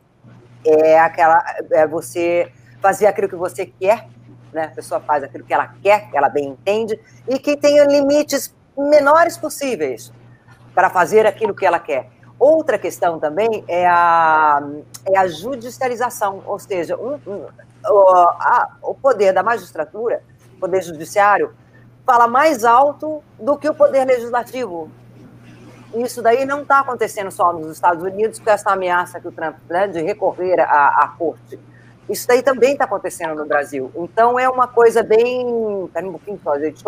É 0.64 0.98
aquela 1.00 1.42
é 1.70 1.86
você 1.86 2.50
fazer 2.80 3.06
aquilo 3.06 3.28
que 3.28 3.36
você 3.36 3.66
quer, 3.66 4.06
né? 4.52 4.64
A 4.64 4.74
pessoa 4.74 5.00
faz 5.00 5.24
aquilo 5.24 5.44
que 5.44 5.52
ela 5.52 5.74
quer, 5.82 6.10
que 6.10 6.16
ela 6.16 6.28
bem 6.28 6.48
entende, 6.48 6.98
e 7.28 7.38
que 7.38 7.56
tenha 7.56 7.84
limites 7.84 8.54
menores 8.76 9.36
possíveis 9.36 10.12
para 10.74 10.88
fazer 10.90 11.26
aquilo 11.26 11.54
que 11.54 11.66
ela 11.66 11.78
quer. 11.78 12.08
Outra 12.38 12.78
questão 12.78 13.18
também 13.18 13.64
é 13.68 13.86
a, 13.86 14.60
é 15.06 15.16
a 15.16 15.28
judicialização, 15.28 16.42
ou 16.44 16.58
seja, 16.58 16.96
um, 16.96 17.14
um, 17.26 17.46
o, 17.88 18.16
a, 18.16 18.76
o 18.82 18.94
poder 18.94 19.32
da 19.32 19.42
magistratura, 19.42 20.22
o 20.56 20.60
poder 20.60 20.82
judiciário, 20.82 21.54
fala 22.04 22.26
mais 22.26 22.64
alto 22.64 23.22
do 23.38 23.56
que 23.56 23.68
o 23.68 23.74
poder 23.74 24.04
legislativo. 24.04 24.90
Isso 25.94 26.22
daí 26.22 26.44
não 26.44 26.62
está 26.62 26.80
acontecendo 26.80 27.30
só 27.30 27.52
nos 27.52 27.72
Estados 27.72 28.02
Unidos, 28.02 28.38
com 28.38 28.50
essa 28.50 28.70
ameaça 28.70 29.20
que 29.20 29.28
o 29.28 29.32
Trump 29.32 29.56
né, 29.68 29.86
de 29.86 30.00
recorrer 30.00 30.60
à, 30.60 31.04
à 31.04 31.08
corte. 31.18 31.58
Isso 32.08 32.26
daí 32.26 32.42
também 32.42 32.72
está 32.72 32.84
acontecendo 32.84 33.34
no 33.34 33.46
Brasil. 33.46 33.90
Então 33.94 34.38
é 34.38 34.48
uma 34.48 34.66
coisa 34.66 35.02
bem. 35.02 35.88
Pera 35.92 36.06
um 36.06 36.12
pouquinho 36.12 36.40
só, 36.42 36.58
gente. 36.58 36.82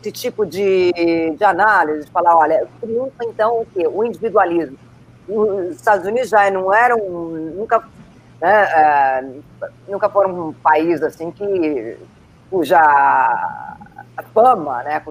Esse 0.00 0.12
tipo 0.12 0.46
de, 0.46 0.92
de 1.36 1.44
análise, 1.44 2.04
de 2.04 2.10
falar, 2.12 2.36
olha, 2.36 2.68
triunfa 2.80 3.24
então 3.24 3.62
o 3.62 3.66
quê? 3.66 3.88
O 3.88 4.04
individualismo 4.04 4.78
os 5.28 5.76
Estados 5.76 6.06
Unidos 6.06 6.28
já 6.28 6.50
não 6.50 6.72
eram 6.72 6.98
nunca 6.98 7.82
né, 8.40 8.64
é, 8.64 9.24
nunca 9.88 10.08
foram 10.08 10.48
um 10.48 10.52
país 10.52 11.02
assim 11.02 11.30
que 11.30 11.96
cuja 12.50 12.80
fama, 14.22 14.82
né, 14.82 15.02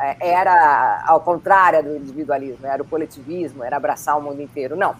é, 0.00 0.30
era 0.30 1.02
ao 1.06 1.20
contrário 1.20 1.82
do 1.82 1.96
individualismo, 1.96 2.66
era 2.66 2.82
o 2.82 2.86
coletivismo, 2.86 3.62
era 3.62 3.76
abraçar 3.76 4.16
o 4.18 4.22
mundo 4.22 4.40
inteiro. 4.40 4.76
Não, 4.76 4.94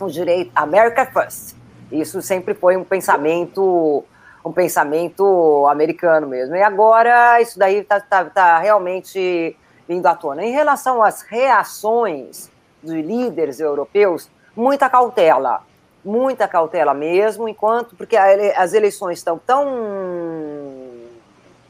o 0.00 0.08
direito 0.08 0.50
America 0.54 1.06
First. 1.06 1.56
Isso 1.92 2.20
sempre 2.22 2.54
foi 2.54 2.76
um 2.76 2.84
pensamento 2.84 4.04
um 4.44 4.52
pensamento 4.52 5.66
americano 5.70 6.26
mesmo. 6.26 6.54
E 6.54 6.62
agora 6.62 7.40
isso 7.40 7.58
daí 7.58 7.76
está 7.76 7.98
tá, 7.98 8.24
tá 8.26 8.58
realmente 8.58 9.56
vindo 9.88 10.06
à 10.06 10.14
tona. 10.14 10.44
Em 10.44 10.52
relação 10.52 11.02
às 11.02 11.22
reações 11.22 12.50
de 12.82 13.00
líderes 13.00 13.58
europeus, 13.58 14.30
muita 14.54 14.90
cautela, 14.90 15.62
muita 16.04 16.46
cautela 16.46 16.92
mesmo, 16.92 17.48
enquanto, 17.48 17.96
porque 17.96 18.16
as 18.16 18.74
eleições 18.74 19.18
estão 19.18 19.38
tão 19.38 19.64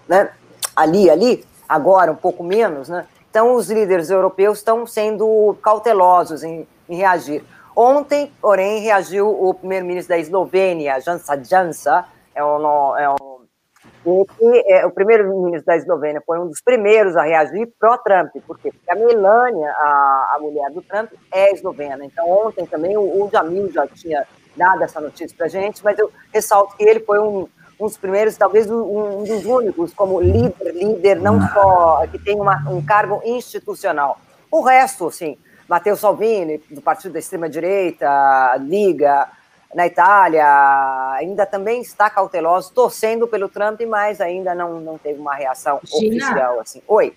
né, 0.09 0.31
ali, 0.75 1.11
ali, 1.11 1.45
agora 1.69 2.13
um 2.13 2.17
pouco 2.17 2.43
menos, 2.43 2.89
né? 2.89 3.07
Então 3.31 3.55
os 3.55 3.71
líderes 3.71 4.11
europeus 4.11 4.59
estão 4.59 4.87
sendo 4.87 5.57
cautelosos 5.63 6.43
em, 6.43 6.67
em 6.89 6.97
reagir. 6.97 7.45
Ontem, 7.77 8.33
porém, 8.41 8.81
reagiu 8.81 9.29
o 9.29 9.53
primeiro-ministro 9.53 10.15
da 10.15 10.19
Eslovênia, 10.19 11.01
Jansa 11.01 11.43
Jansa, 11.43 12.05
é 12.35 12.41
é 12.41 12.45
é, 14.67 14.87
o 14.87 14.91
primeiro-ministro 14.91 15.65
da 15.65 15.77
Eslovênia 15.77 16.23
foi 16.25 16.39
um 16.39 16.47
dos 16.47 16.61
primeiros 16.61 17.17
a 17.17 17.23
reagir 17.23 17.73
pró-Trump. 17.79 18.31
Por 18.47 18.59
quê? 18.59 18.71
Porque 18.71 18.91
a 18.91 18.95
Melania, 18.95 19.71
a, 19.71 20.35
a 20.37 20.39
mulher 20.41 20.71
do 20.71 20.83
Trump, 20.83 21.11
é 21.33 21.53
eslovena. 21.53 22.05
Então, 22.05 22.29
ontem 22.29 22.67
também 22.67 22.97
o, 22.97 23.01
o 23.01 23.31
Jamil 23.33 23.73
já 23.73 23.87
tinha 23.87 24.27
dado 24.55 24.83
essa 24.83 25.01
notícia 25.01 25.37
para 25.37 25.49
gente, 25.49 25.83
mas 25.83 25.99
eu 25.99 26.13
ressalto 26.33 26.77
que 26.77 26.85
ele 26.85 27.01
foi 27.01 27.19
um, 27.19 27.49
um 27.79 27.87
dos 27.87 27.97
primeiros, 27.97 28.37
talvez 28.37 28.71
um, 28.71 29.21
um, 29.21 29.25
dos 29.25 29.45
únicos, 29.45 29.93
como 29.93 30.21
líder, 30.21 30.73
líder, 30.75 31.21
não 31.21 31.41
só 31.49 32.07
que 32.11 32.19
tem 32.19 32.41
uma, 32.41 32.57
um 32.69 32.85
cargo 32.85 33.21
institucional. 33.25 34.19
O 34.51 34.63
resto, 34.63 35.09
assim, 35.09 35.37
Matteo 35.69 35.97
Salvini, 35.97 36.59
do 36.71 36.81
Partido 36.81 37.13
da 37.13 37.19
Extrema-Direita, 37.19 38.57
Liga, 38.61 39.29
na 39.75 39.87
Itália, 39.87 40.47
ainda 41.15 41.45
também 41.45 41.81
está 41.81 42.09
cauteloso, 42.09 42.73
torcendo 42.73 43.27
pelo 43.27 43.49
Trump, 43.49 43.81
mas 43.89 44.21
ainda 44.21 44.55
não, 44.55 44.81
não 44.81 44.97
teve 44.97 45.19
uma 45.19 45.35
reação 45.35 45.81
Gina, 45.85 46.27
oficial. 46.27 46.61
Assim. 46.61 46.81
Oi. 46.87 47.13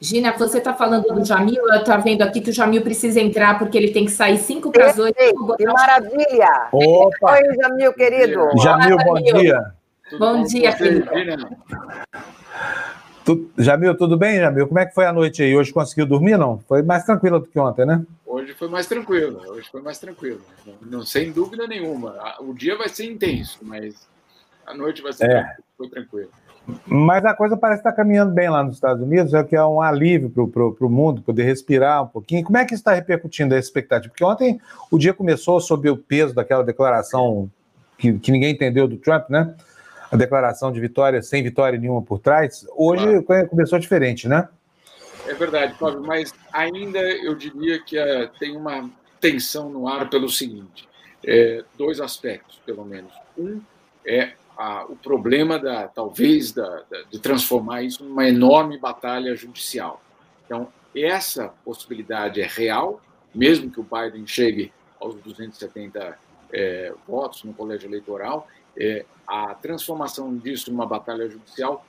Gina, 0.00 0.32
você 0.32 0.58
está 0.58 0.72
falando 0.72 1.12
do 1.12 1.24
Jamil, 1.24 1.60
eu 1.70 1.80
estou 1.80 2.00
vendo 2.00 2.22
aqui 2.22 2.40
que 2.40 2.50
o 2.50 2.52
Jamil 2.52 2.82
precisa 2.82 3.20
entrar 3.20 3.58
porque 3.58 3.76
ele 3.76 3.90
tem 3.90 4.04
que 4.04 4.12
sair 4.12 4.38
5 4.38 4.70
para 4.70 4.86
as 4.86 4.98
8. 4.98 5.14
Que 5.56 5.66
maravilha! 5.66 6.68
Opa! 6.72 7.32
Oi, 7.32 7.56
Jamil, 7.60 7.92
querido. 7.92 8.48
Jamil, 8.62 8.96
bom 8.96 9.14
dia. 9.14 9.77
Bom 10.18 10.44
dia, 10.44 10.74
querido. 10.74 11.08
Tu, 13.24 13.50
Jamil, 13.58 13.94
tudo 13.94 14.16
bem, 14.16 14.38
Jamil? 14.38 14.66
Como 14.66 14.78
é 14.78 14.86
que 14.86 14.94
foi 14.94 15.04
a 15.04 15.12
noite 15.12 15.42
aí? 15.42 15.54
Hoje 15.54 15.72
conseguiu 15.72 16.06
dormir, 16.06 16.38
não? 16.38 16.60
Foi 16.60 16.82
mais 16.82 17.04
tranquilo 17.04 17.40
do 17.40 17.46
que 17.46 17.58
ontem, 17.58 17.84
né? 17.84 18.02
Hoje 18.24 18.54
foi 18.54 18.68
mais 18.68 18.86
tranquilo, 18.86 19.42
hoje 19.48 19.68
foi 19.70 19.82
mais 19.82 19.98
tranquilo. 19.98 20.40
Não, 20.80 21.04
sem 21.04 21.30
dúvida 21.30 21.66
nenhuma. 21.66 22.14
O 22.40 22.54
dia 22.54 22.76
vai 22.76 22.88
ser 22.88 23.04
intenso, 23.04 23.58
mas 23.62 24.08
a 24.66 24.74
noite 24.74 25.02
vai 25.02 25.12
ser 25.12 25.30
é. 25.30 25.56
foi 25.76 25.88
tranquilo. 25.88 26.30
Mas 26.86 27.24
a 27.24 27.34
coisa 27.34 27.56
parece 27.56 27.80
estar 27.80 27.92
caminhando 27.92 28.32
bem 28.32 28.48
lá 28.48 28.62
nos 28.62 28.74
Estados 28.74 29.02
Unidos, 29.02 29.32
é 29.32 29.42
que 29.42 29.56
é 29.56 29.64
um 29.64 29.80
alívio 29.80 30.30
para 30.30 30.86
o 30.86 30.90
mundo 30.90 31.22
poder 31.22 31.44
respirar 31.44 32.04
um 32.04 32.06
pouquinho. 32.06 32.44
Como 32.44 32.58
é 32.58 32.64
que 32.64 32.74
está 32.74 32.92
repercutindo 32.92 33.54
a 33.54 33.58
expectativa? 33.58 34.10
Porque 34.10 34.24
ontem 34.24 34.60
o 34.90 34.98
dia 34.98 35.14
começou 35.14 35.60
sob 35.60 35.88
o 35.88 35.96
peso 35.96 36.34
daquela 36.34 36.62
declaração 36.62 37.50
que, 37.96 38.18
que 38.18 38.30
ninguém 38.30 38.52
entendeu 38.52 38.86
do 38.86 38.96
Trump, 38.96 39.28
né? 39.30 39.54
A 40.10 40.16
declaração 40.16 40.72
de 40.72 40.80
vitória 40.80 41.20
sem 41.22 41.42
vitória 41.42 41.78
nenhuma 41.78 42.02
por 42.02 42.18
trás. 42.18 42.66
Hoje 42.74 43.22
claro. 43.22 43.48
começou 43.48 43.78
diferente, 43.78 44.28
né? 44.28 44.48
É 45.26 45.34
verdade, 45.34 45.74
Fábio, 45.74 46.00
mas 46.00 46.32
ainda 46.52 46.98
eu 46.98 47.34
diria 47.34 47.82
que 47.82 47.98
uh, 47.98 48.30
tem 48.38 48.56
uma 48.56 48.90
tensão 49.20 49.68
no 49.68 49.86
ar 49.86 50.08
pelo 50.08 50.28
seguinte: 50.28 50.88
é, 51.24 51.62
dois 51.76 52.00
aspectos, 52.00 52.60
pelo 52.64 52.84
menos. 52.84 53.12
Um 53.36 53.60
é 54.06 54.32
a, 54.56 54.84
o 54.86 54.96
problema 54.96 55.58
da 55.58 55.86
talvez 55.86 56.52
da, 56.52 56.82
da, 56.90 57.02
de 57.10 57.18
transformar 57.18 57.82
isso 57.82 58.02
numa 58.02 58.26
enorme 58.26 58.78
batalha 58.78 59.34
judicial. 59.36 60.02
Então 60.46 60.68
essa 60.96 61.52
possibilidade 61.64 62.40
é 62.40 62.46
real, 62.46 63.00
mesmo 63.34 63.70
que 63.70 63.80
o 63.80 63.84
Biden 63.84 64.26
chegue 64.26 64.72
aos 64.98 65.14
270 65.16 66.18
é, 66.52 66.92
votos 67.06 67.44
no 67.44 67.52
colégio 67.52 67.88
eleitoral, 67.88 68.48
é, 68.76 69.04
a 69.26 69.54
transformação 69.54 70.36
disso 70.36 70.70
numa 70.70 70.86
batalha 70.86 71.28
judicial 71.28 71.84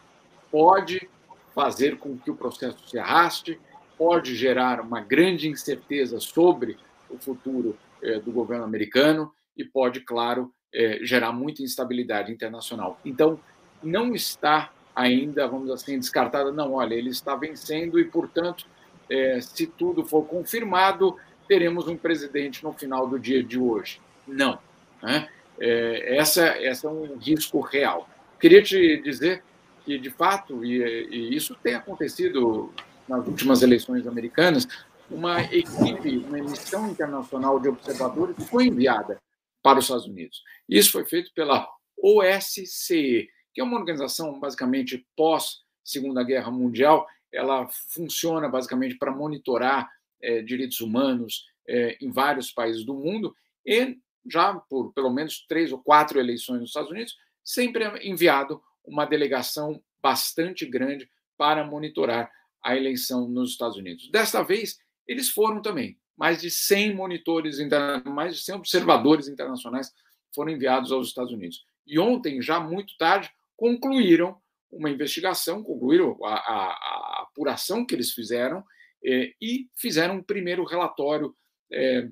pode 0.51 1.09
fazer 1.53 1.97
com 1.97 2.17
que 2.17 2.31
o 2.31 2.35
processo 2.35 2.87
se 2.87 2.97
arraste, 2.97 3.59
pode 3.97 4.35
gerar 4.35 4.79
uma 4.79 5.01
grande 5.01 5.49
incerteza 5.49 6.19
sobre 6.19 6.77
o 7.09 7.17
futuro 7.17 7.77
é, 8.01 8.19
do 8.19 8.31
governo 8.31 8.63
americano 8.63 9.31
e 9.57 9.63
pode, 9.63 10.01
claro, 10.01 10.53
é, 10.73 10.99
gerar 11.01 11.31
muita 11.31 11.61
instabilidade 11.61 12.31
internacional. 12.31 12.99
Então, 13.03 13.39
não 13.83 14.13
está 14.13 14.71
ainda, 14.95 15.47
vamos 15.47 15.69
assim, 15.69 15.97
descartada, 15.97 16.51
não, 16.51 16.73
olha, 16.73 16.93
ele 16.93 17.09
está 17.09 17.35
vencendo 17.35 17.99
e, 17.99 18.05
portanto, 18.05 18.65
é, 19.09 19.39
se 19.41 19.65
tudo 19.65 20.05
for 20.05 20.23
confirmado, 20.23 21.17
teremos 21.47 21.87
um 21.87 21.97
presidente 21.97 22.63
no 22.63 22.73
final 22.73 23.07
do 23.07 23.17
dia 23.17 23.43
de 23.43 23.57
hoje. 23.57 23.99
Não. 24.27 24.59
Né? 25.01 25.27
É, 25.59 26.17
essa, 26.17 26.45
essa 26.45 26.87
é 26.87 26.89
um 26.89 27.17
risco 27.17 27.59
real. 27.59 28.09
Queria 28.39 28.61
te 28.61 29.01
dizer 29.01 29.43
que, 29.83 29.97
de 29.97 30.09
fato, 30.09 30.63
e, 30.63 30.81
e 31.09 31.35
isso 31.35 31.55
tem 31.55 31.75
acontecido 31.75 32.73
nas 33.07 33.25
últimas 33.27 33.61
eleições 33.61 34.05
americanas, 34.07 34.67
uma 35.09 35.41
equipe, 35.41 36.17
uma 36.17 36.37
missão 36.37 36.89
internacional 36.89 37.59
de 37.59 37.67
observadores 37.67 38.35
foi 38.47 38.67
enviada 38.67 39.19
para 39.63 39.79
os 39.79 39.85
Estados 39.85 40.05
Unidos. 40.05 40.43
Isso 40.67 40.91
foi 40.91 41.05
feito 41.05 41.31
pela 41.33 41.67
OSCE, 42.01 43.27
que 43.53 43.61
é 43.61 43.63
uma 43.63 43.77
organização 43.77 44.39
basicamente 44.39 45.05
pós 45.15 45.57
Segunda 45.83 46.23
Guerra 46.23 46.51
Mundial. 46.51 47.07
Ela 47.33 47.67
funciona 47.89 48.47
basicamente 48.47 48.97
para 48.97 49.11
monitorar 49.11 49.89
é, 50.21 50.41
direitos 50.41 50.79
humanos 50.79 51.45
é, 51.67 51.97
em 51.99 52.11
vários 52.11 52.51
países 52.51 52.85
do 52.85 52.93
mundo 52.93 53.35
e 53.65 53.97
já 54.29 54.53
por 54.53 54.93
pelo 54.93 55.09
menos 55.09 55.45
três 55.47 55.71
ou 55.71 55.79
quatro 55.79 56.19
eleições 56.19 56.59
nos 56.59 56.69
Estados 56.69 56.91
Unidos 56.91 57.15
sempre 57.43 57.85
enviado 58.07 58.61
uma 58.85 59.05
delegação 59.05 59.81
bastante 60.01 60.65
grande 60.65 61.09
para 61.37 61.63
monitorar 61.63 62.31
a 62.63 62.75
eleição 62.75 63.27
nos 63.27 63.51
Estados 63.51 63.77
Unidos. 63.77 64.09
Desta 64.11 64.43
vez 64.43 64.77
eles 65.07 65.29
foram 65.29 65.61
também 65.61 65.97
mais 66.17 66.41
de 66.41 66.51
100 66.51 66.95
monitores, 66.95 67.57
mais 68.05 68.35
de 68.35 68.41
100 68.43 68.55
observadores 68.55 69.27
internacionais 69.27 69.91
foram 70.35 70.51
enviados 70.51 70.91
aos 70.91 71.07
Estados 71.07 71.31
Unidos. 71.31 71.63
E 71.87 71.97
ontem, 71.97 72.41
já 72.41 72.59
muito 72.59 72.95
tarde, 72.97 73.31
concluíram 73.55 74.37
uma 74.69 74.89
investigação, 74.89 75.63
concluíram 75.63 76.17
a, 76.23 76.35
a, 76.35 76.71
a 76.71 77.23
apuração 77.23 77.85
que 77.85 77.95
eles 77.95 78.11
fizeram 78.11 78.63
eh, 79.03 79.33
e 79.41 79.67
fizeram 79.75 80.17
um 80.17 80.23
primeiro 80.23 80.63
relatório, 80.63 81.35
eh, 81.71 82.07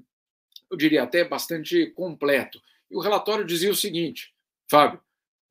eu 0.70 0.78
diria 0.78 1.04
até 1.04 1.24
bastante 1.24 1.88
completo. 1.88 2.62
E 2.90 2.96
o 2.96 3.00
relatório 3.00 3.46
dizia 3.46 3.72
o 3.72 3.76
seguinte, 3.76 4.34
Fábio, 4.70 5.02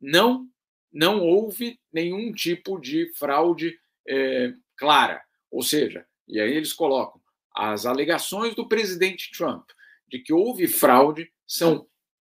não, 0.00 0.48
não 0.92 1.20
houve 1.20 1.78
nenhum 1.92 2.32
tipo 2.32 2.78
de 2.78 3.12
fraude 3.14 3.78
eh, 4.08 4.52
clara. 4.76 5.22
Ou 5.50 5.62
seja, 5.62 6.06
e 6.28 6.40
aí 6.40 6.52
eles 6.52 6.72
colocam, 6.72 7.20
as 7.54 7.86
alegações 7.86 8.54
do 8.54 8.68
presidente 8.68 9.30
Trump 9.30 9.68
de 10.08 10.18
que 10.18 10.32
houve 10.32 10.68
fraude 10.68 11.32
são 11.46 11.86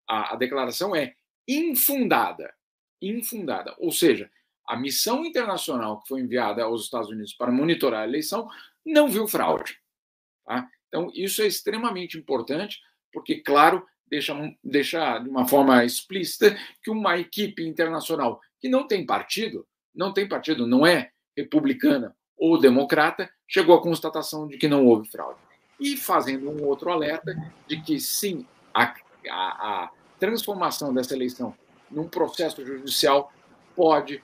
a, 0.08 0.34
a 0.34 0.36
declaração 0.36 0.94
é 0.94 1.14
infundada, 1.46 2.52
infundada. 3.00 3.74
Ou 3.78 3.90
seja, 3.90 4.30
a 4.66 4.76
missão 4.76 5.24
internacional 5.24 6.00
que 6.00 6.08
foi 6.08 6.20
enviada 6.20 6.64
aos 6.64 6.84
Estados 6.84 7.10
Unidos 7.10 7.32
para 7.34 7.52
monitorar 7.52 8.02
a 8.02 8.08
eleição 8.08 8.48
não 8.84 9.08
viu 9.08 9.26
fraude. 9.26 9.78
Tá? 10.44 10.68
Então, 10.88 11.10
isso 11.14 11.42
é 11.42 11.46
extremamente 11.46 12.18
importante, 12.18 12.78
porque, 13.12 13.36
claro, 13.36 13.84
deixa, 14.08 14.34
deixa 14.62 15.18
de 15.18 15.28
uma 15.28 15.46
forma 15.46 15.84
explícita 15.84 16.56
que 16.82 16.90
uma 16.90 17.18
equipe 17.18 17.66
internacional 17.66 18.40
que 18.60 18.68
não 18.68 18.86
tem 18.86 19.04
partido, 19.04 19.66
não 19.94 20.12
tem 20.12 20.28
partido, 20.28 20.66
não 20.66 20.86
é 20.86 21.10
republicana 21.36 22.14
ou 22.36 22.60
democrata, 22.60 23.30
chegou 23.48 23.76
à 23.76 23.82
constatação 23.82 24.46
de 24.46 24.58
que 24.58 24.68
não 24.68 24.86
houve 24.86 25.08
fraude. 25.08 25.38
E 25.78 25.96
fazendo 25.96 26.50
um 26.50 26.64
outro 26.64 26.90
alerta 26.90 27.34
de 27.66 27.80
que, 27.80 28.00
sim, 28.00 28.46
a, 28.72 28.94
a, 29.30 29.84
a 29.84 29.90
transformação 30.18 30.92
dessa 30.92 31.14
eleição 31.14 31.54
num 31.90 32.08
processo 32.08 32.64
judicial 32.64 33.32
pode 33.74 34.22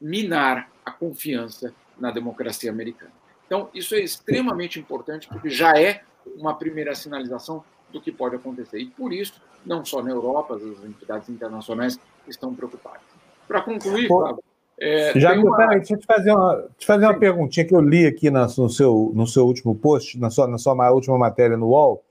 minar 0.00 0.70
a 0.84 0.90
confiança 0.90 1.74
na 1.98 2.10
democracia 2.10 2.70
americana. 2.70 3.12
Então, 3.52 3.68
isso 3.74 3.94
é 3.94 4.00
extremamente 4.00 4.80
importante, 4.80 5.28
porque 5.28 5.50
já 5.50 5.78
é 5.78 6.00
uma 6.38 6.54
primeira 6.54 6.94
sinalização 6.94 7.62
do 7.92 8.00
que 8.00 8.10
pode 8.10 8.34
acontecer. 8.34 8.78
E 8.78 8.86
por 8.86 9.12
isso, 9.12 9.42
não 9.66 9.84
só 9.84 10.02
na 10.02 10.08
Europa, 10.08 10.54
as 10.54 10.82
entidades 10.82 11.28
internacionais 11.28 12.00
estão 12.26 12.54
preocupadas. 12.54 13.02
Para 13.46 13.60
concluir, 13.60 14.08
Fábio, 14.08 14.42
é, 14.80 15.20
Já 15.20 15.34
uma... 15.34 15.54
peraí, 15.54 15.80
deixa 15.80 15.92
eu 15.92 15.98
te 15.98 16.06
fazer 16.06 16.32
uma, 16.32 16.66
te 16.78 16.86
fazer 16.86 17.04
uma 17.04 17.18
perguntinha 17.18 17.66
que 17.66 17.74
eu 17.74 17.82
li 17.82 18.06
aqui 18.06 18.30
na, 18.30 18.46
no, 18.46 18.70
seu, 18.70 19.12
no 19.14 19.26
seu 19.26 19.44
último 19.44 19.74
post, 19.74 20.18
na 20.18 20.30
sua, 20.30 20.46
na 20.46 20.56
sua 20.56 20.90
última 20.90 21.18
matéria 21.18 21.54
no 21.54 21.66
UOL, 21.66 22.02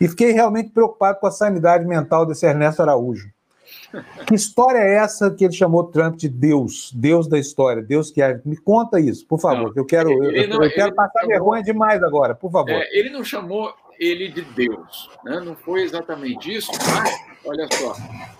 e 0.00 0.08
fiquei 0.08 0.32
realmente 0.32 0.70
preocupado 0.70 1.20
com 1.20 1.26
a 1.26 1.30
sanidade 1.30 1.84
mental 1.84 2.24
desse 2.24 2.46
Ernesto 2.46 2.80
Araújo. 2.80 3.28
Que 4.26 4.34
história 4.34 4.78
é 4.78 4.96
essa 4.96 5.30
que 5.30 5.44
ele 5.44 5.54
chamou 5.54 5.84
Trump 5.84 6.16
de 6.16 6.28
Deus, 6.28 6.92
Deus 6.94 7.28
da 7.28 7.38
história, 7.38 7.82
Deus 7.82 8.10
que 8.10 8.20
é? 8.20 8.40
Me 8.44 8.56
conta 8.56 9.00
isso, 9.00 9.26
por 9.26 9.40
favor, 9.40 9.68
não, 9.68 9.72
eu 9.76 9.84
quero, 9.84 10.10
eu, 10.10 10.48
não, 10.48 10.62
eu 10.62 10.70
quero 10.72 10.94
passar 10.94 11.20
chamou, 11.20 11.28
vergonha 11.28 11.62
demais 11.62 12.02
agora, 12.02 12.34
por 12.34 12.50
favor. 12.50 12.70
É, 12.70 12.88
ele 12.98 13.10
não 13.10 13.24
chamou 13.24 13.72
ele 13.98 14.28
de 14.28 14.42
Deus, 14.42 15.10
né? 15.24 15.40
não 15.40 15.54
foi 15.54 15.82
exatamente 15.82 16.54
isso, 16.54 16.70
mas, 16.72 17.14
olha 17.44 17.68
só, 17.72 17.94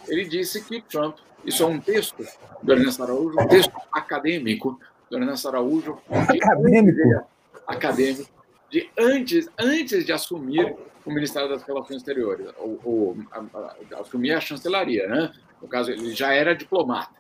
ele 0.09 0.25
disse 0.25 0.65
que 0.65 0.81
Trump 0.83 1.17
isso 1.45 1.63
é 1.63 1.67
um 1.67 1.79
texto 1.79 2.25
do 2.63 2.73
Ernesto 2.73 3.03
Araújo, 3.03 3.39
um 3.39 3.47
texto 3.47 3.73
acadêmico 3.93 4.81
do 5.11 5.19
Ernesto 5.19 5.49
Araújo. 5.49 5.99
Acadêmico? 6.11 6.97
De, 6.97 7.21
acadêmico. 7.67 8.31
De 8.71 8.91
antes, 8.99 9.49
antes 9.59 10.05
de 10.05 10.13
assumir 10.13 10.75
o 11.05 11.13
Ministério 11.13 11.49
das 11.49 11.63
Relações 11.63 11.99
Exteriores, 11.99 12.49
ou, 12.59 12.81
ou 12.85 13.17
a, 13.31 13.39
a, 13.39 14.01
assumir 14.01 14.33
a 14.33 14.41
chancelaria, 14.41 15.07
né? 15.07 15.33
No 15.61 15.69
caso, 15.69 15.91
ele 15.91 16.15
já 16.15 16.33
era 16.33 16.55
diplomata. 16.55 17.15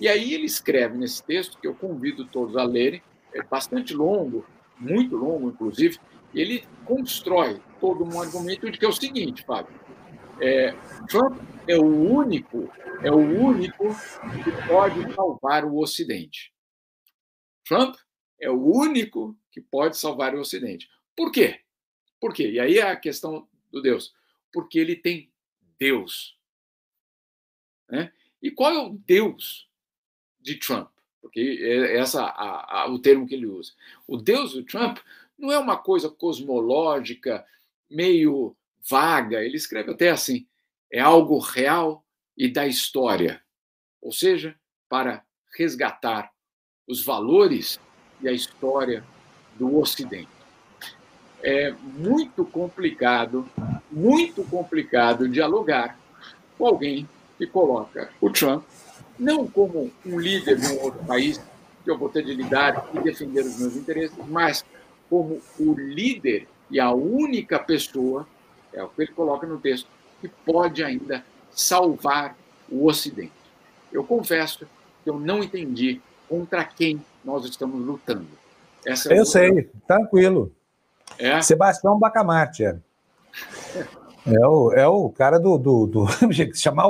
E 0.00 0.08
aí 0.08 0.32
ele 0.32 0.46
escreve 0.46 0.96
nesse 0.96 1.22
texto, 1.22 1.58
que 1.58 1.66
eu 1.66 1.74
convido 1.74 2.24
todos 2.24 2.56
a 2.56 2.64
lerem, 2.64 3.02
é 3.32 3.42
bastante 3.42 3.94
longo, 3.94 4.44
muito 4.78 5.16
longo, 5.16 5.48
inclusive, 5.48 5.98
ele 6.34 6.64
constrói 6.84 7.60
todo 7.80 8.04
um 8.04 8.20
argumento 8.20 8.70
de 8.70 8.78
que 8.78 8.84
é 8.84 8.88
o 8.88 8.92
seguinte, 8.92 9.44
Fábio, 9.44 9.78
é, 10.40 10.74
Trump 11.08 11.38
é 11.68 11.76
o 11.76 11.84
único, 11.84 12.70
é 13.02 13.10
o 13.10 13.18
único 13.18 13.94
que 14.42 14.66
pode 14.66 15.14
salvar 15.14 15.64
o 15.64 15.78
Ocidente. 15.78 16.52
Trump 17.66 17.94
é 18.40 18.50
o 18.50 18.60
único 18.60 19.36
que 19.52 19.60
pode 19.60 19.98
salvar 19.98 20.34
o 20.34 20.40
Ocidente. 20.40 20.88
Por 21.14 21.30
quê? 21.30 21.60
Por 22.20 22.34
quê? 22.34 22.50
E 22.50 22.60
aí 22.60 22.78
é 22.78 22.82
a 22.82 22.96
questão 22.96 23.48
do 23.72 23.80
Deus. 23.80 24.14
Porque 24.52 24.78
ele 24.78 24.94
tem 24.94 25.32
Deus. 25.78 26.36
Né? 27.88 28.12
E 28.42 28.50
qual 28.50 28.72
é 28.72 28.78
o 28.78 28.90
Deus 28.90 29.68
de 30.40 30.56
Trump? 30.56 30.90
Porque 31.20 31.58
é 31.60 31.98
essa 31.98 32.22
a, 32.24 32.82
a, 32.82 32.90
o 32.90 32.98
termo 32.98 33.26
que 33.26 33.34
ele 33.34 33.46
usa. 33.46 33.72
O 34.06 34.16
Deus 34.16 34.52
do 34.52 34.64
Trump 34.64 34.98
não 35.38 35.50
é 35.50 35.58
uma 35.58 35.76
coisa 35.76 36.08
cosmológica, 36.08 37.46
meio 37.88 38.56
vaga, 38.88 39.44
ele 39.44 39.56
escreve 39.56 39.90
até 39.90 40.10
assim: 40.10 40.46
é 40.90 41.00
algo 41.00 41.38
real 41.38 42.04
e 42.36 42.48
da 42.48 42.66
história, 42.66 43.42
ou 44.00 44.12
seja, 44.12 44.58
para 44.88 45.24
resgatar 45.56 46.32
os 46.86 47.04
valores 47.04 47.78
e 48.20 48.28
a 48.28 48.32
história 48.32 49.04
do 49.56 49.76
Ocidente. 49.78 50.29
É 51.42 51.72
muito 51.96 52.44
complicado, 52.44 53.48
muito 53.90 54.44
complicado 54.44 55.28
dialogar 55.28 55.98
com 56.58 56.66
alguém 56.66 57.08
que 57.38 57.46
coloca 57.46 58.10
o 58.20 58.30
Trump 58.30 58.62
não 59.20 59.46
como 59.46 59.92
um 60.04 60.18
líder 60.18 60.56
de 60.56 60.66
um 60.68 60.80
outro 60.80 61.04
país 61.04 61.38
que 61.84 61.90
eu 61.90 61.98
vou 61.98 62.08
ter 62.08 62.24
de 62.24 62.32
lidar 62.32 62.88
e 62.94 63.00
defender 63.00 63.42
os 63.42 63.58
meus 63.58 63.76
interesses, 63.76 64.16
mas 64.28 64.64
como 65.08 65.40
o 65.58 65.74
líder 65.74 66.48
e 66.70 66.80
a 66.80 66.90
única 66.92 67.58
pessoa, 67.58 68.26
é 68.72 68.82
o 68.82 68.88
que 68.88 69.02
ele 69.02 69.12
coloca 69.12 69.46
no 69.46 69.58
texto, 69.58 69.86
que 70.20 70.28
pode 70.28 70.82
ainda 70.82 71.24
salvar 71.50 72.36
o 72.70 72.86
Ocidente. 72.86 73.32
Eu 73.92 74.04
confesso 74.04 74.66
que 75.02 75.10
eu 75.10 75.18
não 75.18 75.42
entendi 75.42 76.00
contra 76.28 76.64
quem 76.64 77.04
nós 77.24 77.44
estamos 77.44 77.84
lutando. 77.84 78.28
Essa 78.86 79.12
é 79.12 79.18
eu 79.18 79.26
sei, 79.26 79.68
tranquilo. 79.86 80.52
É? 81.18 81.40
Sebastião 81.42 81.98
Bacamarte. 81.98 82.64
É. 82.64 82.76
é, 84.26 84.46
o, 84.46 84.72
é 84.72 84.86
o 84.86 85.08
cara 85.10 85.38
do. 85.38 85.58
do, 85.58 85.86
do 85.86 86.06
chamar, 86.54 86.86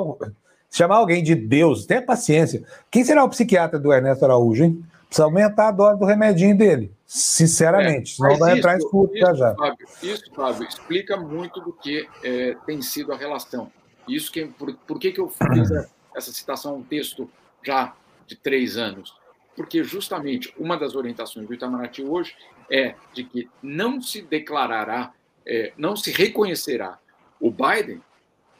chamar 0.70 0.96
alguém 0.96 1.22
de 1.22 1.34
Deus, 1.34 1.86
tenha 1.86 2.02
paciência. 2.02 2.62
Quem 2.90 3.04
será 3.04 3.24
o 3.24 3.28
psiquiatra 3.28 3.78
do 3.78 3.92
Ernesto 3.92 4.24
Araújo, 4.24 4.64
hein? 4.64 4.84
Precisa 5.06 5.24
aumentar 5.24 5.68
a 5.68 5.72
dose 5.72 5.98
do 5.98 6.04
remedinho 6.04 6.56
dele, 6.56 6.92
sinceramente, 7.04 8.12
é, 8.12 8.14
senão 8.14 8.38
vai 8.38 8.56
entrar 8.56 8.74
em 8.74 8.78
escuro 8.78 9.10
já 9.12 9.34
já. 9.34 9.54
Fábio, 9.56 9.88
isso, 10.00 10.32
Fábio, 10.32 10.68
explica 10.68 11.16
muito 11.16 11.60
do 11.60 11.72
que 11.72 12.08
é, 12.22 12.56
tem 12.64 12.80
sido 12.80 13.12
a 13.12 13.16
relação. 13.16 13.72
Isso 14.06 14.30
que, 14.30 14.46
por, 14.46 14.72
por 14.86 15.00
que, 15.00 15.10
que 15.10 15.20
eu 15.20 15.28
fiz 15.28 15.68
essa 16.14 16.32
citação, 16.32 16.76
um 16.76 16.82
texto 16.84 17.28
já 17.64 17.92
de 18.24 18.36
três 18.36 18.76
anos? 18.76 19.12
Porque 19.56 19.82
justamente 19.84 20.52
uma 20.58 20.76
das 20.76 20.94
orientações 20.94 21.46
do 21.46 21.54
Itamaraty 21.54 22.02
hoje 22.02 22.34
é 22.70 22.94
de 23.12 23.24
que 23.24 23.48
não 23.62 24.00
se 24.00 24.22
declarará, 24.22 25.12
é, 25.44 25.72
não 25.76 25.96
se 25.96 26.10
reconhecerá 26.12 26.98
o 27.40 27.50
Biden 27.50 28.00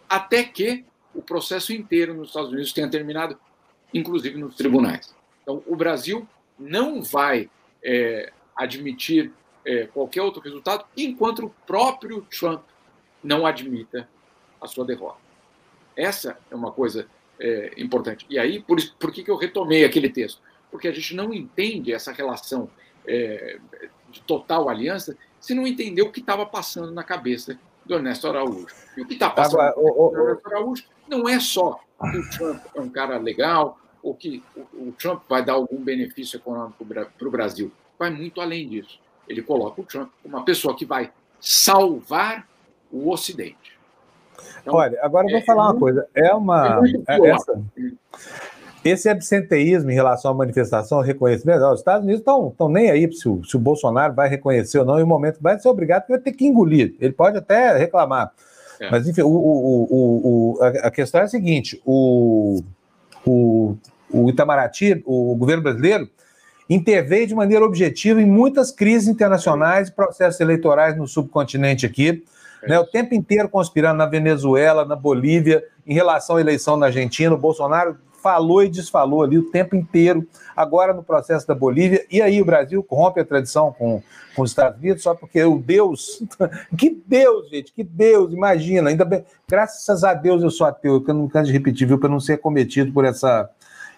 até 0.09 0.43
que 0.43 0.85
o 1.15 1.23
processo 1.23 1.73
inteiro 1.73 2.15
nos 2.15 2.29
Estados 2.29 2.51
Unidos 2.51 2.73
tenha 2.73 2.89
terminado, 2.89 3.39
inclusive 3.93 4.39
nos 4.39 4.57
tribunais. 4.57 5.15
Então, 5.43 5.63
o 5.67 5.77
Brasil 5.77 6.27
não 6.59 7.03
vai 7.03 7.49
é, 7.83 8.33
admitir 8.57 9.33
é, 9.65 9.87
qualquer 9.87 10.23
outro 10.23 10.41
resultado 10.41 10.85
enquanto 10.97 11.47
o 11.47 11.51
próprio 11.67 12.23
Trump 12.23 12.63
não 13.23 13.47
admita 13.47 14.09
a 14.61 14.67
sua 14.67 14.85
derrota. 14.85 15.19
Essa 15.97 16.39
é 16.51 16.55
uma 16.55 16.73
coisa 16.73 17.07
é, 17.39 17.73
importante. 17.77 18.27
E 18.29 18.39
aí, 18.39 18.61
por, 18.61 18.79
por 18.99 19.13
que, 19.13 19.23
que 19.23 19.31
eu 19.31 19.37
retomei 19.37 19.85
aquele 19.85 20.09
texto? 20.09 20.41
Porque 20.71 20.89
a 20.89 20.93
gente 20.93 21.15
não 21.15 21.33
entende 21.33 21.93
essa 21.93 22.13
relação 22.13 22.69
é, 23.07 23.59
de 24.11 24.21
total 24.23 24.69
aliança 24.69 25.17
se 25.41 25.55
não 25.55 25.67
entendeu 25.67 26.07
o 26.07 26.13
que 26.13 26.21
estava 26.21 26.45
passando 26.45 26.93
na 26.93 27.03
cabeça 27.03 27.59
do 27.85 27.95
Ernesto 27.95 28.29
Araújo. 28.29 28.69
E 28.97 29.03
o 29.03 29.07
que 29.07 29.15
está 29.15 29.31
passando 29.31 29.61
Agora, 29.61 29.69
na 29.69 29.75
cabeça 29.75 30.11
do 30.11 30.23
Ernesto 30.23 30.49
Araújo 30.49 30.85
não 31.09 31.29
é 31.29 31.41
só 31.41 31.81
que 32.01 32.17
o 32.17 32.31
Trump 32.31 32.65
é 32.75 32.81
um 32.81 32.89
cara 32.89 33.19
legal, 33.19 33.79
ou 34.03 34.15
que 34.15 34.43
o 34.55 34.93
Trump 34.93 35.23
vai 35.29 35.45
dar 35.45 35.55
algum 35.55 35.77
benefício 35.77 36.37
econômico 36.37 36.85
para 36.85 37.29
o 37.29 37.31
Brasil. 37.31 37.71
Vai 37.99 38.11
muito 38.11 38.41
além 38.41 38.69
disso. 38.69 38.99
Ele 39.29 39.43
coloca 39.43 39.81
o 39.81 39.85
Trump 39.85 40.11
como 40.23 40.37
uma 40.37 40.45
pessoa 40.45 40.75
que 40.77 40.87
vai 40.87 41.13
salvar 41.39 42.49
o 42.91 43.11
Ocidente. 43.11 43.79
Então, 44.63 44.75
Olha, 44.75 44.99
agora 45.03 45.27
eu 45.27 45.33
vou 45.33 45.41
é, 45.41 45.45
falar 45.45 45.65
uma 45.65 45.79
coisa. 45.79 46.09
É 46.15 46.33
uma. 46.33 46.81
É, 47.07 47.19
é 47.19 47.29
essa, 47.29 47.63
esse 48.85 49.09
absenteísmo 49.09 49.91
em 49.91 49.95
relação 49.95 50.31
à 50.31 50.35
manifestação, 50.35 51.01
reconhecimento, 51.01 51.65
os 51.67 51.81
Estados 51.81 52.05
Unidos 52.05 52.21
estão 52.21 52.69
nem 52.69 52.91
aí 52.91 53.13
se 53.13 53.29
o, 53.29 53.45
se 53.45 53.57
o 53.57 53.61
Bolsonaro 53.61 54.15
vai 54.15 54.29
reconhecer 54.29 54.79
ou 54.79 54.85
não, 54.85 54.99
em 54.99 55.03
um 55.03 55.07
momento 55.07 55.39
vai 55.41 55.59
ser 55.59 55.69
obrigado, 55.69 56.03
porque 56.03 56.13
vai 56.13 56.21
ter 56.21 56.33
que 56.33 56.47
engolir. 56.47 56.95
Ele 57.01 57.13
pode 57.13 57.37
até 57.37 57.77
reclamar. 57.77 58.33
É. 58.81 58.91
Mas, 58.91 59.07
enfim, 59.07 59.21
o, 59.21 59.29
o, 59.29 60.57
o, 60.59 60.59
a 60.63 60.91
questão 60.91 61.21
é 61.21 61.25
a 61.25 61.29
seguinte: 61.29 61.81
o, 61.85 62.63
o, 63.27 63.77
o 64.11 64.31
Itamaraty, 64.31 65.03
o 65.05 65.35
governo 65.37 65.63
brasileiro, 65.63 66.09
interveio 66.69 67.27
de 67.27 67.35
maneira 67.35 67.65
objetiva 67.65 68.23
em 68.23 68.27
muitas 68.27 68.71
crises 68.71 69.09
internacionais 69.09 69.89
e 69.89 69.93
processos 69.93 70.41
eleitorais 70.41 70.97
no 70.97 71.07
subcontinente 71.07 71.85
aqui, 71.85 72.25
é. 72.63 72.69
né, 72.71 72.79
o 72.79 72.87
tempo 72.87 73.15
inteiro 73.15 73.51
conspirando 73.51 73.99
na 73.99 74.07
Venezuela, 74.07 74.87
na 74.87 74.97
Bolívia, 74.97 75.63
em 75.87 75.93
relação 75.93 76.37
à 76.37 76.41
eleição 76.41 76.79
na 76.79 76.87
Argentina. 76.87 77.35
O 77.35 77.39
Bolsonaro 77.39 77.99
falou 78.23 78.63
e 78.63 78.69
desfalou 78.69 79.23
ali 79.23 79.39
o 79.39 79.51
tempo 79.51 79.75
inteiro, 79.75 80.27
agora 80.57 80.93
no 80.93 81.03
processo 81.03 81.47
da 81.47 81.55
Bolívia, 81.55 82.05
e 82.11 82.21
aí 82.21 82.41
o 82.41 82.45
Brasil 82.45 82.85
rompe 82.89 83.21
a 83.21 83.25
tradição 83.25 83.73
com, 83.73 84.03
com 84.35 84.43
os 84.43 84.51
Estados 84.51 84.79
Unidos, 84.79 85.03
só 85.03 85.15
porque 85.15 85.43
o 85.43 85.59
Deus, 85.59 86.23
que 86.77 87.03
Deus, 87.07 87.49
gente, 87.51 87.73
que 87.73 87.83
Deus, 87.83 88.33
imagina, 88.33 88.91
ainda 88.91 89.05
bem, 89.05 89.25
graças 89.49 90.05
a 90.05 90.15
Deus 90.15 90.43
eu 90.43 90.51
sou 90.51 90.67
ateu, 90.67 91.01
que 91.01 91.11
eu 91.11 91.15
não 91.15 91.29
canso 91.29 91.47
de 91.47 91.53
repetir, 91.53 91.87
viu, 91.87 91.99
para 91.99 92.09
não 92.09 92.21
ser 92.21 92.39
cometido 92.39 92.93
por 92.93 93.05
essa, 93.05 93.51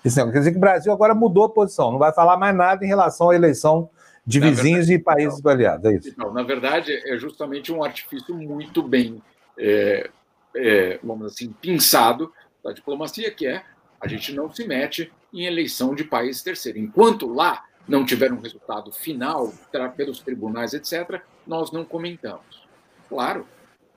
esse 0.05 0.17
negócio. 0.17 0.33
Quer 0.33 0.39
dizer 0.39 0.51
que 0.53 0.59
o 0.59 0.61
Brasil 0.61 0.93
agora 0.93 1.15
mudou 1.15 1.45
a 1.45 1.49
posição, 1.49 1.91
não 1.91 1.99
vai 1.99 2.13
falar 2.13 2.37
mais 2.37 2.55
nada 2.55 2.85
em 2.85 2.89
relação 2.89 3.31
à 3.31 3.35
eleição 3.35 3.89
de 4.25 4.39
na 4.39 4.51
vizinhos 4.51 4.87
verdade, 4.87 4.95
e 4.95 4.99
países 4.99 5.43
não, 5.43 5.51
aliados, 5.51 5.85
é 5.85 5.95
isso? 5.97 6.09
Então, 6.09 6.33
na 6.33 6.43
verdade, 6.43 6.93
é 7.07 7.19
justamente 7.19 7.73
um 7.73 7.83
artifício 7.83 8.35
muito 8.35 8.83
bem, 8.83 9.21
é, 9.59 10.09
é, 10.55 11.01
vamos 11.03 11.33
assim, 11.33 11.53
pensado 11.61 12.33
da 12.63 12.73
diplomacia, 12.73 13.31
que 13.33 13.47
é 13.47 13.63
a 14.03 14.09
gente 14.09 14.33
não 14.33 14.53
se 14.53 14.67
mete 14.67 15.13
em 15.33 15.45
eleição 15.45 15.95
de 15.95 16.03
país 16.03 16.43
terceiro. 16.43 16.79
Enquanto 16.79 17.33
lá 17.33 17.65
não 17.87 18.05
tiver 18.05 18.33
um 18.33 18.41
resultado 18.41 18.91
final 18.91 19.53
pelos 19.97 20.19
tribunais, 20.21 20.75
etc., 20.75 21.23
nós 21.47 21.71
não 21.71 21.85
comentamos. 21.85 22.67
Claro. 23.09 23.47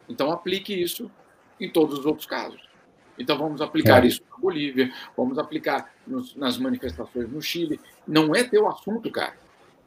Então 0.08 0.32
aplique 0.32 0.80
isso 0.80 1.10
em 1.60 1.70
todos 1.70 2.00
os 2.00 2.06
outros 2.06 2.28
casos. 2.28 2.70
Então 3.18 3.36
vamos 3.36 3.62
aplicar 3.62 4.04
é. 4.04 4.08
isso 4.08 4.22
na 4.30 4.38
Bolívia, 4.38 4.94
vamos 5.18 5.40
aplicar 5.40 5.92
nos, 6.06 6.36
nas 6.36 6.58
manifestações 6.60 7.28
no 7.30 7.42
Chile. 7.42 7.80
Não 8.08 8.36
é 8.36 8.44
teu 8.44 8.68
assunto, 8.68 9.10
cara. 9.10 9.36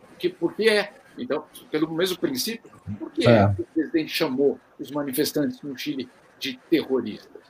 Porque, 0.09 0.29
porque 0.29 0.69
é. 0.69 0.93
Então, 1.16 1.45
pelo 1.71 1.93
mesmo 1.93 2.19
princípio, 2.19 2.71
por 2.99 3.11
que, 3.11 3.29
é. 3.29 3.47
o 3.47 3.64
presidente 3.75 4.12
chamou 4.12 4.59
os 4.79 4.91
manifestantes 4.91 5.61
no 5.62 5.77
Chile 5.77 6.09
de 6.39 6.57
terroristas? 6.71 7.43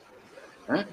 Né? 0.67 0.87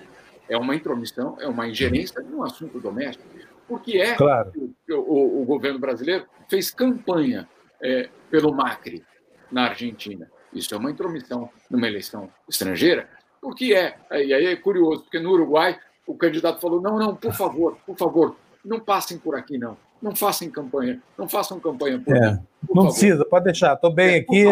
É 0.49 0.57
uma 0.57 0.75
intromissão, 0.75 1.37
é 1.39 1.47
uma 1.47 1.67
ingerência 1.67 2.21
em 2.21 2.33
um 2.33 2.43
assunto 2.43 2.79
doméstico. 2.79 3.27
Porque 3.67 3.97
é 3.97 4.15
claro. 4.15 4.51
que 4.51 4.93
o, 4.93 4.99
o, 4.99 5.41
o, 5.41 5.45
governo 5.45 5.79
brasileiro 5.79 6.25
fez 6.47 6.69
campanha 6.69 7.49
é, 7.81 8.09
pelo 8.29 8.53
Macri 8.53 9.03
na 9.51 9.69
Argentina. 9.69 10.29
Isso 10.53 10.73
é 10.73 10.77
uma 10.77 10.91
intromissão 10.91 11.49
numa 11.69 11.87
eleição 11.87 12.29
estrangeira. 12.47 13.09
Porque 13.41 13.73
é, 13.73 13.97
e 14.11 14.33
aí 14.33 14.45
é 14.45 14.55
curioso, 14.55 15.03
porque 15.03 15.19
no 15.19 15.31
Uruguai 15.31 15.79
o 16.05 16.15
candidato 16.15 16.61
falou: 16.61 16.81
não, 16.81 16.97
não, 16.97 17.15
por 17.15 17.33
favor, 17.33 17.77
por 17.85 17.97
favor, 17.97 18.35
não 18.63 18.79
passem 18.79 19.17
por 19.17 19.35
aqui, 19.35 19.57
não. 19.57 19.77
Não 20.01 20.15
façam 20.15 20.49
campanha, 20.51 21.01
não 21.17 21.27
façam 21.27 21.59
campanha 21.59 21.99
por, 21.99 22.15
é, 22.15 22.19
por 22.67 22.75
Não 22.75 22.83
favor. 22.83 22.91
precisa, 22.91 23.25
pode 23.25 23.45
deixar, 23.45 23.73
estou 23.73 23.91
bem 23.91 24.15
é, 24.15 24.17
aqui, 24.17 24.45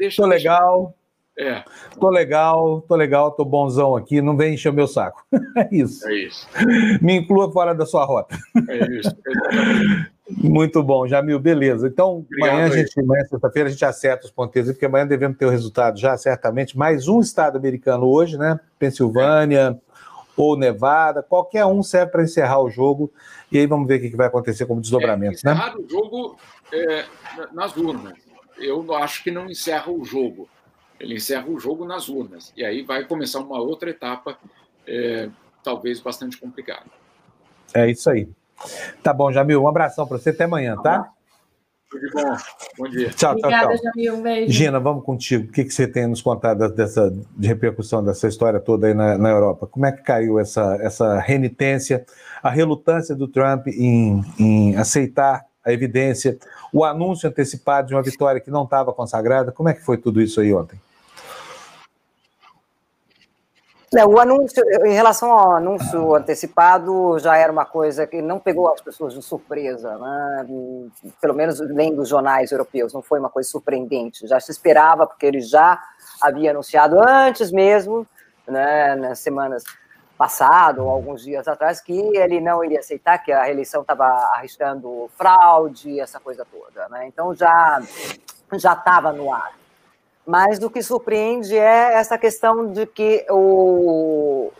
estou 0.00 0.26
legal. 0.26 0.94
É. 1.40 1.64
Tô 1.98 2.10
legal, 2.10 2.82
tô 2.82 2.94
legal, 2.94 3.32
tô 3.32 3.46
bonzão 3.46 3.96
aqui, 3.96 4.20
não 4.20 4.36
vem 4.36 4.54
encher 4.54 4.68
o 4.68 4.74
meu 4.74 4.86
saco. 4.86 5.24
É 5.56 5.68
isso. 5.74 6.06
É 6.06 6.14
isso. 6.14 6.46
Me 7.00 7.16
inclua 7.16 7.50
fora 7.50 7.74
da 7.74 7.86
sua 7.86 8.04
rota. 8.04 8.36
É 8.68 8.92
isso. 8.92 9.16
Muito 10.30 10.82
bom, 10.82 11.08
Jamil, 11.08 11.40
beleza. 11.40 11.88
Então, 11.88 12.18
Obrigado 12.18 12.50
amanhã, 12.50 12.66
a 12.66 12.76
gente, 12.76 13.00
amanhã, 13.00 13.24
sexta-feira, 13.24 13.68
a 13.68 13.72
gente 13.72 13.84
acerta 13.84 14.26
os 14.26 14.30
ponteiros, 14.30 14.70
porque 14.70 14.86
amanhã 14.86 15.06
devemos 15.06 15.36
ter 15.36 15.46
o 15.46 15.50
resultado 15.50 15.98
já, 15.98 16.16
certamente. 16.16 16.78
Mais 16.78 17.08
um 17.08 17.20
estado 17.20 17.56
americano 17.56 18.06
hoje, 18.06 18.38
né? 18.38 18.60
Pensilvânia 18.78 19.80
ou 20.36 20.56
Nevada, 20.56 21.22
qualquer 21.22 21.64
um 21.66 21.82
serve 21.82 22.12
para 22.12 22.22
encerrar 22.22 22.60
o 22.60 22.70
jogo. 22.70 23.12
E 23.50 23.58
aí 23.58 23.66
vamos 23.66 23.88
ver 23.88 23.96
o 23.96 24.00
que 24.00 24.16
vai 24.16 24.28
acontecer 24.28 24.66
como 24.66 24.80
desdobramentos, 24.80 25.44
é, 25.44 25.52
né? 25.52 25.74
o 25.76 25.90
jogo 25.90 26.36
é, 26.72 27.04
nas 27.52 27.76
urnas. 27.76 28.14
Eu 28.58 28.94
acho 28.94 29.24
que 29.24 29.30
não 29.30 29.46
encerra 29.46 29.90
o 29.90 30.04
jogo 30.04 30.48
ele 31.00 31.14
encerra 31.14 31.48
o 31.48 31.58
jogo 31.58 31.84
nas 31.84 32.08
urnas. 32.08 32.52
E 32.56 32.64
aí 32.64 32.82
vai 32.82 33.04
começar 33.04 33.40
uma 33.40 33.58
outra 33.58 33.90
etapa, 33.90 34.38
é, 34.86 35.28
talvez 35.64 35.98
bastante 36.00 36.36
complicada. 36.36 36.86
É 37.74 37.90
isso 37.90 38.10
aí. 38.10 38.28
Tá 39.02 39.12
bom, 39.12 39.32
Jamil. 39.32 39.62
Um 39.62 39.68
abração 39.68 40.06
para 40.06 40.18
você. 40.18 40.30
Até 40.30 40.44
amanhã, 40.44 40.76
tá? 40.76 41.10
Tudo 41.88 42.06
de 42.06 42.12
bom. 42.12 42.36
Bom 42.78 42.88
dia. 42.88 43.10
Tchau, 43.10 43.32
Obrigada, 43.32 43.68
tchau, 43.68 43.76
tchau. 43.76 43.92
Jamil. 43.94 44.14
Um 44.14 44.22
beijo. 44.22 44.52
Gina, 44.52 44.78
vamos 44.78 45.04
contigo. 45.04 45.48
O 45.48 45.52
que, 45.52 45.64
que 45.64 45.70
você 45.72 45.88
tem 45.88 46.04
a 46.04 46.08
nos 46.08 46.20
contar 46.20 46.54
dessa 46.54 47.10
de 47.10 47.48
repercussão 47.48 48.04
dessa 48.04 48.28
história 48.28 48.60
toda 48.60 48.86
aí 48.86 48.94
na, 48.94 49.16
na 49.16 49.30
Europa? 49.30 49.66
Como 49.66 49.86
é 49.86 49.92
que 49.92 50.02
caiu 50.02 50.38
essa, 50.38 50.76
essa 50.80 51.18
renitência, 51.18 52.04
a 52.42 52.50
relutância 52.50 53.14
do 53.14 53.26
Trump 53.26 53.66
em, 53.68 54.22
em 54.38 54.76
aceitar 54.76 55.44
a 55.64 55.72
evidência, 55.72 56.38
o 56.72 56.84
anúncio 56.84 57.28
antecipado 57.28 57.88
de 57.88 57.94
uma 57.94 58.02
vitória 58.02 58.40
que 58.40 58.50
não 58.50 58.64
estava 58.64 58.92
consagrada? 58.92 59.50
Como 59.50 59.68
é 59.68 59.74
que 59.74 59.84
foi 59.84 59.96
tudo 59.96 60.20
isso 60.20 60.40
aí 60.40 60.52
ontem? 60.52 60.78
Não, 62.38 63.79
o 63.92 64.20
anúncio, 64.20 64.62
em 64.86 64.92
relação 64.92 65.32
ao 65.32 65.56
anúncio 65.56 66.14
antecipado, 66.14 67.18
já 67.18 67.36
era 67.36 67.50
uma 67.50 67.64
coisa 67.64 68.06
que 68.06 68.22
não 68.22 68.38
pegou 68.38 68.72
as 68.72 68.80
pessoas 68.80 69.14
de 69.14 69.20
surpresa, 69.20 69.98
né? 69.98 70.46
pelo 71.20 71.34
menos 71.34 71.58
nem 71.58 71.92
dos 71.92 72.08
jornais 72.08 72.52
europeus, 72.52 72.92
não 72.92 73.02
foi 73.02 73.18
uma 73.18 73.28
coisa 73.28 73.48
surpreendente. 73.48 74.28
Já 74.28 74.38
se 74.38 74.52
esperava, 74.52 75.08
porque 75.08 75.26
ele 75.26 75.40
já 75.40 75.82
havia 76.22 76.52
anunciado 76.52 77.00
antes 77.00 77.50
mesmo, 77.50 78.06
né, 78.46 78.94
nas 78.94 79.18
semanas 79.18 79.64
passado, 80.16 80.84
ou 80.84 80.90
alguns 80.90 81.22
dias 81.22 81.48
atrás, 81.48 81.80
que 81.80 81.98
ele 82.16 82.40
não 82.40 82.62
iria 82.62 82.78
aceitar, 82.78 83.18
que 83.18 83.32
a 83.32 83.42
reeleição 83.42 83.80
estava 83.80 84.04
arriscando 84.34 85.10
fraude, 85.16 85.98
essa 85.98 86.20
coisa 86.20 86.46
toda. 86.48 86.88
Né? 86.90 87.08
Então 87.08 87.34
já 87.34 87.80
estava 88.52 89.12
no 89.12 89.34
ar. 89.34 89.59
Mas 90.30 90.62
o 90.62 90.70
que 90.70 90.80
surpreende 90.80 91.58
é 91.58 91.94
essa 91.94 92.16
questão 92.16 92.68
de 92.68 92.86
que 92.86 93.26
o, 93.28 94.52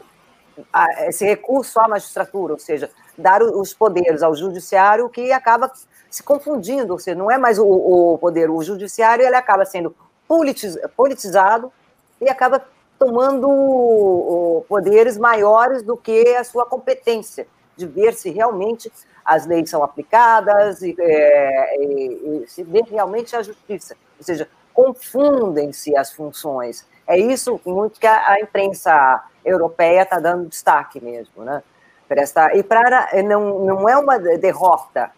a, 0.73 1.07
esse 1.07 1.25
recurso 1.25 1.79
à 1.79 1.87
magistratura, 1.87 2.55
ou 2.55 2.59
seja, 2.59 2.91
dar 3.17 3.41
os 3.41 3.73
poderes 3.73 4.21
ao 4.21 4.35
judiciário, 4.35 5.09
que 5.09 5.31
acaba 5.31 5.71
se 6.11 6.25
confundindo, 6.25 6.93
ou 6.93 6.99
seja, 6.99 7.17
não 7.17 7.31
é 7.31 7.39
mais 7.39 7.57
o, 7.57 7.65
o 7.65 8.19
poder, 8.19 8.51
o 8.51 8.61
judiciário 8.65 9.25
ele 9.25 9.37
acaba 9.37 9.65
sendo 9.65 9.95
politiz, 10.27 10.77
politizado 10.97 11.73
e 12.21 12.29
acaba 12.29 12.65
tomando 12.99 14.65
poderes 14.69 15.17
maiores 15.17 15.85
do 15.85 15.97
que 15.97 16.35
a 16.35 16.43
sua 16.43 16.67
competência 16.67 17.47
de 17.77 17.87
ver 17.87 18.15
se 18.15 18.29
realmente 18.29 18.91
as 19.25 19.47
leis 19.47 19.71
são 19.71 19.85
aplicadas 19.85 20.83
e, 20.83 20.97
é, 20.99 21.81
e, 21.81 22.43
e 22.43 22.49
se 22.49 22.65
vê 22.65 22.83
realmente 22.91 23.37
a 23.37 23.43
justiça. 23.43 23.95
Ou 24.19 24.25
seja, 24.25 24.49
confundem-se 24.73 25.97
as 25.97 26.13
funções. 26.13 26.87
É 27.07 27.19
isso 27.19 27.61
muito 27.65 27.99
que 27.99 28.07
a, 28.07 28.41
imprensa 28.41 29.25
europeia 29.45 30.03
está 30.03 30.19
dando 30.19 30.49
destaque 30.49 31.03
mesmo, 31.03 31.45
né? 31.45 31.63
Para 32.09 32.23
esta, 32.23 32.57
e 32.57 32.63
para 32.63 33.09
não, 33.23 33.61
não 33.61 33.89
é 33.89 33.97
uma 33.97 34.19
derrota 34.19 35.11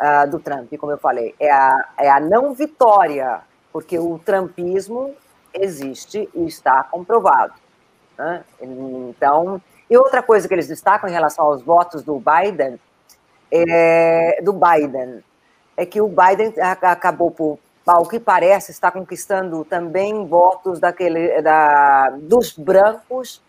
uh, 0.00 0.28
do 0.30 0.38
Trump, 0.40 0.72
como 0.78 0.92
eu 0.92 0.98
falei, 0.98 1.34
é 1.38 1.50
a, 1.50 1.88
é 1.98 2.10
a 2.10 2.20
não 2.20 2.52
vitória, 2.52 3.40
porque 3.72 3.98
o 3.98 4.18
trumpismo 4.18 5.14
existe 5.54 6.28
e 6.34 6.46
está 6.46 6.82
comprovado. 6.84 7.54
Né? 8.18 8.42
Então, 8.60 9.60
e 9.88 9.96
outra 9.96 10.22
coisa 10.22 10.48
que 10.48 10.54
eles 10.54 10.68
destacam 10.68 11.08
em 11.08 11.12
relação 11.12 11.44
aos 11.44 11.62
votos 11.62 12.02
do 12.02 12.20
Biden, 12.20 12.78
é, 13.50 14.40
do 14.42 14.52
Biden, 14.52 15.22
é 15.76 15.86
que 15.86 16.00
o 16.00 16.08
Biden 16.08 16.54
acabou 16.60 17.30
por 17.30 17.58
ao 17.86 18.06
que 18.06 18.18
parece, 18.18 18.72
está 18.72 18.90
conquistando 18.90 19.64
também 19.64 20.26
votos 20.26 20.80
daquele, 20.80 21.40
da, 21.40 22.10
dos 22.10 22.52
brancos 22.52 23.40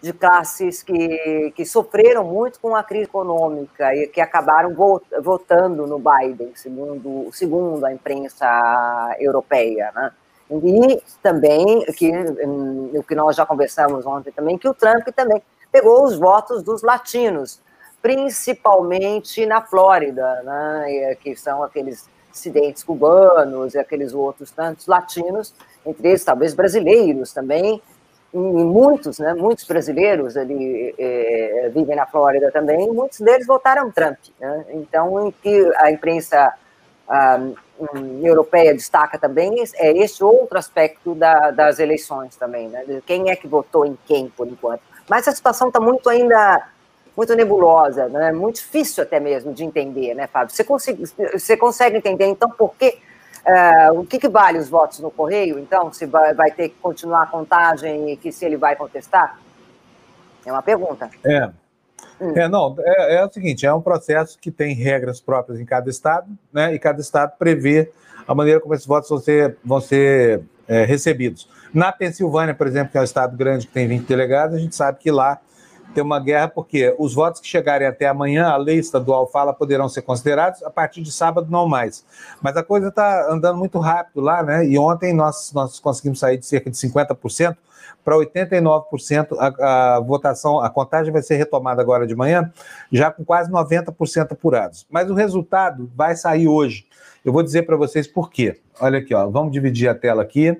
de 0.00 0.12
classes 0.12 0.82
que, 0.82 1.52
que 1.56 1.64
sofreram 1.64 2.22
muito 2.22 2.60
com 2.60 2.76
a 2.76 2.84
crise 2.84 3.04
econômica 3.04 3.94
e 3.94 4.06
que 4.06 4.20
acabaram 4.20 4.74
votando 5.20 5.86
no 5.86 5.98
Biden, 5.98 6.52
segundo, 6.54 7.30
segundo 7.32 7.84
a 7.84 7.92
imprensa 7.92 8.46
europeia. 9.18 9.90
Né? 9.94 10.12
E 10.50 11.02
também, 11.22 11.84
que, 11.96 12.12
o 12.94 13.02
que 13.02 13.14
nós 13.14 13.34
já 13.34 13.44
conversamos 13.44 14.06
ontem 14.06 14.30
também, 14.30 14.56
que 14.56 14.68
o 14.68 14.74
Trump 14.74 15.08
também 15.16 15.42
pegou 15.72 16.04
os 16.04 16.16
votos 16.16 16.62
dos 16.62 16.82
latinos, 16.82 17.60
principalmente 18.00 19.44
na 19.46 19.62
Flórida, 19.62 20.42
né? 20.44 21.16
que 21.20 21.34
são 21.34 21.64
aqueles 21.64 22.08
dissidentes 22.38 22.82
cubanos 22.82 23.74
e 23.74 23.78
aqueles 23.78 24.14
outros 24.14 24.50
tantos 24.50 24.86
latinos, 24.86 25.54
entre 25.84 26.08
eles 26.08 26.24
talvez 26.24 26.54
brasileiros 26.54 27.32
também, 27.32 27.82
e 28.32 28.36
muitos, 28.36 29.18
né, 29.18 29.34
muitos 29.34 29.64
brasileiros 29.64 30.36
ali 30.36 30.94
é, 30.98 31.70
vivem 31.74 31.96
na 31.96 32.06
Flórida 32.06 32.50
também, 32.50 32.86
muitos 32.92 33.20
deles 33.20 33.46
votaram 33.46 33.90
Trump. 33.90 34.18
Né? 34.38 34.64
Então, 34.70 35.26
em 35.26 35.30
que 35.30 35.72
a 35.76 35.90
imprensa 35.90 36.52
ah, 37.08 37.40
um, 37.80 38.26
europeia 38.26 38.74
destaca 38.74 39.18
também 39.18 39.54
é 39.76 39.92
esse 39.96 40.22
outro 40.22 40.58
aspecto 40.58 41.14
da, 41.14 41.50
das 41.50 41.78
eleições 41.78 42.36
também, 42.36 42.68
né? 42.68 42.84
quem 43.06 43.30
é 43.30 43.36
que 43.36 43.48
votou 43.48 43.86
em 43.86 43.96
quem, 44.06 44.28
por 44.28 44.46
enquanto. 44.46 44.82
Mas 45.08 45.26
a 45.26 45.32
situação 45.32 45.68
está 45.68 45.80
muito 45.80 46.10
ainda 46.10 46.68
muito 47.18 47.34
nebulosa, 47.34 48.08
né? 48.08 48.30
muito 48.30 48.56
difícil 48.56 49.02
até 49.02 49.18
mesmo 49.18 49.52
de 49.52 49.64
entender, 49.64 50.14
né, 50.14 50.28
Fábio? 50.28 50.54
Você 50.54 50.62
consegue, 50.62 51.02
você 51.32 51.56
consegue 51.56 51.96
entender, 51.96 52.26
então, 52.26 52.48
por 52.48 52.76
que, 52.76 52.96
uh, 53.44 53.98
o 53.98 54.06
que, 54.06 54.20
que, 54.20 54.28
vale 54.28 54.56
os 54.56 54.68
votos 54.68 55.00
no 55.00 55.10
Correio, 55.10 55.58
então, 55.58 55.92
se 55.92 56.06
vai, 56.06 56.32
vai, 56.32 56.52
ter 56.52 56.68
que 56.68 56.76
continuar 56.76 57.24
a 57.24 57.26
contagem 57.26 58.12
e 58.12 58.16
que 58.16 58.30
se 58.30 58.44
ele 58.44 58.56
vai 58.56 58.76
contestar? 58.76 59.36
É 60.46 60.52
uma 60.52 60.62
pergunta. 60.62 61.10
É. 61.24 61.50
Hum. 62.20 62.32
É, 62.36 62.48
não, 62.48 62.76
é, 62.78 63.16
é, 63.16 63.24
o 63.24 63.32
seguinte, 63.32 63.66
é 63.66 63.74
um 63.74 63.82
processo 63.82 64.38
que 64.38 64.52
tem 64.52 64.72
regras 64.72 65.20
próprias 65.20 65.58
em 65.58 65.64
cada 65.64 65.90
estado, 65.90 66.28
né, 66.52 66.72
e 66.72 66.78
cada 66.78 67.00
estado 67.00 67.32
prevê 67.36 67.90
a 68.28 68.34
maneira 68.34 68.60
como 68.60 68.74
esses 68.74 68.86
votos 68.86 69.10
vão 69.10 69.18
ser, 69.18 69.56
vão 69.64 69.80
ser 69.80 70.42
é, 70.68 70.84
recebidos. 70.84 71.50
Na 71.74 71.90
Pensilvânia, 71.90 72.54
por 72.54 72.68
exemplo, 72.68 72.92
que 72.92 72.98
é 72.98 73.00
um 73.00 73.04
estado 73.04 73.36
grande 73.36 73.66
que 73.66 73.72
tem 73.72 73.88
20 73.88 74.06
delegados, 74.06 74.54
a 74.54 74.60
gente 74.60 74.76
sabe 74.76 75.00
que 75.00 75.10
lá 75.10 75.40
ter 75.94 76.02
uma 76.02 76.20
guerra, 76.20 76.48
porque 76.48 76.94
os 76.98 77.14
votos 77.14 77.40
que 77.40 77.46
chegarem 77.46 77.86
até 77.86 78.06
amanhã, 78.06 78.48
a 78.48 78.56
lei 78.56 78.78
estadual 78.78 79.26
fala, 79.26 79.52
poderão 79.52 79.88
ser 79.88 80.02
considerados, 80.02 80.62
a 80.62 80.70
partir 80.70 81.02
de 81.02 81.10
sábado 81.10 81.48
não 81.50 81.66
mais. 81.68 82.04
Mas 82.40 82.56
a 82.56 82.62
coisa 82.62 82.88
está 82.88 83.32
andando 83.32 83.58
muito 83.58 83.78
rápido 83.78 84.20
lá, 84.20 84.42
né? 84.42 84.66
E 84.66 84.78
ontem 84.78 85.12
nós, 85.12 85.52
nós 85.52 85.80
conseguimos 85.80 86.18
sair 86.18 86.38
de 86.38 86.46
cerca 86.46 86.70
de 86.70 86.76
50% 86.76 87.56
para 88.04 88.16
89%. 88.16 89.36
A, 89.38 89.96
a 89.96 90.00
votação, 90.00 90.60
a 90.60 90.70
contagem 90.70 91.12
vai 91.12 91.22
ser 91.22 91.36
retomada 91.36 91.82
agora 91.82 92.06
de 92.06 92.14
manhã, 92.14 92.50
já 92.90 93.10
com 93.10 93.24
quase 93.24 93.50
90% 93.50 94.32
apurados. 94.32 94.86
Mas 94.90 95.10
o 95.10 95.14
resultado 95.14 95.90
vai 95.94 96.16
sair 96.16 96.48
hoje. 96.48 96.86
Eu 97.24 97.32
vou 97.32 97.42
dizer 97.42 97.62
para 97.62 97.76
vocês 97.76 98.06
por 98.06 98.30
quê. 98.30 98.60
Olha 98.80 98.98
aqui, 98.98 99.14
ó, 99.14 99.28
vamos 99.28 99.52
dividir 99.52 99.88
a 99.88 99.94
tela 99.94 100.22
aqui. 100.22 100.56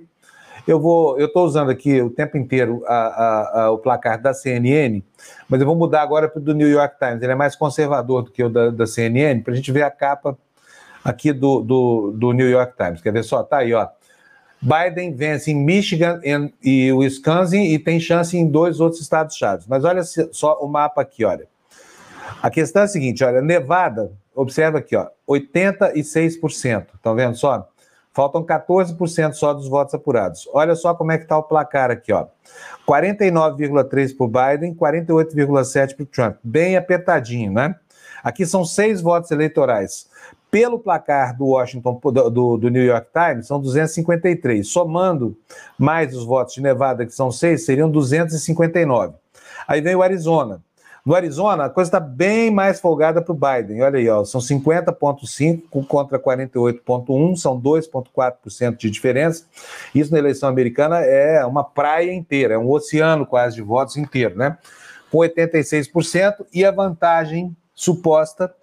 Eu 0.69 0.79
vou, 0.79 1.19
eu 1.19 1.29
estou 1.29 1.47
usando 1.47 1.71
aqui 1.71 2.03
o 2.03 2.11
tempo 2.11 2.37
inteiro 2.37 2.85
a, 2.87 2.95
a, 2.95 3.63
a, 3.63 3.71
o 3.71 3.79
placar 3.79 4.21
da 4.21 4.35
CNN, 4.35 5.03
mas 5.49 5.63
eu 5.63 5.67
vou 5.67 5.75
mudar 5.75 6.03
agora 6.03 6.29
para 6.29 6.39
o 6.39 6.43
do 6.43 6.55
New 6.55 6.69
York 6.69 6.99
Times. 6.99 7.23
Ele 7.23 7.33
é 7.33 7.35
mais 7.35 7.57
conservador 7.57 8.25
do 8.25 8.31
que 8.31 8.45
o 8.45 8.51
da, 8.51 8.69
da 8.69 8.87
CNN, 8.87 9.41
para 9.41 9.55
a 9.55 9.57
gente 9.57 9.73
ver 9.73 9.83
a 9.83 9.91
capa 9.91 10.37
aqui 11.03 11.33
do, 11.33 11.63
do, 11.63 12.13
do, 12.15 12.33
New 12.33 12.47
York 12.47 12.77
Times. 12.77 13.01
Quer 13.01 13.15
ver 13.15 13.25
só? 13.25 13.43
Tá 13.43 13.61
aí, 13.61 13.73
ó. 13.73 13.89
Biden 14.61 15.15
vence 15.15 15.51
em 15.51 15.55
Michigan 15.55 16.21
e 16.63 16.93
Wisconsin 16.93 17.63
e 17.63 17.79
tem 17.79 17.99
chance 17.99 18.37
em 18.37 18.47
dois 18.47 18.79
outros 18.79 19.01
estados 19.01 19.37
chaves. 19.37 19.67
Mas 19.67 19.85
olha 19.85 20.03
só 20.05 20.59
o 20.61 20.69
mapa 20.69 21.01
aqui, 21.01 21.25
olha. 21.25 21.47
A 22.43 22.51
questão 22.51 22.83
é 22.83 22.85
a 22.85 22.89
seguinte, 22.89 23.25
olha, 23.25 23.41
Nevada, 23.41 24.13
observa 24.35 24.81
aqui, 24.81 24.95
ó, 24.95 25.09
86%. 25.27 26.89
Estão 26.95 27.15
vendo 27.15 27.37
só? 27.37 27.67
Faltam 28.19 28.43
14% 28.43 29.35
só 29.35 29.55
dos 29.55 29.69
votos 29.69 29.95
apurados. 29.95 30.49
Olha 30.53 30.75
só 30.75 30.93
como 30.93 31.13
é 31.13 31.19
que 31.19 31.23
está 31.23 31.39
o 31.39 31.43
placar 31.45 31.89
aqui, 31.89 32.13
ó. 32.13 32.27
49,3 32.85 34.17
para 34.17 34.25
o 34.25 34.27
Biden, 34.27 34.75
48,7 34.75 35.95
para 35.95 36.03
o 36.03 36.07
Trump. 36.07 36.37
Bem 36.43 36.77
apertadinho, 36.77 37.53
né? 37.53 37.77
Aqui 38.21 38.45
são 38.45 38.65
seis 38.65 39.01
votos 39.01 39.31
eleitorais. 39.31 40.09
Pelo 40.51 40.81
placar 40.81 41.37
do 41.37 41.47
Washington, 41.47 42.01
do, 42.03 42.57
do, 42.57 42.69
New 42.69 42.85
York 42.85 43.07
Times, 43.13 43.47
são 43.47 43.61
253. 43.61 44.67
Somando 44.67 45.39
mais 45.79 46.13
os 46.13 46.25
votos 46.25 46.55
de 46.55 46.61
Nevada, 46.61 47.07
que 47.07 47.13
são 47.13 47.31
seis, 47.31 47.65
seriam 47.65 47.89
259. 47.89 49.15
Aí 49.69 49.81
vem 49.81 49.95
o 49.95 50.03
Arizona. 50.03 50.61
No 51.09 51.15
Arizona, 51.15 51.65
a 51.65 51.71
coisa 51.71 51.89
está 51.89 51.99
bem 51.99 52.51
mais 52.51 52.81
folgada 52.81 53.23
para 53.23 53.33
o 53.33 53.35
Biden. 53.35 53.81
Olha 53.81 53.99
aí, 53.99 54.11
ó, 54.11 54.27
são 54.27 54.43
50,5 54.43 55.87
contra 55.87 56.19
48,1, 56.19 57.35
são 57.35 57.59
2,4% 57.59 58.77
de 58.77 58.91
diferença. 58.91 59.47
Isso 59.95 60.13
na 60.13 60.19
eleição 60.19 60.51
americana 60.51 60.99
é 60.99 61.47
uma 61.47 61.65
praia 61.65 62.13
inteira, 62.13 62.53
é 62.53 62.59
um 62.59 62.71
oceano 62.71 63.25
quase 63.25 63.57
de 63.57 63.63
votos 63.63 63.97
inteiro, 63.97 64.37
né? 64.37 64.59
Com 65.11 65.17
86%, 65.17 66.45
e 66.53 66.63
a 66.63 66.71
vantagem 66.71 67.57
suposta 67.75 68.55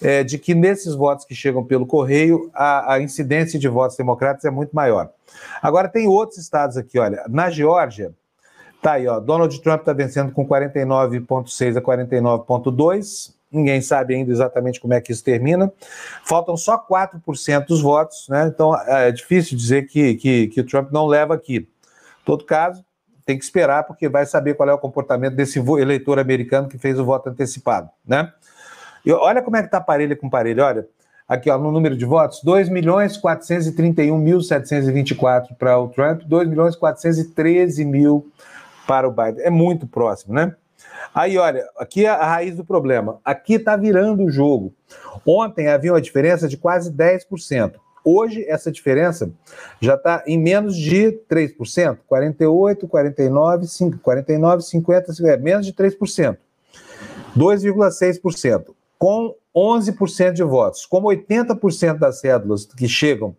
é 0.00 0.22
de 0.22 0.38
que 0.38 0.54
nesses 0.54 0.94
votos 0.94 1.24
que 1.24 1.34
chegam 1.34 1.64
pelo 1.64 1.84
correio, 1.84 2.48
a, 2.54 2.94
a 2.94 3.00
incidência 3.00 3.58
de 3.58 3.66
votos 3.66 3.96
democratas 3.96 4.44
é 4.44 4.50
muito 4.52 4.70
maior. 4.70 5.10
Agora, 5.60 5.88
tem 5.88 6.06
outros 6.06 6.38
estados 6.38 6.76
aqui, 6.76 6.96
olha, 6.96 7.24
na 7.28 7.50
Geórgia 7.50 8.14
Tá 8.80 8.92
aí, 8.92 9.08
ó. 9.08 9.18
Donald 9.18 9.60
Trump 9.60 9.80
está 9.80 9.92
vencendo 9.92 10.30
com 10.32 10.46
49,6 10.46 11.76
a 11.76 11.80
49,2. 11.80 13.34
Ninguém 13.50 13.80
sabe 13.80 14.14
ainda 14.14 14.30
exatamente 14.30 14.78
como 14.78 14.94
é 14.94 15.00
que 15.00 15.10
isso 15.10 15.24
termina. 15.24 15.72
Faltam 16.24 16.56
só 16.56 16.78
4% 16.78 17.66
dos 17.66 17.80
votos, 17.80 18.28
né? 18.28 18.46
Então 18.46 18.76
é 18.86 19.10
difícil 19.10 19.56
dizer 19.56 19.86
que, 19.86 20.14
que, 20.16 20.48
que 20.48 20.60
o 20.60 20.66
Trump 20.66 20.92
não 20.92 21.06
leva 21.06 21.34
aqui. 21.34 21.66
Todo 22.24 22.44
caso, 22.44 22.84
tem 23.24 23.38
que 23.38 23.44
esperar, 23.44 23.84
porque 23.84 24.08
vai 24.08 24.26
saber 24.26 24.54
qual 24.54 24.68
é 24.68 24.72
o 24.72 24.78
comportamento 24.78 25.34
desse 25.34 25.58
eleitor 25.58 26.18
americano 26.18 26.68
que 26.68 26.78
fez 26.78 26.98
o 26.98 27.04
voto 27.04 27.28
antecipado, 27.28 27.90
né? 28.06 28.32
E 29.04 29.12
olha 29.12 29.42
como 29.42 29.56
é 29.56 29.62
que 29.62 29.70
tá 29.70 29.80
parelha 29.80 30.16
com 30.16 30.30
parelha, 30.30 30.64
olha. 30.64 30.88
Aqui, 31.26 31.50
ó, 31.50 31.58
no 31.58 31.70
número 31.70 31.94
de 31.94 32.06
votos, 32.06 32.40
2 32.42 32.70
milhões 32.70 33.20
431.724 33.20 35.54
para 35.58 35.78
o 35.78 35.88
Trump, 35.88 36.22
2 36.22 36.48
milhões 36.48 36.74
413 36.74 37.84
mil 37.84 38.32
para 38.88 39.06
o 39.06 39.12
Biden. 39.12 39.44
É 39.44 39.50
muito 39.50 39.86
próximo, 39.86 40.32
né? 40.32 40.56
Aí, 41.14 41.36
olha, 41.36 41.68
aqui 41.76 42.06
é 42.06 42.08
a 42.08 42.24
raiz 42.24 42.56
do 42.56 42.64
problema. 42.64 43.20
Aqui 43.22 43.54
está 43.54 43.76
virando 43.76 44.24
o 44.24 44.30
jogo. 44.30 44.74
Ontem 45.26 45.68
havia 45.68 45.92
uma 45.92 46.00
diferença 46.00 46.48
de 46.48 46.56
quase 46.56 46.90
10%. 46.90 47.74
Hoje, 48.02 48.46
essa 48.48 48.72
diferença 48.72 49.30
já 49.78 49.94
está 49.94 50.24
em 50.26 50.38
menos 50.38 50.74
de 50.74 51.20
3%, 51.30 51.98
48, 52.06 52.88
49, 52.88 53.66
5, 53.66 53.98
49, 53.98 54.62
50, 54.62 55.12
50 55.12 55.34
é 55.34 55.36
menos 55.36 55.66
de 55.66 55.74
3%, 55.74 56.38
2,6%, 57.36 58.74
com 58.98 59.34
11% 59.54 60.32
de 60.32 60.42
votos. 60.42 60.86
Como 60.86 61.08
80% 61.08 61.98
das 61.98 62.20
cédulas 62.20 62.64
que 62.64 62.88
chegam, 62.88 63.36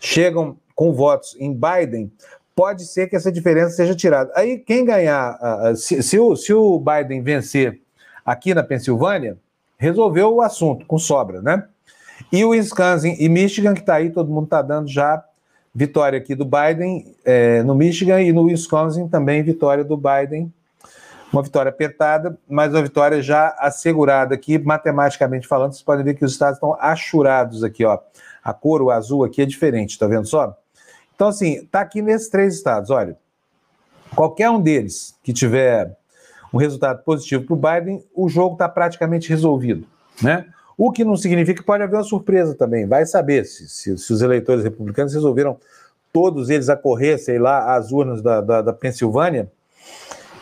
chegam 0.00 0.56
com 0.74 0.92
votos 0.92 1.36
em 1.38 1.52
Biden, 1.52 2.10
pode 2.56 2.86
ser 2.86 3.06
que 3.06 3.14
essa 3.14 3.30
diferença 3.30 3.76
seja 3.76 3.94
tirada. 3.94 4.32
Aí, 4.34 4.58
quem 4.58 4.82
ganhar, 4.82 5.38
se, 5.76 6.02
se, 6.02 6.18
o, 6.18 6.34
se 6.34 6.54
o 6.54 6.80
Biden 6.80 7.22
vencer 7.22 7.78
aqui 8.24 8.54
na 8.54 8.62
Pensilvânia, 8.62 9.36
resolveu 9.76 10.34
o 10.34 10.40
assunto 10.40 10.86
com 10.86 10.98
sobra, 10.98 11.42
né? 11.42 11.68
E 12.32 12.42
o 12.44 12.48
Wisconsin 12.48 13.14
e 13.18 13.28
Michigan, 13.28 13.74
que 13.74 13.80
está 13.80 13.96
aí, 13.96 14.10
todo 14.10 14.32
mundo 14.32 14.44
está 14.44 14.62
dando 14.62 14.88
já 14.88 15.22
vitória 15.74 16.18
aqui 16.18 16.34
do 16.34 16.46
Biden 16.46 17.14
é, 17.22 17.62
no 17.62 17.74
Michigan 17.74 18.22
e 18.22 18.32
no 18.32 18.44
Wisconsin 18.44 19.06
também 19.06 19.42
vitória 19.42 19.84
do 19.84 19.96
Biden. 19.96 20.50
Uma 21.30 21.42
vitória 21.42 21.68
apertada, 21.68 22.38
mas 22.48 22.72
uma 22.72 22.82
vitória 22.82 23.20
já 23.20 23.54
assegurada 23.58 24.34
aqui, 24.34 24.58
matematicamente 24.58 25.46
falando. 25.46 25.72
Vocês 25.72 25.82
podem 25.82 26.04
ver 26.04 26.14
que 26.14 26.24
os 26.24 26.32
estados 26.32 26.56
estão 26.56 26.74
achurados 26.80 27.62
aqui, 27.62 27.84
ó. 27.84 27.98
A 28.42 28.54
cor, 28.54 28.80
o 28.80 28.90
azul 28.90 29.24
aqui 29.24 29.42
é 29.42 29.44
diferente, 29.44 29.98
tá 29.98 30.06
vendo 30.06 30.26
só? 30.26 30.56
Então, 31.16 31.28
assim, 31.28 31.66
tá 31.66 31.80
aqui 31.80 32.00
nesses 32.00 32.28
três 32.28 32.54
estados, 32.54 32.90
olha. 32.90 33.16
Qualquer 34.14 34.48
um 34.50 34.60
deles 34.60 35.18
que 35.22 35.32
tiver 35.32 35.96
um 36.52 36.58
resultado 36.58 37.02
positivo 37.02 37.44
para 37.44 37.54
o 37.54 37.56
Biden, 37.56 38.04
o 38.14 38.28
jogo 38.28 38.52
está 38.52 38.68
praticamente 38.68 39.28
resolvido, 39.28 39.86
né? 40.22 40.46
O 40.78 40.92
que 40.92 41.04
não 41.04 41.16
significa 41.16 41.60
que 41.60 41.66
pode 41.66 41.82
haver 41.82 41.96
uma 41.96 42.04
surpresa 42.04 42.54
também. 42.54 42.86
Vai 42.86 43.06
saber 43.06 43.44
se, 43.46 43.68
se, 43.68 43.96
se 43.96 44.12
os 44.12 44.22
eleitores 44.22 44.62
republicanos 44.62 45.14
resolveram 45.14 45.58
todos 46.12 46.50
eles 46.50 46.68
a 46.68 46.76
correr, 46.76 47.18
sei 47.18 47.38
lá, 47.38 47.74
às 47.74 47.92
urnas 47.92 48.22
da, 48.22 48.40
da, 48.40 48.62
da 48.62 48.72
Pensilvânia, 48.72 49.50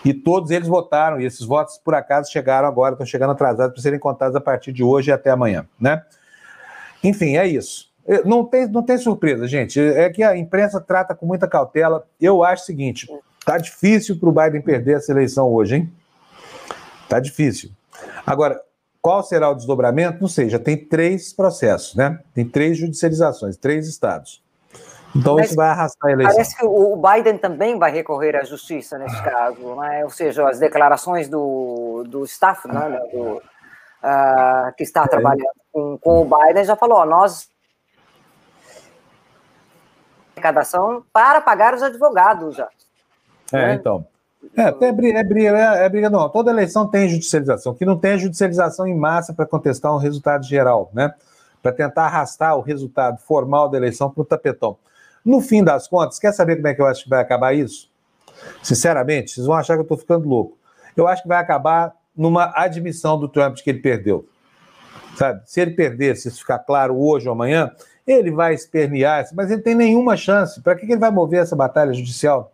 e 0.04 0.12
todos 0.12 0.50
eles 0.50 0.68
votaram, 0.68 1.20
e 1.20 1.24
esses 1.24 1.46
votos, 1.46 1.78
por 1.78 1.94
acaso, 1.94 2.30
chegaram 2.30 2.68
agora, 2.68 2.94
estão 2.94 3.06
chegando 3.06 3.30
atrasados 3.30 3.72
para 3.72 3.82
serem 3.82 3.98
contados 3.98 4.36
a 4.36 4.40
partir 4.40 4.72
de 4.72 4.82
hoje 4.82 5.10
e 5.10 5.12
até 5.12 5.30
amanhã, 5.30 5.66
né? 5.80 6.02
Enfim, 7.02 7.36
é 7.36 7.46
isso. 7.46 7.93
Não 8.24 8.44
tem, 8.44 8.68
não 8.68 8.82
tem 8.82 8.98
surpresa, 8.98 9.46
gente. 9.46 9.80
É 9.80 10.10
que 10.10 10.22
a 10.22 10.36
imprensa 10.36 10.80
trata 10.80 11.14
com 11.14 11.24
muita 11.24 11.48
cautela. 11.48 12.06
Eu 12.20 12.44
acho 12.44 12.62
o 12.62 12.66
seguinte: 12.66 13.08
tá 13.44 13.56
difícil 13.56 14.18
para 14.18 14.28
o 14.28 14.32
Biden 14.32 14.60
perder 14.60 14.96
essa 14.96 15.12
eleição 15.12 15.52
hoje, 15.52 15.76
hein? 15.76 15.92
Tá 17.08 17.18
difícil. 17.18 17.70
Agora, 18.26 18.60
qual 19.00 19.22
será 19.22 19.50
o 19.50 19.54
desdobramento? 19.54 20.20
Não 20.20 20.28
sei, 20.28 20.48
já 20.48 20.58
tem 20.58 20.76
três 20.76 21.32
processos, 21.32 21.94
né? 21.94 22.18
Tem 22.34 22.44
três 22.44 22.76
judicializações, 22.76 23.56
três 23.56 23.88
estados. 23.88 24.42
Então 25.14 25.36
Mas 25.36 25.46
isso 25.46 25.56
vai 25.56 25.68
arrastar 25.68 26.10
a 26.10 26.12
eleição. 26.12 26.34
Parece 26.34 26.56
que 26.56 26.64
o 26.64 26.96
Biden 26.96 27.38
também 27.38 27.78
vai 27.78 27.92
recorrer 27.92 28.34
à 28.34 28.42
justiça 28.42 28.98
nesse 28.98 29.22
caso, 29.22 29.74
né? 29.76 30.02
ou 30.02 30.10
seja, 30.10 30.48
as 30.48 30.58
declarações 30.58 31.28
do, 31.28 32.04
do 32.08 32.24
staff, 32.24 32.66
né? 32.66 33.00
do, 33.12 33.36
uh, 33.36 34.72
que 34.76 34.82
está 34.82 35.04
é. 35.04 35.08
trabalhando 35.08 35.52
com, 35.72 35.98
com 35.98 36.22
o 36.22 36.24
Biden, 36.24 36.64
já 36.64 36.74
falou, 36.74 36.98
ó, 36.98 37.06
nós 37.06 37.48
arrecadação 40.44 41.02
para 41.12 41.40
pagar 41.40 41.74
os 41.74 41.82
advogados 41.82 42.56
já. 42.56 42.68
É, 43.52 43.68
né? 43.68 43.74
então. 43.74 44.06
É, 44.56 44.86
é 44.86 44.92
briga, 44.92 45.18
é, 45.18 45.24
briga, 45.24 45.58
é, 45.58 45.86
é 45.86 45.88
briga, 45.88 46.10
não. 46.10 46.28
Toda 46.28 46.50
eleição 46.50 46.86
tem 46.86 47.08
judicialização. 47.08 47.74
Que 47.74 47.86
não 47.86 47.98
tem 47.98 48.12
é 48.12 48.18
judicialização 48.18 48.86
em 48.86 48.94
massa 48.94 49.32
para 49.32 49.46
contestar 49.46 49.94
um 49.94 49.98
resultado 49.98 50.44
geral, 50.44 50.90
né? 50.92 51.14
Para 51.62 51.72
tentar 51.72 52.04
arrastar 52.04 52.56
o 52.56 52.60
resultado 52.60 53.18
formal 53.18 53.70
da 53.70 53.78
eleição 53.78 54.10
para 54.10 54.20
o 54.20 54.24
tapetão. 54.24 54.76
No 55.24 55.40
fim 55.40 55.64
das 55.64 55.88
contas, 55.88 56.18
quer 56.18 56.32
saber 56.32 56.56
como 56.56 56.68
é 56.68 56.74
que 56.74 56.82
eu 56.82 56.86
acho 56.86 57.04
que 57.04 57.08
vai 57.10 57.22
acabar 57.22 57.54
isso? 57.54 57.90
Sinceramente, 58.62 59.30
vocês 59.30 59.46
vão 59.46 59.56
achar 59.56 59.74
que 59.74 59.80
eu 59.80 59.84
estou 59.84 59.96
ficando 59.96 60.28
louco. 60.28 60.58
Eu 60.94 61.08
acho 61.08 61.22
que 61.22 61.28
vai 61.28 61.38
acabar 61.38 61.94
numa 62.14 62.52
admissão 62.54 63.18
do 63.18 63.28
Trump 63.28 63.56
de 63.56 63.62
que 63.62 63.70
ele 63.70 63.80
perdeu. 63.80 64.28
Sabe? 65.16 65.40
Se 65.46 65.60
ele 65.60 65.70
perder, 65.70 66.16
se 66.16 66.28
isso 66.28 66.40
ficar 66.40 66.58
claro 66.58 67.00
hoje 67.00 67.26
ou 67.26 67.32
amanhã, 67.32 67.70
ele 68.06 68.30
vai 68.30 68.54
espernear, 68.54 69.26
mas 69.34 69.50
ele 69.50 69.62
tem 69.62 69.74
nenhuma 69.74 70.16
chance. 70.16 70.60
Para 70.60 70.74
que 70.74 70.84
ele 70.84 70.96
vai 70.96 71.10
mover 71.10 71.40
essa 71.40 71.56
batalha 71.56 71.92
judicial? 71.92 72.52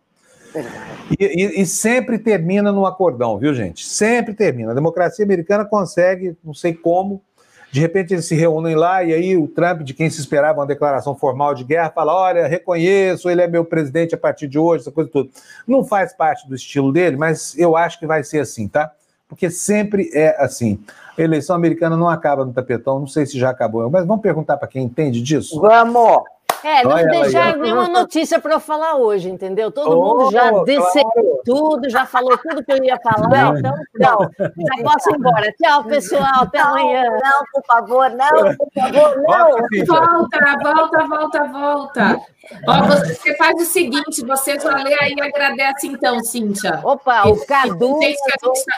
E, 1.19 1.25
e, 1.25 1.63
e, 1.63 1.67
sempre 1.67 2.19
termina 2.19 2.73
no 2.73 2.87
acordão, 2.87 3.39
viu, 3.39 3.55
gente? 3.55 3.85
Sempre 3.87 4.35
termina. 4.35 4.73
A 4.73 4.75
democracia 4.75 5.25
americana 5.25 5.65
consegue, 5.65 6.37
não 6.45 6.55
sei 6.55 6.75
como, 6.75 7.23
de 7.71 7.81
repente 7.81 8.13
eles 8.13 8.27
se 8.27 8.35
reúnem 8.35 8.75
lá 8.75 9.05
e 9.05 9.13
aí 9.13 9.37
o 9.37 9.47
Trump, 9.47 9.83
de 9.83 9.95
quem 9.95 10.11
se 10.11 10.21
esperava 10.21 10.59
uma 10.59 10.67
declaração 10.67 11.15
formal 11.15 11.55
de 11.55 11.63
guerra, 11.63 11.91
fala: 11.91 12.15
olha, 12.15 12.49
reconheço, 12.49 13.31
ele 13.31 13.43
é 13.43 13.47
meu 13.47 13.65
presidente 13.65 14.15
a 14.15 14.19
partir 14.19 14.49
de 14.49 14.59
hoje, 14.59 14.83
essa 14.83 14.93
coisa 14.93 15.09
toda. 15.11 15.31
Não 15.67 15.85
faz 15.85 16.13
parte 16.13 16.49
do 16.49 16.55
estilo 16.55 16.93
dele, 16.93 17.17
mas 17.17 17.57
eu 17.57 17.77
acho 17.77 17.99
que 17.99 18.07
vai 18.07 18.25
ser 18.25 18.41
assim, 18.41 18.67
tá? 18.67 18.91
Porque 19.31 19.49
sempre 19.49 20.11
é 20.13 20.37
assim. 20.43 20.81
A 21.17 21.23
eleição 21.23 21.55
americana 21.55 21.97
não 21.97 22.09
acaba 22.09 22.45
no 22.45 22.53
tapetão, 22.53 22.99
não 22.99 23.07
sei 23.07 23.25
se 23.25 23.39
já 23.39 23.49
acabou, 23.49 23.89
mas 23.89 24.05
vamos 24.05 24.23
perguntar 24.23 24.57
para 24.57 24.67
quem 24.67 24.83
entende 24.83 25.23
disso? 25.23 25.61
Vamos! 25.61 26.25
É, 26.63 26.85
não 26.85 26.97
deixaram 26.97 27.61
nenhuma 27.61 27.89
notícia 27.89 28.39
para 28.39 28.55
eu 28.55 28.61
falar 28.61 28.97
hoje, 28.97 29.29
entendeu? 29.31 29.71
Todo 29.71 29.99
oh, 29.99 30.19
mundo 30.19 30.31
já 30.31 30.51
desceu 30.65 31.05
claro. 31.05 31.41
tudo, 31.45 31.89
já 31.89 32.05
falou 32.05 32.37
tudo 32.37 32.65
que 32.65 32.73
eu 32.73 32.85
ia 32.85 32.99
falar, 32.99 33.59
então 33.59 33.75
não, 33.95 34.31
já 34.39 34.83
posso 34.83 35.11
ir 35.11 35.17
embora. 35.17 35.53
Tchau, 35.53 35.85
pessoal, 35.85 36.43
até 36.43 36.59
não, 36.59 36.71
amanhã. 36.71 37.05
Não, 37.05 37.45
por 37.53 37.65
favor, 37.67 38.11
não, 38.11 38.57
por 38.57 38.71
favor, 38.75 39.23
não. 39.23 39.87
Volta, 39.87 40.59
volta, 40.63 41.07
volta, 41.07 41.45
volta. 41.45 42.21
Ó, 42.67 42.83
você 42.87 43.37
faz 43.37 43.55
o 43.61 43.65
seguinte, 43.65 44.25
você 44.27 44.59
já 44.59 44.75
lê 44.83 44.97
aí 45.01 45.15
e 45.17 45.23
agradece 45.23 45.87
então, 45.87 46.21
Cíntia. 46.21 46.81
Opa, 46.83 47.29
o 47.29 47.45
Cadu... 47.47 48.01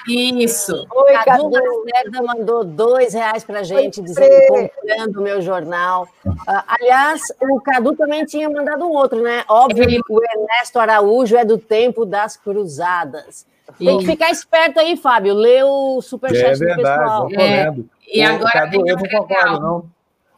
Isso. 0.09 0.87
Oi, 0.91 1.12
Cadu 1.24 1.49
Lacerda 1.49 2.22
mandou 2.22 2.64
dois 2.64 3.14
reais 3.14 3.45
para 3.45 3.62
gente, 3.62 4.03
dizendo, 4.03 4.47
comprando 4.49 5.16
o 5.16 5.22
meu 5.22 5.41
jornal. 5.41 6.09
Uh, 6.26 6.62
aliás, 6.66 7.22
o 7.41 7.61
Cadu 7.61 7.72
também 7.97 8.25
tinha 8.25 8.49
mandado 8.51 8.85
um 8.85 8.91
outro, 8.91 9.23
né? 9.23 9.45
Óbvio 9.49 9.87
que 9.87 10.01
o 10.09 10.20
Ernesto 10.25 10.79
Araújo 10.79 11.37
é 11.37 11.45
do 11.45 11.59
tempo 11.59 12.05
das 12.05 12.37
cruzadas. 12.37 13.47
Tem 13.79 13.99
que 13.99 14.07
ficar 14.07 14.31
esperto 14.31 14.81
aí, 14.81 14.97
Fábio. 14.97 15.35
Lê 15.35 15.62
o 15.62 16.01
superchat 16.03 16.62
é 16.62 16.66
verdade, 16.66 16.77
do 16.77 17.29
pessoal. 17.29 17.29
É, 17.39 17.75
e 18.12 18.23
agora 18.23 18.51
Cadu, 18.53 18.87
eu 18.87 18.97
não 18.97 19.09
concordo, 19.09 19.61
não. 19.61 19.85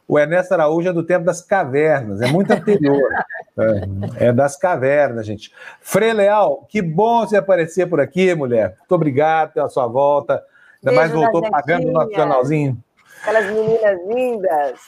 O 0.07 0.19
Ernesto 0.19 0.53
Araújo 0.53 0.87
é 0.87 0.93
do 0.93 1.03
tempo 1.03 1.25
das 1.25 1.41
cavernas, 1.41 2.21
é 2.21 2.27
muito 2.27 2.51
anterior. 2.51 3.01
é, 4.19 4.27
é, 4.27 4.33
das 4.33 4.55
cavernas, 4.55 5.25
gente. 5.25 5.51
Frei 5.81 6.13
Leal, 6.13 6.65
que 6.69 6.81
bom 6.81 7.21
você 7.21 7.37
aparecer 7.37 7.89
por 7.89 7.99
aqui, 7.99 8.33
mulher. 8.35 8.75
Muito 8.79 8.93
obrigado 8.93 9.53
pela 9.53 9.67
sua 9.67 9.87
volta. 9.87 10.43
Ainda 10.83 10.91
Beijo 10.91 10.95
mais 10.95 11.11
voltou 11.11 11.49
pagando 11.49 11.87
o 11.87 11.91
nosso 11.91 12.11
canalzinho. 12.11 12.77
Aquelas 13.25 13.51
meninas 13.51 13.99
lindas. 14.07 14.79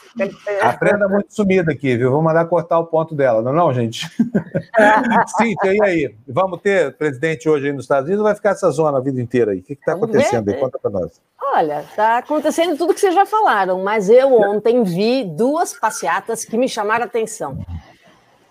Aprenda 0.62 1.10
muito 1.10 1.34
sumida 1.34 1.72
aqui, 1.72 1.98
viu? 1.98 2.12
Vou 2.12 2.22
mandar 2.22 2.46
cortar 2.46 2.78
o 2.78 2.86
ponto 2.86 3.16
dela, 3.16 3.42
não, 3.42 3.52
é 3.52 3.56
não, 3.56 3.74
gente? 3.74 4.08
Cíntia, 5.38 5.74
e 5.74 5.84
aí? 5.84 6.16
Vamos 6.28 6.62
ter 6.62 6.96
presidente 6.98 7.50
hoje 7.50 7.66
aí 7.66 7.74
nos 7.74 7.86
Estados 7.86 8.06
Unidos 8.06 8.20
ou 8.20 8.26
vai 8.26 8.36
ficar 8.36 8.52
essa 8.52 8.70
zona 8.70 9.00
a 9.00 9.02
vida 9.02 9.20
inteira 9.20 9.54
aí? 9.54 9.60
O 9.60 9.64
que 9.64 9.74
está 9.74 9.94
acontecendo 9.94 10.50
aí? 10.50 10.60
Conta 10.60 10.78
para 10.78 10.92
nós. 10.92 11.20
Olha, 11.42 11.82
está 11.82 12.20
acontecendo 12.20 12.78
tudo 12.78 12.94
que 12.94 13.00
vocês 13.00 13.16
já 13.16 13.26
falaram, 13.26 13.84
mas 13.84 14.08
eu 14.08 14.32
ontem 14.40 14.84
vi 14.84 15.24
duas 15.24 15.74
passeatas 15.74 16.46
que 16.46 16.58
me 16.58 16.70
chamaram 16.70 17.06
a 17.06 17.08
atenção. 17.08 17.58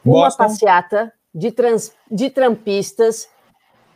Uma 0.05 0.25
Boston. 0.25 0.43
passeata 0.43 1.13
de, 1.33 1.53
trans, 1.53 1.93
de 2.11 2.29
trampistas 2.29 3.29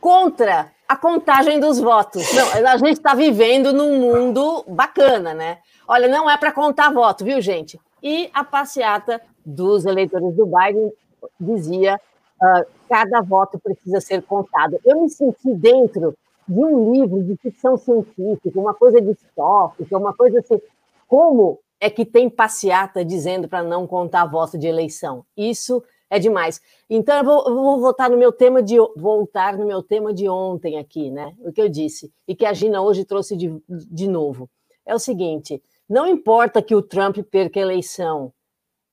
contra 0.01 0.71
a 0.89 0.97
contagem 0.97 1.59
dos 1.59 1.81
votos. 1.81 2.33
Não, 2.33 2.69
a 2.69 2.77
gente 2.77 2.99
está 2.99 3.15
vivendo 3.15 3.73
num 3.73 3.99
mundo 3.99 4.65
bacana, 4.69 5.33
né? 5.33 5.59
Olha, 5.93 6.07
não 6.07 6.31
é 6.31 6.37
para 6.39 6.53
contar 6.53 6.93
voto, 6.93 7.25
viu, 7.25 7.41
gente? 7.41 7.77
E 8.01 8.31
a 8.33 8.45
passeata 8.45 9.21
dos 9.45 9.85
eleitores 9.85 10.37
do 10.37 10.47
Biden 10.47 10.93
dizia 11.41 12.01
uh, 12.41 12.65
cada 12.89 13.21
voto 13.23 13.59
precisa 13.59 14.01
ser 14.01 14.23
contado. 14.23 14.79
Eu 14.85 15.03
me 15.03 15.11
senti 15.11 15.53
dentro 15.53 16.17
de 16.47 16.61
um 16.61 16.93
livro 16.93 17.25
de 17.25 17.37
ficção 17.39 17.77
científica, 17.77 18.61
uma 18.61 18.73
coisa 18.73 19.01
distópica, 19.01 19.99
uma 19.99 20.15
coisa 20.15 20.39
assim. 20.39 20.61
Como 21.09 21.59
é 21.81 21.91
que 21.91 22.05
tem 22.05 22.31
passeata 22.31 23.05
dizendo 23.05 23.49
para 23.49 23.65
não 23.65 23.85
contar 23.85 24.27
voto 24.27 24.57
de 24.57 24.69
eleição? 24.69 25.25
Isso 25.37 25.83
é 26.09 26.21
demais. 26.21 26.61
Então 26.89 27.19
eu 27.19 27.25
vou, 27.25 27.49
eu 27.49 27.55
vou, 27.57 27.81
voltar 27.81 28.09
no 28.09 28.17
meu 28.17 28.31
tema 28.31 28.63
de 28.63 28.77
voltar 28.97 29.59
no 29.59 29.67
meu 29.67 29.83
tema 29.83 30.15
de 30.15 30.29
ontem 30.29 30.79
aqui, 30.79 31.11
né? 31.11 31.35
O 31.41 31.53
que 31.53 31.61
eu 31.61 31.69
disse 31.69 32.13
e 32.29 32.37
que 32.37 32.47
a 32.47 32.53
Gina 32.53 32.81
hoje 32.81 33.05
trouxe 33.05 33.37
de, 33.37 33.61
de 33.69 34.07
novo 34.07 34.49
é 34.87 34.95
o 34.95 34.99
seguinte: 35.01 35.61
não 35.91 36.07
importa 36.07 36.63
que 36.63 36.75
o 36.75 36.81
Trump 36.81 37.19
perca 37.31 37.59
a 37.59 37.63
eleição, 37.63 38.33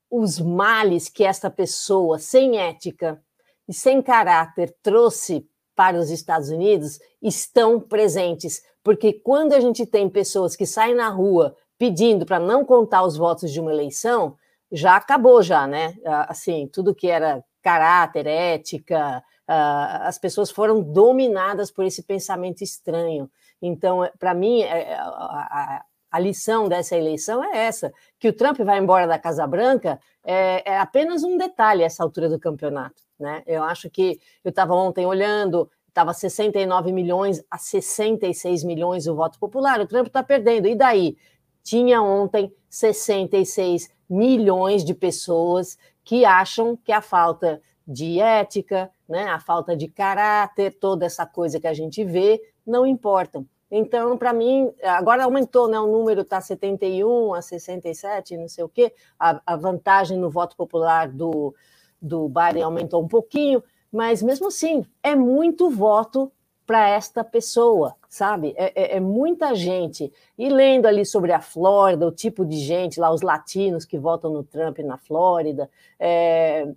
os 0.10 0.40
males 0.40 1.08
que 1.08 1.24
esta 1.24 1.48
pessoa 1.48 2.18
sem 2.18 2.58
ética 2.58 3.22
e 3.68 3.74
sem 3.74 4.02
caráter 4.02 4.76
trouxe 4.82 5.48
para 5.76 5.96
os 5.96 6.10
Estados 6.10 6.50
Unidos 6.50 6.98
estão 7.22 7.80
presentes, 7.80 8.64
porque 8.84 9.14
quando 9.14 9.54
a 9.54 9.60
gente 9.60 9.86
tem 9.86 10.10
pessoas 10.10 10.56
que 10.56 10.66
saem 10.66 10.96
na 10.96 11.08
rua 11.08 11.56
pedindo 11.78 12.26
para 12.26 12.40
não 12.40 12.66
contar 12.66 13.04
os 13.04 13.16
votos 13.16 13.52
de 13.52 13.60
uma 13.60 13.72
eleição, 13.72 14.36
já 14.72 14.96
acabou 14.96 15.44
já, 15.44 15.68
né? 15.68 15.96
Assim, 16.28 16.68
tudo 16.68 16.96
que 16.96 17.08
era 17.08 17.44
caráter, 17.62 18.26
ética, 18.26 19.24
as 19.48 20.18
pessoas 20.18 20.50
foram 20.50 20.82
dominadas 20.82 21.70
por 21.70 21.86
esse 21.86 22.02
pensamento 22.02 22.64
estranho. 22.64 23.30
Então, 23.62 24.10
para 24.20 24.34
mim, 24.34 24.62
é, 24.62 24.94
é, 24.94 24.96
a, 24.96 25.84
a, 26.12 26.20
lição 26.20 26.68
dessa 26.68 26.96
eleição 26.96 27.44
é 27.44 27.66
essa: 27.66 27.94
que 28.20 28.28
o 28.28 28.34
Trump 28.34 28.60
vai 28.60 28.80
embora 28.80 29.08
da 29.08 29.20
Casa 29.20 29.46
Branca 29.46 30.00
é, 30.24 30.74
é 30.74 30.80
apenas 30.80 31.24
um 31.24 31.38
detalhe 31.38 31.84
essa 31.84 32.04
altura 32.04 32.30
do 32.30 32.40
campeonato. 32.40 33.04
Né? 33.20 33.44
Eu 33.46 33.64
acho 33.64 33.90
que 33.90 34.20
eu 34.44 34.50
estava 34.50 34.74
ontem 34.74 35.06
olhando, 35.06 35.70
estava 35.88 36.14
69 36.14 36.92
milhões 36.92 37.44
a 37.50 37.58
66 37.58 38.64
milhões 38.64 39.08
o 39.08 39.16
voto 39.16 39.40
popular. 39.40 39.80
O 39.80 39.88
Trump 39.88 40.08
está 40.08 40.22
perdendo. 40.22 40.68
E 40.68 40.76
daí? 40.76 41.18
Tinha 41.64 42.02
ontem 42.02 42.54
66 42.70 43.90
milhões 44.10 44.86
de 44.86 44.94
pessoas 44.94 45.78
que 46.04 46.24
acham 46.24 46.78
que 46.78 46.94
a 46.94 47.02
falta 47.02 47.62
de 47.86 48.20
ética, 48.20 48.90
né, 49.08 49.26
a 49.26 49.40
falta 49.40 49.76
de 49.76 49.88
caráter, 49.88 50.78
toda 50.80 51.06
essa 51.06 51.26
coisa 51.26 51.60
que 51.60 51.68
a 51.68 51.74
gente 51.74 52.04
vê, 52.04 52.42
não 52.66 52.86
importam. 52.86 53.46
Então, 53.70 54.18
para 54.18 54.32
mim, 54.32 54.72
agora 54.82 55.26
aumentou, 55.26 55.68
né? 55.68 55.80
O 55.80 55.88
número 55.88 56.22
está 56.22 56.40
71 56.40 57.34
a 57.34 57.42
67, 57.42 58.38
não 58.38 58.48
sei 58.48 58.64
o 58.64 58.70
quê. 58.70 58.94
A, 59.20 59.42
a, 59.46 59.56
vantagem 59.56 60.18
no 60.18 60.30
voto 60.30 60.56
popular 60.56 61.10
do, 61.10 61.54
do 62.02 62.30
Biden 62.30 62.64
aumentou 62.64 63.04
um 63.04 63.08
pouquinho, 63.08 63.62
mas 63.92 64.24
mesmo 64.24 64.48
assim, 64.48 64.86
é 65.04 65.16
muito 65.16 65.70
voto 65.70 66.32
para 66.66 66.90
esta 66.90 67.24
pessoa, 67.24 67.96
sabe? 68.10 68.54
É, 68.58 68.74
é, 68.76 68.98
é, 68.98 69.00
muita 69.00 69.56
gente. 69.56 70.12
E 70.38 70.50
lendo 70.50 70.86
ali 70.86 71.06
sobre 71.06 71.32
a 71.32 71.40
Flórida, 71.40 72.06
o 72.06 72.12
tipo 72.12 72.46
de 72.46 72.58
gente 72.58 73.00
lá, 73.00 73.10
os 73.10 73.22
latinos 73.22 73.86
que 73.86 73.98
votam 73.98 74.32
no 74.32 74.44
Trump 74.44 74.80
na 74.80 74.98
Flórida, 74.98 75.70
é, 75.98 76.68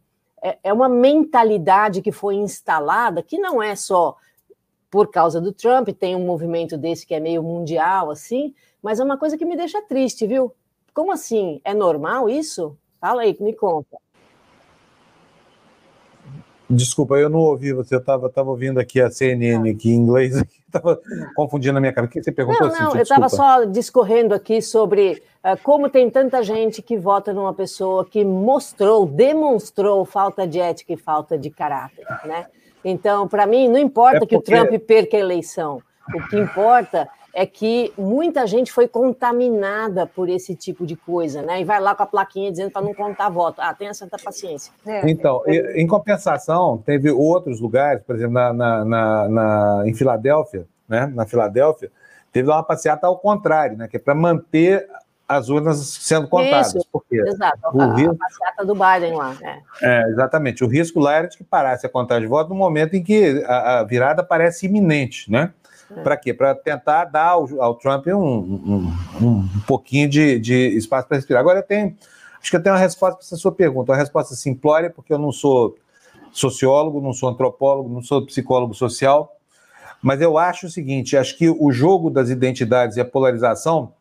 é, 0.40 0.58
é 0.62 0.72
uma 0.72 0.88
mentalidade 0.88 2.02
que 2.02 2.12
foi 2.12 2.36
instalada 2.36 3.20
que 3.20 3.38
não 3.38 3.60
é 3.60 3.74
só 3.74 4.16
por 4.90 5.10
causa 5.10 5.40
do 5.40 5.52
Trump, 5.52 5.88
tem 5.90 6.16
um 6.16 6.26
movimento 6.26 6.76
desse 6.76 7.06
que 7.06 7.14
é 7.14 7.20
meio 7.20 7.42
mundial, 7.42 8.10
assim, 8.10 8.52
mas 8.82 8.98
é 8.98 9.04
uma 9.04 9.16
coisa 9.16 9.38
que 9.38 9.44
me 9.44 9.56
deixa 9.56 9.80
triste, 9.82 10.26
viu? 10.26 10.52
Como 10.92 11.12
assim? 11.12 11.60
É 11.64 11.72
normal 11.72 12.28
isso? 12.28 12.76
Fala 13.00 13.22
aí, 13.22 13.36
me 13.40 13.54
conta. 13.54 13.96
Desculpa, 16.68 17.16
eu 17.16 17.28
não 17.28 17.40
ouvi 17.40 17.72
você, 17.72 17.96
estava 17.96 18.28
tava 18.28 18.50
ouvindo 18.50 18.78
aqui 18.78 19.00
a 19.00 19.10
CNN 19.10 19.68
ah. 19.68 19.72
aqui 19.72 19.90
em 19.90 19.96
inglês, 19.96 20.40
estava 20.64 21.00
confundindo 21.34 21.76
a 21.78 21.80
minha 21.80 21.92
cara. 21.92 22.06
O 22.06 22.10
que 22.10 22.22
você 22.22 22.30
perguntou? 22.30 22.68
Não, 22.68 22.78
não, 22.78 22.96
eu 22.96 23.02
estava 23.02 23.28
só 23.28 23.64
discorrendo 23.64 24.34
aqui 24.34 24.62
sobre 24.62 25.20
uh, 25.44 25.60
como 25.64 25.88
tem 25.88 26.08
tanta 26.08 26.42
gente 26.44 26.80
que 26.80 26.96
vota 26.96 27.32
numa 27.34 27.52
pessoa 27.52 28.04
que 28.04 28.24
mostrou, 28.24 29.04
demonstrou 29.04 30.04
falta 30.04 30.46
de 30.46 30.60
ética 30.60 30.92
e 30.92 30.96
falta 30.96 31.36
de 31.36 31.50
caráter, 31.50 32.06
né? 32.24 32.46
Então, 32.84 33.28
para 33.28 33.46
mim, 33.46 33.68
não 33.68 33.78
importa 33.78 34.16
é 34.16 34.20
porque... 34.20 34.36
que 34.36 34.40
o 34.40 34.42
Trump 34.42 34.72
perca 34.86 35.16
a 35.16 35.20
eleição, 35.20 35.82
o 36.14 36.28
que 36.28 36.38
importa 36.38 37.08
é 37.32 37.46
que 37.46 37.92
muita 37.96 38.46
gente 38.46 38.72
foi 38.72 38.88
contaminada 38.88 40.06
por 40.06 40.28
esse 40.28 40.54
tipo 40.54 40.84
de 40.84 40.96
coisa, 40.96 41.42
né? 41.42 41.60
E 41.60 41.64
vai 41.64 41.80
lá 41.80 41.94
com 41.94 42.02
a 42.02 42.06
plaquinha 42.06 42.50
dizendo 42.50 42.72
para 42.72 42.82
não 42.82 42.92
contar 42.92 43.28
voto. 43.28 43.60
Ah, 43.60 43.72
tenha 43.72 43.94
certa 43.94 44.16
paciência. 44.22 44.72
É. 44.84 45.08
Então, 45.08 45.42
em 45.46 45.86
compensação, 45.86 46.78
teve 46.78 47.10
outros 47.10 47.60
lugares, 47.60 48.02
por 48.02 48.16
exemplo, 48.16 48.34
na, 48.34 48.52
na, 48.52 48.84
na, 48.84 49.28
na 49.28 49.82
em 49.86 49.94
Filadélfia, 49.94 50.66
né? 50.88 51.06
Na 51.14 51.24
Filadélfia, 51.24 51.90
teve 52.32 52.48
lá 52.48 52.56
uma 52.56 52.64
passeata 52.64 53.06
ao 53.06 53.16
contrário, 53.18 53.76
né? 53.76 53.86
Que 53.86 53.96
é 53.96 54.00
para 54.00 54.14
manter 54.14 54.88
as 55.30 55.48
urnas 55.48 55.78
sendo 55.78 56.26
contadas. 56.26 56.74
Isso, 56.74 56.86
porque 56.92 57.20
exato, 57.20 57.58
o 57.72 57.80
a, 57.80 57.94
risco... 57.94 58.14
a 58.14 58.16
passeata 58.16 58.64
do 58.64 58.74
Biden 58.74 59.16
lá. 59.16 59.36
É. 59.40 59.60
é. 59.80 60.02
exatamente. 60.10 60.64
O 60.64 60.66
risco 60.66 60.98
lá 60.98 61.14
era 61.14 61.28
de 61.28 61.38
que 61.38 61.44
parasse 61.44 61.86
a 61.86 61.88
contagem 61.88 62.24
de 62.24 62.28
votos 62.28 62.50
no 62.50 62.56
momento 62.56 62.94
em 62.94 63.02
que 63.02 63.44
a, 63.46 63.78
a 63.78 63.84
virada 63.84 64.24
parece 64.24 64.66
iminente, 64.66 65.30
né? 65.30 65.52
É. 65.96 66.02
Para 66.02 66.16
quê? 66.16 66.34
Para 66.34 66.52
tentar 66.56 67.04
dar 67.04 67.28
ao, 67.28 67.48
ao 67.62 67.76
Trump 67.76 68.08
um, 68.08 68.12
um, 68.20 68.92
um, 69.22 69.48
pouquinho 69.68 70.08
de, 70.08 70.40
de 70.40 70.76
espaço 70.76 71.06
para 71.06 71.16
respirar. 71.16 71.40
Agora, 71.40 71.60
eu 71.60 71.62
tenho, 71.62 71.96
acho 72.40 72.50
que 72.50 72.56
eu 72.56 72.62
tenho 72.62 72.74
uma 72.74 72.80
resposta 72.80 73.16
para 73.16 73.24
essa 73.24 73.36
sua 73.36 73.52
pergunta, 73.52 73.92
uma 73.92 73.98
resposta 73.98 74.34
simplória, 74.34 74.90
porque 74.90 75.12
eu 75.12 75.18
não 75.18 75.30
sou 75.30 75.76
sociólogo, 76.32 77.00
não 77.00 77.12
sou 77.12 77.28
antropólogo, 77.28 77.88
não 77.88 78.02
sou 78.02 78.26
psicólogo 78.26 78.74
social, 78.74 79.36
mas 80.02 80.20
eu 80.20 80.36
acho 80.36 80.66
o 80.66 80.70
seguinte: 80.70 81.16
acho 81.16 81.38
que 81.38 81.48
o 81.48 81.70
jogo 81.70 82.10
das 82.10 82.30
identidades 82.30 82.96
e 82.96 83.00
a 83.00 83.04
polarização 83.04 83.92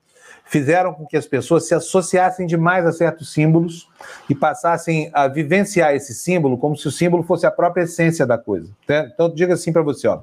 fizeram 0.50 0.94
com 0.94 1.06
que 1.06 1.16
as 1.16 1.28
pessoas 1.28 1.68
se 1.68 1.74
associassem 1.74 2.46
demais 2.46 2.86
a 2.86 2.92
certos 2.92 3.32
símbolos 3.32 3.88
e 4.30 4.36
passassem 4.36 5.10
a 5.14 5.28
vivenciar 5.28 5.94
esse 5.94 6.14
símbolo 6.14 6.58
como 6.58 6.76
se 6.76 6.88
o 6.88 6.92
símbolo 6.92 7.24
fosse 7.24 7.46
a 7.46 7.52
própria 7.52 7.84
essência 7.84 8.26
da 8.26 8.38
coisa. 8.38 8.70
Então, 9.14 9.30
diga 9.34 9.54
assim 9.54 9.72
para 9.72 9.82
você, 9.82 10.08
ó 10.08 10.22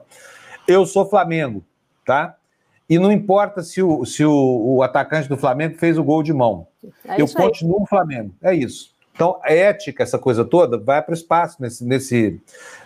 eu 0.66 0.85
sou 0.85 1.09
Flamengo, 1.09 1.64
tá? 2.05 2.37
E 2.89 2.99
não 2.99 3.11
importa 3.11 3.62
se 3.62 3.83
o, 3.83 4.05
se 4.05 4.24
o, 4.24 4.77
o 4.77 4.83
atacante 4.83 5.29
do 5.29 5.37
Flamengo 5.37 5.77
fez 5.79 5.99
o 5.99 6.05
gol 6.05 6.22
de 6.22 6.33
mão. 6.33 6.66
É 7.05 7.20
eu 7.20 7.29
continuo 7.29 7.81
aí. 7.81 7.87
Flamengo. 7.87 8.35
É 8.43 8.55
isso. 8.55 8.95
Então, 9.12 9.41
a 9.43 9.53
ética, 9.53 10.03
essa 10.03 10.18
coisa 10.18 10.45
toda, 10.45 10.79
vai 10.79 11.01
para 11.03 11.12
o 11.12 11.14
espaço 11.14 11.57
nesse, 11.61 11.85
nesse, 11.85 12.41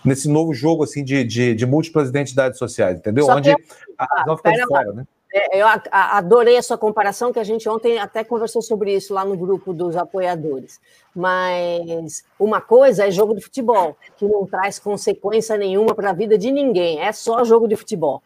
nesse 0.05 0.29
novo 0.29 0.55
jogo 0.55 0.85
assim 0.85 1.03
de, 1.03 1.25
de, 1.25 1.55
de 1.55 1.67
múltiplas 1.67 2.09
identidades 2.09 2.59
sociais, 2.59 2.99
entendeu? 2.99 3.27
Só 3.27 3.37
Onde 3.37 3.51
eu... 3.51 3.57
a 3.99 4.05
razão 4.05 4.37
fica 4.37 4.53
de 4.53 4.67
fora, 4.67 4.93
né? 4.93 5.07
É, 5.33 5.63
eu 5.63 5.67
adorei 5.93 6.57
a 6.57 6.63
sua 6.63 6.77
comparação, 6.77 7.33
que 7.33 7.39
a 7.39 7.45
gente 7.45 7.69
ontem 7.69 7.99
até 7.99 8.25
conversou 8.25 8.61
sobre 8.61 8.95
isso 8.95 9.15
lá 9.15 9.25
no 9.25 9.37
grupo 9.37 9.73
dos 9.73 9.97
apoiadores. 9.97 10.81
Mas 11.15 12.25
uma 12.39 12.61
coisa 12.61 13.07
é 13.07 13.11
jogo 13.11 13.35
de 13.35 13.41
futebol, 13.41 13.97
que 14.17 14.27
não 14.27 14.45
traz 14.45 14.79
consequência 14.79 15.57
nenhuma 15.57 15.95
para 15.95 16.11
a 16.11 16.15
vida 16.15 16.37
de 16.37 16.51
ninguém, 16.51 17.01
é 17.01 17.13
só 17.13 17.45
jogo 17.45 17.69
de 17.69 17.77
futebol. 17.77 18.23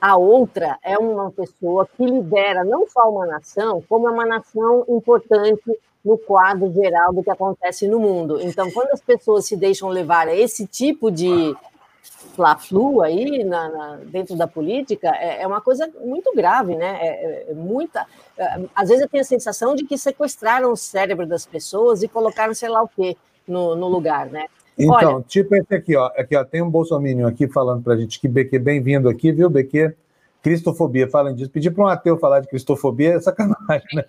A 0.00 0.16
outra 0.16 0.78
é 0.82 0.96
uma 0.96 1.28
pessoa 1.32 1.88
que 1.96 2.04
lidera 2.04 2.62
não 2.62 2.86
só 2.88 3.10
uma 3.10 3.26
nação, 3.26 3.82
como 3.88 4.08
é 4.08 4.12
uma 4.12 4.24
nação 4.24 4.84
importante 4.88 5.76
no 6.04 6.16
quadro 6.16 6.72
geral 6.72 7.12
do 7.12 7.24
que 7.24 7.30
acontece 7.30 7.88
no 7.88 7.98
mundo. 7.98 8.40
Então, 8.40 8.70
quando 8.70 8.90
as 8.92 9.00
pessoas 9.00 9.46
se 9.46 9.56
deixam 9.56 9.88
levar 9.88 10.28
a 10.28 10.36
esse 10.36 10.68
tipo 10.68 11.10
de 11.10 11.54
fla-flu 12.02 13.02
aí 13.02 13.44
na, 13.44 13.68
na, 13.68 13.96
dentro 14.04 14.36
da 14.36 14.46
política 14.46 15.08
é, 15.16 15.42
é, 15.42 15.46
uma 15.46 15.60
coisa 15.60 15.88
muito 16.00 16.32
grave, 16.34 16.76
né? 16.76 16.98
É, 17.00 17.50
é 17.50 17.54
muita. 17.54 18.06
É, 18.36 18.60
às 18.74 18.88
vezes 18.88 19.02
eu 19.02 19.08
tenho 19.08 19.22
a 19.22 19.26
sensação 19.26 19.74
de 19.74 19.84
que 19.84 19.98
sequestraram 19.98 20.72
o 20.72 20.76
cérebro 20.76 21.26
das 21.26 21.46
pessoas 21.46 22.02
e 22.02 22.08
colocaram 22.08 22.54
sei 22.54 22.68
lá 22.68 22.82
o 22.82 22.88
quê 22.88 23.16
no, 23.46 23.74
no 23.74 23.88
lugar, 23.88 24.26
né? 24.26 24.46
Então, 24.78 25.16
Olha, 25.16 25.24
tipo 25.26 25.54
esse 25.56 25.74
aqui, 25.74 25.96
ó. 25.96 26.06
Aqui, 26.16 26.36
ó, 26.36 26.44
tem 26.44 26.62
um 26.62 26.70
bolsominion 26.70 27.26
aqui 27.26 27.48
falando 27.48 27.82
pra 27.82 27.96
gente 27.96 28.20
que 28.20 28.28
BQ, 28.28 28.58
bem-vindo 28.60 29.08
aqui, 29.08 29.32
viu, 29.32 29.50
BQ? 29.50 29.94
Cristofobia, 30.42 31.08
falam 31.10 31.34
disso. 31.34 31.50
Pedir 31.50 31.70
para 31.70 31.84
um 31.84 31.88
ateu 31.88 32.18
falar 32.18 32.40
de 32.40 32.48
cristofobia 32.48 33.14
é 33.14 33.20
sacanagem, 33.20 33.88
né? 33.94 34.04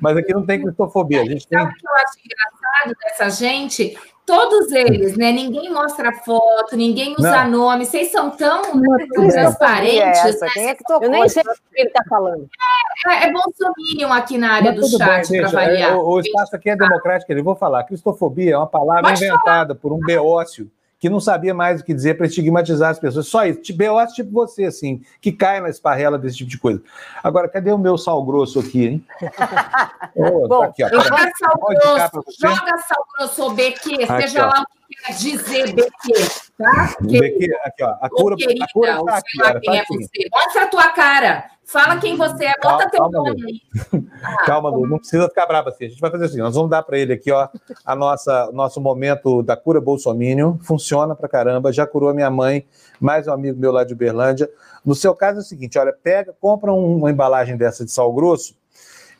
Mas 0.00 0.16
aqui 0.16 0.32
não 0.32 0.44
tem 0.44 0.62
cristofobia. 0.62 1.22
A 1.22 1.24
gente 1.24 1.46
tem... 1.46 1.58
Sabe 1.58 1.72
o 1.72 1.76
que 1.76 1.86
eu 1.86 1.94
acho 1.94 2.18
engraçado 2.24 2.96
dessa 3.02 3.30
gente? 3.30 3.98
Todos 4.26 4.72
eles, 4.72 5.18
né? 5.18 5.30
Ninguém 5.32 5.70
mostra 5.70 6.10
foto, 6.10 6.74
ninguém 6.74 7.14
usa 7.18 7.44
não. 7.44 7.58
nome. 7.58 7.84
Vocês 7.84 8.10
são 8.10 8.30
tão 8.30 8.62
transparentes. 9.30 9.98
É 10.00 10.28
essa? 10.28 10.46
Né? 10.46 10.50
Quem 10.54 10.68
é 10.68 10.74
que 10.74 10.84
tocou? 10.84 11.04
Eu 11.04 11.10
nem 11.10 11.28
sei 11.28 11.42
o 11.42 11.52
que 11.52 11.80
ele 11.80 11.88
está 11.88 12.02
falando. 12.08 12.48
É, 13.06 13.10
é, 13.10 13.28
é 13.28 13.32
Bolsonaro 13.32 14.12
aqui 14.14 14.38
na 14.38 14.52
área 14.52 14.72
Mas 14.72 14.90
do 14.90 14.98
chat, 14.98 15.28
para 15.28 15.48
variar. 15.50 15.92
É, 15.92 15.94
o, 15.94 16.08
o, 16.08 16.20
espaço 16.20 16.56
aqui 16.56 16.70
é 16.70 16.76
democrático. 16.76 17.30
Eu 17.30 17.44
vou 17.44 17.54
falar. 17.54 17.84
Cristofobia 17.84 18.54
é 18.54 18.56
uma 18.56 18.66
palavra 18.66 19.02
Pode 19.02 19.22
inventada 19.22 19.74
falar. 19.74 19.80
por 19.80 19.92
um 19.92 19.98
beócio 19.98 20.70
que 21.04 21.10
não 21.10 21.20
sabia 21.20 21.52
mais 21.52 21.82
o 21.82 21.84
que 21.84 21.92
dizer 21.92 22.16
para 22.16 22.26
estigmatizar 22.26 22.88
as 22.88 22.98
pessoas. 22.98 23.28
Só 23.28 23.44
isso. 23.44 23.60
Tipo, 23.60 23.82
eu 23.82 23.98
acho 23.98 24.14
tipo 24.14 24.30
você, 24.32 24.64
assim, 24.64 25.02
que 25.20 25.30
cai 25.30 25.60
na 25.60 25.68
esparrela 25.68 26.18
desse 26.18 26.38
tipo 26.38 26.48
de 26.48 26.56
coisa. 26.56 26.82
Agora, 27.22 27.46
cadê 27.46 27.70
o 27.70 27.76
meu 27.76 27.98
sal 27.98 28.24
grosso 28.24 28.58
aqui, 28.58 28.86
hein? 28.86 29.06
oh, 30.16 30.48
Bom, 30.48 30.60
tá 30.60 30.64
aqui, 30.64 30.82
ó. 30.82 30.88
Joga 30.88 31.30
sal 31.38 31.60
grosso, 31.60 32.24
joga 32.40 32.78
sal 32.78 33.06
grosso, 33.18 33.50
BQ, 33.50 34.06
seja 34.22 34.46
lá 34.46 34.62
o 34.62 34.88
que 34.88 34.94
quer 35.02 35.12
dizer, 35.12 35.74
BQ, 35.74 36.12
tá? 36.56 36.96
BQ, 37.02 37.54
aqui, 37.64 37.84
ó. 37.84 37.96
A 38.00 38.08
cura, 38.08 38.36
querida, 38.36 38.64
a 38.64 38.72
cura 38.72 39.04
tá 39.04 39.18
aqui, 39.18 39.60
quem 39.60 39.78
é 39.78 39.84
você. 39.86 40.28
Mostra 40.32 40.62
a 40.62 40.66
tua 40.68 40.88
cara. 40.88 41.50
Fala 41.66 41.98
quem 41.98 42.16
você 42.16 42.44
é, 42.44 42.54
bota 42.62 42.90
calma, 42.90 43.10
teu 43.10 43.24
nome 43.24 43.42
aí. 43.42 44.00
Calma, 44.44 44.68
Lu, 44.68 44.86
não 44.86 44.98
precisa 44.98 45.28
ficar 45.28 45.46
brava 45.46 45.70
assim. 45.70 45.86
A 45.86 45.88
gente 45.88 46.00
vai 46.00 46.10
fazer 46.10 46.26
assim, 46.26 46.38
nós 46.38 46.54
vamos 46.54 46.70
dar 46.70 46.82
para 46.82 46.98
ele 46.98 47.14
aqui, 47.14 47.32
ó, 47.32 47.48
a 47.84 47.96
nossa, 47.96 48.50
nosso 48.52 48.80
momento 48.80 49.42
da 49.42 49.56
cura 49.56 49.80
bolsominion. 49.80 50.58
Funciona 50.58 51.14
pra 51.14 51.28
caramba, 51.28 51.72
já 51.72 51.86
curou 51.86 52.10
a 52.10 52.14
minha 52.14 52.30
mãe, 52.30 52.66
mais 53.00 53.26
um 53.26 53.32
amigo 53.32 53.58
meu 53.58 53.72
lá 53.72 53.82
de 53.82 53.94
Uberlândia. 53.94 54.48
No 54.84 54.94
seu 54.94 55.14
caso 55.14 55.38
é 55.38 55.40
o 55.40 55.44
seguinte, 55.44 55.78
olha, 55.78 55.92
pega, 55.92 56.34
compra 56.38 56.72
uma 56.72 57.10
embalagem 57.10 57.56
dessa 57.56 57.84
de 57.84 57.90
sal 57.90 58.12
grosso 58.12 58.54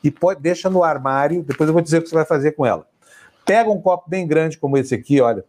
e 0.02 0.10
pode, 0.10 0.40
deixa 0.40 0.68
no 0.68 0.84
armário, 0.84 1.42
depois 1.42 1.66
eu 1.66 1.72
vou 1.72 1.82
dizer 1.82 1.98
o 1.98 2.02
que 2.02 2.08
você 2.08 2.14
vai 2.14 2.26
fazer 2.26 2.52
com 2.52 2.66
ela. 2.66 2.86
Pega 3.46 3.70
um 3.70 3.80
copo 3.80 4.08
bem 4.08 4.26
grande 4.26 4.58
como 4.58 4.76
esse 4.76 4.94
aqui, 4.94 5.20
olha, 5.20 5.44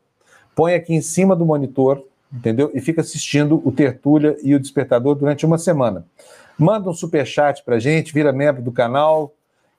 põe 0.56 0.74
aqui 0.74 0.94
em 0.94 1.02
cima 1.02 1.36
do 1.36 1.46
monitor, 1.46 2.02
entendeu? 2.34 2.72
E 2.74 2.80
fica 2.80 3.02
assistindo 3.02 3.62
o 3.66 3.72
Tertúlia 3.72 4.38
e 4.42 4.56
o 4.56 4.60
Despertador 4.60 5.16
durante 5.16 5.46
uma 5.46 5.58
semana 5.58 6.06
manda 6.58 6.90
um 6.90 6.94
superchat 6.94 7.64
para 7.64 7.80
gente, 7.80 8.14
vira 8.14 8.32
membro 8.32 8.62
do 8.62 8.72
canal, 8.72 9.34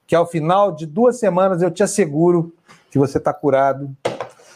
que 0.06 0.14
ao 0.14 0.26
final 0.26 0.72
de 0.72 0.86
duas 0.86 1.18
semanas 1.18 1.62
eu 1.62 1.70
te 1.70 1.82
asseguro 1.82 2.52
que 2.90 2.98
você 2.98 3.18
está 3.18 3.32
curado, 3.32 3.94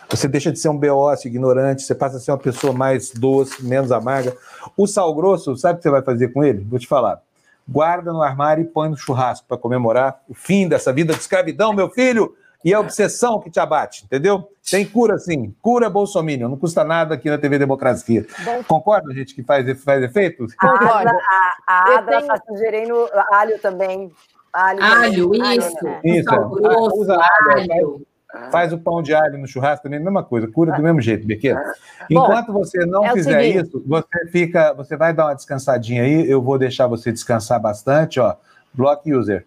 você 0.09 0.27
deixa 0.27 0.51
de 0.51 0.59
ser 0.59 0.69
um 0.69 0.79
beócio 0.79 1.29
ignorante, 1.29 1.83
você 1.83 1.95
passa 1.95 2.17
a 2.17 2.21
ser 2.21 2.33
uma 2.33 2.39
pessoa 2.39 2.73
mais 2.73 3.11
doce, 3.11 3.65
menos 3.65 3.93
amarga. 3.93 4.37
O 4.77 4.87
sal 4.87 5.15
grosso, 5.15 5.57
sabe 5.57 5.75
o 5.75 5.77
que 5.79 5.83
você 5.85 5.91
vai 5.91 6.03
fazer 6.03 6.29
com 6.29 6.43
ele? 6.43 6.65
Vou 6.69 6.79
te 6.79 6.87
falar. 6.87 7.21
Guarda 7.69 8.13
no 8.13 8.23
armário 8.23 8.63
e 8.63 8.67
põe 8.67 8.89
no 8.89 8.97
churrasco 8.97 9.47
para 9.47 9.57
comemorar 9.57 10.21
o 10.29 10.35
fim 10.35 10.69
dessa 10.69 10.93
vida 10.93 11.13
de 11.15 11.21
escravidão, 11.21 11.73
meu 11.73 11.89
filho, 11.89 12.35
e 12.65 12.75
a 12.75 12.81
obsessão 12.81 13.41
que 13.41 13.51
te 13.51 13.59
abate, 13.59 14.05
entendeu? 14.05 14.51
Tem 14.71 14.85
cura 14.87 15.19
sim, 15.19 15.55
cura 15.63 15.89
Bolsonaro, 15.89 16.49
não 16.49 16.57
custa 16.57 16.85
nada 16.85 17.15
aqui 17.15 17.31
na 17.31 17.39
TV 17.39 17.59
Democracia. 17.59 18.27
Bom, 18.45 18.63
Concorda, 18.65 19.13
gente, 19.15 19.35
que 19.35 19.43
faz, 19.43 19.83
faz 19.83 20.03
efeito? 20.03 20.47
Concordo. 20.59 21.11
A, 21.11 21.53
a, 21.67 21.99
Adra 21.99 22.19
está 22.19 22.41
sugerindo 22.47 23.09
alho 23.31 23.59
também. 23.59 24.13
Alho, 24.53 24.83
alho 24.83 25.31
também. 25.31 25.59
isso. 25.59 25.77
Alho, 25.79 25.85
né? 25.85 26.01
Isso, 26.05 26.49
grosso, 26.51 27.01
usa 27.01 27.15
alho. 27.15 27.73
alho. 27.73 28.07
Faz 28.53 28.73
o 28.73 28.79
pão 28.79 29.03
de 29.03 29.13
alho 29.13 29.39
no 29.39 29.47
churrasco 29.47 29.83
também, 29.83 29.99
mesma 29.99 30.23
coisa, 30.23 30.47
cura 30.47 30.73
do 30.73 30.81
mesmo 30.81 31.01
jeito, 31.01 31.27
Bequeira. 31.27 31.61
Enquanto 32.09 32.53
você 32.53 32.87
não 32.87 33.05
é 33.05 33.13
fizer 33.13 33.45
isso, 33.45 33.83
você 33.85 34.27
fica, 34.31 34.73
você 34.73 34.97
vai 34.97 35.13
dar 35.13 35.27
uma 35.27 35.35
descansadinha 35.35 36.05
aí, 36.05 36.31
eu 36.31 36.41
vou 36.41 36.57
deixar 36.57 36.87
você 36.87 37.11
descansar 37.11 37.61
bastante, 37.61 38.21
ó. 38.21 38.37
Block 38.73 39.13
user. 39.13 39.47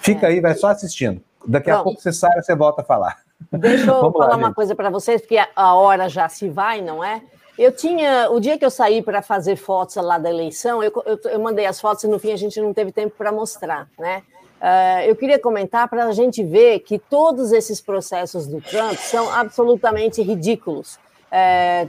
Fica 0.00 0.26
é. 0.26 0.30
aí, 0.30 0.40
vai 0.40 0.54
só 0.54 0.68
assistindo. 0.68 1.22
Daqui 1.46 1.70
a 1.70 1.82
pouco 1.82 2.00
você 2.00 2.12
sai, 2.12 2.40
você 2.40 2.54
volta 2.54 2.82
a 2.82 2.84
falar. 2.84 3.18
Deixa 3.52 3.90
eu 3.90 4.00
falar 4.12 4.28
lá, 4.28 4.36
uma 4.36 4.54
coisa 4.54 4.74
para 4.74 4.90
vocês, 4.90 5.20
porque 5.20 5.38
a 5.54 5.74
hora 5.74 6.08
já 6.08 6.28
se 6.28 6.48
vai, 6.48 6.80
não 6.80 7.02
é? 7.02 7.22
Eu 7.58 7.72
tinha, 7.72 8.30
o 8.30 8.38
dia 8.38 8.56
que 8.56 8.64
eu 8.64 8.70
saí 8.70 9.02
para 9.02 9.20
fazer 9.20 9.56
fotos 9.56 9.96
lá 9.96 10.16
da 10.16 10.30
eleição, 10.30 10.82
eu, 10.82 10.92
eu, 11.04 11.18
eu 11.24 11.40
mandei 11.40 11.66
as 11.66 11.80
fotos 11.80 12.04
e 12.04 12.08
no 12.08 12.18
fim 12.18 12.32
a 12.32 12.36
gente 12.36 12.60
não 12.60 12.72
teve 12.72 12.92
tempo 12.92 13.14
para 13.16 13.32
mostrar, 13.32 13.88
né? 13.98 14.22
Uh, 14.60 15.06
eu 15.06 15.14
queria 15.14 15.38
comentar 15.38 15.88
para 15.88 16.04
a 16.04 16.12
gente 16.12 16.42
ver 16.42 16.80
que 16.80 16.98
todos 16.98 17.52
esses 17.52 17.80
processos 17.80 18.46
do 18.46 18.60
Trump 18.60 18.96
são 18.96 19.32
absolutamente 19.32 20.20
ridículos. 20.20 20.98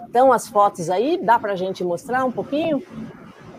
Estão 0.05 0.31
é, 0.31 0.35
as 0.35 0.47
fotos 0.47 0.89
aí, 0.89 1.17
dá 1.17 1.39
para 1.39 1.53
a 1.53 1.55
gente 1.55 1.84
mostrar 1.84 2.26
um 2.26 2.31
pouquinho? 2.31 2.84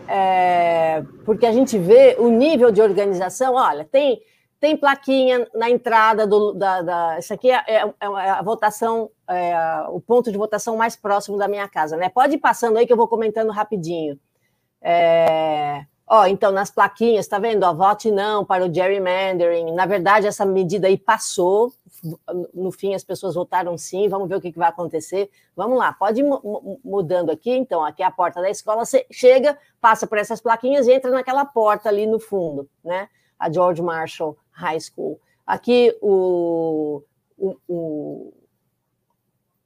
É, 0.07 1.03
porque 1.25 1.45
a 1.45 1.51
gente 1.51 1.77
vê 1.77 2.15
o 2.19 2.29
nível 2.29 2.71
de 2.71 2.81
organização. 2.81 3.55
Olha, 3.55 3.85
tem, 3.89 4.21
tem 4.61 4.77
plaquinha 4.77 5.47
na 5.55 5.69
entrada 5.69 6.27
do. 6.27 6.53
Da, 6.53 6.81
da 6.83 7.19
isso 7.19 7.33
aqui 7.33 7.49
é, 7.49 7.63
é, 7.67 7.83
é 7.99 8.29
a 8.29 8.41
votação, 8.43 9.09
é, 9.27 9.55
o 9.89 9.99
ponto 9.99 10.31
de 10.31 10.37
votação 10.37 10.77
mais 10.77 10.95
próximo 10.95 11.35
da 11.35 11.47
minha 11.47 11.67
casa. 11.67 11.97
Né? 11.97 12.07
Pode 12.07 12.35
ir 12.35 12.37
passando 12.37 12.77
aí 12.77 12.85
que 12.85 12.93
eu 12.93 12.97
vou 12.97 13.07
comentando 13.07 13.51
rapidinho. 13.51 14.19
É, 14.79 15.85
Ó, 16.13 16.25
então, 16.25 16.51
nas 16.51 16.69
plaquinhas, 16.69 17.25
tá 17.25 17.39
vendo? 17.39 17.63
Ó, 17.63 17.73
vote 17.73 18.11
não 18.11 18.43
para 18.43 18.65
o 18.65 18.73
gerrymandering. 18.73 19.71
Na 19.71 19.85
verdade, 19.85 20.27
essa 20.27 20.45
medida 20.45 20.87
aí 20.87 20.97
passou. 20.97 21.71
No 22.53 22.69
fim, 22.69 22.93
as 22.93 23.03
pessoas 23.03 23.33
votaram 23.33 23.77
sim. 23.77 24.09
Vamos 24.09 24.27
ver 24.27 24.35
o 24.35 24.41
que, 24.41 24.51
que 24.51 24.59
vai 24.59 24.67
acontecer. 24.67 25.29
Vamos 25.55 25.77
lá, 25.77 25.93
pode 25.93 26.19
ir 26.19 26.25
mudando 26.83 27.29
aqui. 27.29 27.51
Então, 27.51 27.83
aqui 27.85 28.03
é 28.03 28.05
a 28.05 28.11
porta 28.11 28.41
da 28.41 28.49
escola. 28.49 28.83
Você 28.83 29.07
chega, 29.09 29.57
passa 29.79 30.05
por 30.05 30.17
essas 30.17 30.41
plaquinhas 30.41 30.85
e 30.85 30.91
entra 30.91 31.09
naquela 31.09 31.45
porta 31.45 31.87
ali 31.87 32.05
no 32.05 32.19
fundo, 32.19 32.69
né? 32.83 33.07
A 33.39 33.49
George 33.49 33.81
Marshall 33.81 34.37
High 34.51 34.79
School. 34.79 35.19
Aqui, 35.45 35.97
o, 36.01 37.01
o, 37.37 37.55
o 37.67 38.33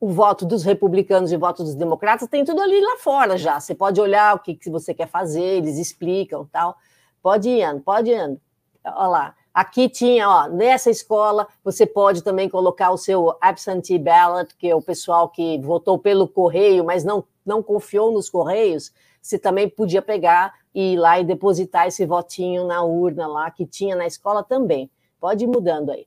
o 0.05 0.09
voto 0.09 0.45
dos 0.45 0.63
republicanos 0.63 1.31
e 1.31 1.35
o 1.35 1.39
voto 1.39 1.63
dos 1.63 1.73
democratas, 1.73 2.27
tem 2.27 2.45
tudo 2.45 2.61
ali 2.61 2.79
lá 2.79 2.97
fora 2.97 3.37
já. 3.37 3.59
Você 3.59 3.73
pode 3.73 3.99
olhar 3.99 4.35
o 4.35 4.39
que, 4.39 4.53
que 4.53 4.69
você 4.69 4.93
quer 4.93 5.07
fazer, 5.07 5.41
eles 5.41 5.79
explicam 5.79 6.45
tal. 6.51 6.75
Pode 7.23 7.49
ir, 7.49 7.63
Ana, 7.63 7.81
pode 7.83 8.11
ir, 8.11 8.15
Ana. 8.15 8.37
Olha 8.85 9.07
lá. 9.07 9.35
Aqui 9.51 9.89
tinha, 9.89 10.29
ó, 10.29 10.47
nessa 10.47 10.91
escola, 10.91 11.47
você 11.63 11.87
pode 11.87 12.21
também 12.21 12.49
colocar 12.49 12.91
o 12.91 12.97
seu 12.97 13.35
absentee 13.41 13.97
ballot, 13.97 14.53
que 14.57 14.69
é 14.69 14.75
o 14.75 14.81
pessoal 14.81 15.29
que 15.29 15.57
votou 15.59 15.97
pelo 15.97 16.27
correio, 16.27 16.83
mas 16.83 17.03
não, 17.03 17.23
não 17.45 17.63
confiou 17.63 18.11
nos 18.11 18.29
correios, 18.29 18.91
você 19.21 19.39
também 19.39 19.67
podia 19.67 20.01
pegar 20.01 20.53
e 20.75 20.93
ir 20.93 20.97
lá 20.97 21.17
e 21.17 21.23
depositar 21.23 21.87
esse 21.87 22.05
votinho 22.05 22.67
na 22.67 22.83
urna 22.83 23.25
lá 23.25 23.49
que 23.49 23.65
tinha 23.65 23.95
na 23.95 24.05
escola 24.05 24.43
também. 24.43 24.91
Pode 25.21 25.45
ir 25.45 25.47
mudando 25.47 25.89
aí. 25.89 26.05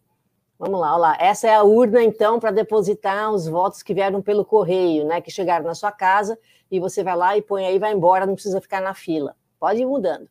Vamos 0.59 0.78
lá, 0.78 0.93
olha 0.93 1.01
lá. 1.01 1.16
Essa 1.19 1.49
é 1.49 1.55
a 1.55 1.62
urna, 1.62 2.03
então, 2.03 2.39
para 2.39 2.51
depositar 2.51 3.32
os 3.32 3.49
votos 3.49 3.82
que 3.82 3.95
vieram 3.95 4.20
pelo 4.20 4.45
correio, 4.45 5.07
né? 5.07 5.23
Que 5.23 5.31
chegaram 5.31 5.65
na 5.65 5.74
sua 5.74 5.90
casa 5.90 6.39
e 6.70 6.78
você 6.78 7.03
vai 7.03 7.16
lá 7.16 7.35
e 7.35 7.40
põe 7.40 7.65
aí, 7.65 7.78
vai 7.78 7.95
embora, 7.95 8.27
não 8.27 8.35
precisa 8.35 8.61
ficar 8.61 8.82
na 8.82 8.93
fila. 8.93 9.35
Pode 9.59 9.81
ir 9.81 9.86
mudando. 9.86 10.28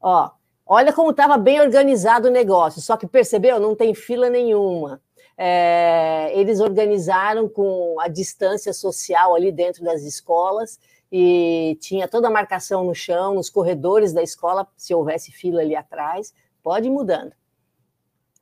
Ó, 0.00 0.30
olha 0.66 0.92
como 0.92 1.10
estava 1.10 1.38
bem 1.38 1.60
organizado 1.60 2.26
o 2.26 2.32
negócio, 2.32 2.82
só 2.82 2.96
que 2.96 3.06
percebeu? 3.06 3.60
Não 3.60 3.76
tem 3.76 3.94
fila 3.94 4.28
nenhuma. 4.28 5.00
É, 5.36 6.32
eles 6.34 6.58
organizaram 6.58 7.48
com 7.48 7.96
a 8.00 8.08
distância 8.08 8.72
social 8.72 9.34
ali 9.34 9.52
dentro 9.52 9.84
das 9.84 10.02
escolas 10.02 10.78
e 11.10 11.76
tinha 11.80 12.08
toda 12.08 12.28
a 12.28 12.30
marcação 12.30 12.84
no 12.84 12.94
chão, 12.94 13.34
nos 13.34 13.48
corredores 13.48 14.12
da 14.12 14.22
escola, 14.22 14.66
se 14.76 14.94
houvesse 14.94 15.30
fila 15.30 15.60
ali 15.60 15.76
atrás. 15.76 16.34
Pode 16.62 16.86
ir 16.86 16.90
mudando. 16.90 17.32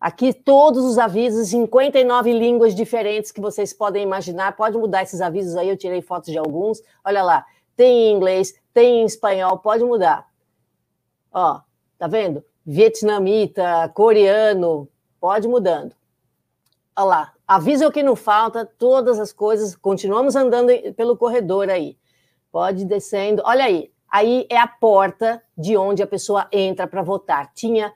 Aqui 0.00 0.32
todos 0.34 0.84
os 0.84 0.98
avisos, 0.98 1.48
59 1.48 2.32
línguas 2.32 2.74
diferentes 2.74 3.30
que 3.30 3.40
vocês 3.40 3.72
podem 3.72 4.02
imaginar. 4.02 4.56
Pode 4.56 4.76
mudar 4.76 5.04
esses 5.04 5.20
avisos 5.20 5.54
aí, 5.54 5.68
eu 5.68 5.76
tirei 5.76 6.02
fotos 6.02 6.32
de 6.32 6.38
alguns. 6.38 6.82
Olha 7.04 7.22
lá, 7.22 7.46
tem 7.76 8.08
em 8.08 8.16
inglês, 8.16 8.52
tem 8.74 9.02
em 9.02 9.04
espanhol, 9.04 9.58
pode 9.58 9.84
mudar. 9.84 10.28
Ó, 11.32 11.60
tá 11.96 12.08
vendo? 12.08 12.44
Vietnamita, 12.66 13.88
coreano, 13.94 14.88
pode 15.20 15.46
mudando. 15.46 15.94
Olha 16.96 17.04
lá, 17.04 17.32
avisa 17.46 17.86
o 17.86 17.92
que 17.92 18.02
não 18.02 18.16
falta, 18.16 18.66
todas 18.66 19.20
as 19.20 19.32
coisas. 19.32 19.76
Continuamos 19.76 20.34
andando 20.34 20.72
pelo 20.94 21.16
corredor 21.16 21.70
aí. 21.70 21.96
Pode 22.52 22.82
ir 22.82 22.86
descendo. 22.86 23.42
Olha 23.44 23.64
aí, 23.64 23.90
aí 24.08 24.46
é 24.48 24.58
a 24.58 24.68
porta 24.68 25.42
de 25.58 25.76
onde 25.76 26.02
a 26.02 26.06
pessoa 26.06 26.46
entra 26.52 26.86
para 26.86 27.02
votar. 27.02 27.50
Tinha 27.54 27.92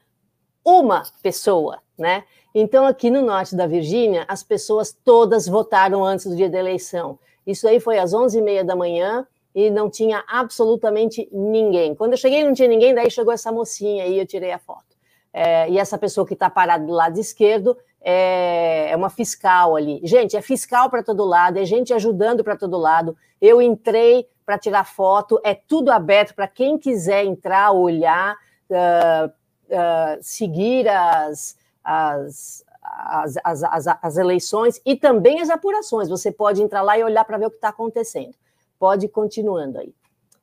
uma 0.65 1.05
pessoa 1.23 1.81
né? 1.99 2.25
Então, 2.55 2.87
aqui 2.87 3.11
no 3.11 3.23
norte 3.23 3.57
da 3.57 3.67
Virgínia, 3.67 4.25
as 4.29 4.43
pessoas 4.43 4.93
todas 4.93 5.47
votaram 5.47 6.05
antes 6.05 6.27
do 6.27 6.37
dia 6.37 6.49
da 6.49 6.59
eleição. 6.59 7.19
Isso 7.47 7.67
aí 7.67 7.81
foi 7.81 7.99
às 7.99 8.13
11h30 8.13 8.65
da 8.65 8.77
manhã 8.77 9.27
e 9.55 9.71
não 9.71 9.89
tinha 9.89 10.23
absolutamente 10.29 11.29
ninguém. 11.33 11.95
Quando 11.95 12.13
eu 12.13 12.19
cheguei, 12.19 12.45
não 12.45 12.53
tinha 12.53 12.69
ninguém, 12.69 12.95
daí 12.95 13.11
chegou 13.11 13.33
essa 13.33 13.51
mocinha 13.51 14.07
e 14.07 14.19
eu 14.19 14.27
tirei 14.27 14.53
a 14.53 14.59
foto. 14.59 14.97
É, 15.33 15.69
e 15.71 15.79
essa 15.79 15.99
pessoa 15.99 16.27
que 16.27 16.35
está 16.35 16.49
parada 16.49 16.85
do 16.85 16.93
lado 16.93 17.19
esquerdo 17.19 17.77
é, 18.01 18.91
é 18.91 18.97
uma 18.97 19.11
fiscal 19.11 19.77
ali. 19.77 20.01
Gente, 20.03 20.37
é 20.37 20.43
fiscal 20.43 20.91
para 20.91 21.03
todo 21.03 21.25
lado, 21.25 21.59
é 21.59 21.65
gente 21.65 21.93
ajudando 21.93 22.43
para 22.43 22.57
todo 22.57 22.77
lado. 22.77 23.17
Eu 23.41 23.61
entrei 23.61 24.27
para 24.47 24.59
tirar 24.59 24.85
foto, 24.85 25.41
é 25.45 25.55
tudo 25.55 25.91
aberto 25.91 26.35
para 26.35 26.47
quem 26.47 26.79
quiser 26.79 27.25
entrar, 27.25 27.73
olhar, 27.73 28.37
uh, 28.71 29.27
uh, 29.29 30.19
seguir 30.23 30.89
as 30.89 31.57
as, 31.87 32.65
as, 32.83 33.37
as, 33.45 33.63
as, 33.63 33.87
as 34.03 34.17
eleições 34.17 34.81
e 34.85 34.97
também 34.97 35.41
as 35.41 35.49
apurações. 35.49 36.09
Você 36.09 36.33
pode 36.33 36.61
entrar 36.61 36.83
lá 36.83 36.99
e 36.99 37.05
olhar 37.05 37.25
para 37.25 37.39
ver 37.39 37.47
o 37.47 37.51
que 37.51 37.57
está 37.57 37.69
acontecendo. 37.69 38.35
Pode 38.77 39.07
ir 39.07 39.09
continuando 39.09 39.79
aí. 39.79 39.95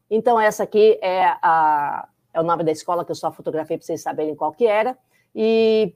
Então, 0.10 0.40
essa 0.40 0.64
aqui 0.64 0.98
é, 1.02 1.36
a, 1.42 2.08
é 2.34 2.40
o 2.40 2.44
nome 2.44 2.64
da 2.64 2.72
escola 2.72 3.04
que 3.04 3.12
eu 3.12 3.16
só 3.16 3.32
fotografei 3.32 3.78
para 3.78 3.86
vocês 3.86 4.02
saberem 4.02 4.36
qual 4.36 4.54
que 4.54 4.66
era. 4.66 4.98
E 5.36 5.94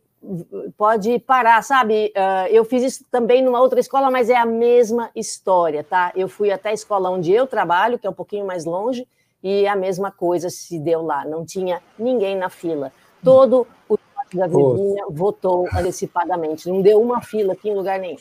pode 0.78 1.20
parar, 1.20 1.62
sabe? 1.64 2.12
Uh, 2.16 2.48
eu 2.50 2.66
fiz 2.66 2.84
isso 2.84 3.06
também 3.12 3.44
numa 3.44 3.62
outra 3.62 3.80
escola, 3.80 4.10
mas 4.12 4.30
é 4.30 4.36
a 4.36 4.46
mesma 4.46 5.10
história, 5.16 5.84
tá? 5.84 6.12
Eu 6.16 6.28
fui 6.28 6.52
até 6.52 6.70
a 6.70 6.74
escola 6.74 7.10
onde 7.10 7.32
eu 7.32 7.48
trabalho, 7.48 8.00
que 8.00 8.08
é 8.08 8.10
um 8.10 8.14
pouquinho 8.14 8.46
mais 8.46 8.66
longe, 8.66 9.08
e 9.44 9.68
a 9.68 9.76
mesma 9.76 10.12
coisa 10.12 10.50
se 10.50 10.80
deu 10.80 11.02
lá. 11.02 11.24
Não 11.26 11.46
tinha 11.46 11.82
ninguém 11.98 12.36
na 12.36 12.50
fila. 12.50 12.92
Todo 13.24 13.68
o 13.88 13.98
da 14.34 14.48
Virgínia 14.48 15.06
votou 15.10 15.68
antecipadamente. 15.74 16.68
Não 16.68 16.82
deu 16.82 17.02
uma 17.02 17.22
fila 17.22 17.54
aqui 17.54 17.70
em 17.70 17.76
lugar 17.76 18.00
nenhum. 18.00 18.18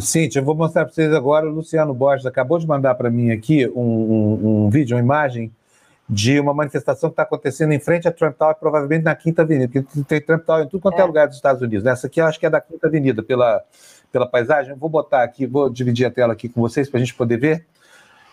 Cíntia, 0.00 0.38
eu 0.38 0.44
vou 0.44 0.54
mostrar 0.54 0.84
para 0.84 0.94
vocês 0.94 1.12
agora. 1.12 1.48
O 1.48 1.52
Luciano 1.52 1.92
Borges 1.92 2.24
acabou 2.24 2.58
de 2.58 2.66
mandar 2.66 2.94
para 2.94 3.10
mim 3.10 3.32
aqui 3.32 3.66
um, 3.68 3.80
um, 3.80 4.64
um, 4.66 4.70
vídeo, 4.70 4.96
uma 4.96 5.02
imagem 5.02 5.50
de 6.08 6.40
uma 6.40 6.54
manifestação 6.54 7.10
que 7.10 7.12
está 7.12 7.22
acontecendo 7.22 7.72
em 7.72 7.78
frente 7.78 8.08
à 8.08 8.12
Trump 8.12 8.34
Tower, 8.36 8.54
provavelmente 8.54 9.02
na 9.04 9.14
Quinta 9.14 9.42
Avenida, 9.42 9.68
porque 9.70 10.02
tem 10.04 10.20
Trump 10.20 10.42
Tower 10.44 10.64
em 10.64 10.68
tudo 10.68 10.80
quanto 10.80 10.98
é, 10.98 11.02
é 11.02 11.04
lugar 11.04 11.26
dos 11.26 11.36
Estados 11.36 11.60
Unidos. 11.60 11.84
Essa 11.84 12.06
aqui 12.06 12.20
eu 12.20 12.26
acho 12.26 12.40
que 12.40 12.46
é 12.46 12.50
da 12.50 12.60
Quinta 12.60 12.86
Avenida, 12.86 13.22
pela, 13.22 13.62
pela 14.10 14.26
paisagem. 14.26 14.74
Vou 14.74 14.88
botar 14.88 15.22
aqui, 15.22 15.46
vou 15.46 15.68
dividir 15.68 16.06
a 16.06 16.10
tela 16.10 16.32
aqui 16.32 16.48
com 16.48 16.62
vocês 16.62 16.88
para 16.88 16.98
a 16.98 17.00
gente 17.00 17.14
poder 17.14 17.36
ver 17.36 17.66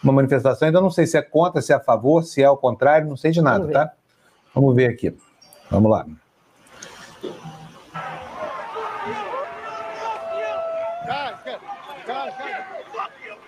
uma 0.02 0.14
manifestação. 0.14 0.68
Ainda 0.68 0.80
não 0.80 0.90
sei 0.90 1.06
se 1.06 1.18
é 1.18 1.22
contra, 1.22 1.62
se 1.62 1.74
é 1.74 1.76
a 1.76 1.80
favor, 1.80 2.24
se 2.24 2.42
é 2.42 2.46
ao 2.46 2.58
contrário, 2.58 3.10
não 3.10 3.18
sei 3.18 3.32
de 3.32 3.42
nada, 3.42 3.68
tá? 3.68 3.92
Vamos 4.54 4.74
ver 4.74 4.90
aqui. 4.90 5.14
Vamos 5.70 5.92
lá. 5.92 6.06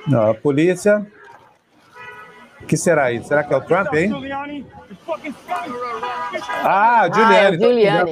Não, 0.06 0.32
a 0.32 0.34
polícia 0.34 1.06
que 2.68 2.78
será 2.78 3.12
isso? 3.12 3.28
Será 3.30 3.44
que 3.44 3.54
é 3.54 3.58
o 3.58 3.62
Trump, 3.62 3.94
hein? 3.94 4.12
Ah, 4.12 4.18
Giuliani. 4.20 4.66
Ah, 6.64 7.08
é 7.08 7.58
Giuliani. 7.58 8.12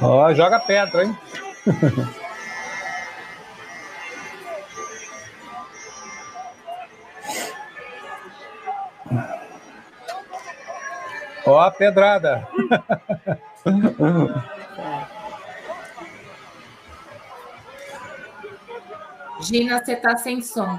Ó, 0.00 0.26
oh, 0.26 0.34
joga 0.34 0.58
pedra, 0.60 1.04
hein? 1.04 1.16
Ó, 11.46 11.52
oh, 11.52 11.58
a 11.58 11.70
pedrada. 11.70 12.48
É. 13.66 15.13
Gina, 19.40 19.84
você 19.84 19.92
está 19.92 20.16
sem 20.16 20.40
som. 20.40 20.78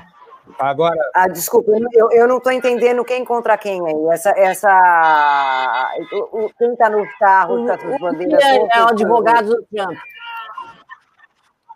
Agora. 0.60 1.00
Ah, 1.14 1.28
desculpa, 1.28 1.72
eu, 1.94 2.12
eu 2.12 2.28
não 2.28 2.38
estou 2.38 2.52
entendendo 2.52 3.04
quem 3.04 3.26
contra 3.26 3.58
quem 3.58 3.86
aí. 3.86 4.14
Essa. 4.14 4.30
essa 4.38 5.92
o, 6.32 6.50
quem 6.58 6.74
está 6.74 6.90
no 6.90 7.06
carro, 7.20 7.62
está 7.62 7.78
com 7.78 7.94
as 7.94 8.00
bandeiras. 8.00 8.44
É, 8.44 8.78
é 8.78 8.84
o 8.84 8.88
advogado 8.88 9.50
do 9.50 9.64
Trump. 9.64 9.98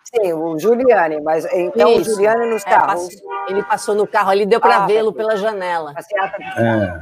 Sim, 0.03 0.33
o 0.33 0.57
Juliane, 0.57 1.21
mas 1.21 1.45
então 1.53 1.89
Isso. 1.91 2.11
o 2.11 2.15
Juliane 2.15 2.47
nos 2.47 2.65
é, 2.65 2.69
carros. 2.69 3.05
Passou, 3.05 3.47
ele 3.47 3.63
passou 3.63 3.95
no 3.95 4.07
carro 4.07 4.31
ali, 4.31 4.45
deu 4.45 4.59
para 4.59 4.83
ah, 4.83 4.87
vê-lo 4.87 5.13
pela 5.13 5.35
janela. 5.37 5.93
É. 6.57 7.01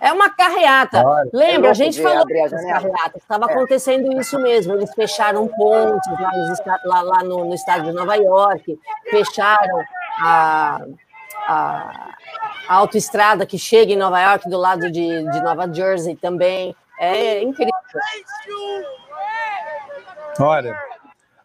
É 0.00 0.10
uma 0.12 0.30
carreata. 0.30 1.06
Olha, 1.06 1.30
Lembra, 1.32 1.70
a 1.70 1.74
gente 1.74 2.00
falou 2.02 2.26
das 2.26 2.50
carreatas, 2.50 3.22
estava 3.22 3.44
é. 3.44 3.52
acontecendo 3.52 4.18
isso 4.18 4.38
mesmo. 4.40 4.72
Eles 4.72 4.92
fecharam 4.94 5.46
pontes 5.46 6.10
lá, 6.64 6.80
lá, 6.84 7.00
lá 7.02 7.22
no, 7.22 7.44
no, 7.44 7.54
estado 7.54 7.84
de 7.84 7.92
Nova 7.92 8.14
York, 8.14 8.78
fecharam 9.10 9.82
a, 10.18 10.80
a, 11.46 12.14
a, 12.66 12.74
autoestrada 12.74 13.44
que 13.44 13.58
chega 13.58 13.92
em 13.92 13.96
Nova 13.96 14.18
York, 14.20 14.48
do 14.48 14.56
lado 14.56 14.90
de, 14.90 15.30
de 15.30 15.42
Nova 15.42 15.70
Jersey 15.70 16.16
também. 16.16 16.74
É 16.98 17.42
incrível. 17.42 17.72
Olha, 20.38 20.78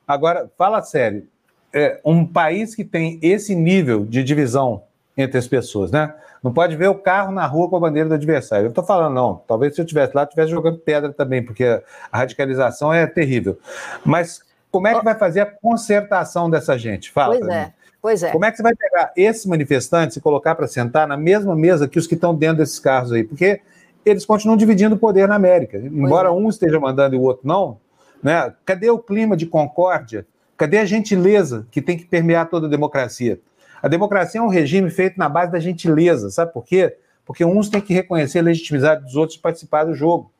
agora, 0.07 0.49
fala 0.57 0.81
sério. 0.81 1.27
É 1.73 1.99
um 2.05 2.25
país 2.25 2.73
que 2.73 2.85
tem 2.85 3.19
esse 3.21 3.53
nível 3.53 4.05
de 4.05 4.23
divisão 4.23 4.83
entre 5.17 5.37
as 5.37 5.47
pessoas, 5.47 5.91
né? 5.91 6.13
Não 6.43 6.53
pode 6.53 6.75
ver 6.75 6.89
o 6.89 6.95
carro 6.95 7.31
na 7.31 7.45
rua 7.45 7.69
com 7.69 7.77
a 7.77 7.79
bandeira 7.79 8.09
do 8.09 8.15
adversário. 8.15 8.63
Eu 8.63 8.65
não 8.65 8.71
estou 8.71 8.83
falando, 8.83 9.13
não. 9.13 9.41
Talvez 9.47 9.73
se 9.73 9.81
eu 9.81 9.85
estivesse 9.85 10.15
lá, 10.15 10.23
estivesse 10.23 10.51
jogando 10.51 10.77
pedra 10.77 11.11
também, 11.11 11.43
porque 11.43 11.81
a 12.11 12.17
radicalização 12.17 12.93
é 12.93 13.07
terrível. 13.07 13.57
Mas 14.05 14.41
como 14.69 14.87
é 14.87 14.93
que 14.93 15.05
vai 15.05 15.15
fazer 15.15 15.39
a 15.39 15.45
concertação 15.45 16.49
dessa 16.49 16.77
gente? 16.77 17.11
Fala. 17.11 17.37
Pois 17.37 17.47
é. 17.47 17.73
Pois 18.01 18.21
é. 18.21 18.31
Como 18.31 18.45
é 18.45 18.51
que 18.51 18.57
você 18.57 18.63
vai 18.63 18.75
pegar 18.75 19.11
esses 19.15 19.45
manifestantes 19.47 20.17
e 20.17 20.21
colocar 20.21 20.53
para 20.53 20.67
sentar 20.67 21.07
na 21.07 21.17
mesma 21.17 21.55
mesa 21.55 21.87
que 21.87 21.97
os 21.97 22.05
que 22.05 22.13
estão 22.13 22.35
dentro 22.35 22.57
desses 22.57 22.77
carros 22.77 23.11
aí? 23.11 23.23
Porque 23.23 23.61
eles 24.05 24.23
continuam 24.23 24.55
dividindo 24.55 24.93
o 24.93 24.99
poder 24.99 25.27
na 25.27 25.35
América. 25.35 25.77
Embora 25.77 26.27
é. 26.27 26.31
um 26.31 26.47
esteja 26.47 26.79
mandando 26.79 27.15
e 27.15 27.17
o 27.17 27.23
outro 27.23 27.47
não, 27.47 27.79
né? 28.21 28.53
Cadê 28.63 28.91
o 28.91 28.99
clima 28.99 29.35
de 29.35 29.47
concórdia? 29.47 30.27
Cadê 30.55 30.77
a 30.77 30.85
gentileza 30.85 31.65
que 31.71 31.81
tem 31.81 31.97
que 31.97 32.05
permear 32.05 32.47
toda 32.47 32.67
a 32.67 32.69
democracia? 32.69 33.39
A 33.85 33.87
democracia 33.87 34.41
é 34.41 34.43
um 34.43 34.47
regime 34.47 34.89
feito 34.89 35.15
na 35.15 35.29
base 35.29 35.51
da 35.51 35.59
gentileza, 35.59 36.31
sabe 36.31 36.51
por 36.51 36.65
quê? 36.65 36.97
Porque 37.23 37.45
uns 37.45 37.69
têm 37.69 37.79
que 37.79 37.93
reconhecer 37.93 38.39
a 38.39 38.41
legitimidade 38.41 39.03
dos 39.03 39.15
outros 39.15 39.37
e 39.37 39.39
participar 39.39 39.83
do 39.83 39.93
jogo. 39.93 40.31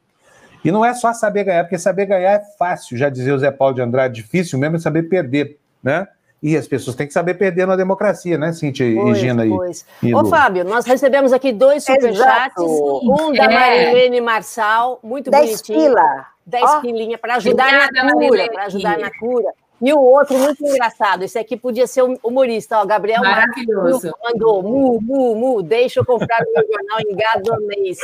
E 0.64 0.72
não 0.72 0.84
é 0.84 0.96
só 0.96 1.14
saber 1.14 1.44
ganhar, 1.44 1.64
porque 1.64 1.78
saber 1.78 2.08
ganhar 2.08 2.32
é 2.32 2.42
fácil, 2.58 2.98
já 2.98 3.08
dizia 3.08 3.36
o 3.36 3.38
Zé 3.38 3.52
Paulo 3.52 3.76
de 3.76 3.84
Andrade, 3.84 4.16
difícil 4.16 4.58
mesmo 4.58 4.78
é 4.78 4.80
saber 4.80 5.04
perder, 5.04 5.60
né? 5.84 6.08
E 6.42 6.58
as 6.58 6.68
pessoas 6.68 6.96
têm 6.96 7.06
que 7.06 7.14
saber 7.14 7.36
perder 7.36 7.68
na 7.68 7.76
democracia, 7.76 8.36
né, 8.36 8.52
Cíntia 8.52 8.84
e 8.84 9.14
Gina? 9.14 9.46
Pois. 9.48 9.86
E, 10.02 10.12
Ô, 10.16 10.26
Fábio, 10.26 10.64
nós 10.64 10.84
recebemos 10.88 11.32
aqui 11.32 11.54
dois 11.54 11.84
superchats, 11.84 12.64
um 12.64 13.32
da 13.32 13.44
é. 13.44 13.54
Marilene 13.54 14.22
Marçal, 14.22 15.00
muito 15.04 15.30
Dez 15.30 15.62
bonitinho. 15.62 15.90
Pila. 15.90 16.36
10 16.48 16.64
oh. 16.64 16.82
pilinha 16.82 17.18
para 17.18 17.36
ajudar 17.36 17.68
Obrigada, 17.68 18.04
na 18.04 18.14
cura, 18.14 18.52
para 18.52 18.66
ajudar 18.66 18.98
na 19.00 19.12
cura. 19.12 19.52
E 19.82 19.94
o 19.94 20.00
outro, 20.00 20.38
muito 20.38 20.66
engraçado, 20.66 21.24
esse 21.24 21.38
aqui 21.38 21.58
podia 21.58 21.86
ser 21.86 22.04
humorista, 22.24 22.80
ó, 22.80 22.86
Gabriel 22.86 23.22
Maravilhoso. 23.22 24.14
mandou, 24.24 24.64
mu, 24.64 25.02
mu, 25.02 25.36
mu, 25.36 25.64
deixa 25.64 26.00
eu 26.00 26.06
comprar 26.06 26.40
o 26.42 26.54
meu 26.54 26.66
jornal 26.66 27.00
em 27.02 27.16
gadonês. 27.16 28.00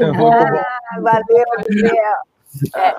ah, 0.00 1.00
valeu, 1.00 1.44
Gabriel. 1.56 2.32
É. 2.76 2.94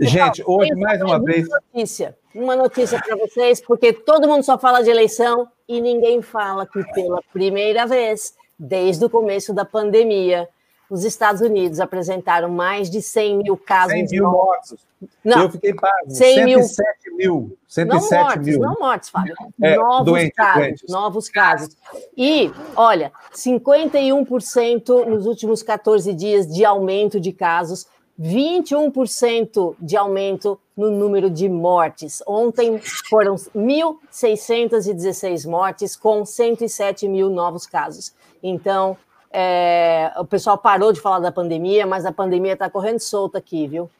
Gente, 0.06 0.42
hoje, 0.46 0.74
mais 0.74 1.00
uma 1.00 1.22
vez... 1.22 1.46
Notícia, 1.48 2.16
uma 2.34 2.56
notícia 2.56 3.00
para 3.00 3.16
vocês, 3.16 3.60
porque 3.60 3.92
todo 3.92 4.26
mundo 4.26 4.42
só 4.42 4.58
fala 4.58 4.82
de 4.82 4.90
eleição 4.90 5.48
e 5.68 5.80
ninguém 5.80 6.22
fala 6.22 6.66
que 6.66 6.82
pela 6.92 7.22
primeira 7.32 7.86
vez, 7.86 8.34
desde 8.58 9.04
o 9.04 9.10
começo 9.10 9.52
da 9.52 9.64
pandemia, 9.64 10.48
os 10.90 11.04
Estados 11.04 11.40
Unidos 11.40 11.80
apresentaram 11.80 12.48
mais 12.48 12.90
de 12.90 13.02
100 13.02 13.38
mil 13.38 13.56
casos 13.56 13.92
100 13.92 14.06
mil 14.06 14.30
mortos. 14.30 14.86
Não, 15.24 15.42
eu 15.42 15.50
fiquei 15.50 15.74
pago. 15.74 16.10
100 16.10 16.34
107 16.34 17.14
mil. 17.14 17.56
107 17.68 18.10
não 18.10 18.24
mortes, 18.24 18.46
mil. 18.46 18.60
Não 18.60 18.76
mortes, 18.78 19.08
Fábio. 19.10 19.34
É, 19.60 19.74
novos 19.76 20.30
casos. 20.34 20.62
Doentes. 20.62 20.88
Novos 20.88 21.28
casos. 21.28 21.76
E, 22.16 22.50
olha, 22.74 23.12
51% 23.34 25.04
nos 25.06 25.26
últimos 25.26 25.62
14 25.62 26.14
dias 26.14 26.46
de 26.46 26.64
aumento 26.64 27.20
de 27.20 27.32
casos, 27.32 27.86
21% 28.20 29.76
de 29.78 29.96
aumento 29.96 30.60
no 30.76 30.90
número 30.90 31.30
de 31.30 31.48
mortes. 31.48 32.20
Ontem 32.26 32.80
foram 33.08 33.36
1.616 33.36 35.48
mortes, 35.48 35.94
com 35.94 36.24
107 36.24 37.06
mil 37.08 37.30
novos 37.30 37.64
casos. 37.66 38.12
Então, 38.42 38.96
é, 39.32 40.12
o 40.16 40.24
pessoal 40.24 40.56
parou 40.56 40.92
de 40.92 41.00
falar 41.00 41.18
da 41.18 41.32
pandemia, 41.32 41.86
mas 41.86 42.06
a 42.06 42.12
pandemia 42.12 42.54
está 42.54 42.68
correndo 42.70 43.00
solta 43.00 43.38
aqui, 43.38 43.66
viu? 43.66 43.90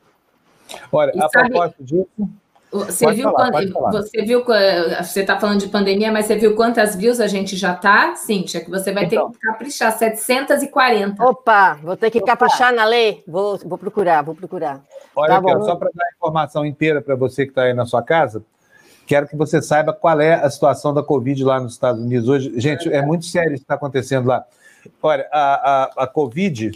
Olha, 0.93 1.13
e 1.15 1.23
a 1.23 1.29
sabe, 1.29 1.51
propósito 1.51 1.85
disso. 1.85 2.09
Você 2.71 3.13
viu, 3.13 3.31
falar, 3.31 3.51
quando, 3.51 3.93
você 3.93 4.23
viu, 4.23 4.45
você 4.45 5.21
está 5.21 5.41
falando 5.41 5.61
de 5.61 5.69
pandemia, 5.69 6.13
mas 6.13 6.27
você 6.27 6.37
viu 6.37 6.55
quantas 6.55 6.95
views 6.95 7.19
a 7.19 7.27
gente 7.27 7.57
já 7.57 7.73
está, 7.73 8.15
Cíntia? 8.15 8.61
Que 8.61 8.71
você 8.71 8.93
vai 8.93 9.05
então. 9.05 9.31
ter 9.31 9.39
que 9.39 9.47
caprichar, 9.47 9.97
740. 9.97 11.25
Opa, 11.25 11.79
vou 11.83 11.97
ter 11.97 12.11
que 12.11 12.19
Opa. 12.19 12.27
caprichar 12.27 12.75
na 12.75 12.85
lei. 12.85 13.23
Vou, 13.27 13.59
vou 13.65 13.79
procurar, 13.79 14.23
vou 14.23 14.35
procurar. 14.35 14.83
Olha, 15.17 15.41
tá 15.41 15.61
só 15.63 15.77
para 15.77 15.91
dar 15.95 16.05
a 16.05 16.11
informação 16.15 16.67
inteira 16.67 17.01
para 17.01 17.17
você 17.17 17.47
que 17.47 17.53
está 17.53 17.63
aí 17.63 17.73
na 17.73 17.87
sua 17.87 18.03
casa, 18.03 18.45
quero 19.07 19.27
que 19.27 19.35
você 19.35 19.63
saiba 19.63 19.95
qual 19.95 20.21
é 20.21 20.35
a 20.35 20.51
situação 20.51 20.93
da 20.93 21.03
Covid 21.03 21.43
lá 21.43 21.59
nos 21.59 21.73
Estados 21.73 22.03
Unidos 22.03 22.29
hoje. 22.29 22.53
Gente, 22.57 22.93
é 22.93 23.01
muito 23.01 23.25
sério 23.25 23.55
isso 23.55 23.63
que 23.63 23.65
está 23.65 23.77
acontecendo 23.77 24.29
lá. 24.29 24.45
Olha, 25.03 25.29
a, 25.33 25.83
a, 25.99 26.05
a 26.05 26.07
Covid 26.07 26.73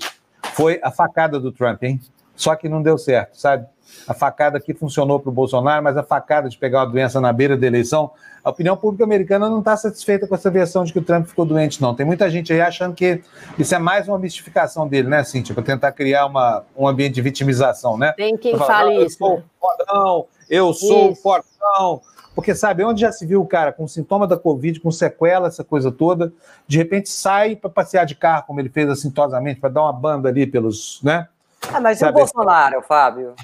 foi 0.55 0.81
a 0.83 0.91
facada 0.91 1.39
do 1.41 1.53
Trump, 1.53 1.83
hein? 1.83 2.01
Só 2.35 2.57
que 2.57 2.69
não 2.69 2.83
deu 2.83 2.99
certo, 2.99 3.39
sabe? 3.39 3.66
A 4.09 4.15
facada 4.15 4.59
que 4.59 4.73
funcionou 4.73 5.20
para 5.20 5.29
o 5.29 5.33
Bolsonaro, 5.33 5.83
mas 5.85 5.97
a 5.97 6.03
facada 6.03 6.49
de 6.49 6.57
pegar 6.57 6.81
uma 6.81 6.87
doença 6.87 7.20
na 7.20 7.33
beira 7.33 7.57
da 7.57 7.66
eleição, 7.66 8.11
a 8.43 8.51
opinião 8.51 8.77
pública 8.77 9.05
americana 9.05 9.49
não 9.49 9.59
está 9.59 9.77
satisfeita 9.77 10.27
com 10.27 10.35
essa 10.35 10.51
versão 10.51 10.83
de 10.83 10.93
que 10.93 10.99
o 10.99 11.03
Trump 11.03 11.27
ficou 11.27 11.45
doente, 11.45 11.81
não. 11.81 11.95
Tem 11.95 12.05
muita 12.05 12.29
gente 12.31 12.53
aí 12.53 12.61
achando 12.61 12.95
que 12.95 13.23
isso 13.59 13.74
é 13.74 13.79
mais 13.79 14.09
uma 14.09 14.19
mistificação 14.19 14.89
dele, 14.89 15.09
né, 15.09 15.23
Cíntia? 15.23 15.55
Para 15.55 15.62
tentar 15.62 15.93
criar 15.93 16.27
uma, 16.27 16.65
um 16.77 16.89
ambiente 16.89 17.15
de 17.15 17.23
vitimização, 17.23 17.99
né? 17.99 18.12
Tem 18.16 18.37
quem 18.37 18.57
fale 18.57 19.05
isso. 19.05 19.16
Eu 19.23 19.29
sou 19.29 19.37
né? 19.37 19.45
fodão, 19.61 20.27
eu 20.49 20.74
sou 20.74 21.11
isso. 21.12 21.23
fortão, 21.23 22.01
porque, 22.35 22.55
sabe, 22.55 22.85
onde 22.85 23.03
já 23.03 23.13
se 23.13 23.27
viu 23.27 23.41
o 23.41 23.47
cara 23.47 23.73
com 23.73 23.87
sintoma 23.87 24.27
da 24.27 24.39
Covid, 24.39 24.81
com 24.81 24.91
sequela, 24.91 25.49
essa 25.49 25.63
coisa 25.63 25.93
toda, 25.93 26.33
de 26.67 26.79
repente 26.79 27.09
sai 27.09 27.57
para 27.57 27.69
passear 27.69 28.07
de 28.07 28.15
carro, 28.15 28.45
como 28.47 28.61
ele 28.61 28.71
fez 28.71 28.89
assintosamente, 28.89 29.61
para 29.61 29.71
dar 29.71 29.83
uma 29.83 29.93
banda 29.93 30.29
ali 30.29 30.47
pelos, 30.47 31.01
né? 31.03 31.29
Ah, 31.73 31.81
mas 31.81 31.99
sabe, 31.99 32.13
e 32.13 32.15
o 32.15 32.25
Bolsonaro, 32.25 32.83
Fábio? 32.83 33.35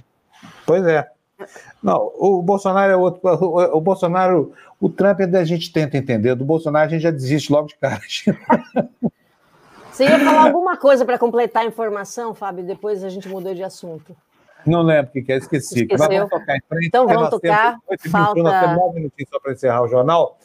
Pois 0.66 0.85
é. 0.86 1.09
Não, 1.82 2.10
o 2.16 2.43
Bolsonaro 2.43 2.93
é 2.93 2.97
outro. 2.97 3.20
O, 3.23 3.77
o 3.77 3.81
Bolsonaro, 3.81 4.52
o 4.81 4.89
Trump 4.89 5.20
a 5.20 5.44
gente 5.44 5.73
tenta 5.73 5.97
entender. 5.97 6.35
Do 6.35 6.44
Bolsonaro 6.44 6.86
a 6.86 6.89
gente 6.89 7.02
já 7.02 7.10
desiste 7.10 7.52
logo 7.52 7.69
de 7.69 7.77
cara. 7.77 8.01
Você 9.93 10.05
ia 10.05 10.19
falar 10.19 10.47
alguma 10.47 10.77
coisa 10.77 11.05
para 11.05 11.19
completar 11.19 11.65
a 11.65 11.66
informação, 11.66 12.35
Fábio? 12.35 12.65
Depois 12.65 13.05
a 13.05 13.09
gente 13.09 13.28
mudou 13.28 13.55
de 13.55 13.62
assunto. 13.62 14.16
Não 14.69 14.82
lembro 14.82 15.11
o 15.11 15.12
que, 15.12 15.23
que 15.23 15.32
é, 15.32 15.36
esqueci. 15.39 15.86
Mas 15.90 16.07
vamos 16.09 16.31
tocar 16.31 16.57
em 16.57 16.61
frente. 16.69 16.86
Então 16.86 17.07
vamos 17.07 17.31
tocar. 17.31 17.78
Falta... 18.11 18.43
Nós 18.43 18.61
temos 18.61 18.77
nove 18.77 18.95
minutinhos 18.97 19.31
só 19.31 19.40
para 19.40 19.53
encerrar 19.53 19.82
o 19.82 19.89
jornal. 19.89 20.39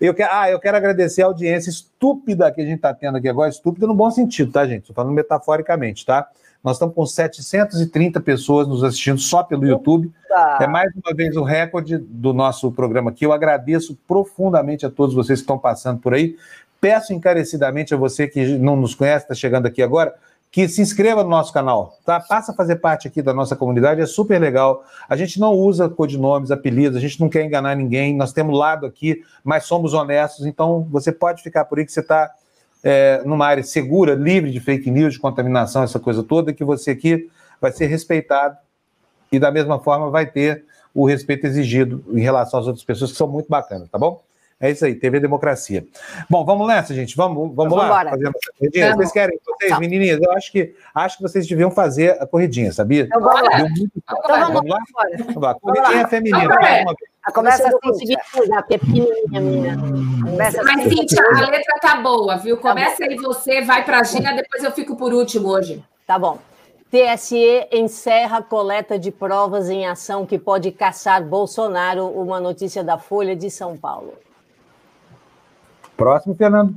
Eu 0.00 0.14
quero, 0.14 0.32
ah, 0.32 0.50
eu 0.50 0.58
quero 0.58 0.76
agradecer 0.76 1.22
a 1.22 1.26
audiência 1.26 1.70
estúpida 1.70 2.50
que 2.50 2.60
a 2.60 2.64
gente 2.64 2.76
está 2.76 2.94
tendo 2.94 3.18
aqui 3.18 3.28
agora, 3.28 3.50
estúpida 3.50 3.86
no 3.86 3.94
bom 3.94 4.10
sentido, 4.10 4.52
tá, 4.52 4.66
gente? 4.66 4.82
Estou 4.82 4.94
falando 4.94 5.12
metaforicamente, 5.12 6.06
tá? 6.06 6.28
Nós 6.62 6.76
estamos 6.76 6.94
com 6.94 7.04
730 7.04 8.20
pessoas 8.20 8.68
nos 8.68 8.84
assistindo 8.84 9.18
só 9.18 9.42
pelo 9.42 9.66
YouTube. 9.66 10.12
É 10.60 10.66
mais 10.66 10.92
uma 10.94 11.14
vez 11.14 11.36
o 11.36 11.42
recorde 11.42 11.98
do 11.98 12.32
nosso 12.32 12.70
programa 12.70 13.10
aqui. 13.10 13.26
Eu 13.26 13.32
agradeço 13.32 13.98
profundamente 14.06 14.86
a 14.86 14.90
todos 14.90 15.14
vocês 15.14 15.40
que 15.40 15.42
estão 15.42 15.58
passando 15.58 15.98
por 15.98 16.14
aí. 16.14 16.36
Peço 16.80 17.12
encarecidamente 17.12 17.92
a 17.92 17.96
você 17.96 18.28
que 18.28 18.58
não 18.58 18.76
nos 18.76 18.94
conhece, 18.94 19.24
está 19.24 19.34
chegando 19.34 19.66
aqui 19.66 19.82
agora, 19.82 20.14
que 20.52 20.68
se 20.68 20.82
inscreva 20.82 21.24
no 21.24 21.30
nosso 21.30 21.50
canal, 21.50 21.98
tá? 22.04 22.20
Passa 22.20 22.52
a 22.52 22.54
fazer 22.54 22.76
parte 22.76 23.08
aqui 23.08 23.22
da 23.22 23.32
nossa 23.32 23.56
comunidade, 23.56 24.02
é 24.02 24.06
super 24.06 24.38
legal. 24.38 24.84
A 25.08 25.16
gente 25.16 25.40
não 25.40 25.54
usa 25.54 25.88
codinomes, 25.88 26.50
apelidos, 26.50 26.98
a 26.98 27.00
gente 27.00 27.18
não 27.18 27.30
quer 27.30 27.42
enganar 27.42 27.74
ninguém, 27.74 28.14
nós 28.14 28.34
temos 28.34 28.56
lado 28.56 28.84
aqui, 28.84 29.22
mas 29.42 29.64
somos 29.64 29.94
honestos, 29.94 30.44
então 30.44 30.86
você 30.90 31.10
pode 31.10 31.42
ficar 31.42 31.64
por 31.64 31.78
aí 31.78 31.86
que 31.86 31.92
você 31.92 32.00
está 32.00 32.30
é, 32.84 33.22
numa 33.24 33.46
área 33.46 33.62
segura, 33.62 34.14
livre 34.14 34.50
de 34.50 34.60
fake 34.60 34.90
news, 34.90 35.14
de 35.14 35.20
contaminação, 35.20 35.84
essa 35.84 35.98
coisa 35.98 36.22
toda, 36.22 36.52
que 36.52 36.64
você 36.64 36.90
aqui 36.90 37.30
vai 37.58 37.72
ser 37.72 37.86
respeitado 37.86 38.58
e 39.32 39.38
da 39.38 39.50
mesma 39.50 39.78
forma 39.78 40.10
vai 40.10 40.26
ter 40.26 40.66
o 40.94 41.06
respeito 41.06 41.46
exigido 41.46 42.04
em 42.10 42.20
relação 42.20 42.60
às 42.60 42.66
outras 42.66 42.84
pessoas 42.84 43.12
que 43.12 43.16
são 43.16 43.26
muito 43.26 43.48
bacanas, 43.48 43.88
tá 43.88 43.96
bom? 43.96 44.22
É 44.62 44.70
isso 44.70 44.84
aí, 44.84 44.94
TV 44.94 45.18
Democracia. 45.18 45.84
Bom, 46.30 46.44
vamos 46.44 46.68
nessa, 46.68 46.94
gente. 46.94 47.16
Vamos, 47.16 47.52
vamos 47.52 47.76
lá 47.76 48.04
fazer 48.08 48.28
a 48.28 48.32
corridinha. 48.56 48.94
Vocês 48.94 49.10
querem? 49.10 49.40
Vocês, 49.44 49.76
menininhas, 49.80 50.20
eu 50.22 50.30
acho 50.30 50.52
que, 50.52 50.72
acho 50.94 51.16
que 51.16 51.22
vocês 51.24 51.48
deviam 51.48 51.68
fazer 51.68 52.10
a 52.22 52.26
corridinha, 52.28 52.72
sabia? 52.72 53.02
Então 53.02 53.20
vamos 53.20 53.42
lá. 53.42 53.58
Então, 53.58 54.50
vamos, 54.52 54.70
lá. 54.70 54.78
Vamos 55.18 55.42
lá. 55.42 55.50
A 55.50 55.54
corridinha 55.54 56.02
é 56.02 56.06
feminina. 56.06 56.46
Vamos 56.46 56.94
a 57.24 57.32
começa 57.32 57.68
a 57.68 57.80
conseguir 57.80 58.16
pegar, 58.32 58.62
porque 58.62 58.74
é 58.74 58.78
pequenininha 58.78 59.40
minha. 59.40 59.76
Começa 59.76 60.62
Mas, 60.62 60.82
Cíntia, 60.84 61.22
a 61.24 61.50
letra 61.50 61.78
tá 61.80 61.96
boa, 61.96 62.36
viu? 62.36 62.56
Tá 62.56 62.68
começa 62.68 63.04
aí 63.04 63.16
você, 63.16 63.62
vai 63.62 63.84
pra 63.84 64.04
Gina, 64.04 64.32
depois 64.32 64.62
eu 64.62 64.70
fico 64.70 64.96
por 64.96 65.12
último 65.12 65.48
hoje. 65.48 65.84
Tá 66.06 66.16
bom. 66.20 66.38
TSE 66.88 67.66
encerra 67.72 68.42
coleta 68.42 68.96
de 68.96 69.10
provas 69.10 69.70
em 69.70 69.86
ação 69.86 70.24
que 70.24 70.38
pode 70.38 70.70
caçar 70.70 71.24
Bolsonaro, 71.24 72.06
uma 72.06 72.38
notícia 72.38 72.84
da 72.84 72.96
Folha 72.96 73.34
de 73.34 73.50
São 73.50 73.76
Paulo. 73.76 74.14
Próximo, 76.02 76.34
Fernando. 76.34 76.74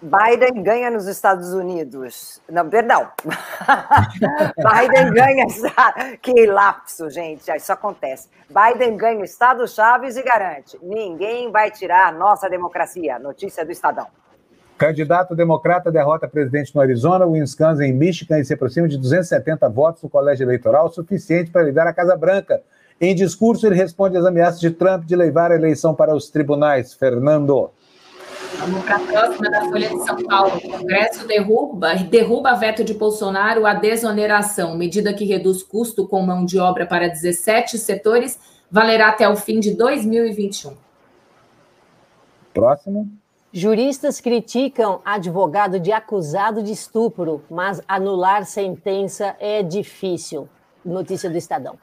Biden 0.00 0.62
ganha 0.62 0.90
nos 0.90 1.06
Estados 1.06 1.52
Unidos. 1.52 2.40
Não, 2.50 2.66
perdão. 2.66 3.08
Biden 4.56 5.12
ganha. 5.12 5.46
Que 6.22 6.46
lapso, 6.46 7.10
gente. 7.10 7.50
Isso 7.54 7.70
acontece. 7.70 8.30
Biden 8.48 8.96
ganha 8.96 9.22
Estado 9.22 9.68
Chaves 9.68 10.16
e 10.16 10.22
garante: 10.22 10.78
ninguém 10.82 11.50
vai 11.50 11.70
tirar 11.70 12.10
nossa 12.14 12.48
democracia. 12.48 13.18
Notícia 13.18 13.66
do 13.66 13.70
Estadão. 13.70 14.06
Candidato 14.78 15.36
democrata 15.36 15.92
derrota 15.92 16.26
presidente 16.26 16.74
no 16.74 16.80
Arizona, 16.80 17.26
Wisconsin 17.26 17.84
em 17.84 17.92
Michigan 17.92 18.38
e 18.38 18.46
se 18.46 18.54
aproxima 18.54 18.88
de 18.88 18.96
270 18.96 19.68
votos 19.68 20.02
no 20.02 20.08
colégio 20.08 20.44
eleitoral, 20.44 20.90
suficiente 20.90 21.50
para 21.50 21.62
ligar 21.62 21.86
a 21.86 21.92
Casa 21.92 22.16
Branca. 22.16 22.62
Em 22.98 23.14
discurso, 23.14 23.66
ele 23.66 23.74
responde 23.74 24.16
às 24.16 24.24
ameaças 24.24 24.58
de 24.58 24.70
Trump 24.70 25.04
de 25.04 25.14
levar 25.14 25.52
a 25.52 25.54
eleição 25.54 25.94
para 25.94 26.14
os 26.14 26.30
tribunais. 26.30 26.94
Fernando. 26.94 27.70
Vamos 28.58 28.84
para 28.84 28.96
a 28.96 29.00
próxima 29.00 29.50
da 29.50 29.60
Folha 29.62 29.88
de 29.88 30.04
São 30.04 30.16
Paulo. 30.24 30.56
O 30.56 30.70
Congresso 30.70 31.26
derruba, 31.26 31.94
derruba 31.94 32.54
veto 32.54 32.82
de 32.82 32.94
Bolsonaro 32.94 33.66
a 33.66 33.74
desoneração. 33.74 34.76
Medida 34.76 35.12
que 35.12 35.24
reduz 35.24 35.62
custo 35.62 36.06
com 36.06 36.22
mão 36.22 36.44
de 36.44 36.58
obra 36.58 36.86
para 36.86 37.08
17 37.08 37.78
setores, 37.78 38.38
valerá 38.70 39.08
até 39.08 39.28
o 39.28 39.36
fim 39.36 39.60
de 39.60 39.74
2021. 39.74 40.74
Próximo. 42.52 43.08
Juristas 43.52 44.20
criticam 44.20 45.00
advogado 45.04 45.78
de 45.78 45.92
acusado 45.92 46.62
de 46.62 46.72
estupro, 46.72 47.42
mas 47.48 47.80
anular 47.86 48.44
sentença 48.44 49.36
é 49.38 49.62
difícil. 49.62 50.48
Notícia 50.84 51.30
do 51.30 51.36
Estadão. 51.36 51.78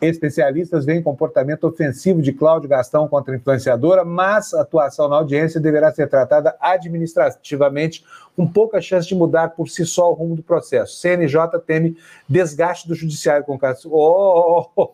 Especialistas 0.00 0.84
veem 0.84 1.02
comportamento 1.02 1.64
ofensivo 1.64 2.20
de 2.20 2.30
Cláudio 2.30 2.68
Gastão 2.68 3.08
contra 3.08 3.32
a 3.32 3.36
influenciadora, 3.36 4.04
mas 4.04 4.52
a 4.52 4.60
atuação 4.60 5.08
na 5.08 5.16
audiência 5.16 5.58
deverá 5.58 5.90
ser 5.90 6.06
tratada 6.06 6.54
administrativamente, 6.60 8.04
com 8.36 8.46
pouca 8.46 8.78
chance 8.80 9.08
de 9.08 9.14
mudar 9.14 9.50
por 9.50 9.70
si 9.70 9.86
só 9.86 10.10
o 10.10 10.12
rumo 10.12 10.36
do 10.36 10.42
processo. 10.42 11.00
CNJ 11.00 11.58
teme 11.66 11.96
desgaste 12.28 12.86
do 12.86 12.94
judiciário 12.94 13.46
com 13.46 13.54
o 13.54 13.58
caso. 13.58 13.88
Oh, 13.90 14.68
oh, 14.76 14.82
oh, 14.82 14.92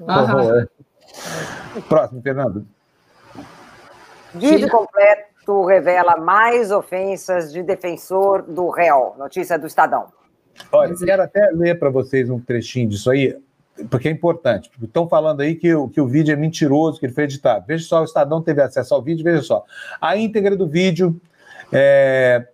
oh, 0.00 0.12
Próximo, 1.88 2.22
Fernando. 2.22 2.66
Vídeo 4.34 4.70
completo 4.70 5.64
revela 5.66 6.16
mais 6.16 6.70
ofensas 6.70 7.52
de 7.52 7.62
defensor 7.62 8.40
do 8.42 8.70
réu. 8.70 9.14
Notícia 9.18 9.58
do 9.58 9.66
Estadão. 9.66 10.06
Olha, 10.70 10.94
quero 10.96 11.22
até 11.22 11.50
ler 11.52 11.78
para 11.78 11.90
vocês 11.90 12.30
um 12.30 12.38
trechinho 12.38 12.88
disso 12.88 13.10
aí, 13.10 13.36
porque 13.90 14.08
é 14.08 14.10
importante. 14.10 14.70
Estão 14.82 15.08
falando 15.08 15.40
aí 15.40 15.54
que, 15.54 15.68
que 15.88 16.00
o 16.00 16.06
vídeo 16.06 16.32
é 16.32 16.36
mentiroso, 16.36 16.98
que 16.98 17.06
ele 17.06 17.12
foi 17.12 17.24
editado. 17.24 17.64
Veja 17.66 17.84
só, 17.86 18.00
o 18.00 18.04
Estadão 18.04 18.42
teve 18.42 18.62
acesso 18.62 18.94
ao 18.94 19.02
vídeo, 19.02 19.24
veja 19.24 19.42
só. 19.42 19.64
A 20.00 20.16
íntegra 20.16 20.56
do 20.56 20.66
vídeo 20.66 21.20
é, 21.72 22.46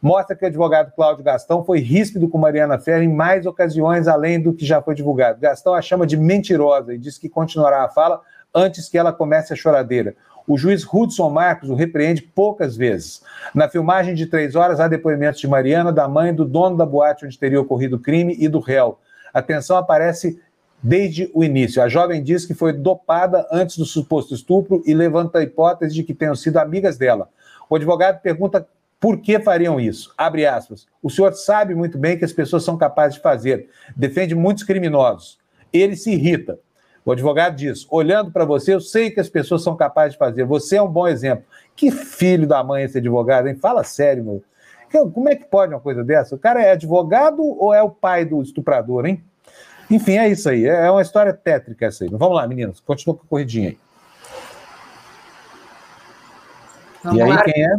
mostra 0.00 0.34
que 0.34 0.44
o 0.44 0.48
advogado 0.48 0.92
Cláudio 0.94 1.22
Gastão 1.22 1.64
foi 1.64 1.78
ríspido 1.78 2.28
com 2.28 2.38
Mariana 2.38 2.78
Ferreira 2.78 3.04
em 3.04 3.14
mais 3.14 3.46
ocasiões, 3.46 4.08
além 4.08 4.40
do 4.40 4.52
que 4.52 4.66
já 4.66 4.82
foi 4.82 4.94
divulgado. 4.94 5.40
Gastão 5.40 5.74
a 5.74 5.80
chama 5.80 6.06
de 6.06 6.16
mentirosa 6.16 6.94
e 6.94 6.98
diz 6.98 7.18
que 7.18 7.28
continuará 7.28 7.84
a 7.84 7.88
fala 7.88 8.20
antes 8.54 8.88
que 8.88 8.98
ela 8.98 9.12
comece 9.12 9.52
a 9.52 9.56
choradeira. 9.56 10.14
O 10.46 10.58
juiz 10.58 10.84
Hudson 10.84 11.30
Marcos 11.30 11.70
o 11.70 11.74
repreende 11.74 12.22
poucas 12.22 12.76
vezes. 12.76 13.22
Na 13.54 13.68
filmagem 13.68 14.14
de 14.14 14.26
três 14.26 14.54
horas, 14.54 14.80
há 14.80 14.88
depoimentos 14.88 15.40
de 15.40 15.48
Mariana, 15.48 15.92
da 15.92 16.08
mãe, 16.08 16.34
do 16.34 16.44
dono 16.44 16.76
da 16.76 16.84
boate 16.84 17.24
onde 17.24 17.38
teria 17.38 17.60
ocorrido 17.60 17.96
o 17.96 18.00
crime 18.00 18.36
e 18.38 18.48
do 18.48 18.58
réu. 18.58 18.98
A 19.32 19.40
tensão 19.40 19.76
aparece 19.76 20.40
desde 20.82 21.30
o 21.32 21.44
início. 21.44 21.80
A 21.80 21.88
jovem 21.88 22.22
diz 22.22 22.44
que 22.44 22.54
foi 22.54 22.72
dopada 22.72 23.46
antes 23.52 23.76
do 23.76 23.84
suposto 23.84 24.34
estupro 24.34 24.82
e 24.84 24.92
levanta 24.92 25.38
a 25.38 25.42
hipótese 25.42 25.94
de 25.94 26.02
que 26.02 26.12
tenham 26.12 26.34
sido 26.34 26.56
amigas 26.58 26.98
dela. 26.98 27.28
O 27.70 27.76
advogado 27.76 28.20
pergunta 28.20 28.66
por 28.98 29.20
que 29.20 29.40
fariam 29.40 29.80
isso? 29.80 30.12
Abre 30.16 30.46
aspas. 30.46 30.86
O 31.02 31.10
senhor 31.10 31.32
sabe 31.34 31.74
muito 31.74 31.98
bem 31.98 32.16
que 32.16 32.24
as 32.24 32.32
pessoas 32.32 32.64
são 32.64 32.76
capazes 32.76 33.16
de 33.16 33.22
fazer. 33.22 33.68
Defende 33.96 34.34
muitos 34.34 34.64
criminosos. 34.64 35.38
Ele 35.72 35.96
se 35.96 36.12
irrita. 36.12 36.58
O 37.04 37.12
advogado 37.12 37.56
diz: 37.56 37.86
olhando 37.90 38.30
para 38.30 38.44
você, 38.44 38.74
eu 38.74 38.80
sei 38.80 39.10
que 39.10 39.20
as 39.20 39.28
pessoas 39.28 39.62
são 39.62 39.76
capazes 39.76 40.12
de 40.12 40.18
fazer. 40.18 40.44
Você 40.44 40.76
é 40.76 40.82
um 40.82 40.88
bom 40.88 41.06
exemplo. 41.06 41.44
Que 41.74 41.90
filho 41.90 42.46
da 42.46 42.62
mãe 42.62 42.84
esse 42.84 42.98
advogado, 42.98 43.48
hein? 43.48 43.56
Fala 43.56 43.82
sério, 43.82 44.24
meu. 44.24 44.42
Como 45.10 45.28
é 45.28 45.34
que 45.34 45.46
pode 45.46 45.72
uma 45.72 45.80
coisa 45.80 46.04
dessa? 46.04 46.34
O 46.34 46.38
cara 46.38 46.62
é 46.62 46.72
advogado 46.72 47.42
ou 47.42 47.72
é 47.72 47.82
o 47.82 47.90
pai 47.90 48.26
do 48.26 48.42
estuprador, 48.42 49.06
hein? 49.06 49.24
Enfim, 49.90 50.18
é 50.18 50.28
isso 50.28 50.48
aí. 50.48 50.66
É 50.66 50.90
uma 50.90 51.02
história 51.02 51.32
tétrica 51.32 51.86
essa 51.86 52.04
aí. 52.04 52.10
Vamos 52.10 52.36
lá, 52.36 52.46
meninas. 52.46 52.80
Continua 52.80 53.16
com 53.16 53.24
a 53.24 53.28
corridinha 53.28 53.70
aí. 53.70 53.78
Vamos 57.02 57.18
e 57.18 57.22
aí, 57.22 57.30
lá. 57.30 57.42
quem 57.42 57.64
é? 57.64 57.76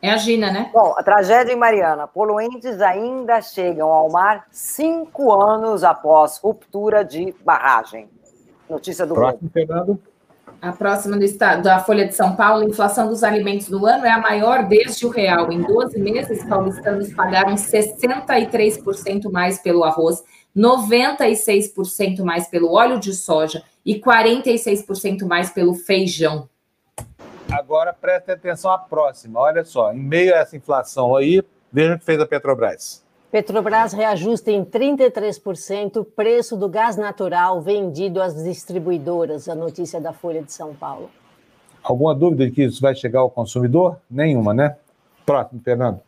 É 0.00 0.10
a 0.10 0.16
Gina, 0.16 0.52
né? 0.52 0.70
Bom, 0.72 0.94
a 0.96 1.02
tragédia 1.02 1.52
em 1.52 1.56
Mariana. 1.56 2.06
Poluentes 2.06 2.80
ainda 2.80 3.40
chegam 3.40 3.88
ao 3.88 4.10
mar 4.10 4.46
cinco 4.50 5.32
anos 5.32 5.82
após 5.82 6.38
ruptura 6.38 7.04
de 7.04 7.34
barragem. 7.44 8.08
Notícia 8.68 9.06
do 9.06 9.14
Próximo, 9.14 9.50
Fernando. 9.50 9.98
A 10.60 10.72
próxima 10.72 11.16
do 11.16 11.24
estado, 11.24 11.62
da 11.62 11.78
Folha 11.78 12.06
de 12.06 12.14
São 12.14 12.34
Paulo, 12.34 12.64
a 12.64 12.68
inflação 12.68 13.08
dos 13.08 13.22
alimentos 13.22 13.68
do 13.68 13.86
ano 13.86 14.04
é 14.04 14.10
a 14.10 14.18
maior 14.18 14.66
desde 14.66 15.06
o 15.06 15.08
real. 15.08 15.52
Em 15.52 15.62
12 15.62 16.00
meses, 16.00 16.44
paulistanos 16.44 17.12
pagaram 17.14 17.54
63% 17.54 19.30
mais 19.30 19.60
pelo 19.60 19.84
arroz, 19.84 20.24
96% 20.56 22.24
mais 22.24 22.48
pelo 22.48 22.72
óleo 22.72 22.98
de 22.98 23.14
soja 23.14 23.62
e 23.86 24.00
46% 24.00 25.24
mais 25.26 25.50
pelo 25.50 25.74
feijão. 25.74 26.48
Agora 27.50 27.92
preste 27.92 28.32
atenção 28.32 28.72
à 28.72 28.78
próxima. 28.78 29.38
Olha 29.38 29.64
só, 29.64 29.92
em 29.92 30.00
meio 30.00 30.34
a 30.34 30.38
essa 30.38 30.56
inflação 30.56 31.14
aí, 31.14 31.42
veja 31.72 31.94
o 31.94 31.98
que 31.98 32.04
fez 32.04 32.20
a 32.20 32.26
Petrobras. 32.26 33.06
Petrobras 33.30 33.92
reajusta 33.92 34.50
em 34.50 34.64
33% 34.64 35.98
o 35.98 36.04
preço 36.04 36.56
do 36.56 36.66
gás 36.66 36.96
natural 36.96 37.60
vendido 37.60 38.22
às 38.22 38.42
distribuidoras, 38.42 39.50
a 39.50 39.54
notícia 39.54 40.00
da 40.00 40.14
Folha 40.14 40.42
de 40.42 40.50
São 40.50 40.74
Paulo. 40.74 41.10
Alguma 41.82 42.14
dúvida 42.14 42.46
de 42.46 42.52
que 42.52 42.64
isso 42.64 42.80
vai 42.80 42.94
chegar 42.94 43.20
ao 43.20 43.30
consumidor? 43.30 43.98
Nenhuma, 44.10 44.54
né? 44.54 44.76
Próximo, 45.26 45.60
Fernando. 45.62 46.00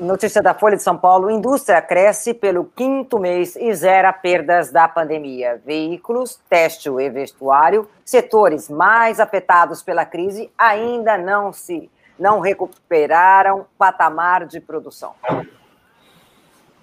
Notícia 0.00 0.40
da 0.40 0.54
Folha 0.54 0.76
de 0.76 0.82
São 0.82 0.96
Paulo: 0.96 1.30
indústria 1.30 1.82
cresce 1.82 2.32
pelo 2.32 2.64
quinto 2.64 3.18
mês 3.18 3.54
e 3.56 3.74
zera 3.74 4.10
perdas 4.10 4.72
da 4.72 4.88
pandemia. 4.88 5.60
Veículos, 5.66 6.40
têxtil 6.48 6.98
e 6.98 7.10
vestuário, 7.10 7.86
setores 8.02 8.70
mais 8.70 9.20
afetados 9.20 9.82
pela 9.82 10.06
crise, 10.06 10.50
ainda 10.56 11.18
não 11.18 11.52
se 11.52 11.90
não 12.18 12.40
recuperaram 12.40 13.66
patamar 13.78 14.46
de 14.46 14.60
produção. 14.60 15.14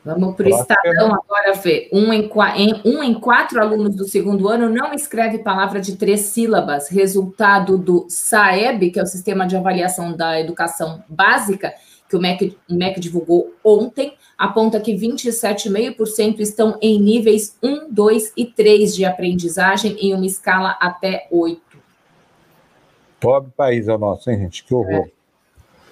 Vamos 0.06 0.36
para 0.36 0.46
o 0.46 0.50
Estadão 0.50 1.16
agora 1.16 1.54
ver. 1.54 1.90
Um 1.92 2.14
em, 2.14 2.30
um 2.86 3.02
em 3.02 3.14
quatro 3.16 3.60
alunos 3.60 3.96
do 3.96 4.08
segundo 4.08 4.48
ano 4.48 4.70
não 4.70 4.94
escreve 4.94 5.40
palavra 5.40 5.82
de 5.82 5.96
três 5.96 6.22
sílabas. 6.22 6.90
Resultado 6.90 7.76
do 7.76 8.06
SAEB, 8.08 8.92
que 8.92 9.00
é 9.00 9.04
o 9.04 9.08
Sistema 9.08 9.48
de 9.48 9.58
Avaliação 9.58 10.16
da 10.16 10.40
Educação 10.40 11.04
Básica, 11.10 11.74
que 12.08 12.16
o 12.16 12.22
MEC, 12.22 12.56
o 12.70 12.76
MEC 12.76 13.00
divulgou 13.00 13.56
ontem, 13.64 14.14
aponta 14.38 14.80
que 14.80 14.94
27,5% 14.94 16.40
estão 16.40 16.78
em 16.80 17.02
níveis 17.02 17.58
1, 17.64 17.92
2 17.92 18.34
e 18.38 18.46
3 18.46 18.96
de 18.96 19.06
aprendizagem, 19.06 19.98
em 20.00 20.14
uma 20.14 20.26
escala 20.28 20.78
até 20.80 21.28
8. 21.32 21.60
Pobre 23.20 23.52
país 23.58 23.88
é 23.88 23.96
o 23.96 23.98
nosso, 23.98 24.30
hein, 24.30 24.38
gente? 24.38 24.64
Que 24.64 24.74
horror. 24.76 25.08
É. 25.08 25.16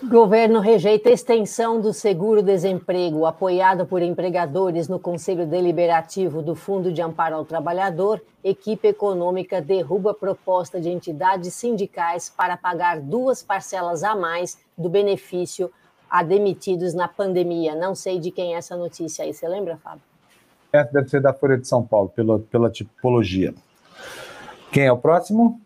Governo 0.10 0.60
rejeita 0.60 1.10
extensão 1.10 1.80
do 1.80 1.94
seguro-desemprego, 1.94 3.26
apoiado 3.26 3.86
por 3.86 4.02
empregadores 4.02 4.90
no 4.90 5.00
Conselho 5.00 5.48
Deliberativo 5.48 6.42
do 6.42 6.56
Fundo 6.56 6.92
de 6.92 7.02
Amparo 7.02 7.36
ao 7.36 7.46
Trabalhador. 7.46 8.22
Equipe 8.44 8.90
econômica 8.90 9.62
derruba 9.62 10.14
proposta 10.14 10.80
de 10.82 10.90
entidades 10.90 11.54
sindicais 11.54 12.30
para 12.30 12.58
pagar 12.58 13.00
duas 13.00 13.42
parcelas 13.42 14.04
a 14.04 14.14
mais 14.14 14.60
do 14.78 14.90
benefício 14.90 15.72
a 16.10 16.22
demitidos 16.22 16.94
na 16.94 17.08
pandemia. 17.08 17.74
Não 17.74 17.96
sei 17.96 18.20
de 18.20 18.30
quem 18.30 18.56
é 18.56 18.58
essa 18.58 18.76
notícia 18.76 19.24
aí. 19.24 19.34
Você 19.34 19.48
lembra, 19.48 19.78
Fábio? 19.78 20.04
Essa 20.74 20.92
deve 20.92 21.08
ser 21.08 21.22
da 21.22 21.34
Folha 21.34 21.58
de 21.58 21.66
São 21.66 21.82
Paulo, 21.82 22.10
pela, 22.10 22.40
pela 22.40 22.70
tipologia. 22.70 23.54
Quem 24.70 24.84
é 24.84 24.92
o 24.92 24.98
próximo? 24.98 25.62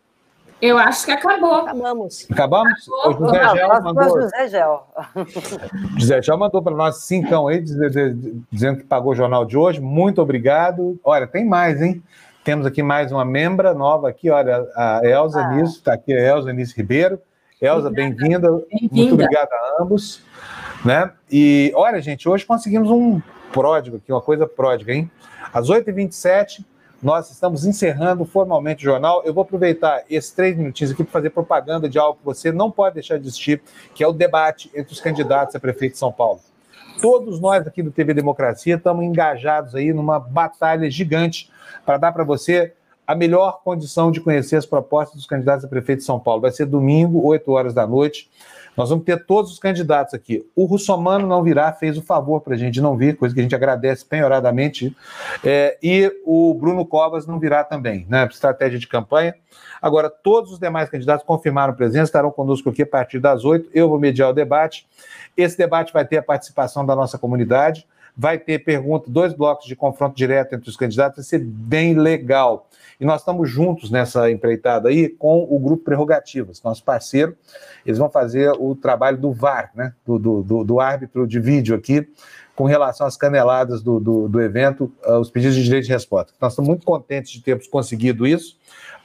Eu 0.62 0.78
acho 0.78 1.06
que 1.06 1.12
acabou. 1.12 1.56
Acabamos. 1.56 2.28
Acabamos? 2.32 2.90
Acabou. 3.04 3.26
O 3.26 3.28
José 3.28 3.56
Gel 3.56 3.84
mandou. 3.84 4.22
José 4.22 4.48
Gel. 4.48 4.88
José 5.98 6.22
Gel 6.22 6.38
mandou 6.38 6.62
para 6.64 6.76
nós 6.76 7.04
cincão 7.04 7.48
aí, 7.48 7.64
dizendo 8.52 8.80
que 8.80 8.84
pagou 8.84 9.12
o 9.12 9.16
jornal 9.16 9.46
de 9.46 9.58
hoje. 9.58 9.80
Muito 9.80 10.22
obrigado. 10.22 11.00
Olha, 11.04 11.28
tem 11.28 11.46
mais, 11.46 11.82
hein? 11.82 12.02
Temos 12.44 12.66
aqui 12.66 12.82
mais 12.82 13.12
uma 13.12 13.26
membra 13.26 13.74
nova 13.74 14.08
aqui, 14.08 14.30
olha, 14.30 14.66
a 14.74 15.02
Elza 15.04 15.42
ah. 15.42 15.52
Nisso, 15.54 15.80
está 15.80 15.94
aqui 15.94 16.14
a 16.14 16.20
Elza 16.20 16.54
Nisso 16.54 16.74
Ribeiro. 16.78 17.20
Elza, 17.62 17.90
bem-vinda. 17.90 18.50
Bem 18.50 18.90
Muito 18.90 19.14
obrigado 19.16 19.50
a 19.52 19.82
ambos. 19.82 20.24
Né? 20.86 21.12
E 21.30 21.72
olha, 21.76 22.02
gente, 22.02 22.30
hoje 22.30 22.46
conseguimos 22.46 22.90
um 22.90 23.22
pródigo 23.52 23.98
aqui, 23.98 24.12
uma 24.12 24.22
coisa 24.22 24.48
pródiga, 24.48 24.94
hein? 24.94 25.12
Às 25.54 25.70
8h27, 25.70 26.64
nós 27.02 27.30
estamos 27.30 27.66
encerrando 27.66 28.26
formalmente 28.26 28.86
o 28.86 28.92
jornal. 28.92 29.22
Eu 29.24 29.34
vou 29.34 29.44
aproveitar 29.44 30.04
esses 30.10 30.32
três 30.32 30.58
minutinhos 30.58 30.92
aqui 30.92 31.04
para 31.04 31.14
fazer 31.14 31.30
propaganda 31.30 31.88
de 31.88 32.00
algo 32.00 32.20
que 32.20 32.26
você 32.26 32.52
não 32.52 32.72
pode 32.72 32.96
deixar 32.96 33.20
de 33.20 33.28
assistir, 33.28 33.62
que 33.94 34.04
é 34.04 34.08
o 34.08 34.14
debate 34.14 34.72
entre 34.76 34.94
os 34.94 35.00
candidatos 35.00 35.56
a 35.56 35.60
prefeito 35.60 35.94
de 35.94 36.00
São 36.00 36.12
Paulo. 36.12 36.40
Todos 37.02 37.40
nós 37.40 37.68
aqui 37.68 37.84
do 37.84 37.92
TV 37.92 38.14
Democracia 38.14 38.76
estamos 38.76 39.06
engajados 39.06 39.76
aí 39.76 39.94
numa 39.94 40.20
batalha 40.20 40.90
gigante 40.90 41.52
para 41.86 41.98
dar 41.98 42.12
para 42.12 42.24
você 42.24 42.74
a 43.06 43.16
melhor 43.16 43.62
condição 43.64 44.12
de 44.12 44.20
conhecer 44.20 44.58
as 44.58 44.66
propostas 44.66 45.16
dos 45.16 45.26
candidatos 45.26 45.64
a 45.64 45.68
prefeito 45.68 46.00
de 46.00 46.06
São 46.06 46.20
Paulo. 46.20 46.42
Vai 46.42 46.52
ser 46.52 46.66
domingo, 46.66 47.26
8 47.26 47.50
horas 47.52 47.74
da 47.74 47.86
noite. 47.86 48.30
Nós 48.78 48.92
vamos 48.92 49.04
ter 49.04 49.26
todos 49.26 49.52
os 49.52 49.58
candidatos 49.58 50.14
aqui. 50.14 50.46
O 50.56 50.66
Russomano 50.66 51.26
não 51.26 51.42
virá, 51.42 51.74
fez 51.74 51.98
o 51.98 52.02
favor 52.04 52.42
para 52.42 52.54
a 52.54 52.58
gente 52.58 52.80
não 52.80 52.96
vir, 52.96 53.18
coisa 53.18 53.34
que 53.34 53.42
a 53.42 53.44
gente 53.44 53.56
agradece 53.56 54.06
penhoradamente. 54.06 54.96
É, 55.44 55.80
e 55.82 56.14
o 56.24 56.54
Bruno 56.54 56.86
Covas 56.86 57.26
não 57.26 57.40
virá 57.40 57.64
também, 57.64 58.06
né? 58.08 58.28
Estratégia 58.32 58.78
de 58.78 58.88
campanha. 58.88 59.34
Agora, 59.82 60.12
todos 60.12 60.52
os 60.52 60.60
demais 60.60 60.90
candidatos 60.90 61.26
confirmaram 61.26 61.74
presença, 61.74 62.06
estarão 62.06 62.30
conosco 62.30 62.70
aqui 62.70 62.84
a 62.84 62.88
partir 62.88 63.20
das 63.20 63.44
oito. 63.44 63.68
Eu 63.74 63.90
vou 63.90 64.00
mediar 64.00 64.30
o 64.30 64.34
debate. 64.34 64.88
Esse 65.36 65.58
debate 65.58 65.92
vai 65.92 66.06
ter 66.06 66.18
a 66.18 66.24
participação 66.24 66.86
da 66.86 66.96
nossa 66.96 67.18
comunidade, 67.18 67.88
vai 68.16 68.38
ter 68.38 68.60
pergunta, 68.60 69.10
dois 69.10 69.34
blocos 69.34 69.66
de 69.66 69.76
confronto 69.76 70.16
direto 70.16 70.54
entre 70.54 70.70
os 70.70 70.78
candidatos, 70.78 71.18
vai 71.18 71.24
ser 71.24 71.40
bem 71.40 71.96
legal. 71.96 72.68
E 73.00 73.06
nós 73.06 73.22
estamos 73.22 73.50
juntos 73.50 73.92
nessa 73.92 74.32
empreitada 74.32 74.90
aí 74.90 75.08
com 75.08 75.46
o 75.50 75.60
Grupo 75.60 75.84
Prerrogativas, 75.84 76.62
nosso 76.64 76.84
parceiro. 76.84 77.38
Eles 77.86 78.00
vão 78.00 78.10
fazer 78.10 78.52
o 78.58 78.76
trabalho 78.76 79.18
do 79.18 79.32
VAR, 79.32 79.72
né? 79.76 79.94
do, 80.06 80.18
do, 80.18 80.64
do 80.64 80.80
árbitro 80.80 81.28
de 81.28 81.40
vídeo 81.40 81.76
aqui, 81.76 82.08
com 82.56 82.66
relação 82.66 83.06
às 83.06 83.16
caneladas 83.16 83.84
do, 83.84 84.00
do, 84.00 84.28
do 84.28 84.42
evento, 84.42 84.92
uh, 85.06 85.20
os 85.20 85.30
pedidos 85.30 85.56
de 85.56 85.64
direito 85.64 85.86
de 85.86 85.92
resposta. 85.92 86.34
Nós 86.42 86.54
estamos 86.54 86.68
muito 86.68 86.86
contentes 86.86 87.32
de 87.32 87.42
termos 87.42 87.68
conseguido 87.68 88.26
isso. 88.26 88.58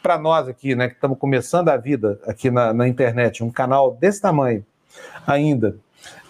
Para 0.03 0.17
nós 0.19 0.49
aqui, 0.49 0.75
né, 0.75 0.89
que 0.89 0.95
estamos 0.95 1.19
começando 1.19 1.69
a 1.69 1.77
vida 1.77 2.19
aqui 2.27 2.51
na, 2.51 2.73
na 2.73 2.89
internet, 2.89 3.45
um 3.45 3.51
canal 3.51 3.95
desse 3.95 4.23
tamanho 4.23 4.65
ainda, 5.27 5.77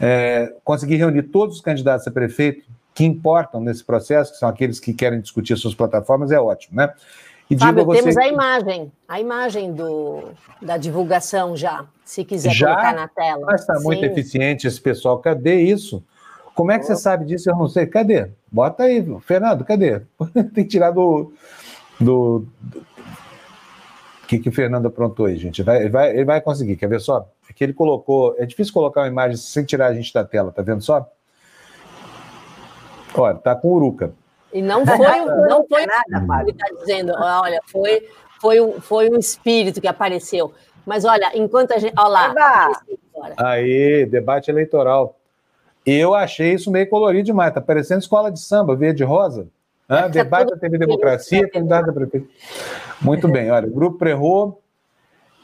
é, 0.00 0.52
conseguir 0.64 0.96
reunir 0.96 1.22
todos 1.22 1.56
os 1.56 1.60
candidatos 1.62 2.06
a 2.08 2.10
prefeito 2.10 2.64
que 2.92 3.04
importam 3.04 3.60
nesse 3.60 3.84
processo, 3.84 4.32
que 4.32 4.38
são 4.38 4.48
aqueles 4.48 4.78
que 4.78 4.92
querem 4.92 5.20
discutir 5.20 5.56
suas 5.56 5.74
plataformas, 5.74 6.30
é 6.30 6.40
ótimo, 6.40 6.76
né? 6.76 6.92
E 7.50 7.58
Fábio, 7.58 7.84
você... 7.84 8.00
temos 8.00 8.16
a 8.16 8.26
imagem, 8.26 8.92
a 9.06 9.20
imagem 9.20 9.72
do, 9.72 10.30
da 10.60 10.76
divulgação 10.76 11.56
já, 11.56 11.84
se 12.04 12.24
quiser 12.24 12.50
já? 12.52 12.68
colocar 12.68 12.94
na 12.94 13.08
tela. 13.08 13.42
Mas 13.46 13.60
está 13.60 13.78
muito 13.80 14.04
eficiente 14.04 14.66
esse 14.66 14.80
pessoal. 14.80 15.18
Cadê 15.18 15.60
isso? 15.60 16.02
Como 16.54 16.70
é 16.70 16.78
que 16.78 16.84
você 16.84 16.96
sabe 16.96 17.24
disso? 17.24 17.50
Eu 17.50 17.56
não 17.56 17.68
sei. 17.68 17.86
Cadê? 17.86 18.30
Bota 18.50 18.84
aí, 18.84 19.04
Fernando, 19.20 19.64
cadê? 19.64 20.00
Tem 20.54 20.64
que 20.64 20.70
tirar 20.70 20.90
do. 20.90 21.32
do, 22.00 22.46
do... 22.60 22.78
O 22.78 24.26
que, 24.26 24.38
que 24.38 24.48
o 24.48 24.52
Fernando 24.52 24.86
aprontou 24.86 25.26
aí, 25.26 25.36
gente? 25.36 25.62
Vai, 25.62 25.88
vai, 25.90 26.10
ele 26.10 26.24
vai 26.24 26.40
conseguir, 26.40 26.76
quer 26.76 26.88
ver 26.88 27.00
só? 27.00 27.28
É 27.48 27.52
que 27.52 27.62
ele 27.62 27.74
colocou. 27.74 28.34
É 28.38 28.46
difícil 28.46 28.72
colocar 28.72 29.02
uma 29.02 29.08
imagem 29.08 29.36
sem 29.36 29.64
tirar 29.64 29.88
a 29.88 29.94
gente 29.94 30.12
da 30.12 30.24
tela, 30.24 30.50
tá 30.50 30.62
vendo 30.62 30.80
só? 30.80 31.06
Olha, 33.14 33.34
tá 33.36 33.54
com 33.54 33.68
uruca. 33.68 34.14
E 34.52 34.60
não 34.60 34.84
foi, 34.84 35.24
não 35.48 35.66
foi 35.66 35.86
nada, 35.86 36.42
ele 36.42 36.50
está 36.50 36.66
dizendo, 36.78 37.12
olha, 37.16 37.60
foi, 37.66 38.06
foi, 38.40 38.60
um, 38.60 38.80
foi 38.80 39.10
um 39.10 39.18
espírito 39.18 39.80
que 39.80 39.88
apareceu. 39.88 40.52
Mas 40.84 41.04
olha, 41.04 41.30
enquanto 41.34 41.72
a 41.72 41.78
gente. 41.78 41.94
Olha 41.96 42.32
lá. 42.32 42.72
Aí, 43.38 44.04
debate 44.06 44.50
eleitoral. 44.50 45.16
Eu 45.84 46.14
achei 46.14 46.52
isso 46.54 46.70
meio 46.70 46.88
colorido 46.88 47.24
demais, 47.24 47.52
tá 47.52 47.60
parecendo 47.60 48.00
escola 48.00 48.30
de 48.30 48.40
samba, 48.40 48.76
verde 48.76 49.02
rosa. 49.02 49.48
Ah, 49.88 50.06
debate 50.06 50.50
da 50.50 50.56
TV 50.56 50.78
Democracia, 50.78 51.48
candidato 51.50 51.90
a 51.90 51.92
prefeito. 51.92 52.28
Muito 53.00 53.26
bem, 53.28 53.50
olha, 53.50 53.66
o 53.66 53.70
grupo 53.70 53.98
Prerro. 53.98 54.58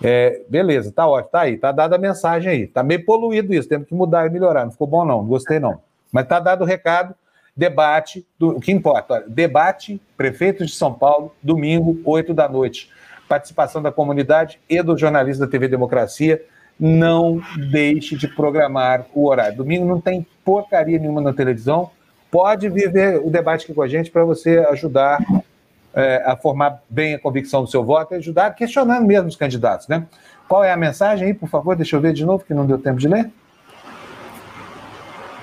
É, 0.00 0.42
beleza, 0.48 0.92
tá 0.92 1.08
ótimo, 1.08 1.32
tá 1.32 1.40
aí, 1.40 1.58
tá 1.58 1.72
dada 1.72 1.96
a 1.96 1.98
mensagem 1.98 2.50
aí. 2.50 2.66
Tá 2.68 2.84
meio 2.84 3.04
poluído 3.04 3.52
isso, 3.52 3.68
temos 3.68 3.88
que 3.88 3.94
mudar 3.94 4.26
e 4.26 4.30
melhorar. 4.30 4.64
Não 4.64 4.70
ficou 4.70 4.86
bom, 4.86 5.04
não, 5.04 5.22
não 5.22 5.28
gostei, 5.28 5.58
não. 5.58 5.80
Mas 6.12 6.26
tá 6.28 6.38
dado 6.38 6.62
o 6.62 6.64
recado 6.64 7.14
debate, 7.58 8.24
do, 8.38 8.50
o 8.50 8.60
que 8.60 8.70
importa, 8.70 9.14
olha, 9.14 9.24
debate, 9.26 10.00
prefeito 10.16 10.64
de 10.64 10.70
São 10.70 10.94
Paulo, 10.94 11.34
domingo, 11.42 12.00
8 12.04 12.32
da 12.32 12.48
noite. 12.48 12.88
Participação 13.28 13.82
da 13.82 13.90
comunidade 13.90 14.60
e 14.70 14.80
do 14.80 14.96
jornalista 14.96 15.44
da 15.44 15.50
TV 15.50 15.66
Democracia. 15.66 16.40
Não 16.78 17.42
deixe 17.68 18.16
de 18.16 18.28
programar 18.28 19.06
o 19.12 19.26
horário. 19.26 19.56
Domingo 19.56 19.84
não 19.84 20.00
tem 20.00 20.24
porcaria 20.44 21.00
nenhuma 21.00 21.20
na 21.20 21.32
televisão. 21.32 21.90
Pode 22.30 22.68
vir 22.68 22.92
ver 22.92 23.20
o 23.20 23.28
debate 23.28 23.64
aqui 23.64 23.74
com 23.74 23.82
a 23.82 23.88
gente 23.88 24.08
para 24.08 24.24
você 24.24 24.60
ajudar 24.70 25.18
é, 25.92 26.22
a 26.24 26.36
formar 26.36 26.80
bem 26.88 27.14
a 27.14 27.18
convicção 27.18 27.64
do 27.64 27.68
seu 27.68 27.84
voto 27.84 28.14
e 28.14 28.18
ajudar 28.18 28.54
questionando 28.54 29.04
mesmo 29.04 29.26
os 29.26 29.36
candidatos, 29.36 29.88
né? 29.88 30.06
Qual 30.48 30.62
é 30.62 30.70
a 30.70 30.76
mensagem 30.76 31.26
aí, 31.26 31.34
por 31.34 31.48
favor? 31.48 31.74
Deixa 31.74 31.96
eu 31.96 32.00
ver 32.00 32.12
de 32.12 32.24
novo, 32.24 32.44
que 32.44 32.54
não 32.54 32.64
deu 32.64 32.78
tempo 32.78 33.00
de 33.00 33.08
ler. 33.08 33.28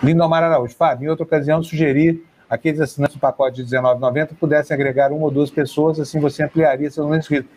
Lindomar 0.04 0.44
Araújo, 0.44 0.76
Fábio, 0.76 1.08
em 1.08 1.10
outra 1.10 1.24
ocasião 1.24 1.64
sugeri 1.64 2.24
aqueles 2.50 2.80
assinantes 2.80 3.16
do 3.16 3.20
pacote 3.20 3.64
de 3.64 3.76
R$19,90 3.76 4.36
pudessem 4.40 4.74
agregar 4.74 5.12
uma 5.12 5.26
ou 5.26 5.32
duas 5.32 5.50
pessoas, 5.50 6.00
assim 6.00 6.20
você 6.20 6.44
ampliaria 6.44 6.90
seu 6.90 7.04
número 7.04 7.20
inscrito. 7.20 7.50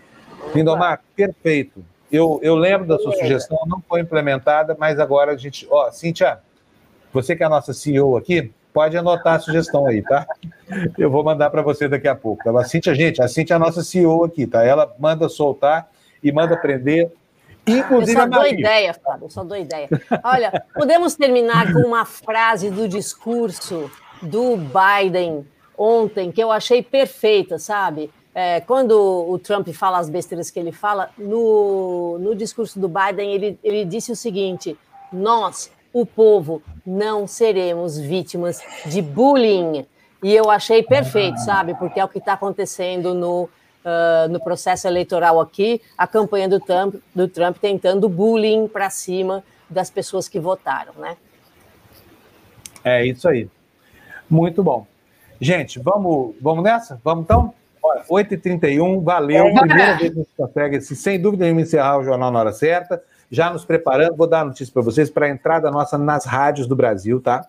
Lindomar, 0.55 1.01
perfeito. 1.15 1.85
Eu, 2.11 2.41
eu 2.43 2.55
lembro 2.55 2.87
da 2.87 2.99
sua 2.99 3.13
sugestão, 3.13 3.59
não 3.67 3.83
foi 3.87 4.01
implementada, 4.01 4.77
mas 4.79 4.99
agora 4.99 5.33
a 5.33 5.37
gente. 5.37 5.67
Ó, 5.71 5.91
Cíntia, 5.91 6.39
você 7.13 7.37
que 7.37 7.43
é 7.43 7.47
a 7.47 7.51
nossa 7.51 7.75
CEO 7.75 8.17
aqui, 8.17 8.51
pode 8.73 8.97
anotar 8.97 9.35
a 9.35 9.39
sugestão 9.41 9.87
aí, 9.87 10.03
tá? 10.03 10.27
Eu 10.97 11.11
vou 11.11 11.23
mandar 11.23 11.51
para 11.51 11.61
você 11.61 11.87
daqui 11.87 12.09
a 12.09 12.15
pouco. 12.15 12.49
A 12.57 12.65
Cíntia, 12.65 12.95
gente, 12.95 13.21
a 13.21 13.29
Cíntia 13.29 13.55
é 13.55 13.57
a 13.57 13.59
nossa 13.59 13.83
CEO 13.83 14.25
aqui, 14.25 14.47
tá? 14.47 14.65
Ela 14.65 14.95
manda 14.99 15.29
soltar 15.29 15.91
e 16.23 16.33
manda 16.33 16.57
prender 16.57 17.13
Inclusive 17.69 18.19
eu 18.19 18.23
só 18.23 18.27
dou 18.29 18.47
ideia, 18.47 18.95
Fábio, 18.95 19.25
eu 19.27 19.31
só 19.31 19.45
dou 19.45 19.57
ideia. 19.57 19.89
Olha, 20.25 20.65
podemos 20.75 21.15
terminar 21.15 21.73
com 21.73 21.81
uma 21.81 22.05
frase 22.05 22.71
do 22.71 22.89
discurso 22.89 23.91
do 24.23 24.57
Biden 24.57 25.47
ontem, 25.77 26.33
que 26.33 26.43
eu 26.43 26.51
achei 26.51 26.83
perfeita, 26.83 27.59
sabe? 27.59 28.11
É, 28.35 28.61
quando 28.61 28.93
o 28.93 29.39
Trump 29.39 29.69
fala 29.71 29.99
as 29.99 30.09
besteiras 30.09 30.51
que 30.51 30.59
ele 30.59 30.73
fala, 30.73 31.11
no, 31.19 32.19
no 32.21 32.35
discurso 32.35 32.79
do 32.79 32.89
Biden, 32.89 33.33
ele, 33.33 33.59
ele 33.65 33.85
disse 33.85 34.13
o 34.13 34.17
seguinte: 34.17 34.77
nós, 35.13 35.73
o 35.93 36.05
povo, 36.05 36.63
não 36.87 37.27
seremos 37.27 37.99
vítimas 37.99 38.63
de 38.87 39.03
bullying. 39.03 39.87
E 40.23 40.35
eu 40.35 40.51
achei 40.51 40.83
perfeito, 40.83 41.39
sabe? 41.39 41.75
Porque 41.75 42.01
é 42.01 42.05
o 42.05 42.09
que 42.09 42.19
está 42.19 42.33
acontecendo 42.33 43.15
no 43.15 43.49
uh, 43.89 44.29
no 44.31 44.41
processo 44.41 44.87
eleitoral 44.87 45.41
aqui, 45.41 45.81
a 45.97 46.07
campanha 46.07 46.49
do 46.49 46.61
Trump, 46.61 46.97
do 47.15 47.27
Trump 47.27 47.57
tentando 47.57 48.09
bullying 48.09 48.69
para 48.69 48.91
cima 48.91 49.43
das 49.69 49.91
pessoas 49.91 50.29
que 50.29 50.39
votaram, 50.39 50.93
né? 50.99 51.17
É 52.85 53.05
isso 53.05 53.29
aí. 53.29 53.49
Muito 54.29 54.63
bom. 54.63 54.87
Gente, 55.41 55.79
vamos, 55.79 56.35
vamos 56.41 56.65
nessa? 56.65 57.01
Vamos 57.03 57.25
então? 57.25 57.55
8h31, 58.09 59.03
valeu. 59.03 59.47
É. 59.47 59.61
Primeira 59.61 59.97
vez 59.97 60.13
que 60.13 60.19
a 60.19 60.23
gente 60.23 60.35
consegue, 60.37 60.81
sem 60.81 61.21
dúvida 61.21 61.45
nenhuma, 61.45 61.63
encerrar 61.63 61.99
o 61.99 62.05
jornal 62.05 62.31
na 62.31 62.41
hora 62.41 62.53
certa. 62.53 63.03
Já 63.31 63.51
nos 63.51 63.65
preparando, 63.65 64.17
vou 64.17 64.27
dar 64.27 64.41
a 64.41 64.45
notícia 64.45 64.73
para 64.73 64.83
vocês 64.83 65.11
para 65.11 65.27
a 65.27 65.29
entrada 65.29 65.71
nossa 65.71 65.99
nas 65.99 66.25
rádios 66.25 66.67
do 66.67 66.75
Brasil, 66.75 67.21
tá? 67.21 67.47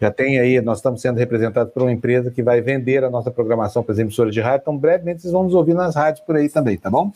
Já 0.00 0.10
tem 0.10 0.38
aí, 0.38 0.60
nós 0.60 0.78
estamos 0.78 1.00
sendo 1.00 1.18
representados 1.18 1.72
por 1.72 1.82
uma 1.82 1.92
empresa 1.92 2.30
que 2.30 2.42
vai 2.42 2.60
vender 2.60 3.04
a 3.04 3.10
nossa 3.10 3.30
programação 3.30 3.82
para 3.82 3.92
as 3.92 3.98
emissoras 3.98 4.34
de 4.34 4.40
rádio, 4.40 4.62
então 4.62 4.76
brevemente 4.76 5.22
vocês 5.22 5.32
vão 5.32 5.44
nos 5.44 5.54
ouvir 5.54 5.74
nas 5.74 5.94
rádios 5.94 6.24
por 6.24 6.36
aí 6.36 6.48
também, 6.48 6.76
tá 6.76 6.90
bom? 6.90 7.12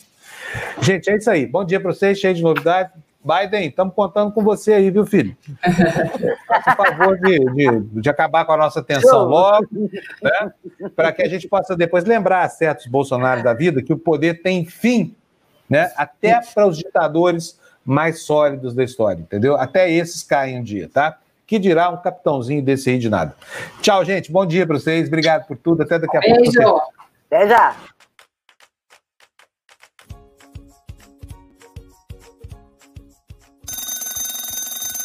Gente, 0.80 1.10
é 1.10 1.16
isso 1.16 1.30
aí. 1.30 1.46
Bom 1.46 1.64
dia 1.64 1.80
para 1.80 1.92
vocês, 1.92 2.18
cheio 2.18 2.34
de 2.34 2.42
novidades. 2.42 2.92
Biden, 3.22 3.68
estamos 3.68 3.94
contando 3.94 4.32
com 4.32 4.42
você 4.42 4.74
aí, 4.74 4.90
viu, 4.90 5.05
filho? 5.05 5.36
Faça 6.46 6.76
favor 6.76 7.18
de, 7.18 7.38
de, 7.38 8.00
de, 8.00 8.09
acabar 8.09 8.44
com 8.44 8.52
a 8.52 8.56
nossa 8.56 8.80
atenção 8.80 9.24
logo, 9.24 9.66
né? 10.22 10.52
para 10.94 11.12
que 11.12 11.22
a 11.22 11.28
gente 11.28 11.48
possa 11.48 11.76
depois 11.76 12.05
lembrar 12.05 12.48
certos 12.48 12.86
Bolsonaro 12.86 13.42
da 13.42 13.52
vida 13.52 13.82
que 13.82 13.92
o 13.92 13.98
poder 13.98 14.40
tem 14.40 14.64
fim, 14.64 15.14
né? 15.68 15.92
até 15.96 16.40
para 16.55 16.66
os 16.66 16.78
ditadores 16.78 17.59
mais 17.84 18.22
sólidos 18.22 18.72
da 18.72 18.84
história, 18.84 19.20
entendeu? 19.20 19.56
Até 19.56 19.90
esses 19.90 20.22
caem 20.22 20.60
um 20.60 20.62
dia, 20.62 20.88
tá? 20.88 21.18
Que 21.48 21.58
dirá 21.58 21.88
um 21.88 21.96
capitãozinho 21.96 22.62
desse 22.62 22.90
aí 22.90 22.98
de 22.98 23.08
nada. 23.08 23.34
Tchau, 23.80 24.04
gente. 24.04 24.30
Bom 24.30 24.44
dia 24.44 24.66
para 24.66 24.78
vocês. 24.78 25.08
Obrigado 25.08 25.46
por 25.46 25.56
tudo. 25.56 25.82
Até 25.82 25.98
daqui 25.98 26.14
a 26.18 26.20
Beijo. 26.20 26.52
pouco. 26.62 26.92
Até 27.26 27.48
já. 27.48 27.74